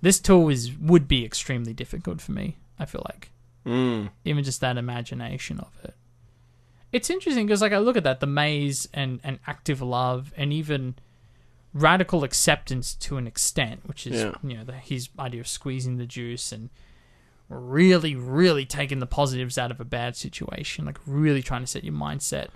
This 0.00 0.18
tool 0.18 0.48
is 0.48 0.76
would 0.76 1.06
be 1.06 1.24
extremely 1.24 1.72
difficult 1.72 2.20
for 2.20 2.32
me. 2.32 2.56
I 2.78 2.84
feel 2.84 3.02
like 3.08 3.30
Mm. 3.66 4.10
even 4.24 4.44
just 4.44 4.60
that 4.60 4.76
imagination 4.78 5.58
of 5.60 5.72
it. 5.84 5.94
It's 6.92 7.10
interesting 7.10 7.46
because 7.46 7.60
like 7.60 7.72
I 7.72 7.78
look 7.78 7.96
at 7.96 8.04
that, 8.04 8.20
the 8.20 8.26
maze 8.26 8.88
and 8.94 9.20
and 9.24 9.38
active 9.46 9.82
love, 9.82 10.32
and 10.36 10.52
even 10.52 10.94
radical 11.74 12.24
acceptance 12.24 12.94
to 12.94 13.16
an 13.18 13.26
extent, 13.26 13.80
which 13.86 14.06
is 14.06 14.22
Yeah. 14.22 14.34
you 14.42 14.56
know 14.56 14.64
the, 14.64 14.72
his 14.74 15.08
idea 15.18 15.40
of 15.40 15.48
squeezing 15.48 15.96
the 15.98 16.06
juice 16.06 16.52
and 16.52 16.70
really, 17.48 18.14
really 18.16 18.64
taking 18.64 18.98
the 19.00 19.06
positives 19.06 19.56
out 19.58 19.70
of 19.70 19.80
a 19.80 19.84
bad 19.84 20.16
situation, 20.16 20.84
like 20.84 20.98
really 21.06 21.42
trying 21.42 21.60
to 21.60 21.66
set 21.66 21.84
your 21.84 21.94
mindset. 21.94 22.48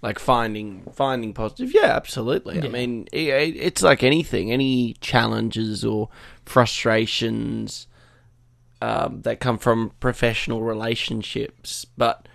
Like 0.00 0.18
finding 0.20 0.82
finding 0.92 1.32
positive. 1.34 1.74
Yeah, 1.74 1.86
absolutely. 1.96 2.62
I 2.62 2.68
mean, 2.68 3.08
it- 3.12 3.56
it's 3.56 3.82
like 3.82 4.02
anything. 4.04 4.52
Any 4.52 4.94
challenges 5.00 5.84
or 5.84 6.08
frustrations 6.44 7.86
um, 8.80 9.22
that 9.22 9.40
come 9.40 9.58
from 9.58 9.92
professional 10.00 10.62
relationships, 10.62 11.84
but 11.96 12.26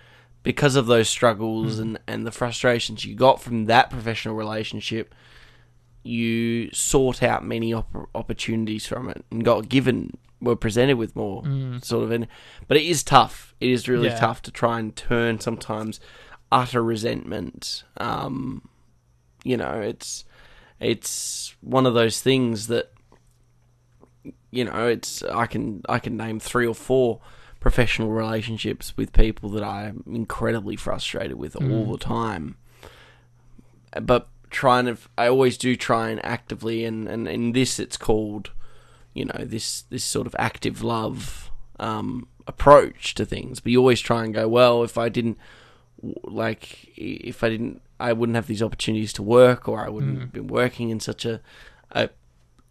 because 0.42 0.76
of 0.76 0.86
those 0.86 1.08
struggles 1.08 1.78
and, 1.78 1.98
and 2.06 2.26
the 2.26 2.30
frustrations 2.32 3.04
you 3.04 3.14
got 3.14 3.40
from 3.40 3.64
that 3.64 3.88
professional 3.90 4.34
relationship, 4.34 5.14
you 6.02 6.70
sought 6.72 7.22
out 7.22 7.44
many 7.44 7.72
op- 7.72 8.08
opportunities 8.14 8.86
from 8.86 9.08
it 9.08 9.24
and 9.30 9.44
got 9.44 9.68
given 9.68 10.16
were 10.40 10.56
presented 10.56 10.98
with 10.98 11.16
more 11.16 11.42
sort 11.82 12.04
of 12.04 12.12
in 12.12 12.28
but 12.68 12.76
it 12.76 12.82
is 12.84 13.02
tough. 13.02 13.54
It 13.60 13.70
is 13.70 13.88
really 13.88 14.08
Yeah. 14.08 14.18
tough 14.18 14.42
to 14.42 14.50
try 14.50 14.78
and 14.78 14.94
turn 14.94 15.40
sometimes 15.40 16.00
utter 16.52 16.82
resentment 16.84 17.82
um 17.96 18.68
you 19.42 19.56
know 19.56 19.80
it's 19.80 20.24
it's 20.78 21.54
one 21.62 21.86
of 21.86 21.94
those 21.94 22.20
things 22.20 22.66
that 22.66 22.92
you 24.54 24.64
know 24.64 24.86
it's 24.86 25.22
i 25.24 25.46
can 25.46 25.82
i 25.88 25.98
can 25.98 26.16
name 26.16 26.38
three 26.38 26.66
or 26.66 26.74
four 26.74 27.20
professional 27.58 28.10
relationships 28.10 28.96
with 28.96 29.12
people 29.12 29.48
that 29.48 29.64
i'm 29.64 30.04
incredibly 30.06 30.76
frustrated 30.76 31.36
with 31.36 31.56
all 31.56 31.90
the 31.90 31.98
time. 31.98 32.56
But 34.00 34.28
trying 34.50 34.86
to 34.86 34.96
i 35.18 35.26
always 35.26 35.56
do 35.58 35.74
try 35.74 36.10
and 36.10 36.24
actively 36.24 36.84
and 36.84 37.08
and 37.08 37.26
in 37.26 37.52
this 37.52 37.80
it's 37.80 37.96
called 37.96 38.50
you 39.12 39.24
know 39.24 39.44
this 39.44 39.82
this 39.90 40.04
sort 40.04 40.26
of 40.28 40.36
active 40.38 40.82
love 40.82 41.50
um 41.80 42.28
approach 42.46 43.14
to 43.14 43.24
things. 43.24 43.60
But 43.60 43.72
you 43.72 43.78
always 43.78 44.00
try 44.00 44.24
and 44.24 44.32
go 44.34 44.46
well 44.46 44.84
if 44.84 44.96
i 44.98 45.08
didn't 45.08 45.38
like 46.22 46.92
if 46.96 47.42
i 47.42 47.48
didn't 47.48 47.80
i 47.98 48.12
wouldn't 48.12 48.36
have 48.36 48.46
these 48.46 48.62
opportunities 48.62 49.12
to 49.14 49.22
work 49.22 49.68
or 49.68 49.84
i 49.84 49.88
wouldn't 49.88 50.20
have 50.20 50.32
been 50.32 50.48
working 50.48 50.90
in 50.90 51.00
such 51.00 51.24
a 51.24 51.40
a 51.92 52.10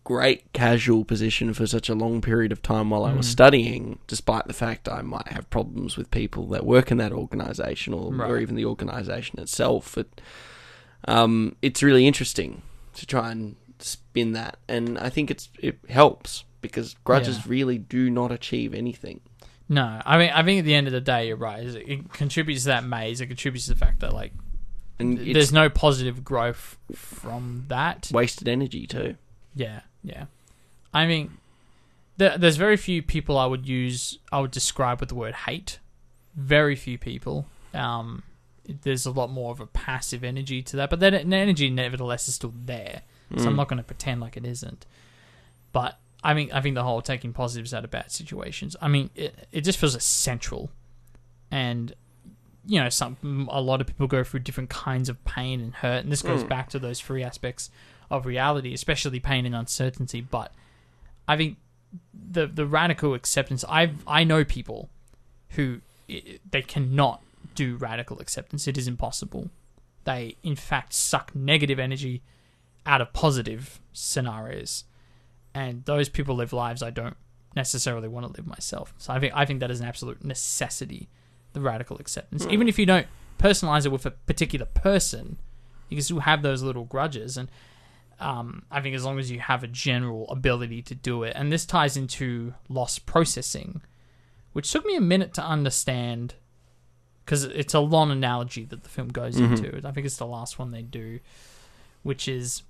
great 0.03 0.51
casual 0.53 1.05
position 1.05 1.53
for 1.53 1.65
such 1.65 1.87
a 1.89 1.95
long 1.95 2.21
period 2.21 2.51
of 2.51 2.61
time 2.61 2.89
while 2.89 3.05
I 3.05 3.13
was 3.13 3.27
studying, 3.27 3.99
despite 4.07 4.47
the 4.47 4.53
fact 4.53 4.89
I 4.89 5.01
might 5.01 5.29
have 5.29 5.49
problems 5.49 5.95
with 5.95 6.11
people 6.11 6.47
that 6.47 6.65
work 6.65 6.91
in 6.91 6.97
that 6.97 7.11
organisation 7.13 7.93
or, 7.93 8.13
or 8.21 8.37
even 8.37 8.55
the 8.55 8.65
organisation 8.65 9.39
itself. 9.39 9.97
It, 9.97 10.19
um, 11.07 11.55
it's 11.61 11.81
really 11.83 12.05
interesting 12.07 12.61
to 12.95 13.05
try 13.05 13.31
and 13.31 13.55
spin 13.79 14.33
that, 14.33 14.57
and 14.67 14.97
I 14.99 15.09
think 15.09 15.31
it's 15.31 15.49
it 15.59 15.79
helps 15.89 16.43
because 16.61 16.95
grudges 17.03 17.37
Yeah. 17.37 17.43
really 17.47 17.77
do 17.77 18.09
not 18.09 18.31
achieve 18.31 18.73
anything. 18.73 19.21
No, 19.69 20.01
I 20.05 20.17
mean, 20.17 20.29
I 20.33 20.43
think 20.43 20.59
at 20.59 20.65
the 20.65 20.75
end 20.75 20.87
of 20.87 20.93
the 20.93 21.01
day, 21.01 21.27
you're 21.27 21.37
right. 21.37 21.63
It 21.65 21.75
it 21.89 22.13
contributes 22.13 22.63
to 22.63 22.67
that 22.69 22.83
maze. 22.85 23.21
It 23.21 23.27
contributes 23.27 23.65
to 23.67 23.73
the 23.73 23.79
fact 23.79 24.01
that 24.01 24.13
like 24.13 24.33
And 24.99 25.17
there's 25.17 25.51
no 25.53 25.69
positive 25.69 26.23
growth 26.23 26.77
from 26.93 27.65
that. 27.69 28.09
wasted 28.13 28.47
energy 28.47 28.85
too. 28.87 29.15
Yeah, 29.55 29.81
yeah. 30.03 30.25
I 30.93 31.07
mean, 31.07 31.37
there, 32.17 32.37
there's 32.37 32.57
very 32.57 32.77
few 32.77 33.01
people 33.01 33.37
I 33.37 33.45
would 33.45 33.67
use. 33.67 34.19
I 34.31 34.39
would 34.39 34.51
describe 34.51 34.99
with 34.99 35.09
the 35.09 35.15
word 35.15 35.33
hate. 35.33 35.79
Very 36.35 36.75
few 36.75 36.97
people. 36.97 37.47
Um, 37.73 38.23
there's 38.83 39.05
a 39.05 39.11
lot 39.11 39.29
more 39.29 39.51
of 39.51 39.59
a 39.59 39.65
passive 39.67 40.23
energy 40.23 40.61
to 40.63 40.77
that, 40.77 40.89
but 40.89 40.99
that 40.99 41.13
energy 41.13 41.69
nevertheless 41.69 42.27
is 42.27 42.35
still 42.35 42.53
there. 42.55 43.01
So 43.35 43.47
I'm 43.47 43.55
not 43.55 43.67
going 43.67 43.77
to 43.77 43.83
pretend 43.83 44.21
like 44.21 44.37
it 44.37 44.45
isn't. 44.45 44.85
But 45.71 45.97
I 46.23 46.35
mean, 46.35 46.51
I 46.51 46.61
think 46.61 46.75
the 46.75 46.83
whole 46.83 47.01
taking 47.01 47.33
positives 47.33 47.73
out 47.73 47.83
of 47.83 47.89
bad 47.89 48.11
situations. 48.11 48.75
I 48.79 48.87
mean, 48.87 49.09
it, 49.15 49.47
it 49.51 49.61
just 49.61 49.79
feels 49.79 49.95
essential, 49.95 50.69
and 51.49 51.93
you 52.65 52.79
know, 52.79 52.89
some 52.89 53.49
a 53.51 53.59
lot 53.59 53.81
of 53.81 53.87
people 53.87 54.07
go 54.07 54.23
through 54.23 54.41
different 54.41 54.69
kinds 54.69 55.09
of 55.09 55.23
pain 55.25 55.59
and 55.59 55.73
hurt, 55.73 56.03
and 56.03 56.11
this 56.11 56.21
goes 56.21 56.43
back 56.43 56.69
to 56.69 56.79
those 56.79 56.99
three 56.99 57.23
aspects 57.23 57.71
of 58.13 58.27
reality, 58.27 58.73
especially 58.73 59.19
pain 59.19 59.45
and 59.45 59.55
uncertainty. 59.55 60.21
But 60.21 60.53
I 61.27 61.35
think 61.35 61.57
the 62.13 62.45
the 62.47 62.65
radical 62.65 63.15
acceptance. 63.15 63.65
I 63.67 63.91
I 64.07 64.23
know 64.23 64.45
people 64.45 64.89
who 65.49 65.81
they 66.07 66.61
cannot 66.61 67.23
do 67.55 67.75
radical 67.75 68.19
acceptance. 68.19 68.67
It 68.67 68.77
is 68.77 68.87
impossible. 68.87 69.49
They 70.05 70.37
in 70.43 70.55
fact 70.55 70.93
suck 70.93 71.35
negative 71.35 71.79
energy 71.79 72.21
out 72.85 73.01
of 73.01 73.11
positive 73.13 73.81
scenarios, 73.91 74.83
and 75.53 75.83
those 75.85 76.07
people 76.07 76.35
live 76.35 76.53
lives 76.53 76.83
I 76.83 76.91
don't 76.91 77.17
necessarily 77.55 78.07
want 78.07 78.27
to 78.27 78.31
live 78.31 78.45
myself. 78.47 78.93
So 78.99 79.11
I 79.11 79.19
think 79.19 79.33
I 79.35 79.45
think 79.45 79.59
that 79.59 79.71
is 79.71 79.79
an 79.79 79.87
absolute 79.87 80.23
necessity. 80.23 81.09
The 81.53 81.61
radical 81.61 81.97
acceptance, 81.97 82.45
hmm. 82.45 82.51
even 82.51 82.67
if 82.67 82.79
you 82.79 82.85
don't 82.85 83.05
personalize 83.37 83.85
it 83.85 83.91
with 83.91 84.07
a 84.07 84.11
particular 84.11 84.65
person, 84.65 85.37
you 85.87 85.97
can 85.97 86.03
still 86.03 86.21
have 86.21 86.41
those 86.41 86.63
little 86.63 86.85
grudges 86.85 87.37
and 87.37 87.47
um, 88.19 88.63
I 88.71 88.81
think 88.81 88.95
as 88.95 89.03
long 89.03 89.19
as 89.19 89.31
you 89.31 89.39
have 89.39 89.63
a 89.63 89.67
general 89.67 90.27
ability 90.29 90.81
to 90.83 90.95
do 90.95 91.23
it, 91.23 91.33
and 91.35 91.51
this 91.51 91.65
ties 91.65 91.97
into 91.97 92.53
loss 92.69 92.99
processing, 92.99 93.81
which 94.53 94.71
took 94.71 94.85
me 94.85 94.95
a 94.95 95.01
minute 95.01 95.33
to 95.35 95.43
understand 95.43 96.35
because 97.25 97.43
it's 97.45 97.73
a 97.73 97.79
long 97.79 98.11
analogy 98.11 98.65
that 98.65 98.83
the 98.83 98.89
film 98.89 99.07
goes 99.07 99.39
into. 99.39 99.81
I 99.87 99.91
think 99.91 100.05
it's 100.05 100.17
the 100.17 100.25
last 100.25 100.59
one 100.59 100.71
they 100.71 100.81
do, 100.81 101.19
which 102.03 102.27
is 102.27 102.63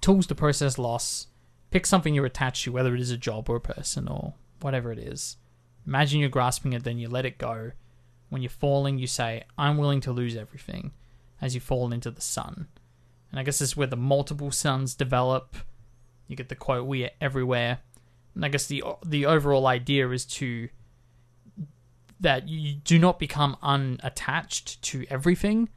tools 0.00 0.26
to 0.28 0.34
process 0.34 0.78
loss. 0.78 1.26
Pick 1.70 1.84
something 1.84 2.14
you're 2.14 2.26
attached 2.26 2.64
to, 2.64 2.72
whether 2.72 2.94
it 2.94 3.00
is 3.00 3.10
a 3.10 3.16
job 3.16 3.50
or 3.50 3.56
a 3.56 3.60
person 3.60 4.06
or 4.08 4.34
whatever 4.60 4.92
it 4.92 4.98
is. 4.98 5.36
Imagine 5.86 6.20
you're 6.20 6.28
grasping 6.28 6.72
it, 6.72 6.84
then 6.84 6.98
you 6.98 7.08
let 7.08 7.26
it 7.26 7.38
go. 7.38 7.72
When 8.28 8.40
you're 8.40 8.50
falling, 8.50 8.98
you 8.98 9.06
say, 9.06 9.44
I'm 9.58 9.78
willing 9.78 10.00
to 10.02 10.12
lose 10.12 10.36
everything 10.36 10.92
as 11.40 11.54
you 11.54 11.60
fall 11.60 11.92
into 11.92 12.10
the 12.10 12.20
sun. 12.20 12.68
And 13.36 13.40
I 13.42 13.44
guess 13.44 13.58
this 13.58 13.72
is 13.72 13.76
where 13.76 13.86
the 13.86 13.96
multiple 13.96 14.50
suns 14.50 14.94
develop. 14.94 15.56
You 16.26 16.36
get 16.36 16.48
the 16.48 16.54
quote, 16.54 16.86
"We 16.86 17.04
are 17.04 17.10
everywhere," 17.20 17.80
and 18.34 18.46
I 18.46 18.48
guess 18.48 18.64
the 18.64 18.82
the 19.04 19.26
overall 19.26 19.66
idea 19.66 20.08
is 20.08 20.24
to 20.40 20.70
that 22.18 22.48
you 22.48 22.76
do 22.76 22.98
not 22.98 23.18
become 23.18 23.58
unattached 23.62 24.80
to 24.84 25.04
everything, 25.10 25.68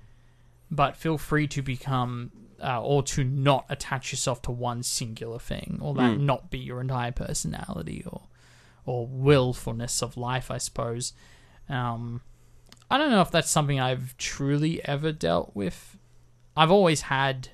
but 0.71 0.95
feel 0.95 1.17
free 1.17 1.47
to 1.47 1.61
become 1.61 2.31
uh, 2.63 2.81
or 2.81 3.03
to 3.03 3.25
not 3.25 3.65
attach 3.67 4.13
yourself 4.13 4.41
to 4.43 4.51
one 4.51 4.81
singular 4.81 5.37
thing, 5.37 5.79
or 5.81 5.93
that 5.95 6.17
not 6.17 6.49
be 6.49 6.59
your 6.59 6.79
entire 6.79 7.11
personality 7.11 8.05
or 8.07 8.21
or 8.85 9.05
willfulness 9.05 10.01
of 10.01 10.15
life, 10.15 10.49
I 10.49 10.59
suppose. 10.59 11.11
Um, 11.67 12.21
I 12.89 12.97
don't 12.97 13.11
know 13.11 13.19
if 13.19 13.31
that's 13.31 13.51
something 13.51 13.81
I've 13.81 14.15
truly 14.15 14.81
ever 14.85 15.11
dealt 15.11 15.57
with. 15.57 15.98
I've 16.57 16.71
always 16.71 17.01
had 17.01 17.49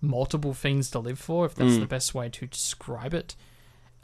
multiple 0.00 0.52
things 0.54 0.90
to 0.90 0.98
live 0.98 1.18
for, 1.18 1.46
if 1.46 1.54
that's 1.54 1.74
the 1.78 1.86
best 1.86 2.14
way 2.14 2.28
to 2.28 2.46
describe 2.46 3.14
it. 3.14 3.36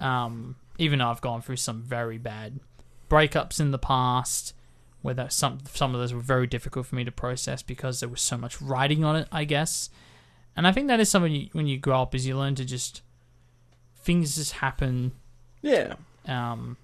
Um, 0.01 0.57
even 0.79 1.01
though 1.01 1.09
I've 1.09 1.21
gone 1.21 1.43
through 1.43 1.57
some 1.57 1.83
very 1.83 2.19
bad 2.19 2.61
breakups 3.11 3.59
in 3.61 3.73
the 3.73 3.79
past, 3.79 4.55
where 5.03 5.15
that 5.15 5.33
some 5.33 5.59
some 5.73 5.95
of 5.95 6.01
those 6.01 6.15
were 6.15 6.21
very 6.21 6.47
difficult 6.47 6.87
for 6.87 6.95
me 6.95 7.05
to 7.05 7.11
process 7.13 7.63
because 7.63 8.01
there 8.01 8.09
was 8.09 8.21
so 8.21 8.37
much 8.39 8.61
writing 8.63 9.05
on 9.05 9.17
it, 9.17 9.29
I 9.33 9.45
guess. 9.45 9.91
And 10.57 10.67
I 10.67 10.73
think 10.73 10.89
that 10.89 11.01
is 11.01 11.09
something 11.11 11.33
you, 11.33 11.49
when 11.53 11.67
you 11.67 11.79
grow 11.79 12.03
up 12.03 12.15
is 12.15 12.27
you 12.27 12.37
learn 12.37 12.55
to 12.57 12.65
just 12.65 13.03
things 13.97 14.37
just 14.37 14.53
happen. 14.55 15.13
Yeah. 15.63 15.95
Um, 16.27 16.77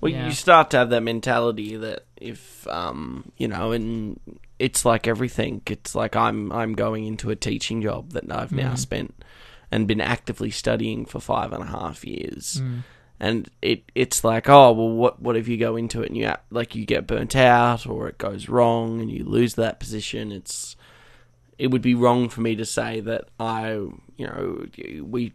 Well, 0.00 0.12
Yeah. 0.12 0.26
you 0.26 0.32
start 0.32 0.70
to 0.70 0.78
have 0.78 0.90
that 0.90 1.02
mentality 1.02 1.76
that 1.76 2.04
if 2.16 2.66
um, 2.68 3.32
you 3.36 3.48
know, 3.48 3.72
and 3.72 4.18
it's 4.60 4.84
like 4.84 5.08
everything. 5.08 5.62
It's 5.66 5.94
like 5.94 6.14
I'm 6.14 6.52
I'm 6.52 6.74
going 6.74 7.06
into 7.06 7.30
a 7.30 7.36
teaching 7.36 7.80
job 7.80 8.12
that 8.12 8.30
I've 8.30 8.52
now 8.52 8.74
mm. 8.74 8.78
spent 8.78 9.24
and 9.70 9.88
been 9.88 10.02
actively 10.02 10.50
studying 10.50 11.06
for 11.06 11.18
five 11.18 11.52
and 11.52 11.64
a 11.64 11.66
half 11.66 12.04
years. 12.04 12.60
Mm. 12.62 12.82
And 13.18 13.50
it 13.62 13.90
it's 13.94 14.22
like 14.22 14.48
oh 14.50 14.72
well 14.72 14.90
what 14.90 15.20
what 15.20 15.36
if 15.36 15.48
you 15.48 15.56
go 15.56 15.76
into 15.76 16.02
it 16.02 16.08
and 16.08 16.16
you 16.16 16.32
like 16.50 16.74
you 16.74 16.84
get 16.84 17.06
burnt 17.06 17.34
out 17.34 17.86
or 17.86 18.06
it 18.08 18.18
goes 18.18 18.48
wrong 18.48 19.00
and 19.00 19.10
you 19.10 19.24
lose 19.24 19.54
that 19.54 19.80
position? 19.80 20.30
It's 20.30 20.76
it 21.58 21.68
would 21.68 21.82
be 21.82 21.94
wrong 21.94 22.28
for 22.28 22.42
me 22.42 22.54
to 22.56 22.66
say 22.66 23.00
that 23.00 23.28
I 23.40 23.70
you 23.70 24.26
know 24.26 24.66
we 25.02 25.32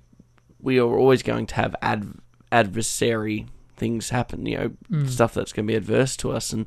we 0.61 0.79
are 0.79 0.97
always 0.97 1.23
going 1.23 1.47
to 1.47 1.55
have 1.55 1.75
ad, 1.81 2.13
adversary 2.51 3.47
things 3.75 4.09
happen, 4.09 4.45
you 4.45 4.57
know, 4.57 4.71
mm. 4.89 5.09
stuff 5.09 5.33
that's 5.33 5.51
going 5.51 5.65
to 5.67 5.71
be 5.71 5.75
adverse 5.75 6.15
to 6.17 6.31
us, 6.31 6.53
and 6.53 6.65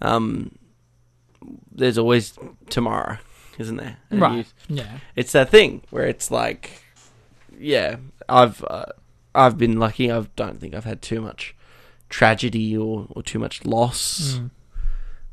um, 0.00 0.52
there's 1.72 1.98
always 1.98 2.34
tomorrow, 2.68 3.18
isn't 3.58 3.76
there? 3.76 3.96
And 4.10 4.20
right. 4.20 4.46
you- 4.68 4.76
yeah. 4.76 4.98
it's 5.16 5.32
that 5.32 5.48
thing 5.50 5.82
where 5.90 6.06
it's 6.06 6.30
like, 6.30 6.82
yeah, 7.58 7.96
I've 8.28 8.64
uh, 8.64 8.86
I've 9.34 9.56
been 9.58 9.78
lucky. 9.78 10.10
I 10.10 10.22
don't 10.36 10.60
think 10.60 10.74
I've 10.74 10.84
had 10.84 11.02
too 11.02 11.20
much 11.20 11.54
tragedy 12.08 12.76
or, 12.76 13.06
or 13.10 13.22
too 13.22 13.38
much 13.38 13.64
loss. 13.64 14.40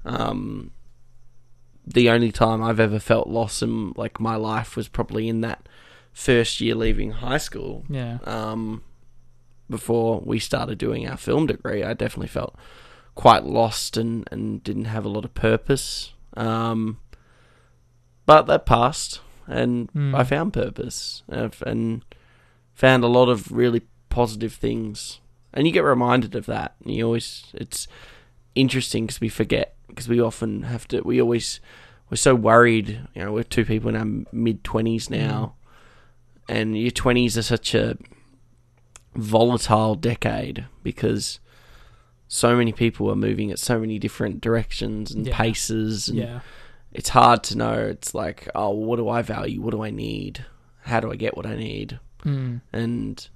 Um, 0.05 0.71
the 1.85 2.09
only 2.09 2.31
time 2.31 2.61
I've 2.63 2.79
ever 2.79 2.99
felt 2.99 3.27
loss 3.27 3.61
in 3.61 3.93
like 3.95 4.19
my 4.19 4.35
life 4.35 4.75
was 4.75 4.88
probably 4.88 5.27
in 5.27 5.41
that 5.41 5.67
first 6.13 6.59
year 6.61 6.75
leaving 6.75 7.11
high 7.11 7.38
school 7.38 7.84
Yeah. 7.89 8.17
um, 8.25 8.84
before 9.69 10.21
we 10.25 10.39
started 10.39 10.77
doing 10.77 11.07
our 11.07 11.17
film 11.17 11.47
degree, 11.47 11.84
I 11.84 11.93
definitely 11.93 12.27
felt 12.27 12.55
quite 13.18 13.44
lost 13.44 13.98
and, 13.98 14.30
and 14.31 14.64
didn't 14.64 14.85
have 14.85 15.03
a 15.03 15.10
lot 15.10 15.26
of 15.26 15.34
purpose. 15.34 16.14
Um, 16.38 16.99
but 18.27 18.44
that 18.44 18.68
passed, 18.68 19.22
and 19.48 19.89
I 20.15 20.23
found 20.23 20.53
purpose 20.53 21.23
and, 21.27 21.56
and 21.65 22.06
found 22.76 23.03
a 23.03 23.07
lot 23.07 23.27
of 23.27 23.52
really 23.52 23.81
positive 24.10 24.53
things. 24.53 25.19
And 25.52 25.65
you 25.65 25.73
get 25.73 25.84
reminded 25.84 26.35
of 26.35 26.45
that. 26.45 26.76
And 26.84 26.94
you 26.94 27.06
always, 27.06 27.45
it's 27.56 27.88
interesting 28.53 29.07
because 29.07 29.19
we 29.19 29.30
forget 29.30 29.76
because 29.88 30.07
we 30.07 30.22
often 30.22 30.61
have 30.64 30.88
to. 30.89 31.02
We 31.02 31.19
always 31.19 31.60
we're 32.11 32.18
so 32.18 32.35
worried. 32.35 33.02
You 33.15 33.26
know, 33.26 33.31
we're 33.31 33.44
two 33.44 33.65
people 33.65 33.89
in 33.89 33.95
our 33.95 34.26
mid 34.31 34.64
twenties 34.64 35.10
now, 35.10 35.56
and 36.48 36.77
your 36.77 36.91
twenties 36.91 37.35
are 37.35 37.41
such 37.41 37.73
a 37.73 37.98
volatile 39.15 39.95
decade 39.95 40.65
because 40.84 41.39
so 42.27 42.55
many 42.55 42.71
people 42.73 43.09
are 43.09 43.15
moving 43.15 43.51
at 43.51 43.59
so 43.59 43.79
many 43.79 43.97
different 43.99 44.41
directions 44.41 45.11
and 45.11 45.25
Yeah. 45.27 45.37
paces 45.37 46.09
and 46.09 46.17
Yeah. 46.19 46.39
it's 46.91 47.09
hard 47.09 47.43
to 47.43 47.57
know 47.57 47.73
it's 47.73 48.13
like 48.13 48.49
oh 48.55 48.71
what 48.71 48.97
do 48.97 49.07
i 49.09 49.21
value 49.21 49.61
what 49.61 49.71
do 49.71 49.83
i 49.83 49.89
need 49.89 50.45
how 50.83 50.99
do 50.99 51.11
i 51.11 51.15
get 51.15 51.35
what 51.37 51.45
i 51.45 51.55
need 51.55 51.99
Mm. 52.25 52.61
and 52.73 53.27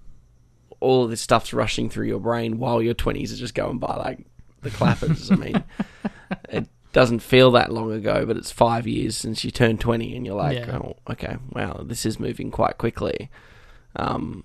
all 0.80 1.04
of 1.04 1.10
this 1.12 1.22
stuff's 1.22 1.54
rushing 1.54 1.90
through 1.90 2.08
your 2.08 2.20
brain 2.20 2.58
while 2.58 2.82
your 2.82 2.96
20s 2.96 3.32
are 3.32 3.38
just 3.38 3.54
going 3.54 3.78
by 3.78 3.96
like 3.96 4.26
the 4.62 4.70
clappers 4.72 5.32
i 5.32 5.36
mean 5.36 5.64
it 6.50 6.68
doesn't 6.92 7.20
feel 7.20 7.52
that 7.52 7.72
long 7.72 7.92
ago 7.94 8.26
but 8.26 8.36
it's 8.36 8.52
five 8.52 8.86
years 8.88 9.16
since 9.16 9.44
you 9.46 9.52
turned 9.52 9.80
20 9.80 10.16
and 10.16 10.26
you're 10.26 10.36
like 10.36 10.58
Yeah. 10.58 10.78
oh 10.80 10.98
okay 11.10 11.38
wow 11.52 11.82
this 11.86 12.06
is 12.06 12.20
moving 12.20 12.52
quite 12.52 12.78
quickly 12.78 13.30
um 13.96 14.44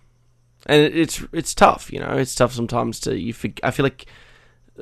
and 0.67 0.83
it- 0.83 0.97
it's 0.97 1.25
it's 1.33 1.55
tough 1.55 1.93
you 1.93 1.99
know 1.99 2.11
it's 2.17 2.35
tough 2.35 2.53
sometimes 2.53 3.01
to 3.01 3.19
you 3.19 3.33
forg 3.35 3.59
i 3.63 3.71
feel 3.71 3.85
like 3.85 4.07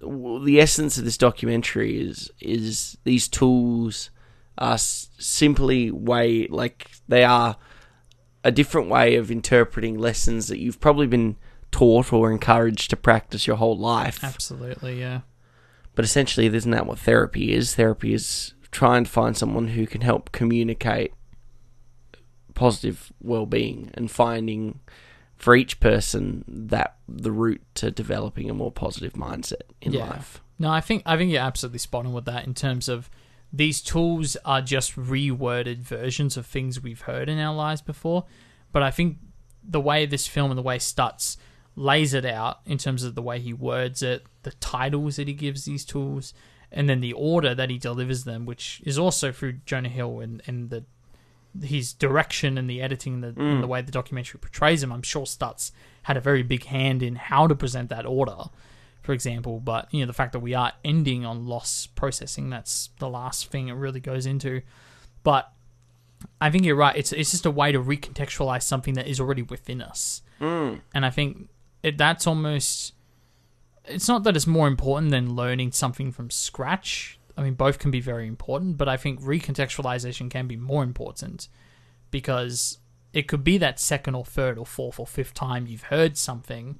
the 0.03 0.61
essence 0.61 0.99
of 0.99 1.05
this 1.05 1.19
documentary 1.19 2.01
is 2.01 2.31
is 2.41 2.99
these 3.05 3.29
tools 3.29 4.11
are 4.59 4.79
simply 4.79 5.91
way 5.91 6.47
like 6.49 6.91
they 7.09 7.25
are 7.25 7.57
a 8.45 8.53
different 8.53 8.89
way 8.89 9.17
of 9.17 9.31
interpreting 9.31 9.99
lessons 9.99 10.49
that 10.49 10.59
you've 10.59 10.81
probably 10.81 11.07
been 11.07 11.37
taught 11.71 12.13
or 12.13 12.31
encouraged 12.31 12.91
to 12.91 12.97
practice 12.97 13.47
your 13.47 13.57
whole 13.57 13.77
life. 13.77 14.23
Absolutely. 14.23 15.01
Yeah. 15.01 15.23
But 15.95 16.05
essentially, 16.05 16.47
isn't 16.47 16.71
that 16.71 16.87
what 16.87 16.99
therapy 16.99 17.53
is? 17.53 17.75
Therapy 17.75 18.13
is 18.13 18.55
trying 18.71 19.05
to 19.05 19.11
find 19.11 19.37
someone 19.37 19.69
who 19.69 19.87
can 19.87 20.03
help 20.03 20.31
communicate 20.31 21.13
positive 22.55 23.13
well-being 23.21 23.91
and 23.95 24.11
finding 24.11 24.81
for 25.37 25.55
each 25.57 25.81
person 25.81 26.45
that 26.49 26.97
the 27.09 27.33
route 27.33 27.63
to 27.75 27.91
developing 27.91 28.49
a 28.49 28.55
more 28.55 28.71
positive 28.73 29.15
mindset 29.15 29.63
in 29.81 29.93
Yeah. 29.93 30.09
life. 30.11 30.43
No, 30.59 30.71
I 30.71 30.81
think 30.81 31.03
I 31.05 31.17
think 31.17 31.33
you're 31.33 31.43
absolutely 31.43 31.81
spot 31.81 32.07
on 32.07 32.13
with 32.13 32.25
that 32.27 32.47
in 32.47 32.55
terms 32.55 32.89
of 32.89 33.11
these 33.53 33.81
tools 33.81 34.37
are 34.45 34.61
just 34.63 34.97
reworded 34.97 35.79
versions 35.79 36.37
of 36.37 36.47
things 36.47 36.81
we've 36.83 37.03
heard 37.03 37.29
in 37.29 37.39
our 37.39 37.55
lives 37.55 37.83
before. 37.83 38.25
But 38.73 38.83
I 38.83 38.91
think 38.91 39.19
the 39.63 39.81
way 39.81 40.07
this 40.07 40.27
film 40.27 40.51
and 40.51 40.59
the 40.59 40.63
way 40.63 40.79
Stutz 40.79 41.37
lays 41.77 42.15
it 42.15 42.25
out 42.25 42.61
in 42.67 42.79
terms 42.79 43.03
of 43.03 43.15
the 43.15 43.23
way 43.23 43.41
he 43.41 43.53
words 43.53 44.03
it, 44.03 44.25
the 44.43 44.53
titles 44.53 45.17
that 45.17 45.27
he 45.29 45.35
gives 45.35 45.65
these 45.65 45.85
tools, 45.85 46.33
and 46.71 46.89
then 46.89 47.01
the 47.01 47.13
order 47.13 47.55
that 47.55 47.71
he 47.71 47.79
delivers 47.79 48.25
them, 48.25 48.47
which 48.47 48.81
is 48.85 48.99
also 48.99 49.33
through 49.33 49.55
Jonah 49.67 49.89
Hill 49.89 50.21
and, 50.21 50.43
and 50.47 50.71
the 50.71 50.85
his 51.63 51.93
direction 51.93 52.59
and 52.59 52.69
the 52.69 52.83
editing 52.83 53.23
and 53.23 53.37
the, 53.37 53.43
and 53.43 53.63
the 53.63 53.67
way 53.67 53.81
the 53.83 53.93
documentary 53.93 54.39
portrays 54.41 54.83
him. 54.83 54.93
I'm 54.93 55.03
sure 55.03 55.25
Stutz 55.25 55.71
had 56.05 56.17
a 56.17 56.21
very 56.21 56.43
big 56.43 56.65
hand 56.65 57.03
in 57.03 57.17
how 57.17 57.47
to 57.47 57.55
present 57.55 57.91
that 57.91 58.07
order 58.07 58.45
for 59.05 59.13
example. 59.13 59.61
But 59.61 59.93
you 59.93 60.01
know, 60.01 60.07
the 60.07 60.13
fact 60.13 60.33
that 60.33 60.41
we 60.41 60.55
are 60.55 60.73
ending 60.85 61.25
on 61.25 61.47
loss 61.47 61.87
processing, 61.87 62.51
that's 62.51 62.91
the 62.99 63.09
last 63.09 63.51
thing 63.51 63.69
it 63.69 63.75
really 63.75 64.01
goes 64.01 64.27
into. 64.27 64.63
But 65.23 65.53
I 66.41 66.51
think 66.51 66.65
you're 66.65 66.75
right. 66.75 66.97
It's 66.97 67.13
it's 67.13 67.31
just 67.31 67.47
a 67.47 67.51
way 67.51 67.71
to 67.71 67.79
recontextualize 67.79 68.63
something 68.63 68.95
that 68.95 69.07
is 69.07 69.21
already 69.21 69.43
within 69.43 69.81
us. 69.81 70.23
Mm. 70.41 70.81
And 70.95 71.07
I 71.07 71.11
think 71.11 71.49
it, 71.83 71.97
that's 71.99 72.27
almost. 72.27 72.95
It's 73.85 74.09
not 74.09 74.25
that 74.25 74.35
it's 74.35 74.47
more 74.47 74.67
important 74.67 75.11
than 75.11 75.37
learning 75.37 75.73
something 75.73 76.11
from 76.11 76.31
scratch. 76.31 77.19
I 77.37 77.43
mean, 77.43 77.55
both 77.55 77.79
can 77.79 77.91
be 77.91 78.01
very 78.01 78.27
important, 78.29 78.77
but 78.77 78.89
I 78.89 78.97
think 78.97 79.21
recontextualization 79.21 80.31
can 80.31 80.47
be 80.47 80.57
more 80.57 80.83
important 80.85 81.49
because 82.11 82.79
it 83.13 83.27
could 83.29 83.45
be 83.45 83.59
that 83.59 83.81
second 83.81 84.15
or 84.15 84.25
third 84.25 84.59
or 84.59 84.67
fourth 84.67 84.99
or 85.01 85.07
fifth 85.07 85.35
time 85.35 85.67
you've 85.67 85.85
heard 85.85 86.17
something 86.17 86.79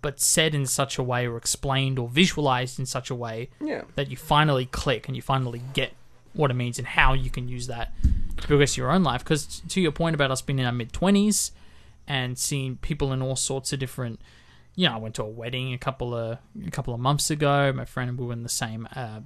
but 0.00 0.20
said 0.20 0.54
in 0.54 0.64
such 0.64 0.96
a 0.98 1.02
way 1.02 1.26
or 1.26 1.36
explained 1.36 1.98
or 1.98 2.08
visualized 2.08 2.78
in 2.78 2.86
such 2.86 3.10
a 3.10 3.14
way 3.14 3.50
Yeah. 3.60 3.82
that 3.96 4.08
you 4.10 4.16
finally 4.16 4.66
click 4.66 5.08
and 5.08 5.16
you 5.16 5.22
finally 5.22 5.60
get 5.74 5.92
what 6.34 6.52
it 6.52 6.54
means 6.54 6.78
and 6.78 6.86
how 6.86 7.14
you 7.14 7.30
can 7.30 7.48
use 7.48 7.66
that 7.66 7.92
to 8.36 8.46
progress 8.46 8.76
your 8.76 8.92
own 8.92 9.02
life. 9.02 9.24
Because 9.24 9.60
to 9.68 9.80
your 9.80 9.90
point 9.90 10.14
about 10.14 10.30
us 10.30 10.40
being 10.40 10.60
in 10.60 10.66
our 10.66 10.72
mid 10.72 10.92
twenties 10.92 11.50
and 12.06 12.38
seeing 12.38 12.76
people 12.76 13.12
in 13.12 13.20
all 13.20 13.34
sorts 13.34 13.72
of 13.72 13.80
different, 13.80 14.20
you 14.76 14.86
know, 14.88 14.94
I 14.94 14.98
went 14.98 15.16
to 15.16 15.24
a 15.24 15.28
wedding 15.28 15.72
a 15.72 15.78
couple 15.78 16.14
of 16.14 16.38
a 16.64 16.70
couple 16.70 16.94
of 16.94 17.00
months 17.00 17.28
ago. 17.28 17.72
My 17.72 17.84
friend 17.84 18.16
we 18.16 18.24
were 18.26 18.32
in 18.32 18.44
the 18.44 18.48
same, 18.48 18.86
uh, 18.94 19.20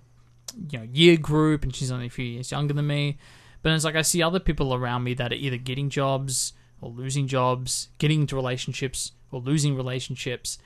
you 0.71 0.79
know, 0.79 0.89
year 0.93 1.17
group, 1.17 1.63
and 1.63 1.75
she's 1.75 1.91
only 1.91 2.07
a 2.07 2.11
few 2.11 2.25
years 2.25 2.51
younger 2.51 2.75
than 2.75 2.87
me. 2.87 3.19
But 3.63 3.73
it's 3.73 3.85
like 3.85 3.97
I 3.97 4.03
see 4.03 4.23
other 4.23 4.41
people 4.41 4.75
around 4.75 5.05
me 5.05 5.15
that 5.15 5.33
are 5.33 5.37
either 5.37 5.57
getting 5.57 5.89
jobs 5.89 6.53
or 6.81 6.91
losing 6.91 7.29
jobs, 7.29 7.89
getting 7.99 8.23
into 8.23 8.37
relationships 8.37 9.13
or 9.31 9.41
losing 9.41 9.77
relationships, 9.77 10.59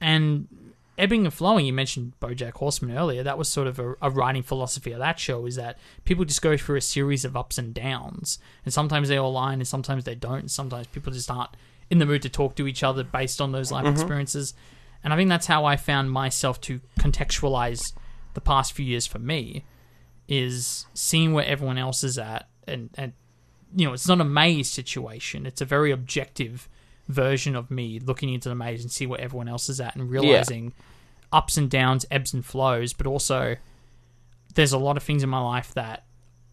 and 0.00 0.48
ebbing 0.96 1.24
and 1.24 1.34
flowing. 1.34 1.66
You 1.66 1.72
mentioned 1.72 2.12
BoJack 2.20 2.52
Horseman 2.52 2.96
earlier. 2.96 3.22
That 3.22 3.38
was 3.38 3.48
sort 3.48 3.66
of 3.66 3.78
a, 3.78 3.94
a 4.00 4.10
writing 4.10 4.42
philosophy 4.42 4.92
of 4.92 5.00
that 5.00 5.18
show. 5.18 5.46
Is 5.46 5.56
that 5.56 5.78
people 6.04 6.24
just 6.24 6.42
go 6.42 6.56
through 6.56 6.76
a 6.76 6.80
series 6.80 7.24
of 7.24 7.36
ups 7.36 7.58
and 7.58 7.74
downs, 7.74 8.38
and 8.64 8.72
sometimes 8.72 9.08
they 9.08 9.16
all 9.16 9.30
align, 9.30 9.60
and 9.60 9.68
sometimes 9.68 10.04
they 10.04 10.14
don't. 10.14 10.40
And 10.40 10.50
sometimes 10.50 10.86
people 10.86 11.12
just 11.12 11.30
aren't 11.30 11.50
in 11.90 11.98
the 11.98 12.06
mood 12.06 12.22
to 12.22 12.28
talk 12.28 12.54
to 12.56 12.66
each 12.66 12.82
other 12.82 13.04
based 13.04 13.40
on 13.40 13.52
those 13.52 13.70
life 13.70 13.84
mm-hmm. 13.84 13.94
experiences. 13.94 14.54
And 15.02 15.12
I 15.12 15.16
think 15.16 15.28
that's 15.28 15.46
how 15.46 15.64
I 15.64 15.76
found 15.76 16.10
myself 16.10 16.60
to 16.62 16.80
contextualize 16.98 17.92
the 18.34 18.40
past 18.40 18.72
few 18.72 18.84
years 18.84 19.06
for 19.06 19.18
me 19.18 19.64
is 20.28 20.86
seeing 20.94 21.32
where 21.32 21.46
everyone 21.46 21.78
else 21.78 22.02
is 22.02 22.18
at 22.18 22.48
and, 22.66 22.90
and 22.96 23.12
you 23.76 23.86
know, 23.86 23.92
it's 23.92 24.08
not 24.08 24.20
a 24.20 24.24
maze 24.24 24.70
situation. 24.70 25.46
It's 25.46 25.60
a 25.60 25.64
very 25.64 25.90
objective 25.90 26.68
version 27.08 27.56
of 27.56 27.70
me 27.70 27.98
looking 27.98 28.32
into 28.32 28.48
the 28.48 28.54
maze 28.54 28.82
and 28.82 28.90
see 28.90 29.06
where 29.06 29.20
everyone 29.20 29.48
else 29.48 29.68
is 29.68 29.80
at 29.80 29.96
and 29.96 30.10
realizing 30.10 30.72
ups 31.32 31.56
and 31.56 31.68
downs, 31.68 32.06
ebbs 32.10 32.32
and 32.32 32.44
flows, 32.44 32.92
but 32.92 33.06
also 33.06 33.56
there's 34.54 34.72
a 34.72 34.78
lot 34.78 34.96
of 34.96 35.02
things 35.02 35.22
in 35.22 35.28
my 35.28 35.40
life 35.40 35.74
that 35.74 36.04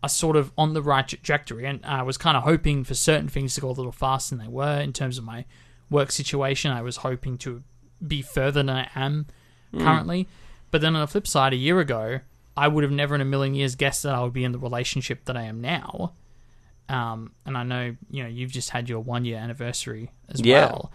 are 0.04 0.10
sort 0.10 0.36
of 0.36 0.52
on 0.58 0.74
the 0.74 0.82
right 0.82 1.08
trajectory. 1.08 1.66
And 1.66 1.86
I 1.86 2.02
was 2.02 2.18
kind 2.18 2.36
of 2.36 2.44
hoping 2.44 2.84
for 2.84 2.96
certain 2.96 3.30
things 3.30 3.54
to 3.56 3.62
go 3.62 3.70
a 3.70 3.72
little 3.72 3.92
faster 3.92 4.36
than 4.36 4.44
they 4.44 4.52
were 4.52 4.80
in 4.80 4.92
terms 4.92 5.18
of 5.18 5.24
my 5.24 5.46
work 5.90 6.12
situation. 6.12 6.72
I 6.72 6.82
was 6.82 6.98
hoping 6.98 7.38
to 7.40 7.64
be 8.06 8.24
further 8.24 8.64
than 8.64 8.70
I 8.70 8.90
am 8.96 9.28
hmm. 9.72 9.84
currently. 9.84 10.28
But 10.72 10.82
then 10.82 10.96
on 10.96 11.02
the 11.02 11.08
flip 11.08 11.28
side, 11.28 11.54
a 11.54 11.58
year 11.58 11.80
ago, 11.80 12.22
I 12.58 12.68
would 12.68 12.84
have 12.84 12.92
never 12.92 13.14
in 13.16 13.22
a 13.22 13.26
million 13.26 13.54
years 13.54 13.76
guessed 13.76 14.04
that 14.04 14.14
I 14.16 14.22
would 14.24 14.34
be 14.34 14.44
in 14.44 14.52
the 14.52 14.60
relationship 14.60 15.26
that 15.26 15.38
I 15.38 15.44
am 15.44 15.62
now. 15.62 16.14
Um, 16.90 17.34
and 17.46 17.58
I 17.58 17.64
know, 17.64 17.96
you 18.10 18.24
know, 18.24 18.30
you've 18.30 18.52
just 18.52 18.70
had 18.72 18.90
your 18.90 19.00
one 19.00 19.24
year 19.26 19.38
anniversary 19.38 20.12
as 20.30 20.42
Yeah. 20.42 20.66
well. 20.68 20.92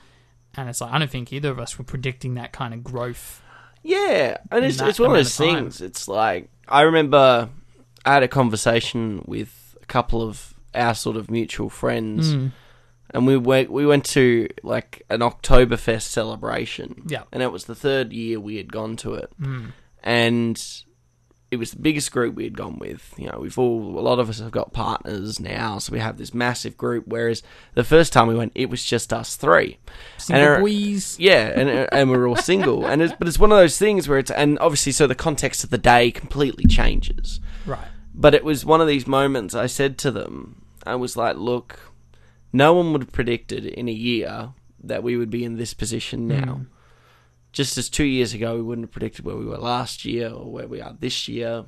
And 0.55 0.69
it's 0.69 0.81
like, 0.81 0.93
I 0.93 0.99
don't 0.99 1.11
think 1.11 1.33
either 1.33 1.51
of 1.51 1.59
us 1.59 1.79
were 1.79 1.85
predicting 1.85 2.35
that 2.35 2.53
kind 2.53 2.75
of 2.75 2.83
growth. 2.83 3.43
Yeah, 3.83 4.39
and 4.51 4.65
it's 4.65 4.81
it's 4.81 4.99
one 4.99 5.11
of 5.11 5.17
those 5.17 5.29
of 5.39 5.47
things. 5.47 5.81
It's 5.81 6.09
like 6.09 6.49
I 6.67 6.81
remember 6.83 7.49
I 8.05 8.15
had 8.15 8.23
a 8.25 8.29
conversation 8.29 9.23
with 9.27 9.77
a 9.81 9.87
couple 9.87 10.23
of 10.23 10.55
our 10.75 10.95
sort 10.95 11.17
of 11.17 11.31
mutual 11.31 11.69
friends, 11.71 12.35
Mm. 12.35 12.51
And 13.17 13.27
we 13.27 13.37
went 13.37 13.71
we 13.73 13.85
went 13.87 14.05
to 14.05 14.49
like 14.63 15.03
an 15.11 15.21
Oktoberfest 15.21 16.03
celebration. 16.03 17.03
Yeah. 17.09 17.23
and 17.33 17.43
it 17.43 17.51
was 17.51 17.65
the 17.65 17.75
third 17.75 18.13
year 18.13 18.39
we 18.39 18.57
had 18.57 18.71
gone 18.73 18.97
to 18.97 19.15
it, 19.15 19.31
Mm. 19.41 19.73
and 20.03 20.63
it 21.51 21.57
was 21.59 21.71
the 21.71 21.79
biggest 21.81 22.11
group 22.11 22.35
we 22.35 22.43
had 22.45 22.57
gone 22.57 22.77
with. 22.79 23.15
You 23.17 23.27
know, 23.31 23.39
we've 23.41 23.57
all 23.59 23.99
a 23.99 24.03
lot 24.03 24.19
of 24.19 24.29
us 24.29 24.41
have 24.41 24.51
got 24.51 24.73
partners 24.73 25.39
now, 25.39 25.79
so 25.79 25.93
we 25.93 26.01
have 26.01 26.19
this 26.19 26.35
massive 26.35 26.77
group. 26.77 27.05
Whereas 27.07 27.43
the 27.75 27.85
first 27.85 28.13
time 28.13 28.27
we 28.27 28.35
went, 28.35 28.53
it 28.57 28.69
was 28.69 28.85
just 28.85 29.13
us 29.13 29.37
three. 29.37 29.79
Single 30.19 30.45
our- 30.47 30.61
boys. 30.61 31.17
Yeah, 31.19 31.53
and 31.55 31.89
and 31.93 32.11
we're 32.11 32.29
all 32.29 32.37
single, 32.37 32.85
and 32.85 33.01
it's, 33.01 33.15
but 33.19 33.29
it's 33.29 33.39
one 33.39 33.53
of 33.53 33.59
those 33.59 33.79
things 33.79 34.09
where 34.09 34.19
it's 34.19 34.31
and 34.33 34.59
obviously 34.59 34.93
so 34.93 35.07
the 35.07 35.15
context 35.15 35.63
of 35.65 35.71
the 35.71 35.79
day 35.79 36.11
completely 36.11 36.65
changes. 36.67 37.41
Right. 37.65 37.89
But 38.13 38.35
it 38.35 38.45
was 38.45 38.65
one 38.65 38.81
of 38.81 38.89
these 38.89 39.07
moments. 39.07 39.55
I 39.55 39.67
said 39.67 39.99
to 39.99 40.11
them, 40.11 40.63
I 40.85 40.95
was 40.97 41.17
like, 41.17 41.37
"Look, 41.37 41.93
no 42.57 42.73
one 42.73 42.93
would 42.93 43.03
have 43.03 43.13
predicted 43.13 43.67
in 43.67 43.89
a 43.89 43.93
year 43.93 44.51
that 44.83 45.03
we 45.03 45.17
would 45.17 45.31
be 45.31 45.45
in 45.45 45.57
this 45.57 45.75
position 45.75 46.23
hmm. 46.23 46.29
now. 46.29 46.61
Just 47.53 47.79
as 47.79 47.89
two 47.89 48.05
years 48.05 48.35
ago, 48.35 48.57
we 48.57 48.63
wouldn't 48.63 48.87
have 48.87 48.93
predicted 48.93 49.25
where 49.25 49.37
we 49.37 49.47
were 49.47 49.57
last 49.57 50.05
year 50.05 50.31
or 50.31 50.51
where 50.51 50.67
we 50.67 50.81
are 50.81 50.95
this 50.99 51.27
year. 51.27 51.65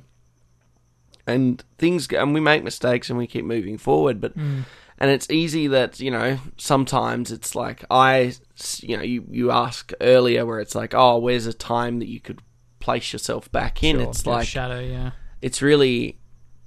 And 1.25 1.63
things, 1.77 2.07
and 2.07 2.33
we 2.33 2.39
make 2.39 2.63
mistakes 2.63 3.09
and 3.09 3.17
we 3.17 3.27
keep 3.27 3.45
moving 3.45 3.77
forward, 3.77 4.19
but 4.19 4.33
hmm. 4.33 4.61
and 4.97 5.11
it's 5.11 5.29
easy 5.29 5.67
that 5.67 5.99
you 5.99 6.09
know 6.09 6.39
sometimes 6.57 7.31
it's 7.31 7.53
like 7.53 7.85
I, 7.91 8.33
you 8.79 8.97
know, 8.97 9.03
you 9.03 9.25
you 9.29 9.51
ask 9.51 9.91
earlier 10.01 10.43
where 10.43 10.59
it's 10.59 10.73
like, 10.73 10.95
oh, 10.95 11.19
where's 11.19 11.45
a 11.45 11.53
time 11.53 11.99
that 11.99 12.07
you 12.07 12.19
could 12.19 12.41
place 12.79 13.13
yourself 13.13 13.51
back 13.51 13.83
in? 13.83 13.97
Sure, 13.97 14.09
it's 14.09 14.25
like 14.25 14.47
shadow, 14.47 14.79
yeah. 14.79 15.11
it's 15.39 15.61
really 15.61 16.19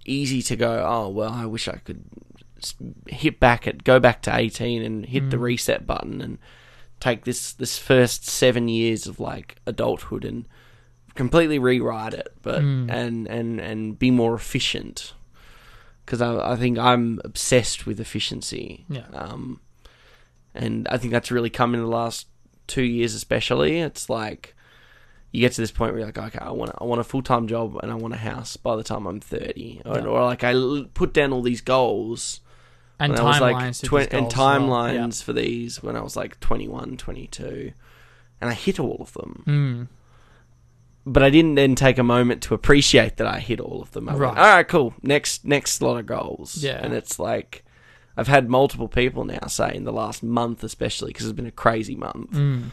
easy 0.04 0.42
to 0.42 0.54
go, 0.54 0.84
oh 0.86 1.08
well, 1.08 1.32
I 1.32 1.46
wish 1.46 1.66
I 1.66 1.78
could 1.78 2.04
hit 3.08 3.38
back 3.40 3.66
at 3.66 3.84
go 3.84 3.98
back 4.00 4.22
to 4.22 4.36
eighteen 4.36 4.82
and 4.82 5.06
hit 5.06 5.30
the 5.30 5.38
reset 5.38 5.86
button 5.86 6.20
and 6.20 6.38
take 7.00 7.24
this 7.24 7.52
this 7.52 7.78
first 7.78 8.26
seven 8.28 8.68
years 8.68 9.06
of 9.06 9.18
like 9.20 9.56
adulthood 9.66 10.24
and 10.24 10.46
completely 11.14 11.58
rewrite 11.58 12.14
it, 12.14 12.32
but 12.42 12.58
and 12.62 13.26
and 13.28 13.60
and 13.60 13.98
be 13.98 14.10
more 14.10 14.34
efficient. 14.34 15.14
Because 16.04 16.20
I, 16.20 16.52
I 16.52 16.56
think 16.56 16.78
I'm 16.78 17.20
obsessed 17.24 17.86
with 17.86 18.00
efficiency. 18.00 18.84
Yeah. 18.88 19.06
Um, 19.14 19.60
and 20.54 20.88
I 20.88 20.98
think 20.98 21.12
that's 21.12 21.30
really 21.30 21.48
come 21.50 21.74
in 21.74 21.80
the 21.80 21.86
last 21.86 22.26
two 22.66 22.82
years, 22.82 23.14
especially. 23.14 23.78
It's 23.80 24.10
like 24.10 24.54
you 25.30 25.40
get 25.40 25.52
to 25.52 25.60
this 25.60 25.70
point 25.70 25.92
where 25.92 26.00
you're 26.00 26.08
like, 26.08 26.18
okay, 26.18 26.38
I 26.40 26.50
want 26.50 26.72
I 26.78 26.84
want 26.84 27.00
a 27.00 27.04
full 27.04 27.22
time 27.22 27.46
job 27.46 27.78
and 27.82 27.90
I 27.90 27.94
want 27.94 28.14
a 28.14 28.18
house 28.18 28.56
by 28.56 28.74
the 28.76 28.82
time 28.82 29.06
I'm 29.06 29.20
thirty, 29.20 29.80
or, 29.84 29.98
Yeah. 29.98 30.04
or 30.06 30.24
like 30.24 30.44
I 30.44 30.52
l- 30.52 30.86
put 30.92 31.12
down 31.14 31.32
all 31.32 31.40
these 31.42 31.60
goals 31.62 32.40
And 33.00 33.12
when 33.12 33.20
I 33.20 33.24
was 33.24 33.40
like 33.40 33.56
timelines. 33.56 33.80
these 33.80 33.92
and 33.92 34.26
as 34.26 34.36
well. 34.36 34.50
timelines 34.60 35.22
for 35.22 35.32
these 35.32 35.82
when 35.82 35.96
I 35.96 36.00
was 36.02 36.16
like 36.16 36.38
21, 36.40 36.96
22, 36.96 37.72
and 38.40 38.50
I 38.50 38.54
hit 38.54 38.78
all 38.78 38.96
of 39.00 39.12
them. 39.14 39.44
Mm. 39.46 39.88
But 41.04 41.24
I 41.24 41.30
didn't 41.30 41.56
then 41.56 41.74
take 41.74 41.98
a 41.98 42.04
moment 42.04 42.42
to 42.44 42.54
appreciate 42.54 43.16
that 43.16 43.26
I 43.26 43.40
hit 43.40 43.58
all 43.58 43.82
of 43.82 43.90
them. 43.90 44.08
I 44.08 44.12
went, 44.12 44.20
Right. 44.22 44.38
all 44.38 44.44
right, 44.56 44.68
cool. 44.68 44.94
Next, 45.02 45.44
next 45.44 45.82
lot 45.82 45.96
of 45.98 46.06
goals. 46.06 46.56
Yeah. 46.62 46.78
and 46.82 46.94
it's 46.94 47.18
like 47.18 47.64
I've 48.16 48.28
had 48.28 48.48
multiple 48.48 48.88
people 48.88 49.24
now 49.24 49.46
say 49.48 49.74
in 49.74 49.84
the 49.84 49.92
last 49.92 50.22
month, 50.22 50.62
especially 50.62 51.08
because 51.08 51.26
it's 51.26 51.32
been 51.34 51.46
a 51.46 51.50
crazy 51.50 51.96
month, 51.96 52.30
Mm. 52.32 52.70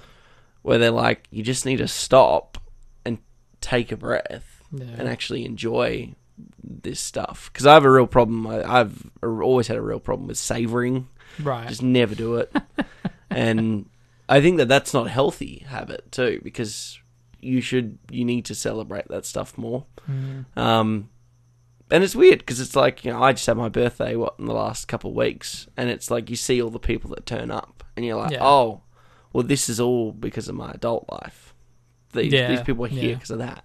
where 0.62 0.78
they're 0.78 0.92
like, 0.92 1.28
you 1.32 1.42
just 1.44 1.66
need 1.66 1.78
to 1.78 1.88
stop 1.88 2.58
and 3.06 3.18
take 3.62 3.92
a 3.92 3.98
breath 3.98 4.62
Yeah. 4.72 4.86
and 4.98 5.08
actually 5.08 5.44
enjoy 5.46 6.14
this 6.64 7.00
stuff. 7.00 7.50
Because 7.52 7.66
I 7.66 7.74
have 7.74 7.86
a 7.86 7.92
real 7.92 8.08
problem. 8.08 8.46
I, 8.48 8.64
I've 8.82 9.10
always 9.24 9.68
had 9.68 9.78
a 9.78 9.82
real 9.82 10.00
problem 10.00 10.28
with 10.28 10.38
savoring. 10.38 11.08
right. 11.42 11.68
Just 11.68 11.84
never 11.84 12.16
do 12.16 12.36
it. 12.36 12.56
and 13.30 13.90
I 14.28 14.42
think 14.42 14.58
that 14.58 14.68
that's 14.68 14.94
not 14.94 15.08
a 15.08 15.10
healthy 15.10 15.66
habit 15.68 16.12
too, 16.12 16.40
because 16.44 17.00
you 17.42 17.62
should 17.62 17.98
you 18.12 18.26
need 18.26 18.46
to 18.46 18.56
celebrate 18.56 19.08
that 19.08 19.26
stuff 19.26 19.58
more. 19.58 19.86
Um, 20.56 21.10
and 21.92 22.04
it's 22.04 22.16
weird 22.16 22.40
because 22.40 22.60
it's 22.60 22.76
like 22.76 23.06
you 23.06 23.12
know 23.12 23.22
I 23.22 23.32
just 23.34 23.46
had 23.46 23.58
my 23.58 23.70
birthday 23.70 24.16
what 24.16 24.36
in 24.40 24.46
the 24.46 24.54
last 24.54 24.88
couple 24.88 25.10
of 25.12 25.16
weeks, 25.16 25.68
and 25.78 25.90
it's 25.90 26.12
like 26.12 26.30
you 26.30 26.36
see 26.36 26.62
all 26.62 26.70
the 26.70 26.80
people 26.80 27.10
that 27.12 27.26
turn 27.26 27.50
up, 27.52 27.84
and 27.96 28.06
you're 28.06 28.18
like, 28.18 28.32
Yeah. 28.32 28.44
oh, 28.46 28.82
well, 29.34 29.44
this 29.44 29.70
is 29.70 29.80
all 29.80 30.12
because 30.12 30.48
of 30.50 30.56
my 30.56 30.72
adult 30.72 31.06
life. 31.12 31.54
These 32.14 32.34
Yeah, 32.34 32.50
these 32.50 32.62
people 32.62 32.86
are 32.86 32.90
here 32.90 33.10
yeah. 33.10 33.14
because 33.16 33.32
of 33.32 33.40
that. 33.40 33.64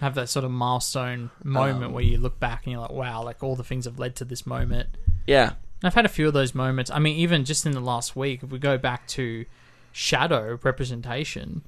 Have 0.00 0.14
that 0.14 0.28
sort 0.28 0.44
of 0.44 0.50
milestone 0.50 1.30
moment 1.44 1.86
Um, 1.86 1.92
where 1.92 2.04
you 2.04 2.18
look 2.18 2.40
back 2.40 2.64
and 2.64 2.72
you're 2.72 2.80
like, 2.80 2.90
wow, 2.92 3.22
like 3.22 3.42
all 3.42 3.56
the 3.56 3.64
things 3.64 3.84
have 3.84 3.98
led 3.98 4.16
to 4.16 4.24
this 4.24 4.46
moment. 4.46 4.88
Yeah, 5.26 5.52
I've 5.84 5.94
had 5.94 6.04
a 6.04 6.08
few 6.08 6.26
of 6.26 6.34
those 6.34 6.54
moments. 6.54 6.90
I 6.90 6.98
mean, 6.98 7.16
even 7.16 7.44
just 7.44 7.66
in 7.66 7.72
the 7.72 7.80
last 7.80 8.16
week, 8.16 8.42
if 8.42 8.50
we 8.50 8.58
go 8.58 8.78
back 8.78 9.06
to 9.08 9.44
shadow 9.92 10.58
representation, 10.62 11.62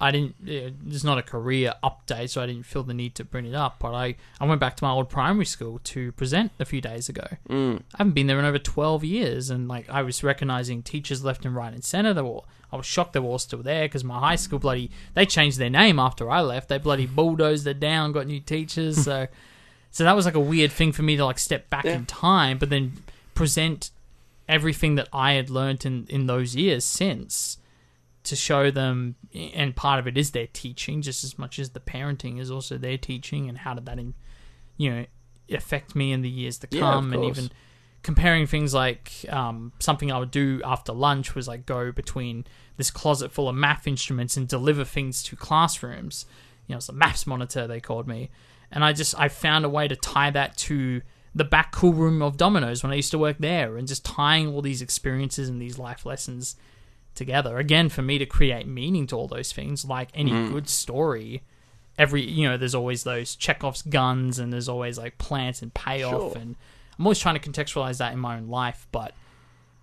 I 0.00 0.10
didn't. 0.10 0.34
eh, 0.46 0.70
There's 0.82 1.04
not 1.04 1.16
a 1.18 1.22
career 1.22 1.72
update, 1.82 2.30
so 2.30 2.42
I 2.42 2.46
didn't 2.46 2.64
feel 2.66 2.82
the 2.82 2.92
need 2.94 3.14
to 3.14 3.24
bring 3.24 3.46
it 3.46 3.54
up. 3.54 3.78
But 3.78 3.94
I, 3.94 4.16
I 4.40 4.44
went 4.46 4.60
back 4.60 4.76
to 4.76 4.84
my 4.84 4.90
old 4.90 5.08
primary 5.08 5.46
school 5.46 5.80
to 5.84 6.12
present 6.12 6.52
a 6.58 6.64
few 6.64 6.80
days 6.80 7.08
ago. 7.08 7.26
mm, 7.48 7.78
I 7.94 7.98
haven't 7.98 8.12
been 8.14 8.26
there 8.26 8.38
in 8.38 8.44
over 8.44 8.58
12 8.58 9.04
years, 9.04 9.48
and 9.50 9.68
like 9.68 9.88
I 9.88 10.02
was 10.02 10.22
recognizing 10.22 10.82
teachers 10.82 11.24
left 11.24 11.44
and 11.46 11.54
right 11.56 11.72
and 11.72 11.82
center. 11.84 12.12
They 12.12 12.22
were, 12.22 12.40
I 12.70 12.76
was 12.76 12.84
shocked 12.86 13.14
they 13.14 13.20
were 13.20 13.28
all 13.30 13.38
still 13.38 13.62
there 13.62 13.84
because 13.86 14.04
my 14.04 14.18
high 14.18 14.36
school 14.36 14.58
bloody 14.58 14.90
they 15.14 15.24
changed 15.24 15.58
their 15.58 15.70
name 15.70 15.98
after 15.98 16.30
I 16.30 16.40
left. 16.42 16.68
They 16.68 16.78
bloody 16.78 17.06
bulldozed 17.06 17.66
it 17.66 17.80
down, 17.80 18.12
got 18.12 18.26
new 18.26 18.40
teachers. 18.40 19.02
So, 19.04 19.28
so 19.92 20.04
that 20.04 20.14
was 20.14 20.26
like 20.26 20.34
a 20.34 20.40
weird 20.40 20.72
thing 20.72 20.92
for 20.92 21.02
me 21.02 21.16
to 21.16 21.24
like 21.24 21.38
step 21.38 21.70
back 21.70 21.84
Yeah. 21.86 21.94
in 21.96 22.04
time, 22.06 22.58
but 22.58 22.68
then 22.70 22.92
present 23.34 23.90
everything 24.48 24.94
that 24.96 25.08
I 25.12 25.32
had 25.32 25.50
learnt 25.50 25.84
in 25.86 26.06
in 26.08 26.26
those 26.26 26.54
years 26.54 26.84
since 26.84 27.58
to 28.26 28.36
show 28.36 28.70
them 28.70 29.16
and 29.34 29.74
part 29.74 29.98
of 29.98 30.06
it 30.06 30.18
is 30.18 30.32
their 30.32 30.46
teaching 30.48 31.02
just 31.02 31.24
as 31.24 31.38
much 31.38 31.58
as 31.58 31.70
the 31.70 31.80
parenting 31.80 32.38
is 32.38 32.50
also 32.50 32.76
their 32.76 32.98
teaching 32.98 33.48
and 33.48 33.58
how 33.58 33.74
did 33.74 33.86
that 33.86 33.98
in, 33.98 34.14
you 34.76 34.90
know 34.90 35.06
affect 35.50 35.94
me 35.94 36.12
in 36.12 36.22
the 36.22 36.28
years 36.28 36.58
to 36.58 36.66
come 36.66 37.12
of 37.12 37.12
and 37.12 37.24
even 37.24 37.50
comparing 38.06 38.46
things 38.46 38.72
like 38.72 39.12
um, 39.30 39.72
something 39.80 40.12
I 40.12 40.18
would 40.20 40.30
do 40.30 40.60
after 40.64 40.92
lunch 40.92 41.34
was 41.34 41.48
like 41.48 41.66
go 41.66 41.90
between 41.90 42.44
this 42.76 42.88
closet 42.88 43.32
full 43.32 43.48
of 43.48 43.56
math 43.56 43.88
instruments 43.88 44.36
and 44.36 44.46
deliver 44.46 44.84
things 44.84 45.24
to 45.24 45.34
classrooms. 45.34 46.24
You 46.68 46.74
know, 46.74 46.76
it's 46.76 46.88
a 46.88 46.92
maths 46.92 47.26
monitor 47.26 47.66
they 47.66 47.80
called 47.80 48.06
me, 48.06 48.30
and 48.70 48.84
I 48.84 48.92
just 48.92 49.18
I 49.18 49.26
found 49.26 49.64
a 49.64 49.68
way 49.68 49.88
to 49.88 49.96
tie 49.96 50.30
that 50.30 50.56
to 50.58 51.02
the 51.34 51.42
back 51.42 51.72
cool 51.72 51.94
room 51.94 52.22
of 52.22 52.36
Domino's 52.36 52.84
when 52.84 52.92
I 52.92 52.94
used 52.94 53.10
to 53.10 53.18
work 53.18 53.38
there, 53.40 53.76
and 53.76 53.88
just 53.88 54.04
tying 54.04 54.54
all 54.54 54.62
these 54.62 54.82
experiences 54.82 55.48
and 55.48 55.60
these 55.60 55.76
life 55.76 56.06
lessons 56.06 56.54
together. 57.16 57.58
Again, 57.58 57.88
for 57.88 58.02
me 58.02 58.18
to 58.18 58.26
create 58.26 58.66
meaning 58.68 59.06
to 59.08 59.16
all 59.16 59.28
those 59.28 59.52
things, 59.52 59.84
like 59.84 60.10
any 60.14 60.30
mm-hmm. 60.30 60.52
good 60.52 60.68
story. 60.68 61.42
Every 61.98 62.22
you 62.22 62.46
know, 62.48 62.56
there's 62.56 62.74
always 62.74 63.04
those 63.04 63.34
Chekhov's 63.34 63.82
guns, 63.82 64.38
and 64.38 64.52
there's 64.52 64.68
always 64.68 64.98
like 64.98 65.16
plants 65.18 65.62
and 65.62 65.72
payoff, 65.72 66.32
Sure. 66.32 66.42
and 66.42 66.56
I'm 66.98 67.06
always 67.06 67.18
trying 67.18 67.38
to 67.38 67.50
contextualize 67.50 67.98
that 67.98 68.12
in 68.12 68.18
my 68.18 68.36
own 68.36 68.48
life. 68.48 68.86
But 68.92 69.14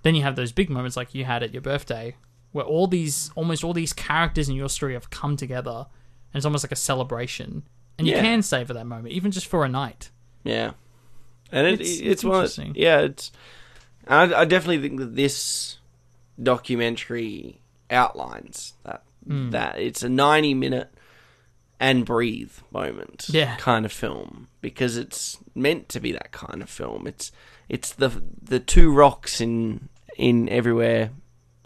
then 0.04 0.14
you 0.16 0.22
have 0.22 0.36
those 0.36 0.52
big 0.52 0.70
moments 0.70 0.96
like 0.96 1.16
you 1.16 1.26
had 1.26 1.42
at 1.44 1.54
your 1.54 1.62
birthday, 1.62 2.16
where 2.52 2.66
all 2.66 2.86
these 2.88 3.32
almost 3.36 3.64
all 3.64 3.74
these 3.74 3.94
characters 3.94 4.48
in 4.48 4.56
your 4.56 4.70
story 4.70 4.94
have 4.94 5.10
come 5.10 5.36
together, 5.36 5.88
and 6.34 6.36
it's 6.36 6.46
almost 6.46 6.64
like 6.64 6.72
a 6.72 6.76
celebration. 6.76 7.64
And 7.98 8.08
you 8.08 8.14
Yeah. 8.14 8.22
can 8.22 8.42
savor 8.44 8.74
that 8.74 8.86
moment, 8.86 9.14
even 9.14 9.32
just 9.32 9.48
for 9.48 9.66
a 9.66 9.70
night. 9.70 10.12
Yeah, 10.44 10.72
and 11.52 11.66
it, 11.68 11.74
It's- 11.82 11.90
it's, 12.00 12.24
it's 12.24 12.58
one. 12.58 12.74
Yeah, 12.76 13.00
it's. 13.02 13.32
I, 14.08 14.24
I 14.34 14.46
definitely 14.46 14.88
think 14.88 15.00
that 15.00 15.16
this 15.16 15.78
documentary 16.42 17.60
outlines 17.90 18.74
that 18.84 19.04
Hmm. 19.28 19.52
that 19.52 19.80
it's 19.80 20.04
a 20.04 20.10
ninety 20.10 20.54
minute 20.54 20.94
and 21.80 22.06
breathe 22.06 22.52
moment 22.72 23.28
Yeah. 23.30 23.56
kind 23.56 23.86
of 23.86 23.92
film 23.94 24.48
because 24.60 24.98
it's 24.98 25.38
meant 25.56 25.88
to 25.90 26.00
be 26.02 26.12
that 26.12 26.32
kind 26.34 26.62
of 26.62 26.70
film. 26.70 27.08
It's 27.08 27.32
it's 27.70 27.94
the 27.94 28.22
the 28.42 28.60
two 28.60 28.92
rocks 28.92 29.40
in 29.40 29.88
in 30.18 30.50
everywhere 30.50 31.12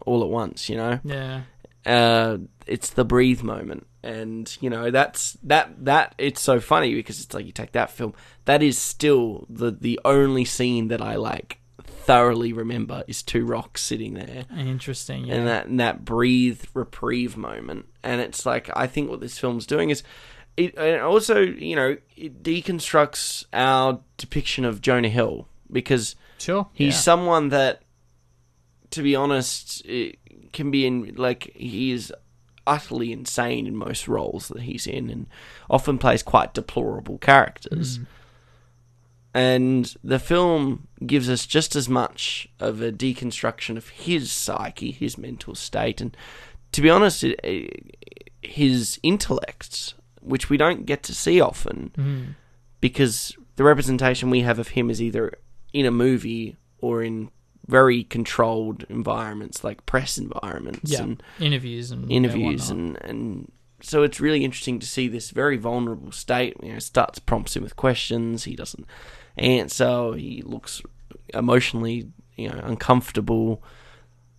all 0.05 0.21
at 0.23 0.29
once, 0.29 0.69
you 0.69 0.77
know. 0.77 0.99
Yeah. 1.03 1.41
Uh, 1.85 2.37
it's 2.67 2.91
the 2.91 3.05
breathe 3.05 3.41
moment, 3.41 3.87
and 4.03 4.55
you 4.61 4.69
know 4.69 4.91
that's 4.91 5.33
that 5.43 5.83
that 5.85 6.13
it's 6.19 6.41
so 6.41 6.59
funny 6.59 6.93
because 6.93 7.19
it's 7.21 7.33
like 7.33 7.45
you 7.45 7.51
take 7.51 7.71
that 7.71 7.89
film 7.89 8.13
that 8.45 8.61
is 8.61 8.77
still 8.77 9.47
the 9.49 9.71
the 9.71 9.99
only 10.05 10.45
scene 10.45 10.89
that 10.89 11.01
I 11.01 11.15
like 11.15 11.59
thoroughly 12.07 12.53
remember 12.53 13.03
is 13.05 13.21
two 13.21 13.45
rocks 13.45 13.83
sitting 13.83 14.13
there 14.13 14.45
Interesting. 14.57 15.25
Yeah. 15.25 15.35
and 15.35 15.47
that 15.47 15.65
and 15.67 15.79
that 15.81 16.05
breathe 16.05 16.63
reprieve 16.73 17.35
moment 17.35 17.85
and 18.01 18.21
it's 18.21 18.45
like 18.45 18.69
i 18.73 18.87
think 18.87 19.09
what 19.09 19.19
this 19.19 19.37
film's 19.37 19.65
doing 19.65 19.89
is 19.89 20.03
it 20.55 20.73
and 20.77 21.01
also 21.01 21.41
you 21.41 21.75
know 21.75 21.97
it 22.15 22.41
deconstructs 22.41 23.43
our 23.51 23.99
depiction 24.15 24.63
of 24.63 24.81
jonah 24.81 25.09
hill 25.09 25.49
because 25.69 26.15
sure. 26.37 26.69
he's 26.73 26.93
yeah. 26.93 26.99
someone 26.99 27.49
that 27.49 27.81
to 28.89 29.03
be 29.03 29.13
honest 29.13 29.85
it 29.85 30.17
can 30.53 30.71
be 30.71 30.87
in 30.87 31.13
like 31.17 31.51
he 31.55 31.91
is 31.91 32.13
utterly 32.65 33.11
insane 33.11 33.67
in 33.67 33.75
most 33.75 34.07
roles 34.07 34.47
that 34.47 34.61
he's 34.61 34.87
in 34.87 35.09
and 35.09 35.27
often 35.69 35.97
plays 35.97 36.23
quite 36.23 36.53
deplorable 36.53 37.17
characters 37.17 37.99
mm. 37.99 38.05
And 39.37 39.93
the 40.03 40.17
film 40.17 40.87
gives 41.05 41.29
us 41.29 41.45
just 41.45 41.75
as 41.75 41.87
much 41.87 42.49
of 42.59 42.81
a 42.81 42.91
deconstruction 42.91 43.77
of 43.77 43.89
his 43.89 44.31
psyche, 44.31 44.89
his 44.89 45.15
mental 45.15 45.53
state, 45.53 46.01
and 46.01 46.17
to 46.71 46.81
be 46.81 46.89
honest, 46.89 47.23
his 48.41 48.99
intellect, 49.03 49.93
which 50.21 50.49
we 50.49 50.57
don't 50.57 50.87
get 50.87 51.03
to 51.03 51.13
see 51.13 51.39
often, 51.39 51.91
mm-hmm. 51.95 52.23
because 52.81 53.37
the 53.57 53.63
representation 53.63 54.31
we 54.31 54.41
have 54.41 54.57
of 54.57 54.69
him 54.69 54.89
is 54.89 54.99
either 54.99 55.37
in 55.71 55.85
a 55.85 55.91
movie 55.91 56.57
or 56.79 57.03
in 57.03 57.29
very 57.67 58.03
controlled 58.05 58.85
environments 58.89 59.63
like 59.63 59.85
press 59.85 60.17
environments 60.17 60.91
yeah. 60.91 61.03
and 61.03 61.21
interviews 61.39 61.91
and 61.91 62.09
interviews 62.11 62.71
and, 62.71 62.97
and 63.01 63.09
and 63.09 63.51
so 63.81 64.01
it's 64.01 64.19
really 64.19 64.43
interesting 64.43 64.79
to 64.79 64.87
see 64.87 65.07
this 65.07 65.29
very 65.29 65.57
vulnerable 65.57 66.11
state. 66.11 66.55
You 66.63 66.71
know, 66.71 66.77
Stutz 66.77 67.23
prompts 67.23 67.55
him 67.55 67.63
with 67.63 67.75
questions. 67.75 68.45
He 68.45 68.55
doesn't 68.55 68.87
answer. 69.37 70.13
He 70.15 70.41
looks 70.45 70.81
emotionally, 71.33 72.09
you 72.35 72.49
know, 72.49 72.59
uncomfortable. 72.63 73.61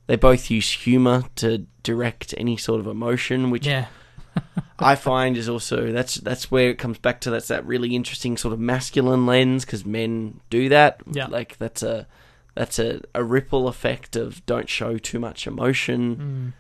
They 0.07 0.17
both 0.17 0.51
use 0.51 0.71
humor 0.71 1.25
to 1.37 1.67
direct 1.83 2.35
any 2.37 2.57
sort 2.57 2.81
of 2.81 2.87
emotion, 2.87 3.51
which 3.51 3.67
yeah. 3.67 3.87
I 4.79 4.95
find 4.95 5.37
is 5.37 5.49
also 5.49 5.93
that's 5.93 6.15
that's 6.17 6.51
where 6.51 6.71
it 6.71 6.79
comes 6.79 6.99
back 6.99 7.21
to 7.23 7.31
that's 7.31 7.49
that 7.49 7.67
really 7.67 7.95
interesting 7.95 8.37
sort 8.37 8.55
of 8.55 8.61
masculine 8.61 9.27
lens 9.27 9.65
because 9.65 9.85
men 9.85 10.41
do 10.51 10.69
that. 10.71 11.01
Yeah. 11.11 11.27
like 11.27 11.59
that's 11.59 11.83
a 11.83 12.07
that's 12.55 12.79
a, 12.79 13.01
a 13.15 13.23
ripple 13.23 13.69
effect 13.69 14.17
of 14.17 14.45
don't 14.47 14.69
show 14.69 14.97
too 14.99 15.19
much 15.21 15.47
emotion, 15.47 16.55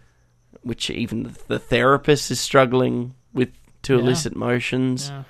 which 0.62 0.90
even 0.90 1.22
the, 1.24 1.38
the 1.48 1.58
therapist 1.58 2.30
is 2.30 2.38
struggling 2.40 3.14
with 3.32 3.50
to 3.82 3.94
Yeah. 3.94 4.00
elicit 4.00 4.32
emotions. 4.34 5.08
Yeah. 5.10 5.22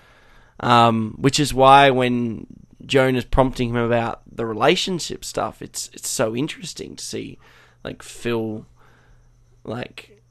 Um, 0.61 1.15
which 1.19 1.39
is 1.39 1.55
why 1.55 1.91
when 1.91 2.47
Jonah's 2.87 3.25
prompting 3.25 3.71
him 3.71 3.77
about 3.77 4.23
the 4.31 4.47
relationship 4.47 5.25
stuff, 5.25 5.61
it's 5.63 5.91
it's 5.93 6.09
so 6.09 6.35
interesting 6.37 6.97
to 6.97 7.05
see 7.05 7.39
like 7.85 8.03
Phil 8.03 8.67
like 9.65 10.23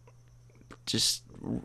just 0.86 1.24
r- 1.46 1.60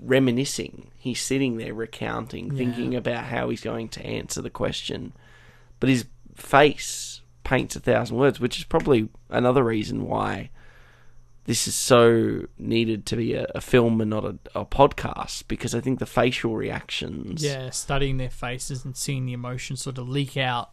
reminiscing. 0.00 0.90
He's 0.96 1.20
sitting 1.22 1.56
there 1.56 1.74
recounting, 1.74 2.50
Yeah. 2.50 2.56
thinking 2.58 2.94
about 2.94 3.24
how 3.24 3.48
he's 3.48 3.60
going 3.60 3.88
to 3.90 4.04
answer 4.04 4.42
the 4.42 4.50
question, 4.50 5.12
but 5.80 5.88
his 5.88 6.06
face 6.34 7.20
paints 7.44 7.76
a 7.76 7.80
thousand 7.80 8.16
words, 8.16 8.40
which 8.40 8.58
is 8.58 8.64
probably 8.64 9.08
another 9.30 9.62
reason 9.62 10.04
why 10.06 10.50
this 11.46 11.68
is 11.68 11.74
so 11.74 12.42
needed 12.58 13.06
to 13.06 13.16
be 13.16 13.34
a, 13.34 13.46
a 13.54 13.60
film 13.60 14.00
and 14.00 14.10
not 14.10 14.24
a, 14.24 14.36
a 14.54 14.66
podcast 14.66 15.44
because 15.46 15.74
I 15.74 15.80
think 15.80 16.00
the 16.00 16.06
facial 16.06 16.56
reactions. 16.56 17.42
Yeah, 17.42 17.70
studying 17.70 18.18
their 18.18 18.30
faces 18.30 18.84
and 18.84 18.96
seeing 18.96 19.26
the 19.26 19.32
emotions 19.32 19.80
sort 19.80 19.98
of 19.98 20.08
leak 20.08 20.36
out 20.36 20.70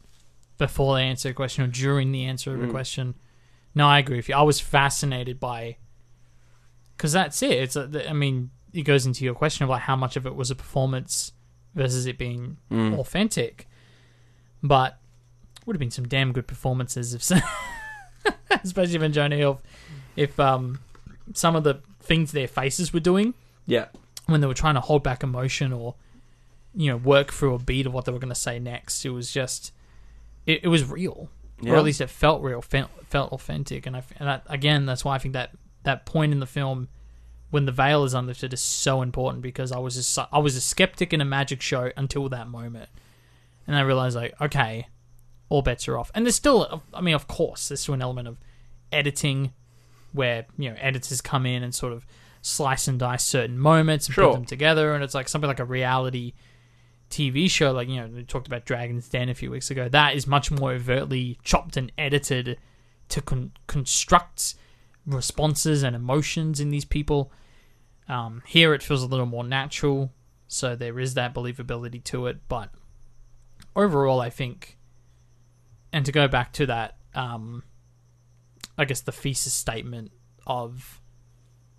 before 0.58 0.96
they 0.96 1.04
answer 1.04 1.30
a 1.30 1.34
question 1.34 1.64
or 1.64 1.68
during 1.68 2.12
the 2.12 2.26
answer 2.26 2.54
of 2.54 2.64
a 2.64 2.68
mm. 2.68 2.72
question. 2.72 3.16
No, 3.76 3.88
I 3.88 4.00
agree 4.00 4.18
with 4.18 4.30
you. 4.30 4.36
I 4.36 4.42
was 4.42 4.60
fascinated 4.60 5.40
by 5.40 5.78
because 6.98 7.12
that's 7.12 7.42
it. 7.44 7.52
It's 7.52 7.78
uh, 7.78 7.88
a, 7.94 8.10
I 8.10 8.14
mean, 8.14 8.50
it 8.74 8.84
goes 8.84 9.06
into 9.06 9.24
your 9.24 9.36
question 9.36 9.64
of 9.64 9.70
like 9.70 9.84
how 9.84 9.96
much 9.96 10.16
of 10.16 10.26
it 10.26 10.36
was 10.36 10.50
a 10.50 10.56
performance 10.56 11.34
versus 11.76 12.08
it 12.08 12.18
being 12.18 12.58
mm. 12.72 12.98
authentic. 12.98 13.68
But 14.64 14.98
would 15.66 15.76
have 15.76 15.80
been 15.80 15.92
some 15.92 16.08
damn 16.08 16.34
good 16.34 16.48
performances 16.48 17.14
if, 17.14 17.44
especially 18.64 19.00
when 19.00 19.14
Jonah 19.14 19.36
Hill, 19.36 19.62
if 20.16 20.40
um 20.40 20.80
some 21.34 21.56
of 21.56 21.64
the 21.64 21.80
things 22.02 22.32
their 22.32 22.48
faces 22.48 22.94
were 22.94 23.00
doing. 23.00 23.34
Yeah. 23.66 23.86
when 24.26 24.42
they 24.42 24.48
were 24.48 24.54
trying 24.54 24.76
to 24.76 24.82
hold 24.82 25.04
back 25.04 25.24
emotion 25.24 25.72
or 25.72 25.96
you 26.76 26.90
know 26.92 26.98
work 26.98 27.32
through 27.32 27.54
a 27.56 27.60
beat 27.60 27.86
of 27.86 27.94
what 27.94 28.04
they 28.06 28.12
were 28.12 28.20
going 28.20 28.30
to 28.30 28.36
say 28.36 28.60
next 28.60 29.06
it 29.06 29.10
was 29.12 29.32
just 29.32 29.72
it, 30.46 30.62
it 30.64 30.68
was 30.68 30.84
real. 30.90 31.30
Or 31.62 31.68
Yeah. 31.70 31.78
at 31.78 31.84
least 31.86 32.02
it 32.02 32.10
felt 32.10 32.42
real 32.42 32.62
felt, 32.62 32.90
felt 33.10 33.32
authentic. 33.32 33.86
And, 33.86 33.96
I, 33.96 34.04
and 34.18 34.28
that, 34.28 34.44
again 34.50 34.86
that's 34.86 35.06
why 35.06 35.16
i 35.16 35.18
think 35.18 35.34
that 35.34 35.52
that 35.84 36.06
point 36.06 36.32
in 36.34 36.40
the 36.40 36.46
film 36.46 36.90
when 37.52 37.66
the 37.66 37.72
veil 37.72 38.04
is 38.04 38.14
unlifted 38.14 38.52
is 38.54 38.60
so 38.62 39.02
important 39.02 39.42
because 39.44 39.72
i 39.72 39.78
was 39.78 39.96
just, 39.96 40.18
i 40.32 40.40
was 40.40 40.56
a 40.56 40.62
skeptic 40.62 41.14
in 41.14 41.22
a 41.22 41.26
magic 41.26 41.62
show 41.62 41.92
until 41.96 42.28
that 42.30 42.48
moment. 42.50 42.90
And 43.68 43.76
i 43.78 43.82
realized 43.82 44.16
like 44.18 44.34
okay 44.42 44.88
all 45.50 45.62
bets 45.62 45.88
are 45.88 45.98
off. 45.98 46.12
And 46.16 46.26
there's 46.26 46.36
still 46.36 46.84
i 46.94 47.00
mean 47.00 47.16
of 47.16 47.28
course 47.28 47.68
there's 47.70 47.80
still 47.82 47.94
an 47.94 48.02
element 48.02 48.28
of 48.28 48.38
editing 48.92 49.54
where 50.14 50.46
you 50.58 50.70
know 50.70 50.76
editors 50.80 51.20
come 51.22 51.46
in 51.46 51.64
and 51.64 51.74
sort 51.76 51.92
of 51.94 52.06
slice 52.42 52.88
and 52.88 53.00
dice 53.00 53.24
certain 53.24 53.58
moments 53.58 54.08
and 54.08 54.16
Sure. 54.16 54.30
put 54.30 54.34
them 54.34 54.46
together, 54.46 54.94
and 54.94 55.04
it's 55.04 55.14
like 55.14 55.28
something 55.30 55.48
like 55.48 55.60
a 55.60 55.66
reality 55.66 56.34
TV 57.10 57.50
show. 57.50 57.72
Like 57.72 57.90
you 57.90 57.98
know, 58.02 58.08
we 58.08 58.24
talked 58.24 58.48
about 58.48 58.66
Dragon's 58.66 59.08
Den 59.10 59.30
a 59.30 59.34
few 59.34 59.52
weeks 59.52 59.70
ago. 59.72 59.88
That 59.90 60.16
is 60.16 60.26
much 60.28 60.52
more 60.52 60.72
overtly 60.72 61.38
chopped 61.44 61.78
and 61.78 61.92
edited 61.98 62.58
to 63.10 63.22
con- 63.22 63.52
construct 63.68 64.56
responses 65.06 65.84
and 65.84 65.96
emotions 65.96 66.60
in 66.60 66.70
these 66.70 66.86
people. 66.86 67.32
Um, 68.10 68.42
here, 68.46 68.74
it 68.74 68.82
feels 68.84 69.04
a 69.04 69.08
little 69.08 69.26
more 69.26 69.44
natural, 69.44 70.12
so 70.48 70.76
there 70.76 71.00
is 71.00 71.14
that 71.14 71.34
believability 71.34 72.04
to 72.06 72.28
it. 72.28 72.48
But 72.48 72.70
overall, 73.76 74.20
I 74.20 74.30
think, 74.30 74.78
and 75.92 76.06
to 76.06 76.12
go 76.12 76.28
back 76.28 76.52
to 76.54 76.66
that. 76.66 76.98
Um, 77.16 77.64
I 78.78 78.86
guess 78.86 79.02
the 79.02 79.12
thesis 79.12 79.54
statement 79.54 80.12
of 80.48 81.00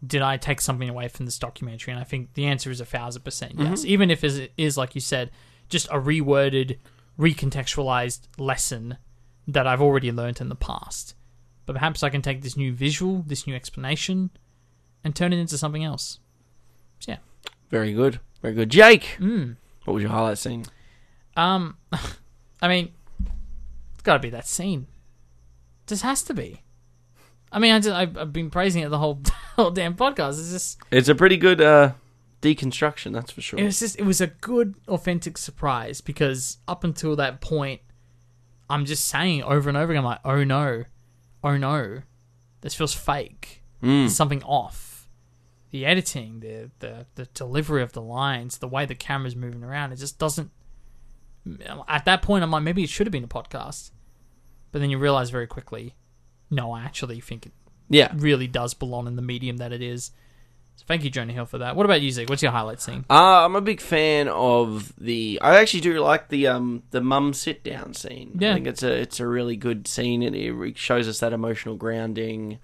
did 0.07 0.23
I 0.23 0.37
take 0.37 0.61
something 0.61 0.89
away 0.89 1.09
from 1.09 1.25
this 1.25 1.39
documentary? 1.39 1.93
And 1.93 2.01
I 2.01 2.05
think 2.05 2.35
the 2.35 2.47
answer 2.47 2.71
is 2.71 2.81
a 2.81 2.85
thousand 2.85 3.23
percent 3.23 3.55
yes. 3.59 3.85
Even 3.85 4.11
if 4.11 4.23
it 4.23 4.53
is, 4.57 4.77
like 4.77 4.95
you 4.95 5.01
said, 5.01 5.31
just 5.69 5.87
a 5.89 5.95
reworded, 5.99 6.79
recontextualized 7.19 8.21
lesson 8.39 8.99
that 9.49 9.66
I've 9.66 9.81
already 9.83 10.12
learnt 10.12 10.41
in 10.41 10.49
the 10.49 10.55
past. 10.55 11.15
But 11.66 11.75
perhaps 11.75 12.03
I 12.03 12.11
can 12.11 12.23
take 12.23 12.43
this 12.43 12.57
new 12.57 12.73
visual, 12.73 13.25
this 13.27 13.47
new 13.47 13.55
explanation, 13.55 14.31
and 15.03 15.16
turn 15.16 15.33
it 15.33 15.39
into 15.39 15.57
something 15.59 15.85
else. 15.85 16.19
So 17.01 17.12
yeah. 17.12 17.19
Very 17.71 17.93
good. 17.93 18.21
Very 18.43 18.55
good. 18.55 18.71
Jake, 18.71 19.16
Mm. 19.19 19.57
what 19.85 19.95
was 19.95 20.03
your 20.03 20.12
highlight 20.12 20.39
scene? 20.39 20.66
Um, 21.37 21.77
I 22.62 22.69
mean, 22.69 22.93
it's 23.95 24.03
got 24.03 24.15
to 24.15 24.19
be 24.21 24.31
that 24.31 24.47
scene. 24.47 24.87
This 25.87 26.03
has 26.03 26.23
to 26.25 26.35
be. 26.35 26.62
I 27.55 27.60
mean, 27.60 27.72
I 27.72 27.78
just, 27.78 27.94
I've, 27.94 28.18
I've 28.18 28.32
been 28.32 28.51
praising 28.51 28.82
it 28.82 28.89
the 28.89 28.98
whole 28.98 29.22
whole 29.56 29.70
damn 29.70 29.94
podcast. 29.94 30.40
It's 30.40 30.51
just 30.51 30.78
It's 30.90 31.09
a 31.09 31.14
pretty 31.14 31.36
good 31.36 31.60
uh, 31.60 31.93
deconstruction, 32.43 33.12
that's 33.12 33.31
for 33.31 33.40
sure. 33.40 33.60
it 33.60 33.64
was 33.64 33.78
just 33.78 33.98
it 33.98 34.05
was 34.05 34.20
a 34.20 34.26
good 34.26 34.74
authentic 34.89 35.39
surprise 35.39 36.01
because 36.01 36.59
up 36.66 36.82
until 36.82 37.14
that 37.16 37.40
point, 37.40 37.81
I'm 38.68 38.85
just 38.85 39.06
saying 39.06 39.44
over 39.44 39.68
and 39.68 39.78
over 39.78 39.93
again, 39.93 40.02
like, 40.05 40.18
oh 40.24 40.43
no, 40.43 40.85
oh 41.44 41.56
no, 41.56 42.02
this 42.60 42.74
feels 42.74 42.93
fake. 42.93 43.62
Mm. 43.82 44.02
There's 44.02 44.16
something 44.16 44.43
off. 44.43 45.09
The 45.70 45.86
editing, 45.86 46.40
the 46.40 46.70
the 46.81 47.06
the 47.14 47.26
delivery 47.26 47.82
of 47.82 47.93
the 47.93 48.02
lines, 48.02 48.59
the 48.59 48.68
way 48.68 48.85
the 48.85 48.94
camera's 48.97 49.36
moving 49.36 49.62
around, 49.62 49.93
it 49.93 49.97
just 49.97 50.18
doesn't. 50.18 50.51
At 51.86 52.05
that 52.06 52.22
point, 52.22 52.43
I'm 52.43 52.51
like, 52.51 52.62
maybe 52.64 52.82
it 52.82 52.89
should 52.89 53.06
have 53.06 53.12
been 53.12 53.24
a 53.24 53.28
podcast, 53.28 53.90
but 54.72 54.81
then 54.81 54.90
you 54.90 54.98
realize 54.98 55.31
very 55.31 55.47
quickly, 55.47 55.94
no, 56.51 56.73
I 56.73 56.83
actually 56.83 57.21
think 57.21 57.47
it 57.47 57.53
Yeah. 57.89 58.12
really 58.16 58.47
does 58.47 58.75
belong 58.75 59.07
in 59.07 59.16
the 59.16 59.23
medium 59.23 59.57
that 59.59 59.73
it 59.73 59.83
is. 59.83 60.11
So 60.77 60.85
thank 60.89 61.05
you, 61.05 61.11
Jonah 61.11 61.33
Hill, 61.33 61.47
for 61.47 61.59
that. 61.59 61.77
What 61.77 61.87
about 61.87 62.01
you, 62.03 62.11
Zeke? 62.11 62.29
What's 62.29 62.43
your 62.43 62.51
highlight 62.51 62.81
scene? 62.81 63.05
Uh, 63.09 63.45
I'm 63.45 63.55
a 63.55 63.61
big 63.61 63.81
fan 63.81 64.27
of 64.29 64.93
the. 64.99 65.39
I 65.41 65.59
actually 65.61 65.83
do 65.83 66.01
like 66.01 66.29
the 66.31 66.49
um 66.49 66.83
the 66.91 67.01
mum 67.01 67.33
sit 67.33 67.62
down 67.62 67.95
scene. 67.95 68.37
Yeah. 68.41 68.51
I 68.51 68.55
think 68.55 68.66
it's 68.66 68.83
a 68.83 68.93
it's 68.93 69.21
a 69.21 69.27
really 69.27 69.57
good 69.57 69.87
scene. 69.87 70.23
and 70.23 70.35
It 70.35 70.77
shows 70.77 71.07
us 71.07 71.21
that 71.21 71.33
emotional 71.33 71.77
grounding. 71.77 72.59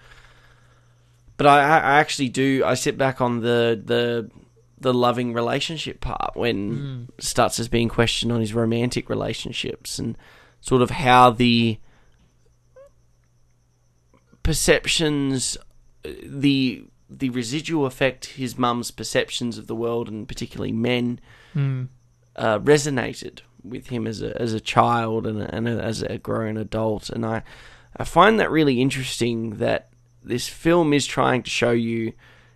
But 1.36 1.46
I, 1.46 1.60
I 1.60 2.00
actually 2.00 2.28
do. 2.28 2.62
I 2.66 2.74
sit 2.74 2.98
back 2.98 3.20
on 3.20 3.40
the 3.40 3.80
the 3.82 4.28
the 4.80 4.92
loving 4.94 5.32
relationship 5.32 6.00
part 6.00 6.32
when 6.34 7.08
Stutz 7.20 7.60
is 7.60 7.68
being 7.68 7.88
questioned 7.88 8.32
on 8.32 8.40
his 8.40 8.54
romantic 8.54 9.08
relationships 9.10 9.98
and 9.98 10.16
sort 10.60 10.82
of 10.82 10.90
how 10.90 11.30
the 11.30 11.78
perceptions 14.50 15.56
the 16.02 16.84
the 17.08 17.30
residual 17.30 17.86
effect 17.86 18.26
his 18.26 18.58
mum's 18.58 18.90
perceptions 18.90 19.58
of 19.58 19.68
the 19.68 19.76
world 19.76 20.08
and 20.08 20.26
particularly 20.26 20.72
men 20.72 21.20
uh, 22.34 22.58
resonated 22.58 23.42
with 23.62 23.90
him 23.90 24.08
as 24.08 24.20
a 24.20 24.36
as 24.42 24.52
a 24.52 24.58
child 24.58 25.24
and, 25.24 25.40
a, 25.40 25.54
and 25.54 25.68
a, 25.68 25.80
as 25.80 26.02
a 26.02 26.18
grown 26.18 26.56
adult. 26.56 27.10
And 27.10 27.24
I 27.24 27.44
I 27.96 28.02
find 28.02 28.40
that 28.40 28.50
really 28.50 28.80
interesting 28.80 29.58
that 29.58 29.90
this 30.20 30.48
film 30.48 30.92
is 30.92 31.06
trying 31.06 31.44
to 31.44 31.50
show 31.50 31.70
you 31.70 32.12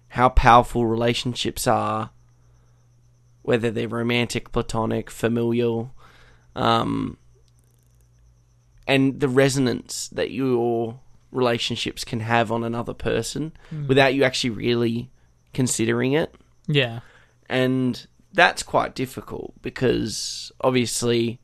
how 0.08 0.30
powerful 0.30 0.86
relationships 0.86 1.64
are 1.68 2.10
whether 3.42 3.70
they're 3.70 3.86
romantic 3.86 4.50
platonic 4.50 5.10
familial 5.10 5.94
um, 6.56 7.18
and 8.84 9.20
the 9.20 9.28
resonance 9.28 10.08
that 10.08 10.32
your 10.32 10.98
relationships 11.34 12.04
can 12.04 12.20
have 12.20 12.50
on 12.52 12.64
another 12.64 12.94
person 12.94 13.52
without 13.88 14.14
you 14.14 14.24
actually 14.24 14.50
really 14.50 15.10
considering 15.52 16.12
it 16.12 16.34
Yeah. 16.66 17.00
and 17.48 18.06
that's 18.32 18.62
quite 18.62 18.94
difficult 18.94 19.54
because 19.62 20.50
obviously 20.60 21.38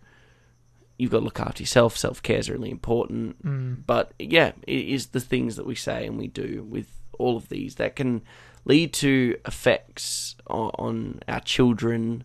you've 0.99 1.11
got 1.13 1.21
to 1.21 1.25
look 1.25 1.41
after 1.41 1.63
yourself. 1.63 1.97
Self 1.97 2.21
care 2.23 2.39
is 2.39 2.51
really 2.51 2.71
important, 2.71 3.87
but 3.87 4.13
yeah, 4.19 4.53
it 4.67 4.87
is 4.89 5.07
the 5.09 5.21
things 5.21 5.57
that 5.57 5.65
we 5.67 5.75
say 5.75 6.07
and 6.07 6.19
we 6.19 6.27
do 6.27 6.67
with 6.69 6.89
all 7.19 7.37
of 7.37 7.49
these 7.49 7.77
that 7.77 7.95
can 7.97 8.23
lead 8.65 8.93
to 8.95 9.37
effects 9.47 10.35
on, 10.49 10.71
on 10.79 11.21
our 11.29 11.41
children 11.41 12.25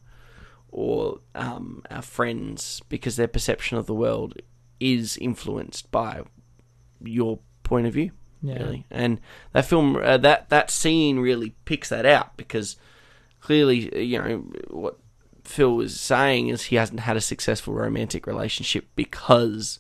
or 0.69 1.19
um, 1.35 1.83
our 1.91 2.01
friends 2.01 2.81
because 2.89 3.15
their 3.17 3.27
perception 3.27 3.77
of 3.77 3.85
the 3.85 3.93
world 3.95 4.33
is 4.79 5.15
influenced 5.17 5.89
by 5.91 6.21
your 7.03 7.39
point 7.65 7.85
of 7.87 7.93
view 7.93 8.11
Yeah. 8.41 8.59
really. 8.63 8.85
And 8.89 9.19
that 9.51 9.65
film, 9.65 9.97
uh, 9.97 10.17
that 10.17 10.49
that 10.49 10.71
scene 10.71 11.19
really 11.19 11.55
picks 11.65 11.89
that 11.89 12.05
out 12.05 12.37
because 12.37 12.77
clearly, 13.41 13.91
uh, 13.93 13.97
you 13.99 14.17
know, 14.21 14.37
what 14.69 14.97
Phil 15.43 15.75
was 15.75 15.99
saying 15.99 16.47
is 16.47 16.63
he 16.63 16.75
hasn't 16.77 17.01
had 17.01 17.17
a 17.17 17.21
successful 17.21 17.73
romantic 17.73 18.25
relationship 18.25 18.87
because 18.95 19.79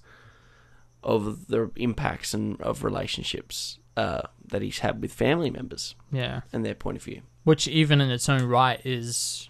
of 1.03 1.47
the 1.47 1.71
impacts 1.75 2.33
and 2.33 2.59
of 2.61 2.83
relationships 2.83 3.79
uh, 3.97 4.21
that 4.47 4.61
he's 4.61 4.79
had 4.79 5.01
with 5.01 5.13
family 5.13 5.49
members 5.49 5.95
Yeah. 6.11 6.41
and 6.51 6.65
their 6.65 6.75
point 6.75 6.97
of 6.97 7.03
view. 7.03 7.21
Which 7.43 7.67
even 7.67 8.01
in 8.01 8.09
its 8.11 8.27
own 8.27 8.43
right 8.43 8.79
is 8.85 9.49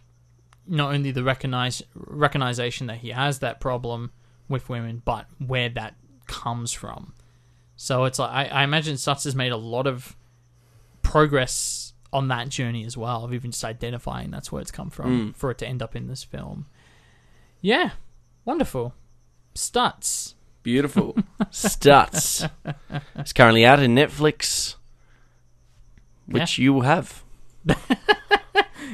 not 0.68 0.94
only 0.94 1.12
the 1.12 1.24
recognize 1.24 1.82
recognition 1.96 2.88
that 2.88 2.98
he 2.98 3.10
has 3.10 3.40
that 3.40 3.60
problem 3.60 4.12
with 4.50 4.68
women, 4.70 5.02
but 5.06 5.28
where 5.40 5.70
that 5.70 5.96
comes 6.28 6.72
from. 6.74 7.14
So 7.76 8.06
it's 8.06 8.20
like 8.20 8.32
I, 8.32 8.46
I 8.46 8.64
imagine 8.64 8.96
Stutz 8.96 9.26
has 9.26 9.36
made 9.36 9.52
a 9.52 9.58
lot 9.58 9.88
of 9.88 10.16
progress 11.02 11.94
on 12.14 12.30
that 12.30 12.50
journey 12.50 12.86
as 12.86 12.96
well 12.96 13.26
of 13.26 13.34
even 13.34 13.52
just 13.52 13.66
identifying 13.66 14.32
that's 14.32 14.52
where 14.52 14.62
it's 14.62 14.72
come 14.72 14.90
from 14.90 15.34
mm. 15.34 15.36
for 15.36 15.52
it 15.52 15.58
to 15.58 15.68
end 15.68 15.82
up 15.82 15.96
in 15.96 16.08
this 16.08 16.24
film. 16.24 16.68
Yeah, 17.62 17.92
wonderful. 18.46 18.94
Stutz. 19.54 20.34
Beautiful. 20.64 21.14
Stutz. 21.52 22.50
It's 23.16 23.34
currently 23.34 23.66
out 23.66 23.80
in 23.80 23.96
Netflix, 23.96 24.76
which 26.26 26.58
you 26.58 26.74
will 26.74 26.82
have. 26.82 27.24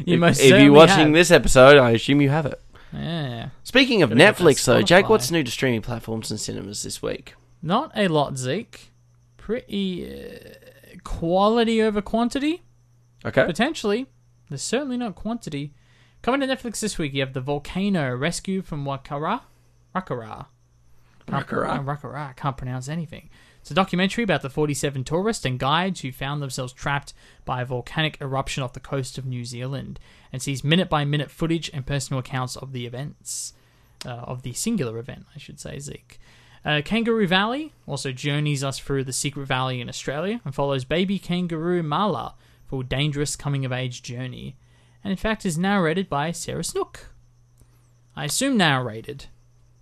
You 0.06 0.16
if, 0.16 0.20
most 0.20 0.40
if 0.40 0.62
you're 0.62 0.72
watching 0.72 1.08
have. 1.08 1.14
this 1.14 1.32
episode, 1.32 1.78
I 1.78 1.92
assume 1.92 2.22
you 2.22 2.30
have 2.30 2.46
it. 2.46 2.62
yeah, 2.94 3.50
Speaking 3.64 4.02
of 4.02 4.10
Gotta 4.10 4.20
get 4.20 4.38
that 4.38 4.44
Netflix, 4.44 4.66
though, 4.66 4.82
Jake, 4.82 5.10
what's 5.10 5.32
new 5.32 5.44
to 5.44 5.52
streaming 5.52 5.82
platforms 5.82 6.32
and 6.32 6.40
cinemas 6.40 6.84
this 6.84 7.02
week? 7.02 7.36
Not 7.62 7.92
a 7.96 8.08
lot, 8.08 8.38
Zeke. 8.38 8.92
Pretty 9.38 10.06
uh, 10.08 11.00
quality 11.04 11.82
over 11.82 12.02
quantity. 12.02 12.64
Okay. 13.26 13.46
Potentially. 13.46 14.08
There's 14.50 14.62
certainly 14.64 14.98
not 14.98 15.16
quantity. 15.16 15.74
Coming 16.22 16.42
to 16.42 16.48
Netflix 16.48 16.80
this 16.80 16.98
week, 16.98 17.14
you 17.14 17.22
have 17.22 17.34
The 17.34 17.42
Volcano 17.42 18.16
Rescue 18.16 18.62
from 18.62 18.86
Whakaari. 18.86 19.42
Rakara. 19.96 20.48
Can't- 21.28 21.48
Rakara. 21.48 21.80
uh, 21.80 21.84
Rakara. 21.84 22.30
I 22.30 22.34
can't 22.34 22.58
pronounce 22.58 22.88
anything. 22.90 23.30
It's 23.62 23.70
a 23.72 23.76
documentary 23.76 24.24
about 24.24 24.42
the 24.42 24.50
47 24.50 25.04
tourists 25.04 25.46
and 25.46 25.60
guides 25.60 26.02
who 26.02 26.12
found 26.12 26.42
themselves 26.42 26.74
trapped 26.74 27.14
by 27.46 27.62
a 27.62 27.66
volcanic 27.66 28.18
eruption 28.20 28.64
off 28.64 28.74
the 28.74 28.80
coast 28.80 29.20
of 29.20 29.26
New 29.26 29.46
Zealand 29.46 30.00
and 30.34 30.42
sees 30.42 30.64
minute 30.64 30.90
by 30.90 31.06
minute 31.06 31.30
footage 31.30 31.70
and 31.72 31.86
personal 31.86 32.20
accounts 32.20 32.56
of 32.56 32.72
the 32.74 32.86
events. 32.88 33.54
Uh, 34.04 34.10
of 34.10 34.42
the 34.42 34.52
singular 34.54 34.98
event, 34.98 35.28
I 35.36 35.38
should 35.38 35.60
say, 35.60 35.78
Zeke. 35.78 36.20
Uh, 36.64 36.82
Kangaroo 36.86 37.26
Valley 37.28 37.74
also 37.88 38.12
journeys 38.12 38.64
us 38.64 38.78
through 38.78 39.04
the 39.04 39.14
secret 39.14 39.48
valley 39.48 39.82
in 39.82 39.90
Australia 39.90 40.40
and 40.46 40.54
follows 40.54 40.86
baby 40.86 41.18
kangaroo 41.18 41.82
Mala 41.82 42.36
for 42.68 42.82
a 42.82 42.86
dangerous 42.86 43.36
coming 43.36 43.66
of 43.66 43.72
age 43.72 44.04
journey, 44.04 44.56
and 45.04 45.10
in 45.12 45.18
fact 45.18 45.46
is 45.46 45.58
narrated 45.58 46.08
by 46.08 46.32
Sarah 46.32 46.64
Snook. 46.64 47.08
I 48.16 48.26
assume 48.26 48.58
narrated. 48.58 49.26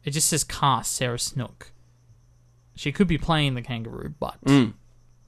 It 0.05 0.11
just 0.11 0.29
says 0.29 0.43
cast 0.45 0.93
Sarah 0.93 1.19
Snook. 1.19 1.71
She 2.75 2.93
could 2.93 3.07
be 3.07 3.17
playing 3.17 3.55
the 3.55 3.61
kangaroo, 3.61 4.13
but 4.19 4.37
Mm. 4.45 4.73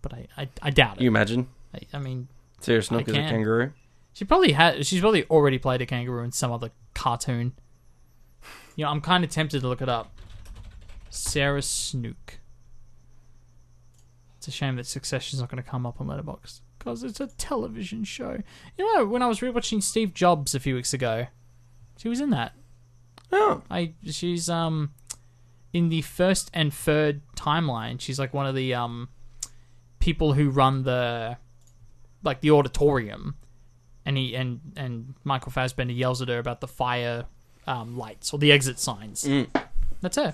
but 0.01 0.13
I, 0.13 0.27
I, 0.37 0.49
I 0.61 0.69
doubt 0.69 0.97
it. 0.97 1.03
You 1.03 1.09
imagine? 1.09 1.49
I, 1.75 1.79
I 1.93 1.99
mean, 1.99 2.29
Sarah 2.61 2.81
Snook 2.81 3.09
is 3.09 3.13
a 3.15 3.19
kangaroo. 3.19 3.73
she 4.13 4.23
probably 4.23 4.53
had. 4.53 4.85
She's 4.85 5.01
probably 5.01 5.25
already 5.25 5.57
played 5.57 5.81
a 5.81 5.85
kangaroo 5.85 6.23
in 6.23 6.31
some 6.31 6.51
other 6.53 6.71
cartoon. 6.93 7.51
You 8.77 8.85
know, 8.85 8.91
I'm 8.91 9.01
kind 9.01 9.25
of 9.25 9.29
tempted 9.29 9.59
to 9.61 9.67
look 9.67 9.81
it 9.81 9.89
up. 9.89 10.13
Sarah 11.11 11.61
Snook. 11.61 12.39
It's 14.37 14.47
a 14.47 14.51
shame 14.51 14.77
that 14.77 14.87
Succession's 14.87 15.39
not 15.39 15.51
going 15.51 15.61
to 15.61 15.69
come 15.69 15.85
up 15.85 16.01
on 16.01 16.07
Letterboxd 16.07 16.61
because 16.79 17.03
it's 17.03 17.19
a 17.19 17.27
television 17.27 18.03
show. 18.03 18.41
You 18.77 18.95
know, 18.95 19.05
when 19.05 19.21
I 19.21 19.27
was 19.27 19.39
rewatching 19.39 19.83
Steve 19.83 20.15
Jobs 20.15 20.55
a 20.55 20.59
few 20.59 20.73
weeks 20.73 20.93
ago, 20.93 21.27
she 21.97 22.09
was 22.09 22.19
in 22.19 22.31
that. 22.31 22.53
Oh, 23.31 23.61
I 23.69 23.93
she's 24.03 24.49
um 24.49 24.93
in 25.73 25.89
the 25.89 26.01
first 26.01 26.49
and 26.53 26.73
third 26.73 27.21
timeline. 27.35 28.01
She's 28.01 28.17
like 28.17 28.33
one 28.33 28.47
of 28.47 28.55
the 28.55 28.73
um 28.73 29.09
people 29.99 30.33
who 30.33 30.49
run 30.49 30.83
the 30.83 31.37
like 32.23 32.41
the 32.41 32.51
auditorium, 32.51 33.35
and 34.05 34.17
he 34.17 34.35
and 34.35 34.59
and 34.75 35.13
Michael 35.23 35.51
Fassbender 35.51 35.93
yells 35.93 36.21
at 36.21 36.29
her 36.29 36.39
about 36.39 36.61
the 36.61 36.67
fire 36.67 37.25
um, 37.67 37.97
lights 37.97 38.33
or 38.33 38.39
the 38.39 38.51
exit 38.51 38.79
signs. 38.79 39.23
Mm. 39.23 39.47
That's 40.01 40.15
her. 40.17 40.33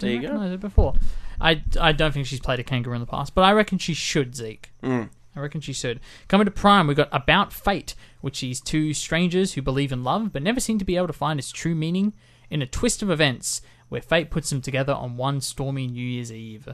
There 0.00 0.10
you 0.10 0.20
Didn't 0.20 0.22
go. 0.34 0.38
recognize 0.40 0.50
her 0.52 0.58
before. 0.58 0.94
I, 1.40 1.62
I 1.80 1.92
don't 1.92 2.12
think 2.12 2.26
she's 2.26 2.40
played 2.40 2.58
a 2.58 2.64
kangaroo 2.64 2.94
in 2.94 3.00
the 3.00 3.06
past, 3.06 3.34
but 3.34 3.42
I 3.42 3.52
reckon 3.52 3.78
she 3.78 3.94
should, 3.94 4.34
Zeke. 4.36 4.70
Mm. 4.82 5.08
I 5.34 5.40
reckon 5.40 5.60
she 5.60 5.72
should. 5.72 6.00
Coming 6.28 6.44
to 6.44 6.50
Prime, 6.50 6.86
we've 6.86 6.96
got 6.96 7.08
About 7.12 7.52
Fate, 7.52 7.94
which 8.20 8.42
is 8.42 8.60
two 8.60 8.92
strangers 8.92 9.54
who 9.54 9.62
believe 9.62 9.92
in 9.92 10.02
love 10.04 10.32
but 10.32 10.42
never 10.42 10.60
seem 10.60 10.78
to 10.78 10.84
be 10.84 10.96
able 10.96 11.06
to 11.06 11.12
find 11.12 11.38
its 11.38 11.52
true 11.52 11.74
meaning 11.74 12.12
in 12.50 12.60
a 12.62 12.66
twist 12.66 13.00
of 13.00 13.10
events 13.10 13.62
where 13.88 14.00
fate 14.02 14.28
puts 14.30 14.50
them 14.50 14.60
together 14.60 14.92
on 14.92 15.16
one 15.16 15.40
stormy 15.40 15.86
New 15.86 16.04
Year's 16.04 16.32
Eve. 16.32 16.68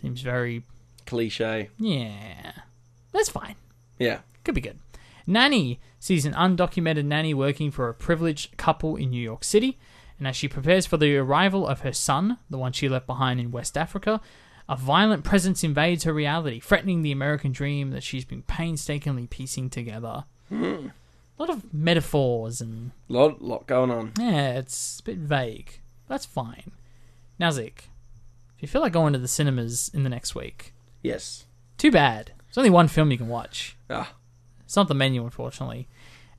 Seems 0.00 0.20
very. 0.20 0.62
cliche. 1.06 1.68
Yeah. 1.78 2.52
That's 3.12 3.28
fine. 3.28 3.56
Yeah. 3.98 4.20
Could 4.44 4.54
be 4.54 4.60
good. 4.60 4.78
Nanny 5.26 5.80
sees 5.98 6.26
an 6.26 6.32
undocumented 6.34 7.04
nanny 7.04 7.34
working 7.34 7.70
for 7.70 7.88
a 7.88 7.94
privileged 7.94 8.56
couple 8.56 8.96
in 8.96 9.10
New 9.10 9.20
York 9.22 9.42
City, 9.44 9.78
and 10.18 10.26
as 10.28 10.36
she 10.36 10.48
prepares 10.48 10.86
for 10.86 10.96
the 10.96 11.16
arrival 11.16 11.66
of 11.66 11.80
her 11.80 11.92
son, 11.92 12.38
the 12.50 12.58
one 12.58 12.72
she 12.72 12.88
left 12.88 13.06
behind 13.06 13.40
in 13.40 13.50
West 13.50 13.76
Africa, 13.76 14.20
a 14.68 14.76
violent 14.76 15.24
presence 15.24 15.62
invades 15.64 16.04
her 16.04 16.12
reality, 16.12 16.60
threatening 16.60 17.02
the 17.02 17.12
American 17.12 17.52
dream 17.52 17.90
that 17.90 18.02
she's 18.02 18.24
been 18.24 18.42
painstakingly 18.42 19.26
piecing 19.26 19.68
together. 19.70 20.24
A 20.50 20.90
lot 21.38 21.50
of 21.50 21.74
metaphors 21.74 22.60
and 22.60 22.92
Lot, 23.08 23.42
lot 23.42 23.66
going 23.66 23.90
on. 23.90 24.12
yeah, 24.18 24.52
it's 24.58 25.00
a 25.00 25.02
bit 25.02 25.18
vague. 25.18 25.80
That's 26.08 26.24
fine. 26.26 26.70
Now, 27.38 27.50
Zeke, 27.50 27.88
if 28.56 28.62
you 28.62 28.68
feel 28.68 28.80
like 28.82 28.92
going 28.92 29.12
to 29.14 29.18
the 29.18 29.26
cinemas 29.28 29.90
in 29.92 30.04
the 30.04 30.08
next 30.10 30.34
week, 30.34 30.72
Yes. 31.02 31.44
too 31.76 31.90
bad. 31.90 32.32
There's 32.46 32.58
only 32.58 32.70
one 32.70 32.86
film 32.88 33.10
you 33.10 33.18
can 33.18 33.28
watch. 33.28 33.76
Ah, 33.90 34.12
It's 34.64 34.76
not 34.76 34.86
the 34.88 34.94
menu, 34.94 35.24
unfortunately. 35.24 35.88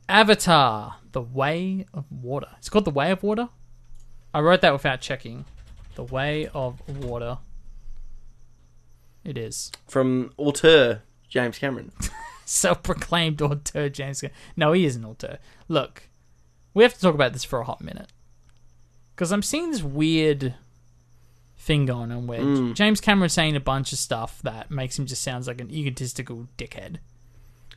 Avatar: 0.07 0.95
The 1.11 1.21
Way 1.21 1.85
of 1.93 2.05
Water. 2.11 2.47
It's 2.57 2.69
called 2.69 2.85
The 2.85 2.91
Way 2.91 3.11
of 3.11 3.21
Water. 3.23 3.49
I 4.35 4.41
wrote 4.41 4.59
that 4.61 4.73
without 4.73 4.99
checking. 4.99 5.45
The 5.95 6.03
Way 6.03 6.47
of 6.53 6.81
Water. 7.03 7.37
It 9.23 9.37
is 9.37 9.71
from 9.87 10.33
auteur 10.37 11.01
James 11.29 11.57
Cameron. 11.57 11.91
self-proclaimed 12.45 13.41
auteur 13.41 13.87
James. 13.89 14.21
Gunn. 14.21 14.31
No, 14.57 14.73
he 14.73 14.85
is 14.85 14.97
an 14.97 15.05
auteur. 15.05 15.39
Look, 15.69 16.09
we 16.73 16.83
have 16.83 16.93
to 16.93 16.99
talk 16.99 17.15
about 17.15 17.31
this 17.33 17.45
for 17.45 17.59
a 17.59 17.63
hot 17.63 17.81
minute 17.81 18.11
because 19.15 19.31
I'm 19.31 19.41
seeing 19.41 19.71
this 19.71 19.81
weird 19.81 20.53
thing 21.57 21.85
going 21.85 22.11
on 22.11 22.27
where 22.27 22.41
Mm. 22.41 22.75
James 22.75 22.99
Cameron's 23.01 23.33
saying 23.33 23.55
a 23.55 23.59
bunch 23.61 23.93
of 23.93 23.97
stuff 23.97 24.41
that 24.43 24.69
makes 24.69 24.99
him 24.99 25.05
just 25.05 25.23
sounds 25.23 25.47
like 25.47 25.61
an 25.61 25.71
egotistical 25.71 26.47
dickhead. 26.57 26.97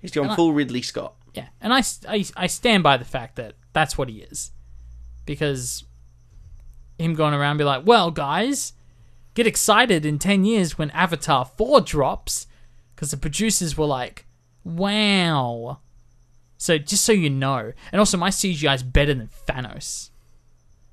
He's 0.02 0.10
gone 0.10 0.24
And 0.30 0.32
I- 0.32 0.51
Ridley 0.52 0.82
Scott. 0.82 1.14
Yeah, 1.35 1.48
and 1.60 1.72
I, 1.72 1.82
I, 2.09 2.24
I 2.36 2.47
stand 2.48 2.82
by 2.82 2.97
the 2.97 3.05
fact 3.05 3.36
that 3.36 3.55
that's 3.72 3.97
what 3.97 4.09
he 4.09 4.18
is. 4.22 4.51
Because 5.24 5.85
him 6.98 7.14
going 7.14 7.34
around 7.34 7.52
and 7.52 7.58
be 7.58 7.64
like, 7.64 7.86
well, 7.86 8.10
guys, 8.10 8.72
get 9.34 9.46
excited 9.46 10.04
in 10.04 10.18
10 10.18 10.44
years 10.44 10.76
when 10.76 10.90
Avatar 10.90 11.44
4 11.44 11.80
drops. 11.80 12.46
Because 12.94 13.12
the 13.12 13.16
producers 13.16 13.76
were 13.76 13.86
like, 13.86 14.26
wow. 14.64 15.78
So 16.56 16.78
just 16.78 17.04
so 17.04 17.12
you 17.12 17.30
know. 17.30 17.72
And 17.92 18.00
also, 18.00 18.18
my 18.18 18.30
CGI 18.30 18.74
is 18.74 18.82
better 18.82 19.14
than 19.14 19.30
Thanos. 19.46 20.10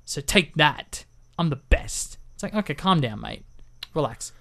So 0.04 0.20
take 0.20 0.54
that. 0.54 1.04
I'm 1.36 1.50
the 1.50 1.56
best. 1.56 2.18
It's 2.34 2.42
like, 2.42 2.54
okay, 2.54 2.74
calm 2.74 3.00
down, 3.00 3.20
mate. 3.20 3.44
Relax. 3.92 4.32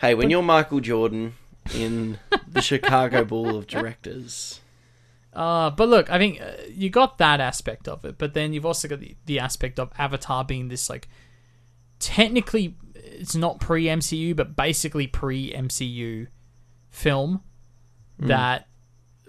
Hey, 0.00 0.14
when 0.14 0.30
you're 0.30 0.42
Michael 0.42 0.80
Jordan 0.80 1.34
in 1.74 2.18
the 2.46 2.60
Chicago 2.60 3.24
Bowl 3.24 3.56
of 3.56 3.66
Directors, 3.66 4.60
Uh, 5.38 5.70
but 5.70 5.88
look, 5.88 6.10
I 6.10 6.18
think 6.18 6.40
uh, 6.40 6.50
you 6.68 6.90
got 6.90 7.18
that 7.18 7.40
aspect 7.40 7.86
of 7.86 8.04
it, 8.04 8.18
but 8.18 8.34
then 8.34 8.52
you've 8.52 8.66
also 8.66 8.88
got 8.88 8.98
the, 8.98 9.14
the 9.26 9.38
aspect 9.38 9.78
of 9.78 9.92
Avatar 9.96 10.44
being 10.44 10.66
this 10.66 10.90
like 10.90 11.08
technically 12.00 12.76
it's 12.96 13.36
not 13.36 13.60
pre 13.60 13.84
MCU, 13.84 14.34
but 14.34 14.56
basically 14.56 15.06
pre 15.06 15.52
MCU 15.52 16.26
film 16.90 17.42
that 18.18 18.66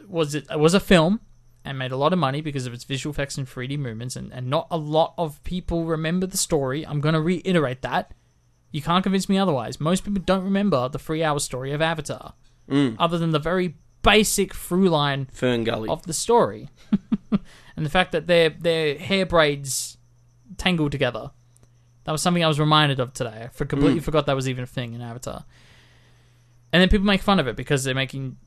was 0.07 0.34
it 0.34 0.48
was 0.57 0.73
a 0.73 0.80
film 0.80 1.19
and 1.64 1.77
made 1.77 1.91
a 1.91 1.98
lot 1.98 2.11
of 2.11 2.18
money 2.18 2.41
because 2.41 2.65
of 2.65 2.73
its 2.73 2.86
visual 2.86 3.14
effects 3.14 3.38
and 3.38 3.45
3D 3.48 3.77
movements, 3.77 4.15
and, 4.15 4.34
and 4.34 4.48
not 4.48 4.65
a 4.72 4.77
lot 4.77 5.14
of 5.19 5.44
people 5.44 5.86
remember 5.86 6.26
the 6.26 6.38
story. 6.38 6.88
I'm 6.88 7.02
going 7.02 7.14
to 7.14 7.22
reiterate 7.22 7.84
that. 7.84 8.15
You 8.72 8.81
can't 8.81 9.03
convince 9.03 9.30
me 9.30 9.38
otherwise. 9.38 9.80
Most 9.80 10.06
people 10.06 10.23
don't 10.26 10.44
remember 10.44 10.90
the 10.90 10.98
three 10.98 11.23
hour 11.23 11.38
story 11.38 11.72
of 11.72 11.84
Avatar, 11.84 12.34
other 12.98 13.19
than 13.19 13.30
the 13.30 13.38
very 13.38 13.76
basic 14.01 14.53
through 14.53 14.89
line 14.89 15.27
Fern 15.31 15.63
Gully. 15.63 15.89
of 15.89 16.03
the 16.03 16.13
story, 16.13 16.69
and 17.76 17.85
the 17.85 17.89
fact 17.89 18.11
that 18.11 18.27
their 18.27 18.49
their 18.49 18.97
hair 18.97 19.26
braids 19.26 19.97
tangle 20.57 20.89
together. 20.89 21.31
That 22.05 22.11
was 22.13 22.21
something 22.21 22.43
I 22.43 22.47
was 22.47 22.59
reminded 22.59 22.99
of 22.99 23.13
today. 23.13 23.43
I 23.43 23.47
for, 23.49 23.65
completely 23.65 23.99
mm. 23.99 24.03
forgot 24.03 24.26
that 24.26 24.35
was 24.35 24.49
even 24.49 24.63
a 24.63 24.67
thing 24.67 24.93
in 24.93 25.01
Avatar. 25.01 25.45
And 26.71 26.81
then 26.81 26.89
people 26.89 27.05
make 27.05 27.21
fun 27.21 27.39
of 27.39 27.47
it 27.47 27.55
because 27.55 27.84
they're 27.84 27.93
making 27.93 28.38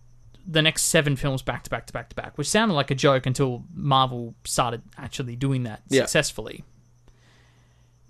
the 0.45 0.62
next 0.62 0.85
seven 0.85 1.16
films 1.16 1.43
back 1.43 1.62
to 1.65 1.70
back 1.70 1.87
to 1.87 1.93
back 1.93 2.09
to 2.09 2.16
back, 2.16 2.37
which 2.37 2.49
sounded 2.49 2.74
like 2.74 2.91
a 2.91 2.95
joke 2.95 3.27
until 3.27 3.65
Marvel 3.74 4.35
started 4.45 4.83
actually 4.99 5.37
doing 5.37 5.62
that 5.65 5.83
Yeah. 5.89 6.03
successfully. 6.03 6.65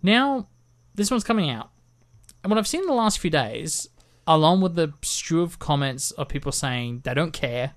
Now, 0.02 0.48
this 0.94 1.10
one's 1.10 1.24
coming 1.24 1.50
out. 1.50 1.70
And 2.42 2.50
what 2.50 2.58
I've 2.58 2.66
seen 2.66 2.80
in 2.80 2.86
the 2.86 2.94
last 2.94 3.18
few 3.18 3.30
days, 3.30 3.88
along 4.26 4.60
with 4.60 4.74
the 4.74 4.92
strew 5.02 5.42
of 5.42 5.58
comments 5.58 6.10
of 6.12 6.28
people 6.28 6.52
saying 6.52 7.00
they 7.04 7.14
don't 7.14 7.32
care 7.32 7.72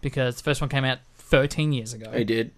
because 0.00 0.36
the 0.36 0.42
first 0.42 0.60
one 0.60 0.68
came 0.70 0.84
out 0.84 0.98
13 1.16 1.72
years 1.72 1.92
ago 1.92 2.10
I 2.12 2.22
did. 2.22 2.52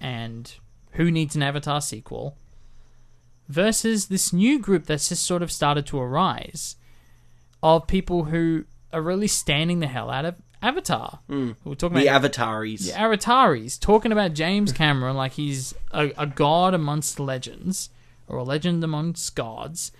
and 0.00 0.52
who 0.92 1.10
needs 1.10 1.34
an 1.36 1.42
Avatar 1.42 1.80
sequel, 1.80 2.36
versus 3.48 4.06
this 4.08 4.32
new 4.32 4.58
group 4.58 4.86
that's 4.86 5.08
just 5.08 5.24
sort 5.24 5.42
of 5.42 5.50
started 5.50 5.86
to 5.86 5.98
arise 6.00 6.76
of 7.62 7.86
people 7.86 8.24
who 8.24 8.64
are 8.92 9.02
really 9.02 9.26
standing 9.26 9.80
the 9.80 9.86
hell 9.86 10.10
out 10.10 10.24
of 10.24 10.36
Avatar. 10.62 11.20
Hmm. 11.28 11.52
We're 11.64 11.74
talking 11.74 11.98
about 11.98 12.22
The 12.22 12.28
Avataris. 12.28 12.86
the 12.86 12.92
Avataris, 12.92 13.80
talking 13.80 14.12
about 14.12 14.34
James 14.34 14.72
Cameron 14.72 15.16
like 15.16 15.32
he's 15.32 15.74
a, 15.92 16.12
a 16.18 16.26
god 16.26 16.74
amongst 16.74 17.18
legends, 17.18 17.90
or 18.28 18.38
a 18.38 18.42
legend 18.44 18.84
amongst 18.84 19.34
gods. 19.34 19.90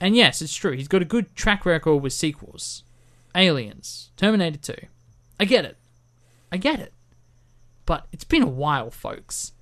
And 0.00 0.14
yes, 0.16 0.42
it's 0.42 0.54
true. 0.54 0.72
He's 0.72 0.88
got 0.88 1.02
a 1.02 1.06
good 1.06 1.34
track 1.34 1.64
record 1.64 1.96
with 1.96 2.12
sequels. 2.12 2.84
Aliens, 3.34 4.10
Terminator 4.16 4.58
2. 4.58 4.74
I 5.40 5.44
get 5.44 5.64
it. 5.64 5.76
I 6.50 6.56
get 6.56 6.80
it. 6.80 6.92
But 7.84 8.06
it's 8.12 8.24
been 8.24 8.42
a 8.42 8.48
while, 8.48 8.90
folks. 8.90 9.52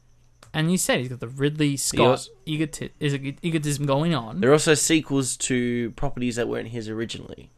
And 0.52 0.70
you 0.70 0.78
said 0.78 1.00
he's 1.00 1.08
got 1.08 1.18
the 1.20 1.28
Ridley 1.28 1.76
Scott 1.76 2.28
egoti- 2.46 2.92
is 3.00 3.14
egotism 3.14 3.86
going 3.86 4.14
on. 4.14 4.40
There 4.40 4.50
are 4.50 4.54
also 4.54 4.74
sequels 4.74 5.36
to 5.38 5.90
properties 5.92 6.36
that 6.36 6.48
weren't 6.48 6.68
his 6.68 6.88
originally. 6.88 7.50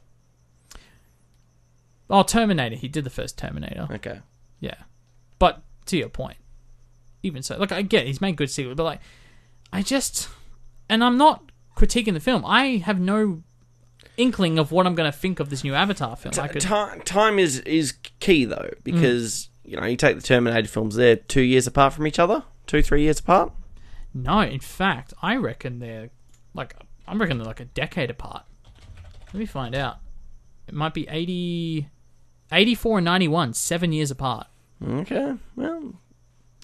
Oh, 2.09 2.23
Terminator. 2.23 2.77
He 2.77 2.89
did 2.89 3.05
the 3.05 3.11
first 3.11 3.37
Terminator. 3.37 3.87
Okay. 3.91 4.21
Yeah. 4.61 4.77
But 5.39 5.63
to 5.87 5.99
your 5.99 6.09
point, 6.09 6.39
even 7.23 7.43
so, 7.43 7.59
like 7.59 7.73
I 7.73 7.83
get 7.83 8.05
it, 8.05 8.07
he's 8.07 8.21
made 8.21 8.37
good 8.37 8.51
sequels, 8.51 8.77
but 8.77 8.85
like 8.85 9.01
I 9.73 9.83
just 9.83 10.29
and 10.89 11.05
I'm 11.05 11.19
not 11.19 11.51
critiquing 11.77 12.15
the 12.15 12.21
film. 12.21 12.45
I 12.45 12.79
have 12.79 12.99
no 12.99 13.43
inkling 14.17 14.59
of 14.59 14.73
what 14.73 14.87
I'm 14.87 14.95
going 14.95 15.11
to 15.11 15.17
think 15.17 15.41
of 15.41 15.51
this 15.51 15.63
new 15.63 15.75
Avatar 15.75 16.17
film. 16.17 16.35
I 16.41 16.49
could, 16.49 16.63
Ti- 16.63 17.01
time 17.05 17.39
is 17.39 17.61
is 17.61 17.93
key 18.21 18.45
though 18.45 18.57
mm. 18.57 18.85
because 18.85 19.51
you 19.65 19.79
know 19.79 19.87
you 19.87 19.97
take 19.97 20.17
the 20.17 20.23
Terminator 20.23 20.69
films; 20.69 20.97
they're 20.97 21.17
two 21.17 21.43
years 21.43 21.67
apart 21.67 21.93
from 21.93 22.07
each 22.07 22.19
other, 22.19 22.43
two 22.67 22.83
three 22.83 23.03
years 23.03 23.21
apart. 23.21 23.53
no, 24.15 24.41
in 24.41 24.61
fact, 24.61 25.13
I 25.23 25.37
reckon 25.37 25.79
they're 25.79 26.11
like 26.55 26.75
I'm 27.07 27.21
reckon 27.21 27.39
they're 27.39 27.47
like 27.47 27.61
a 27.61 27.67
decade 27.67 28.11
apart. 28.11 28.45
Let 29.27 29.35
me 29.35 29.47
find 29.47 29.75
out. 29.75 29.99
It 30.67 30.75
might 30.75 30.95
be 30.95 31.07
80 31.09 31.89
84 32.51 32.99
and 32.99 33.05
91, 33.05 33.55
7 33.55 33.93
years 33.93 34.11
apart. 34.11 34.47
Okay, 34.85 35.35
well, 35.55 35.95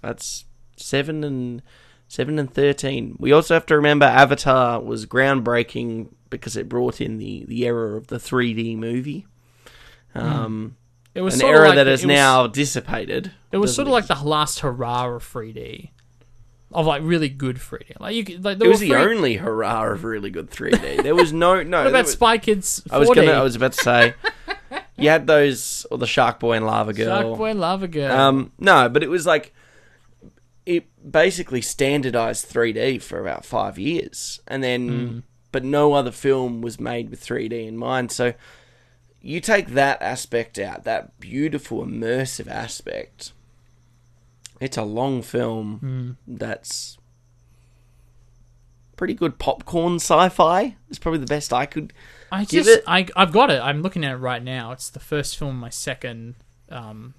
that's 0.01 0.45
seven 0.77 1.25
and 1.25 1.63
seven 2.13 2.39
and 2.39 2.53
thirteen. 2.53 3.17
We 3.19 3.33
also 3.33 3.55
have 3.55 3.65
to 3.67 3.77
remember 3.77 4.05
Avatar 4.05 4.81
was 4.83 5.07
groundbreaking 5.07 6.09
because 6.29 6.57
it 6.59 6.69
brought 6.69 7.01
in 7.01 7.17
the 7.17 7.45
the 7.49 7.65
era 7.65 7.97
of 7.97 8.09
the 8.09 8.19
three 8.19 8.53
D 8.53 8.77
movie. 8.77 9.27
Um, 10.15 10.77
It 11.15 11.23
was 11.23 11.41
an 11.41 11.47
era 11.47 11.69
like 11.69 11.77
that 11.77 11.85
the- 11.85 11.91
has 11.93 12.01
was- 12.03 12.15
now 12.15 12.47
dissipated. 12.47 13.33
It 13.51 13.57
was 13.57 13.75
sort 13.75 13.89
of 13.89 13.93
like 13.93 14.07
the 14.07 14.15
last 14.23 14.61
hurrah 14.61 15.15
of 15.15 15.23
3D, 15.25 15.91
of 16.73 16.87
like 16.87 17.03
really 17.05 17.29
good 17.29 17.57
3D. 17.57 17.99
Like 18.01 18.15
you, 18.15 18.25
could- 18.25 18.45
like 18.45 18.61
It 18.63 18.69
was 18.69 18.81
the 18.81 18.89
three- 18.89 18.97
only 18.97 19.37
hurrah 19.37 19.91
of 19.93 20.05
really 20.05 20.31
good 20.31 20.51
3D. 20.51 21.03
There 21.03 21.15
was 21.15 21.33
no 21.33 21.63
no. 21.63 21.79
What 21.79 21.87
about 21.89 22.05
was- 22.05 22.13
Spy 22.13 22.37
Kids 22.39 22.83
4D? 22.89 22.95
I 22.95 22.99
was 22.99 23.09
gonna. 23.11 23.33
I 23.33 23.43
was 23.43 23.57
about 23.57 23.73
to 23.73 23.81
say. 23.83 24.15
You 24.97 25.09
had 25.09 25.27
those, 25.27 25.87
or 25.91 25.99
the 25.99 26.07
Shark 26.07 26.39
Boy 26.39 26.53
and 26.53 26.67
Lava 26.67 26.93
Girl. 26.93 27.23
Shark 27.23 27.39
Boy 27.39 27.51
and 27.51 27.61
Lava 27.61 27.89
Girl. 27.89 28.13
Um, 28.15 28.53
no, 28.59 28.89
but 28.91 29.03
it 29.03 29.09
was 29.09 29.27
like 29.27 29.53
it 30.65 30.87
basically 31.11 31.61
standardized 31.61 32.47
3D 32.49 33.03
for 33.03 33.21
about 33.21 33.45
five 33.45 33.79
years, 33.79 34.41
and 34.47 34.63
then 34.63 34.89
Hmm. 34.89 35.19
but 35.51 35.65
no 35.65 35.93
other 35.95 36.11
film 36.13 36.63
was 36.63 36.79
made 36.81 37.11
with 37.11 37.21
3D 37.25 37.67
in 37.67 37.77
mind. 37.77 38.13
So 38.13 38.35
you 39.21 39.41
take 39.41 39.69
that 39.69 40.01
aspect 40.03 40.59
out, 40.59 40.85
that 40.85 41.19
beautiful 41.21 41.85
immersive 41.85 42.49
aspect. 42.49 43.33
It's 44.61 44.77
a 44.77 44.83
long 44.85 45.23
film 45.23 45.79
Hmm. 46.27 46.37
that's 46.39 46.97
pretty 48.97 49.15
good 49.15 49.39
popcorn 49.39 49.97
sci-fi. 49.97 50.77
It's 50.89 50.99
probably 50.99 51.19
the 51.21 51.27
best 51.27 51.53
I 51.53 51.67
could. 51.67 51.93
I 52.31 52.45
give 52.45 52.65
just, 52.65 52.79
it- 52.79 52.85
I, 52.87 53.07
I've 53.17 53.33
got 53.33 53.51
it. 53.51 53.61
I'm 53.61 53.83
looking 53.83 54.05
at 54.05 54.13
it 54.13 54.17
right 54.19 54.43
now. 54.43 54.73
It's 54.73 54.91
the 54.91 55.01
first 55.01 55.37
film 55.37 55.51
in 55.51 55.57
my 55.57 55.71
second 55.71 56.37
um, 56.69 57.15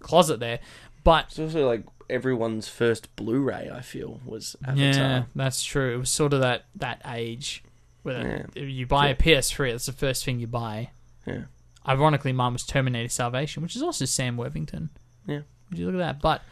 closet 0.00 0.40
there. 0.40 0.58
But 1.04 1.26
It's 1.28 1.38
also 1.38 1.66
like 1.66 1.84
everyone's 2.10 2.68
first 2.68 3.14
Blu-ray. 3.16 3.70
I 3.72 3.80
feel 3.80 4.20
was 4.24 4.56
Avatar. 4.64 4.84
yeah, 4.84 5.22
that's 5.34 5.62
true. 5.64 5.94
It 5.94 5.98
was 5.98 6.10
sort 6.10 6.32
of 6.32 6.40
that 6.40 6.64
that 6.76 7.00
age 7.06 7.62
where 8.02 8.48
Yeah. 8.54 8.62
you 8.62 8.86
buy 8.86 9.08
a 9.08 9.14
PS3. 9.14 9.70
That's 9.72 9.86
the 9.86 9.92
first 9.92 10.24
thing 10.24 10.40
you 10.40 10.46
buy. 10.46 10.90
Yeah. 11.26 11.42
Ironically, 11.86 12.32
mine 12.32 12.52
was 12.52 12.64
Terminator 12.64 13.08
Salvation, 13.08 13.62
which 13.62 13.74
is 13.76 13.82
also 13.82 14.04
Sam 14.04 14.36
Worthington. 14.36 14.90
Yeah. 15.26 15.40
Would 15.70 15.78
you 15.78 15.86
look 15.86 15.94
at 15.94 15.98
that? 15.98 16.20
But 16.20 16.42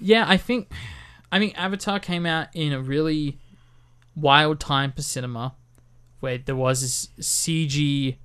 yeah, 0.00 0.24
I 0.28 0.36
think 0.36 0.70
I 1.32 1.38
mean 1.38 1.52
Avatar 1.56 1.98
came 2.00 2.26
out 2.26 2.48
in 2.54 2.72
a 2.72 2.80
really 2.80 3.38
wild 4.16 4.60
time 4.60 4.92
for 4.92 5.02
cinema, 5.02 5.54
where 6.20 6.38
there 6.38 6.56
was 6.56 6.80
this 6.82 7.08
CG 7.20 8.16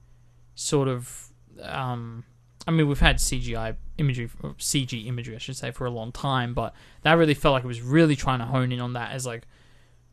sort 0.55 0.87
of. 0.87 1.27
Um, 1.61 2.23
I 2.67 2.71
mean, 2.71 2.87
we've 2.87 2.99
had 2.99 3.17
CGI 3.17 3.75
imagery, 3.97 4.29
or 4.41 4.51
CG 4.53 5.05
imagery, 5.07 5.35
I 5.35 5.39
should 5.39 5.55
say, 5.55 5.71
for 5.71 5.85
a 5.85 5.91
long 5.91 6.11
time, 6.11 6.53
but 6.53 6.73
that 7.03 7.13
really 7.13 7.33
felt 7.33 7.53
like 7.53 7.63
it 7.63 7.67
was 7.67 7.81
really 7.81 8.15
trying 8.15 8.39
to 8.39 8.45
hone 8.45 8.71
in 8.71 8.79
on 8.79 8.93
that 8.93 9.11
as 9.11 9.25
like 9.25 9.47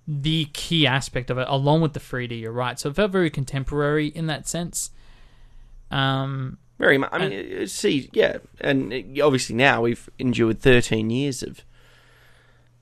the 0.07 0.47
key 0.53 0.87
aspect 0.87 1.31
of 1.31 1.39
it, 1.39 1.47
along 1.49 1.81
with 1.81 1.93
the 1.93 2.01
3D. 2.01 2.41
You're 2.41 2.53
right, 2.53 2.79
so 2.79 2.91
it 2.91 2.97
felt 2.97 3.13
very 3.13 3.31
contemporary 3.31 4.09
in 4.09 4.27
that 4.27 4.49
sense. 4.49 4.91
Um, 5.91 6.59
Very 6.79 6.99
much. 6.99 7.11
I 7.13 7.29
mean, 7.29 7.67
see, 7.67 8.11
yeah, 8.13 8.39
and 8.61 8.93
obviously 9.23 9.57
now 9.57 9.83
we've 9.83 10.09
endured 10.19 10.61
13 10.61 11.11
years 11.11 11.43
of 11.43 11.65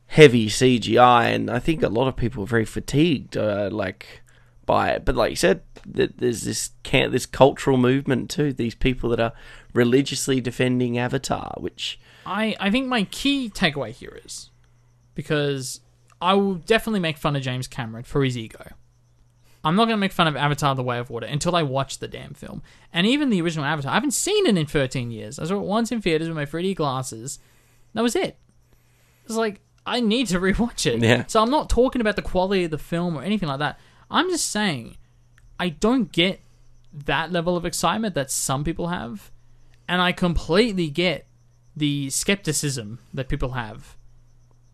heavy 0.06 0.48
CGI, 0.48 1.34
and 1.34 1.50
I 1.50 1.58
think 1.58 1.82
a 1.82 1.88
lot 1.88 2.08
of 2.08 2.16
people 2.16 2.44
are 2.44 2.46
very 2.46 2.64
fatigued, 2.64 3.36
uh, 3.36 3.68
like 3.70 4.22
by 4.68 4.90
it. 4.90 5.04
But 5.06 5.16
like 5.16 5.30
you 5.30 5.36
said, 5.36 5.62
there's 5.84 6.42
this 6.42 6.70
can 6.84 7.10
this 7.10 7.26
cultural 7.26 7.78
movement 7.78 8.30
too. 8.30 8.52
These 8.52 8.76
people 8.76 9.10
that 9.10 9.18
are 9.18 9.32
religiously 9.72 10.40
defending 10.40 10.98
Avatar, 10.98 11.54
which 11.56 11.98
I, 12.26 12.54
I 12.60 12.70
think 12.70 12.86
my 12.86 13.04
key 13.04 13.50
takeaway 13.52 13.90
here 13.90 14.20
is 14.24 14.50
because 15.14 15.80
I 16.20 16.34
will 16.34 16.56
definitely 16.56 17.00
make 17.00 17.16
fun 17.16 17.34
of 17.34 17.42
James 17.42 17.66
Cameron 17.66 18.04
for 18.04 18.22
his 18.22 18.36
ego. 18.36 18.72
I'm 19.64 19.74
not 19.74 19.86
going 19.86 19.96
to 19.96 20.00
make 20.00 20.12
fun 20.12 20.28
of 20.28 20.36
Avatar: 20.36 20.74
The 20.74 20.82
Way 20.82 20.98
of 20.98 21.10
Water 21.10 21.26
until 21.26 21.56
I 21.56 21.62
watch 21.62 21.98
the 21.98 22.06
damn 22.06 22.34
film. 22.34 22.62
And 22.92 23.06
even 23.06 23.30
the 23.30 23.40
original 23.40 23.64
Avatar, 23.64 23.90
I 23.90 23.94
haven't 23.94 24.12
seen 24.12 24.46
it 24.46 24.56
in 24.56 24.66
13 24.66 25.10
years. 25.10 25.38
I 25.38 25.46
saw 25.46 25.56
it 25.56 25.62
once 25.62 25.90
in 25.90 26.02
theaters 26.02 26.28
with 26.28 26.36
my 26.36 26.46
3D 26.46 26.76
glasses. 26.76 27.38
That 27.94 28.02
was 28.02 28.14
it. 28.14 28.36
It's 29.24 29.34
like 29.34 29.60
I 29.86 30.00
need 30.00 30.26
to 30.28 30.38
rewatch 30.40 30.86
it. 30.86 31.00
Yeah. 31.00 31.24
So 31.26 31.42
I'm 31.42 31.50
not 31.50 31.70
talking 31.70 32.02
about 32.02 32.16
the 32.16 32.22
quality 32.22 32.64
of 32.64 32.70
the 32.70 32.78
film 32.78 33.16
or 33.16 33.22
anything 33.22 33.48
like 33.48 33.60
that. 33.60 33.80
I'm 34.10 34.28
just 34.30 34.48
saying 34.50 34.96
I 35.58 35.68
don't 35.70 36.10
get 36.12 36.40
that 36.92 37.30
level 37.32 37.56
of 37.56 37.64
excitement 37.64 38.14
that 38.14 38.30
some 38.30 38.64
people 38.64 38.88
have, 38.88 39.30
and 39.86 40.00
I 40.00 40.12
completely 40.12 40.88
get 40.88 41.26
the 41.76 42.10
skepticism 42.10 42.98
that 43.14 43.28
people 43.28 43.50
have 43.52 43.96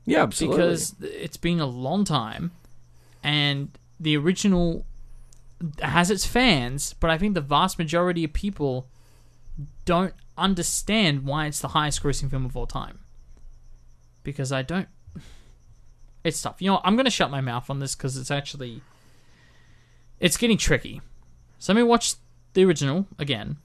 Yeah, 0.07 0.23
absolutely. 0.23 0.57
because 0.57 0.95
it's 1.01 1.37
been 1.37 1.61
a 1.61 1.67
long 1.67 2.05
time 2.05 2.53
and 3.23 3.71
the 4.01 4.17
original 4.17 4.87
has 5.83 6.11
its 6.11 6.25
fans 6.27 6.95
but 7.01 7.11
i 7.11 7.19
think 7.19 7.35
the 7.35 7.41
vast 7.43 7.79
majority 7.79 8.25
of 8.25 8.33
people 8.33 8.87
don't 9.85 10.15
understand 10.39 11.25
why 11.25 11.47
it's 11.47 11.61
the 11.61 11.69
highest 11.69 12.03
grossing 12.03 12.31
film 12.31 12.45
of 12.47 12.57
all 12.57 12.67
time 12.67 13.01
because 14.23 14.51
i 14.51 14.63
don't 14.63 14.89
it's 16.25 16.41
tough 16.41 16.57
you 16.61 16.69
know 16.69 16.75
what? 16.75 16.83
i'm 16.85 16.97
going 16.97 17.05
to 17.05 17.11
shut 17.11 17.31
my 17.31 17.41
mouth 17.43 17.69
on 17.71 17.79
this 17.81 17.95
because 17.95 18.17
it's 18.17 18.31
actually 18.31 18.81
it's 20.25 20.37
getting 20.37 20.57
tricky 20.57 21.01
so 21.59 21.73
let 21.73 21.77
me 21.79 21.83
watch 21.83 22.15
the 22.55 22.65
original 22.65 23.07
again 23.19 23.57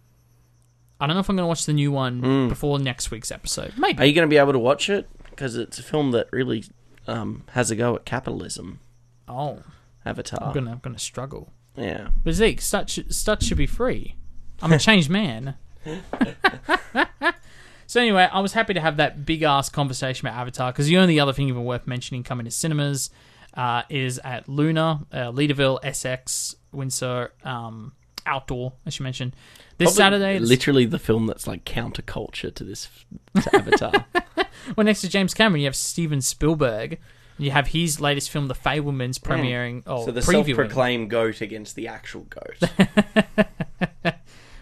i 1.00 1.08
don't 1.08 1.16
know 1.16 1.20
if 1.22 1.30
i'm 1.30 1.36
going 1.36 1.44
to 1.46 1.48
watch 1.48 1.66
the 1.66 1.74
new 1.74 1.92
one 1.92 2.50
before 2.50 2.78
next 2.80 3.12
week's 3.12 3.32
episode 3.32 3.74
maybe 3.78 4.00
Are 4.00 4.06
you 4.06 4.14
going 4.14 4.28
to 4.28 4.30
be 4.30 4.38
able 4.38 4.54
to 4.54 4.60
watch 4.60 4.90
it? 4.90 5.08
Because 5.30 5.56
it's 5.56 5.80
a 5.80 5.84
film 5.84 6.12
that 6.12 6.28
really 6.32 6.66
um, 7.08 7.44
has 7.52 7.72
a 7.72 7.76
go 7.76 7.96
at 7.96 8.04
capitalism. 8.06 8.80
oh 9.28 9.64
Avatar. 10.06 10.40
i'm 10.44 10.54
going 10.54 10.66
to 10.66 10.72
I'm 10.72 10.80
gonna 10.80 11.00
struggle 11.00 11.52
Yeah. 11.78 12.10
But 12.24 12.34
Zeke, 12.34 12.60
Stutz, 12.60 13.02
Stutz 13.08 13.44
should 13.44 13.58
be 13.58 13.68
free. 13.68 14.16
I'm 14.62 14.74
a 14.74 14.80
changed 14.80 15.10
man. 15.10 15.56
so 17.88 18.02
anyway, 18.02 18.28
I 18.32 18.42
was 18.42 18.52
happy 18.54 18.74
to 18.74 18.82
have 18.82 18.98
that 18.98 19.26
big 19.26 19.44
ass 19.44 19.70
conversation 19.70 20.28
about 20.28 20.38
Avatar 20.40 20.72
because 20.74 20.88
the 20.88 20.98
only 20.98 21.20
other 21.20 21.32
thing 21.32 21.48
even 21.48 21.64
worth 21.64 21.88
mentioning 21.88 22.24
coming 22.24 22.46
to 22.46 22.52
cinemas 22.52 23.10
uh, 23.54 23.84
is 23.90 24.20
at 24.20 24.48
Luna, 24.48 25.06
uh, 25.12 25.32
Leederville, 25.32 25.82
SX, 25.84 26.56
Windsor, 26.72 27.32
um, 27.44 27.94
outdoor, 28.26 28.74
as 28.86 29.00
you 29.00 29.04
mentioned. 29.04 29.34
This 29.78 29.96
Probably 29.96 30.20
Saturday, 30.20 30.40
literally 30.40 30.86
the 30.86 31.00
film 31.00 31.28
that's 31.28 31.48
like 31.48 31.64
counterculture 31.66 32.54
to 32.54 32.64
this 32.64 32.90
to 33.42 33.56
Avatar. 33.56 34.06
well, 34.76 34.86
next 34.86 35.02
to 35.02 35.10
James 35.10 35.34
Cameron, 35.34 35.62
you 35.62 35.68
have 35.68 35.76
Steven 35.76 36.22
Spielberg. 36.22 37.00
You 37.38 37.52
have 37.52 37.68
his 37.68 38.02
latest 38.02 38.30
film, 38.30 38.50
The 38.50 38.54
Fabelmans, 38.54 39.18
premiering. 39.18 39.84
Oh, 39.88 40.06
so 40.06 40.12
the 40.12 40.22
self-proclaimed 40.22 41.10
goat 41.10 41.40
against 41.40 41.76
the 41.78 41.88
actual 41.88 42.28
goat. 42.30 42.70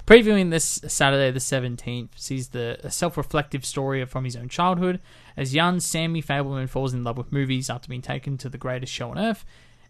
Previewing 0.07 0.49
this 0.51 0.79
Saturday, 0.87 1.31
the 1.31 1.39
17th, 1.39 2.09
sees 2.15 2.47
the 2.49 2.79
self-reflective 2.87 3.65
story 3.65 4.05
from 4.05 4.23
his 4.23 4.37
own 4.37 4.47
childhood 4.47 5.01
as 5.35 5.53
young 5.53 5.81
Sammy 5.81 6.21
Fabelman 6.23 6.69
falls 6.69 6.93
in 6.93 7.03
love 7.03 7.17
with 7.17 7.33
movies 7.33 7.69
after 7.69 7.89
being 7.89 8.01
taken 8.01 8.37
to 8.37 8.47
the 8.47 8.57
greatest 8.57 8.93
show 8.93 9.11
on 9.11 9.19
earth 9.19 9.43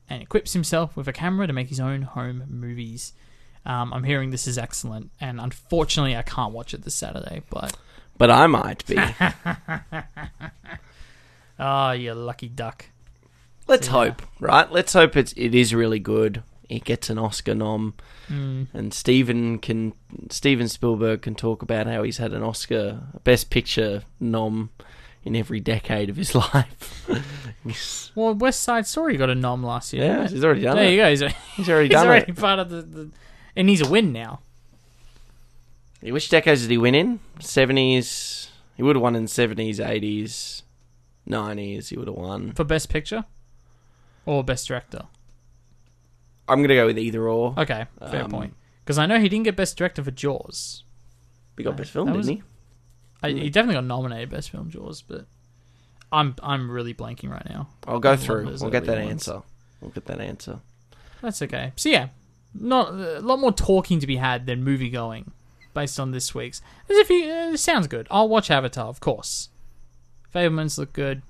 and 0.09 0.23
equips 0.23 0.53
himself 0.53 0.97
with 0.97 1.07
a 1.07 1.13
camera 1.13 1.45
to 1.45 1.53
make 1.53 1.69
his 1.69 1.79
own 1.79 2.01
home 2.01 2.45
movies. 2.49 3.13
Um, 3.63 3.93
I'm 3.93 4.05
hearing 4.05 4.31
this 4.31 4.47
is 4.47 4.57
excellent, 4.57 5.11
and 5.21 5.39
unfortunately, 5.39 6.15
I 6.15 6.23
can't 6.23 6.51
watch 6.53 6.73
it 6.73 6.83
this 6.83 6.95
Saturday. 6.95 7.43
But 7.51 7.77
but 8.17 8.31
I 8.31 8.47
might 8.47 8.83
be. 8.87 8.97
ah, 11.59 11.91
you 11.91 12.13
lucky 12.13 12.47
duck. 12.47 12.85
Let's 13.67 13.87
Yeah. 13.87 13.93
hope, 13.93 14.21
right? 14.39 14.71
Let's 14.71 14.93
hope 14.93 15.15
it's 15.15 15.33
it 15.33 15.53
is 15.53 15.75
really 15.75 15.99
good. 15.99 16.41
It 16.69 16.83
gets 16.83 17.09
an 17.09 17.17
Oscar 17.17 17.55
nom, 17.55 17.93
Mm. 18.29 18.67
and 18.73 18.93
Steven 18.93 19.57
can 19.59 19.93
Steven 20.29 20.67
Spielberg 20.67 21.21
can 21.21 21.33
talk 21.35 21.61
about 21.61 21.87
how 21.87 22.03
he's 22.03 22.17
had 22.17 22.33
an 22.33 22.43
Oscar 22.43 23.01
Best 23.23 23.49
Picture 23.49 24.03
nom 24.19 24.69
in 25.23 25.35
every 25.35 25.59
decade 25.61 26.09
of 26.09 26.17
his 26.17 26.35
life. 26.53 27.05
Well, 28.15 28.33
West 28.33 28.61
Side 28.61 28.87
Story 28.87 29.17
got 29.17 29.29
a 29.29 29.35
nom 29.35 29.61
last 29.63 29.91
year. 29.93 30.05
yeah, 30.05 30.27
he's 30.27 30.43
already 30.43 30.61
done 30.61 30.77
there 30.77 30.85
it. 30.87 30.91
you 30.91 30.97
go. 30.97 31.09
He's, 31.09 31.19
He's 31.57 31.69
already 31.69 31.87
he's 31.89 31.93
done 31.95 32.07
already 32.07 32.31
it. 32.31 32.37
part 32.37 32.59
of 32.59 32.69
the, 32.69 32.81
the. 32.81 33.09
It 33.55 33.63
needs 33.63 33.81
a 33.81 33.89
win 33.89 34.13
now. 34.13 34.39
Which 36.01 36.29
decades 36.29 36.61
did 36.61 36.71
he 36.71 36.77
win 36.77 36.95
in? 36.95 37.19
Seventies. 37.39 38.49
He 38.75 38.83
would 38.83 38.95
have 38.95 39.03
won 39.03 39.15
in 39.15 39.27
seventies, 39.27 39.79
eighties, 39.79 40.63
nineties. 41.25 41.89
He 41.89 41.97
would 41.97 42.07
have 42.07 42.15
won. 42.15 42.53
For 42.53 42.63
Best 42.63 42.89
Picture? 42.89 43.25
Or 44.25 44.43
Best 44.43 44.67
Director? 44.67 45.05
I'm 46.49 46.61
gonna 46.61 46.75
go 46.75 46.85
with 46.85 46.97
either 46.97 47.27
or. 47.27 47.53
Okay, 47.57 47.85
fair 48.09 48.23
Um, 48.23 48.31
point. 48.31 48.53
Because 48.83 48.97
I 48.97 49.05
know 49.05 49.19
he 49.19 49.27
didn't 49.29 49.43
get 49.45 49.55
Best 49.55 49.77
Director 49.77 50.03
for 50.03 50.11
Jaws. 50.11 50.83
He 51.57 51.63
got 51.63 51.75
best 51.75 51.91
film, 51.91 52.07
didn't 52.07 52.17
was- 52.17 52.27
he? 52.27 52.43
I, 53.23 53.31
he 53.31 53.49
definitely 53.49 53.75
got 53.75 53.85
nominated 53.85 54.29
Best 54.29 54.51
Film 54.51 54.69
Jaws, 54.69 55.01
but 55.01 55.25
I'm 56.11 56.35
I'm 56.43 56.69
really 56.69 56.93
blanking 56.93 57.29
right 57.31 57.47
now. 57.49 57.67
I'll 57.87 57.99
go 57.99 58.15
through. 58.15 58.45
We'll 58.61 58.69
get 58.69 58.85
that 58.85 58.99
ones. 58.99 59.09
answer. 59.27 59.41
We'll 59.81 59.89
get 59.91 60.05
that 60.05 60.21
answer. 60.21 60.59
That's 61.21 61.41
okay. 61.41 61.73
So 61.75 61.89
yeah, 61.89 62.09
not 62.53 62.91
a 62.93 63.19
lot 63.21 63.39
more 63.39 63.51
talking 63.51 63.99
to 63.99 64.07
be 64.07 64.17
had 64.17 64.45
than 64.45 64.63
movie 64.63 64.91
going, 64.91 65.31
based 65.73 65.99
on 65.99 66.11
this 66.11 66.35
week's. 66.35 66.61
As 66.89 66.95
if 66.97 67.09
you, 67.09 67.23
uh, 67.29 67.51
it 67.53 67.57
sounds 67.57 67.87
good. 67.87 68.07
I'll 68.11 68.29
watch 68.29 68.51
Avatar, 68.51 68.85
of 68.85 68.99
course. 68.99 69.49
Fabelmans 70.33 70.77
look 70.77 70.93
good. 70.93 71.23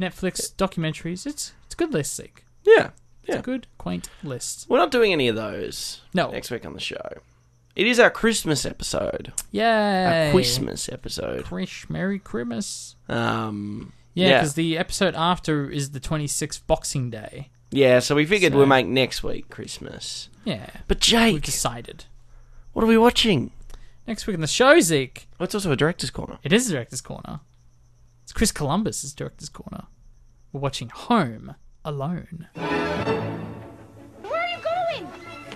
Netflix 0.00 0.54
documentaries. 0.54 1.26
It's 1.26 1.52
it's 1.66 1.74
a 1.74 1.76
good 1.76 1.92
list, 1.92 2.14
Zeke. 2.16 2.44
Yeah. 2.64 2.90
It's 3.22 3.34
Yeah. 3.34 3.38
a 3.38 3.42
good 3.42 3.66
quaint 3.78 4.08
list. 4.22 4.66
We're 4.68 4.78
not 4.78 4.90
doing 4.90 5.12
any 5.12 5.28
of 5.28 5.36
those 5.36 6.00
No. 6.12 6.30
next 6.30 6.50
week 6.50 6.64
on 6.66 6.72
the 6.74 6.80
show. 6.80 7.20
It 7.76 7.86
is 7.86 7.98
our 7.98 8.10
Christmas 8.10 8.66
episode. 8.66 9.32
Yay! 9.50 10.26
Our 10.26 10.32
Christmas 10.32 10.88
episode. 10.90 11.44
Krish, 11.46 11.88
Merry 11.88 12.18
Christmas. 12.18 12.96
Um, 13.08 13.92
Yeah, 14.14 14.28
Yeah. 14.28 14.38
because 14.40 14.54
the 14.54 14.76
episode 14.76 15.14
after 15.14 15.70
is 15.70 15.92
the 15.92 16.00
26th 16.00 16.66
Boxing 16.66 17.08
Day. 17.08 17.48
yeah, 17.70 17.98
so 17.98 18.14
we 18.14 18.26
figured 18.26 18.52
So- 18.52 18.58
we'll 18.58 18.66
make 18.66 18.86
next 18.86 19.22
week 19.22 19.48
Christmas. 19.48 20.28
Yeah, 20.44 20.68
But 20.86 21.00
Jake. 21.00 21.32
we've 21.32 21.42
decided. 21.42 22.04
what 22.74 22.82
are 22.84 22.88
we 22.88 22.98
watching? 22.98 23.52
Next 24.06 24.26
week 24.26 24.34
in 24.34 24.40
the 24.42 24.46
show, 24.46 24.80
Zeke, 24.80 25.28
Oh, 25.40 25.44
it's 25.44 25.54
also 25.54 25.70
a 25.72 25.76
director's 25.76 26.10
corner. 26.10 26.38
it 26.42 26.52
is 26.52 26.68
a 26.68 26.72
Director's 26.72 27.00
Corner. 27.00 27.40
It's 28.24 28.32
Chris 28.34 28.52
Columbus' 28.52 29.12
Director's 29.14 29.48
Corner. 29.48 29.84
We're 30.52 30.60
watching 30.60 30.90
Home 30.90 31.54
Alone. 31.84 32.46
Where 32.54 32.64
are 32.64 34.48
you 34.48 34.58
going? 34.62 35.08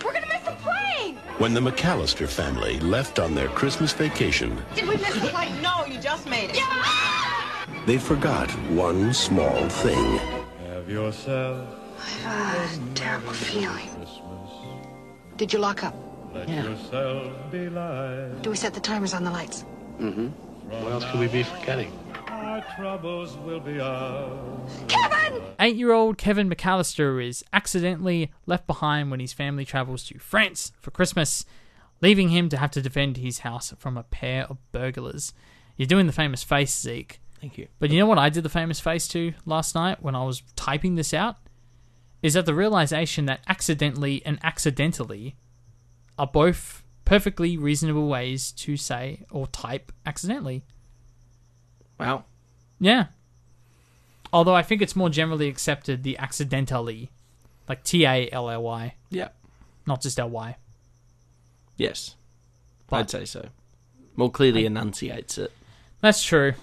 We're 0.03 0.13
gonna 0.13 0.27
miss 0.27 0.43
the 0.43 0.55
plane! 0.61 1.15
When 1.37 1.53
the 1.53 1.61
McAllister 1.61 2.27
family 2.27 2.79
left 2.81 3.17
on 3.19 3.33
their 3.33 3.47
Christmas 3.49 3.93
vacation, 3.93 4.61
Did 4.75 4.87
we 4.89 4.97
miss 4.97 5.13
the 5.13 5.29
plane? 5.29 5.61
No, 5.61 5.85
you 5.85 5.99
just 5.99 6.27
made 6.29 6.51
it. 6.53 7.85
they 7.85 7.97
forgot 7.97 8.49
one 8.71 9.13
small 9.13 9.69
thing. 9.69 10.17
Have 10.67 10.89
yourself 10.89 11.65
I've 11.97 12.21
had 12.23 12.79
a 12.79 12.93
Terrible 12.93 13.31
feeling. 13.31 13.89
Did 15.37 15.53
you 15.53 15.59
lock 15.59 15.83
up? 15.83 15.95
let 16.33 16.49
yourself 16.49 17.33
be 17.51 17.69
light. 17.69 18.41
Do 18.41 18.49
we 18.49 18.55
set 18.57 18.73
the 18.73 18.79
timers 18.81 19.13
on 19.13 19.23
the 19.23 19.31
lights? 19.31 19.63
Mm-hmm. 19.99 20.27
What 20.69 20.91
else 20.91 21.05
could 21.09 21.19
we 21.21 21.27
be 21.27 21.43
forgetting? 21.43 21.91
Our 22.57 22.75
troubles 22.75 23.37
will 23.37 23.59
be 23.59 23.79
ours. 23.79 24.71
Eight 25.59 25.75
year 25.75 25.91
old 25.91 26.17
Kevin 26.17 26.49
McAllister 26.49 27.23
is 27.23 27.43
accidentally 27.53 28.31
left 28.47 28.65
behind 28.65 29.11
when 29.11 29.19
his 29.19 29.31
family 29.31 29.63
travels 29.63 30.03
to 30.05 30.17
France 30.17 30.71
for 30.79 30.89
Christmas, 30.89 31.45
leaving 32.01 32.29
him 32.29 32.49
to 32.49 32.57
have 32.57 32.71
to 32.71 32.81
defend 32.81 33.17
his 33.17 33.39
house 33.39 33.75
from 33.77 33.95
a 33.95 34.01
pair 34.01 34.45
of 34.45 34.57
burglars. 34.71 35.33
You're 35.75 35.85
doing 35.85 36.07
the 36.07 36.11
famous 36.11 36.43
face, 36.43 36.75
Zeke. 36.75 37.19
Thank 37.39 37.59
you. 37.59 37.67
But 37.77 37.91
you 37.91 37.99
know 37.99 38.07
what 38.07 38.17
I 38.17 38.29
did 38.29 38.41
the 38.41 38.49
famous 38.49 38.79
face 38.79 39.07
to 39.09 39.33
last 39.45 39.75
night 39.75 40.01
when 40.01 40.15
I 40.15 40.23
was 40.23 40.41
typing 40.55 40.95
this 40.95 41.13
out? 41.13 41.35
Is 42.23 42.33
that 42.33 42.47
the 42.47 42.55
realization 42.55 43.27
that 43.27 43.41
accidentally 43.47 44.25
and 44.25 44.39
accidentally 44.41 45.35
are 46.17 46.25
both 46.25 46.83
perfectly 47.05 47.55
reasonable 47.55 48.07
ways 48.07 48.51
to 48.51 48.75
say 48.75 49.23
or 49.29 49.45
type 49.45 49.91
accidentally. 50.07 50.63
Wow. 51.99 52.25
Yeah. 52.79 53.07
Although 54.33 54.55
I 54.55 54.61
think 54.61 54.81
it's 54.81 54.95
more 54.95 55.09
generally 55.09 55.47
accepted 55.47 56.03
the 56.03 56.17
accidentally, 56.17 57.11
like 57.69 57.83
T 57.83 58.05
A 58.05 58.29
L 58.31 58.49
L 58.49 58.61
Y, 58.63 58.95
Yeah. 59.09 59.29
not 59.85 60.01
just 60.01 60.19
L 60.19 60.29
Y. 60.29 60.57
Yes. 61.77 62.15
But- 62.89 62.97
I'd 62.97 63.09
say 63.09 63.25
so. 63.25 63.49
More 64.15 64.31
clearly 64.31 64.65
enunciates 64.65 65.37
it. 65.37 65.51
That's 66.01 66.23
true. 66.23 66.53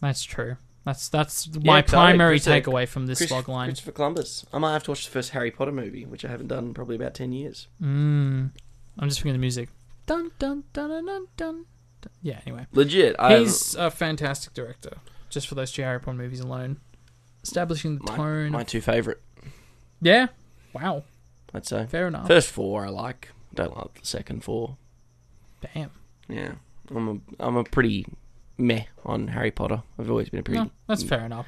That's 0.00 0.22
true. 0.22 0.56
That's 0.84 1.08
that's 1.08 1.48
my 1.64 1.80
totally. 1.80 1.92
primary 1.94 2.38
Chris- 2.40 2.46
takeaway 2.46 2.86
from 2.86 3.06
this 3.06 3.18
Chris- 3.18 3.30
log 3.32 3.48
line. 3.48 3.68
Christopher 3.68 3.90
Columbus. 3.92 4.46
I 4.52 4.58
might 4.58 4.72
have 4.72 4.84
to 4.84 4.92
watch 4.92 5.04
the 5.04 5.10
first 5.10 5.30
Harry 5.30 5.50
Potter 5.50 5.72
movie, 5.72 6.04
which 6.06 6.24
I 6.24 6.28
haven't 6.28 6.46
done 6.46 6.66
in 6.66 6.74
probably 6.74 6.94
about 6.94 7.14
10 7.14 7.32
years. 7.32 7.66
Mm. 7.82 8.50
I'm 8.98 9.08
just 9.08 9.18
thinking 9.20 9.32
the 9.32 9.38
music. 9.40 9.68
Dun 10.06 10.30
dun 10.38 10.62
dun 10.72 10.90
dun 10.90 11.06
dun 11.06 11.26
dun. 11.36 11.64
dun. 12.00 12.12
Yeah. 12.22 12.40
Anyway, 12.46 12.66
Legit. 12.72 13.16
I, 13.18 13.38
he's 13.38 13.74
a 13.74 13.90
fantastic 13.90 14.54
director. 14.54 14.98
Just 15.36 15.48
for 15.48 15.54
those 15.54 15.70
two 15.70 15.82
Harry 15.82 16.00
Potter 16.00 16.16
movies 16.16 16.40
alone, 16.40 16.78
establishing 17.42 17.98
the 17.98 18.10
my, 18.10 18.16
tone. 18.16 18.52
my 18.52 18.64
two 18.64 18.80
favourite. 18.80 19.18
Yeah. 20.00 20.28
Wow. 20.72 21.04
I'd 21.52 21.66
say. 21.66 21.84
Fair 21.84 22.08
enough. 22.08 22.26
First 22.26 22.50
four 22.50 22.86
I 22.86 22.88
like. 22.88 23.32
Don't 23.52 23.76
like 23.76 24.00
the 24.00 24.06
second 24.06 24.42
four. 24.44 24.78
Damn. 25.60 25.90
Yeah, 26.26 26.52
I'm 26.88 27.08
a 27.38 27.44
I'm 27.44 27.56
a 27.56 27.64
pretty 27.64 28.06
meh 28.56 28.84
on 29.04 29.28
Harry 29.28 29.50
Potter. 29.50 29.82
I've 29.98 30.10
always 30.10 30.30
been 30.30 30.40
a 30.40 30.42
pretty. 30.42 30.58
No, 30.58 30.70
that's 30.86 31.02
fair 31.02 31.26
enough. 31.26 31.46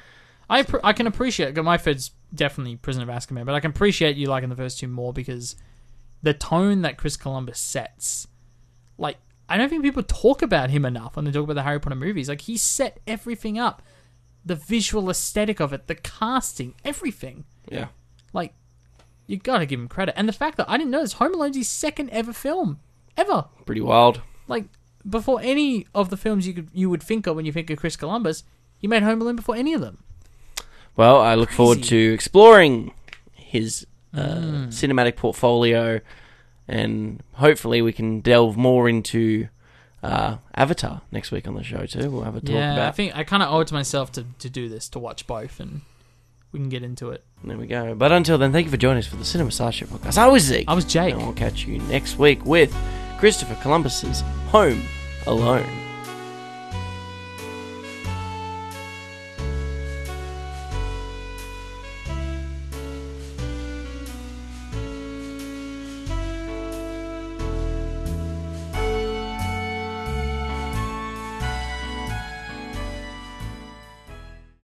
I 0.51 0.63
I 0.83 0.93
can 0.93 1.07
appreciate. 1.07 1.55
My 1.55 1.79
favorite's 1.79 2.11
definitely 2.31 2.75
Prisoner 2.75 3.05
of 3.05 3.09
Azkaban, 3.09 3.43
but 3.43 3.55
I 3.55 3.59
can 3.59 3.71
appreciate 3.71 4.17
you 4.17 4.27
liking 4.27 4.49
the 4.49 4.55
first 4.55 4.77
two 4.77 4.87
more 4.87 5.13
because 5.13 5.55
the 6.21 6.35
tone 6.35 6.83
that 6.83 6.99
Chris 6.99 7.17
Columbus 7.17 7.57
sets, 7.57 8.27
like 8.99 9.17
I 9.49 9.57
don't 9.57 9.67
think 9.69 9.83
people 9.83 10.03
talk 10.03 10.41
about 10.41 10.69
him 10.69 10.85
enough 10.85 11.15
when 11.15 11.25
they 11.25 11.31
talk 11.31 11.43
about 11.43 11.53
the 11.55 11.63
Harry 11.63 11.79
Potter 11.79 11.95
movies. 11.95 12.29
Like 12.29 12.41
he 12.41 12.55
set 12.57 12.99
everything 13.07 13.57
up, 13.59 13.81
the 14.45 14.55
visual 14.55 15.09
aesthetic 15.09 15.59
of 15.59 15.73
it, 15.73 15.87
the 15.87 15.95
casting, 15.95 16.75
everything. 16.85 17.45
Yeah, 17.69 17.87
Like 18.31 18.53
you 19.27 19.37
gotta 19.37 19.65
give 19.65 19.79
him 19.79 19.87
credit, 19.87 20.15
and 20.17 20.27
the 20.29 20.33
fact 20.33 20.57
that 20.57 20.69
I 20.69 20.77
didn't 20.77 20.91
know 20.91 21.01
this 21.01 21.13
Home 21.13 21.33
Alone's 21.33 21.55
his 21.57 21.67
second 21.67 22.09
ever 22.11 22.31
film, 22.33 22.79
ever. 23.17 23.45
pretty 23.65 23.81
wild. 23.81 24.21
Like 24.47 24.65
before 25.07 25.39
any 25.41 25.87
of 25.95 26.09
the 26.09 26.17
films 26.17 26.45
you 26.47 26.53
could 26.53 26.69
you 26.73 26.89
would 26.89 27.01
think 27.03 27.25
of 27.27 27.35
when 27.35 27.45
you 27.45 27.51
think 27.51 27.69
of 27.69 27.77
Chris 27.79 27.95
Columbus, 27.95 28.43
he 28.77 28.87
made 28.87 29.03
Home 29.03 29.21
Alone 29.21 29.35
before 29.35 29.55
any 29.55 29.73
of 29.73 29.81
them. 29.81 30.03
Well, 30.95 31.19
I 31.21 31.35
look 31.35 31.51
forward 31.51 31.83
to 31.83 32.13
exploring 32.13 32.93
his 33.33 33.85
uh, 34.13 34.17
Mm. 34.19 34.67
cinematic 34.69 35.15
portfolio, 35.15 36.01
and 36.69 37.21
hopefully 37.33 37.81
we 37.81 37.91
can 37.91 38.21
delve 38.21 38.55
more 38.55 38.87
into 38.87 39.47
uh, 40.03 40.37
Avatar 40.55 41.01
next 41.11 41.31
week 41.31 41.47
on 41.47 41.55
the 41.55 41.63
show 41.63 41.85
too. 41.85 42.09
We'll 42.09 42.23
have 42.23 42.35
a 42.35 42.39
talk 42.41 42.49
about. 42.49 42.75
yeah, 42.77 42.87
I 42.87 42.91
think 42.91 43.15
I 43.17 43.23
kind 43.23 43.43
of 43.43 43.51
owe 43.51 43.59
it 43.59 43.67
to 43.69 43.73
myself 43.73 44.11
to, 44.13 44.25
to 44.39 44.49
do 44.49 44.69
this, 44.69 44.87
to 44.89 44.99
watch 44.99 45.27
both, 45.27 45.59
and 45.59 45.81
we 46.51 46.59
can 46.59 46.69
get 46.69 46.83
into 46.83 47.09
it. 47.09 47.23
There 47.43 47.57
we 47.57 47.67
go. 47.67 47.95
But 47.95 48.11
until 48.11 48.37
then, 48.37 48.51
thank 48.51 48.65
you 48.65 48.71
for 48.71 48.77
joining 48.77 48.99
us 48.99 49.07
for 49.07 49.15
the 49.15 49.25
Cinema 49.25 49.51
Sideshow 49.51 49.87
podcast. 49.87 50.17
I 50.17 50.27
was 50.27 50.43
Zeke. 50.43 50.65
I 50.67 50.73
was 50.73 50.85
Jake. 50.85 51.13
And 51.13 51.23
we'll 51.23 51.33
catch 51.33 51.65
you 51.65 51.79
next 51.79 52.17
week 52.17 52.45
with 52.45 52.75
Christopher 53.17 53.55
Columbus's 53.61 54.21
Home 54.51 54.81
Alone. 55.25 55.88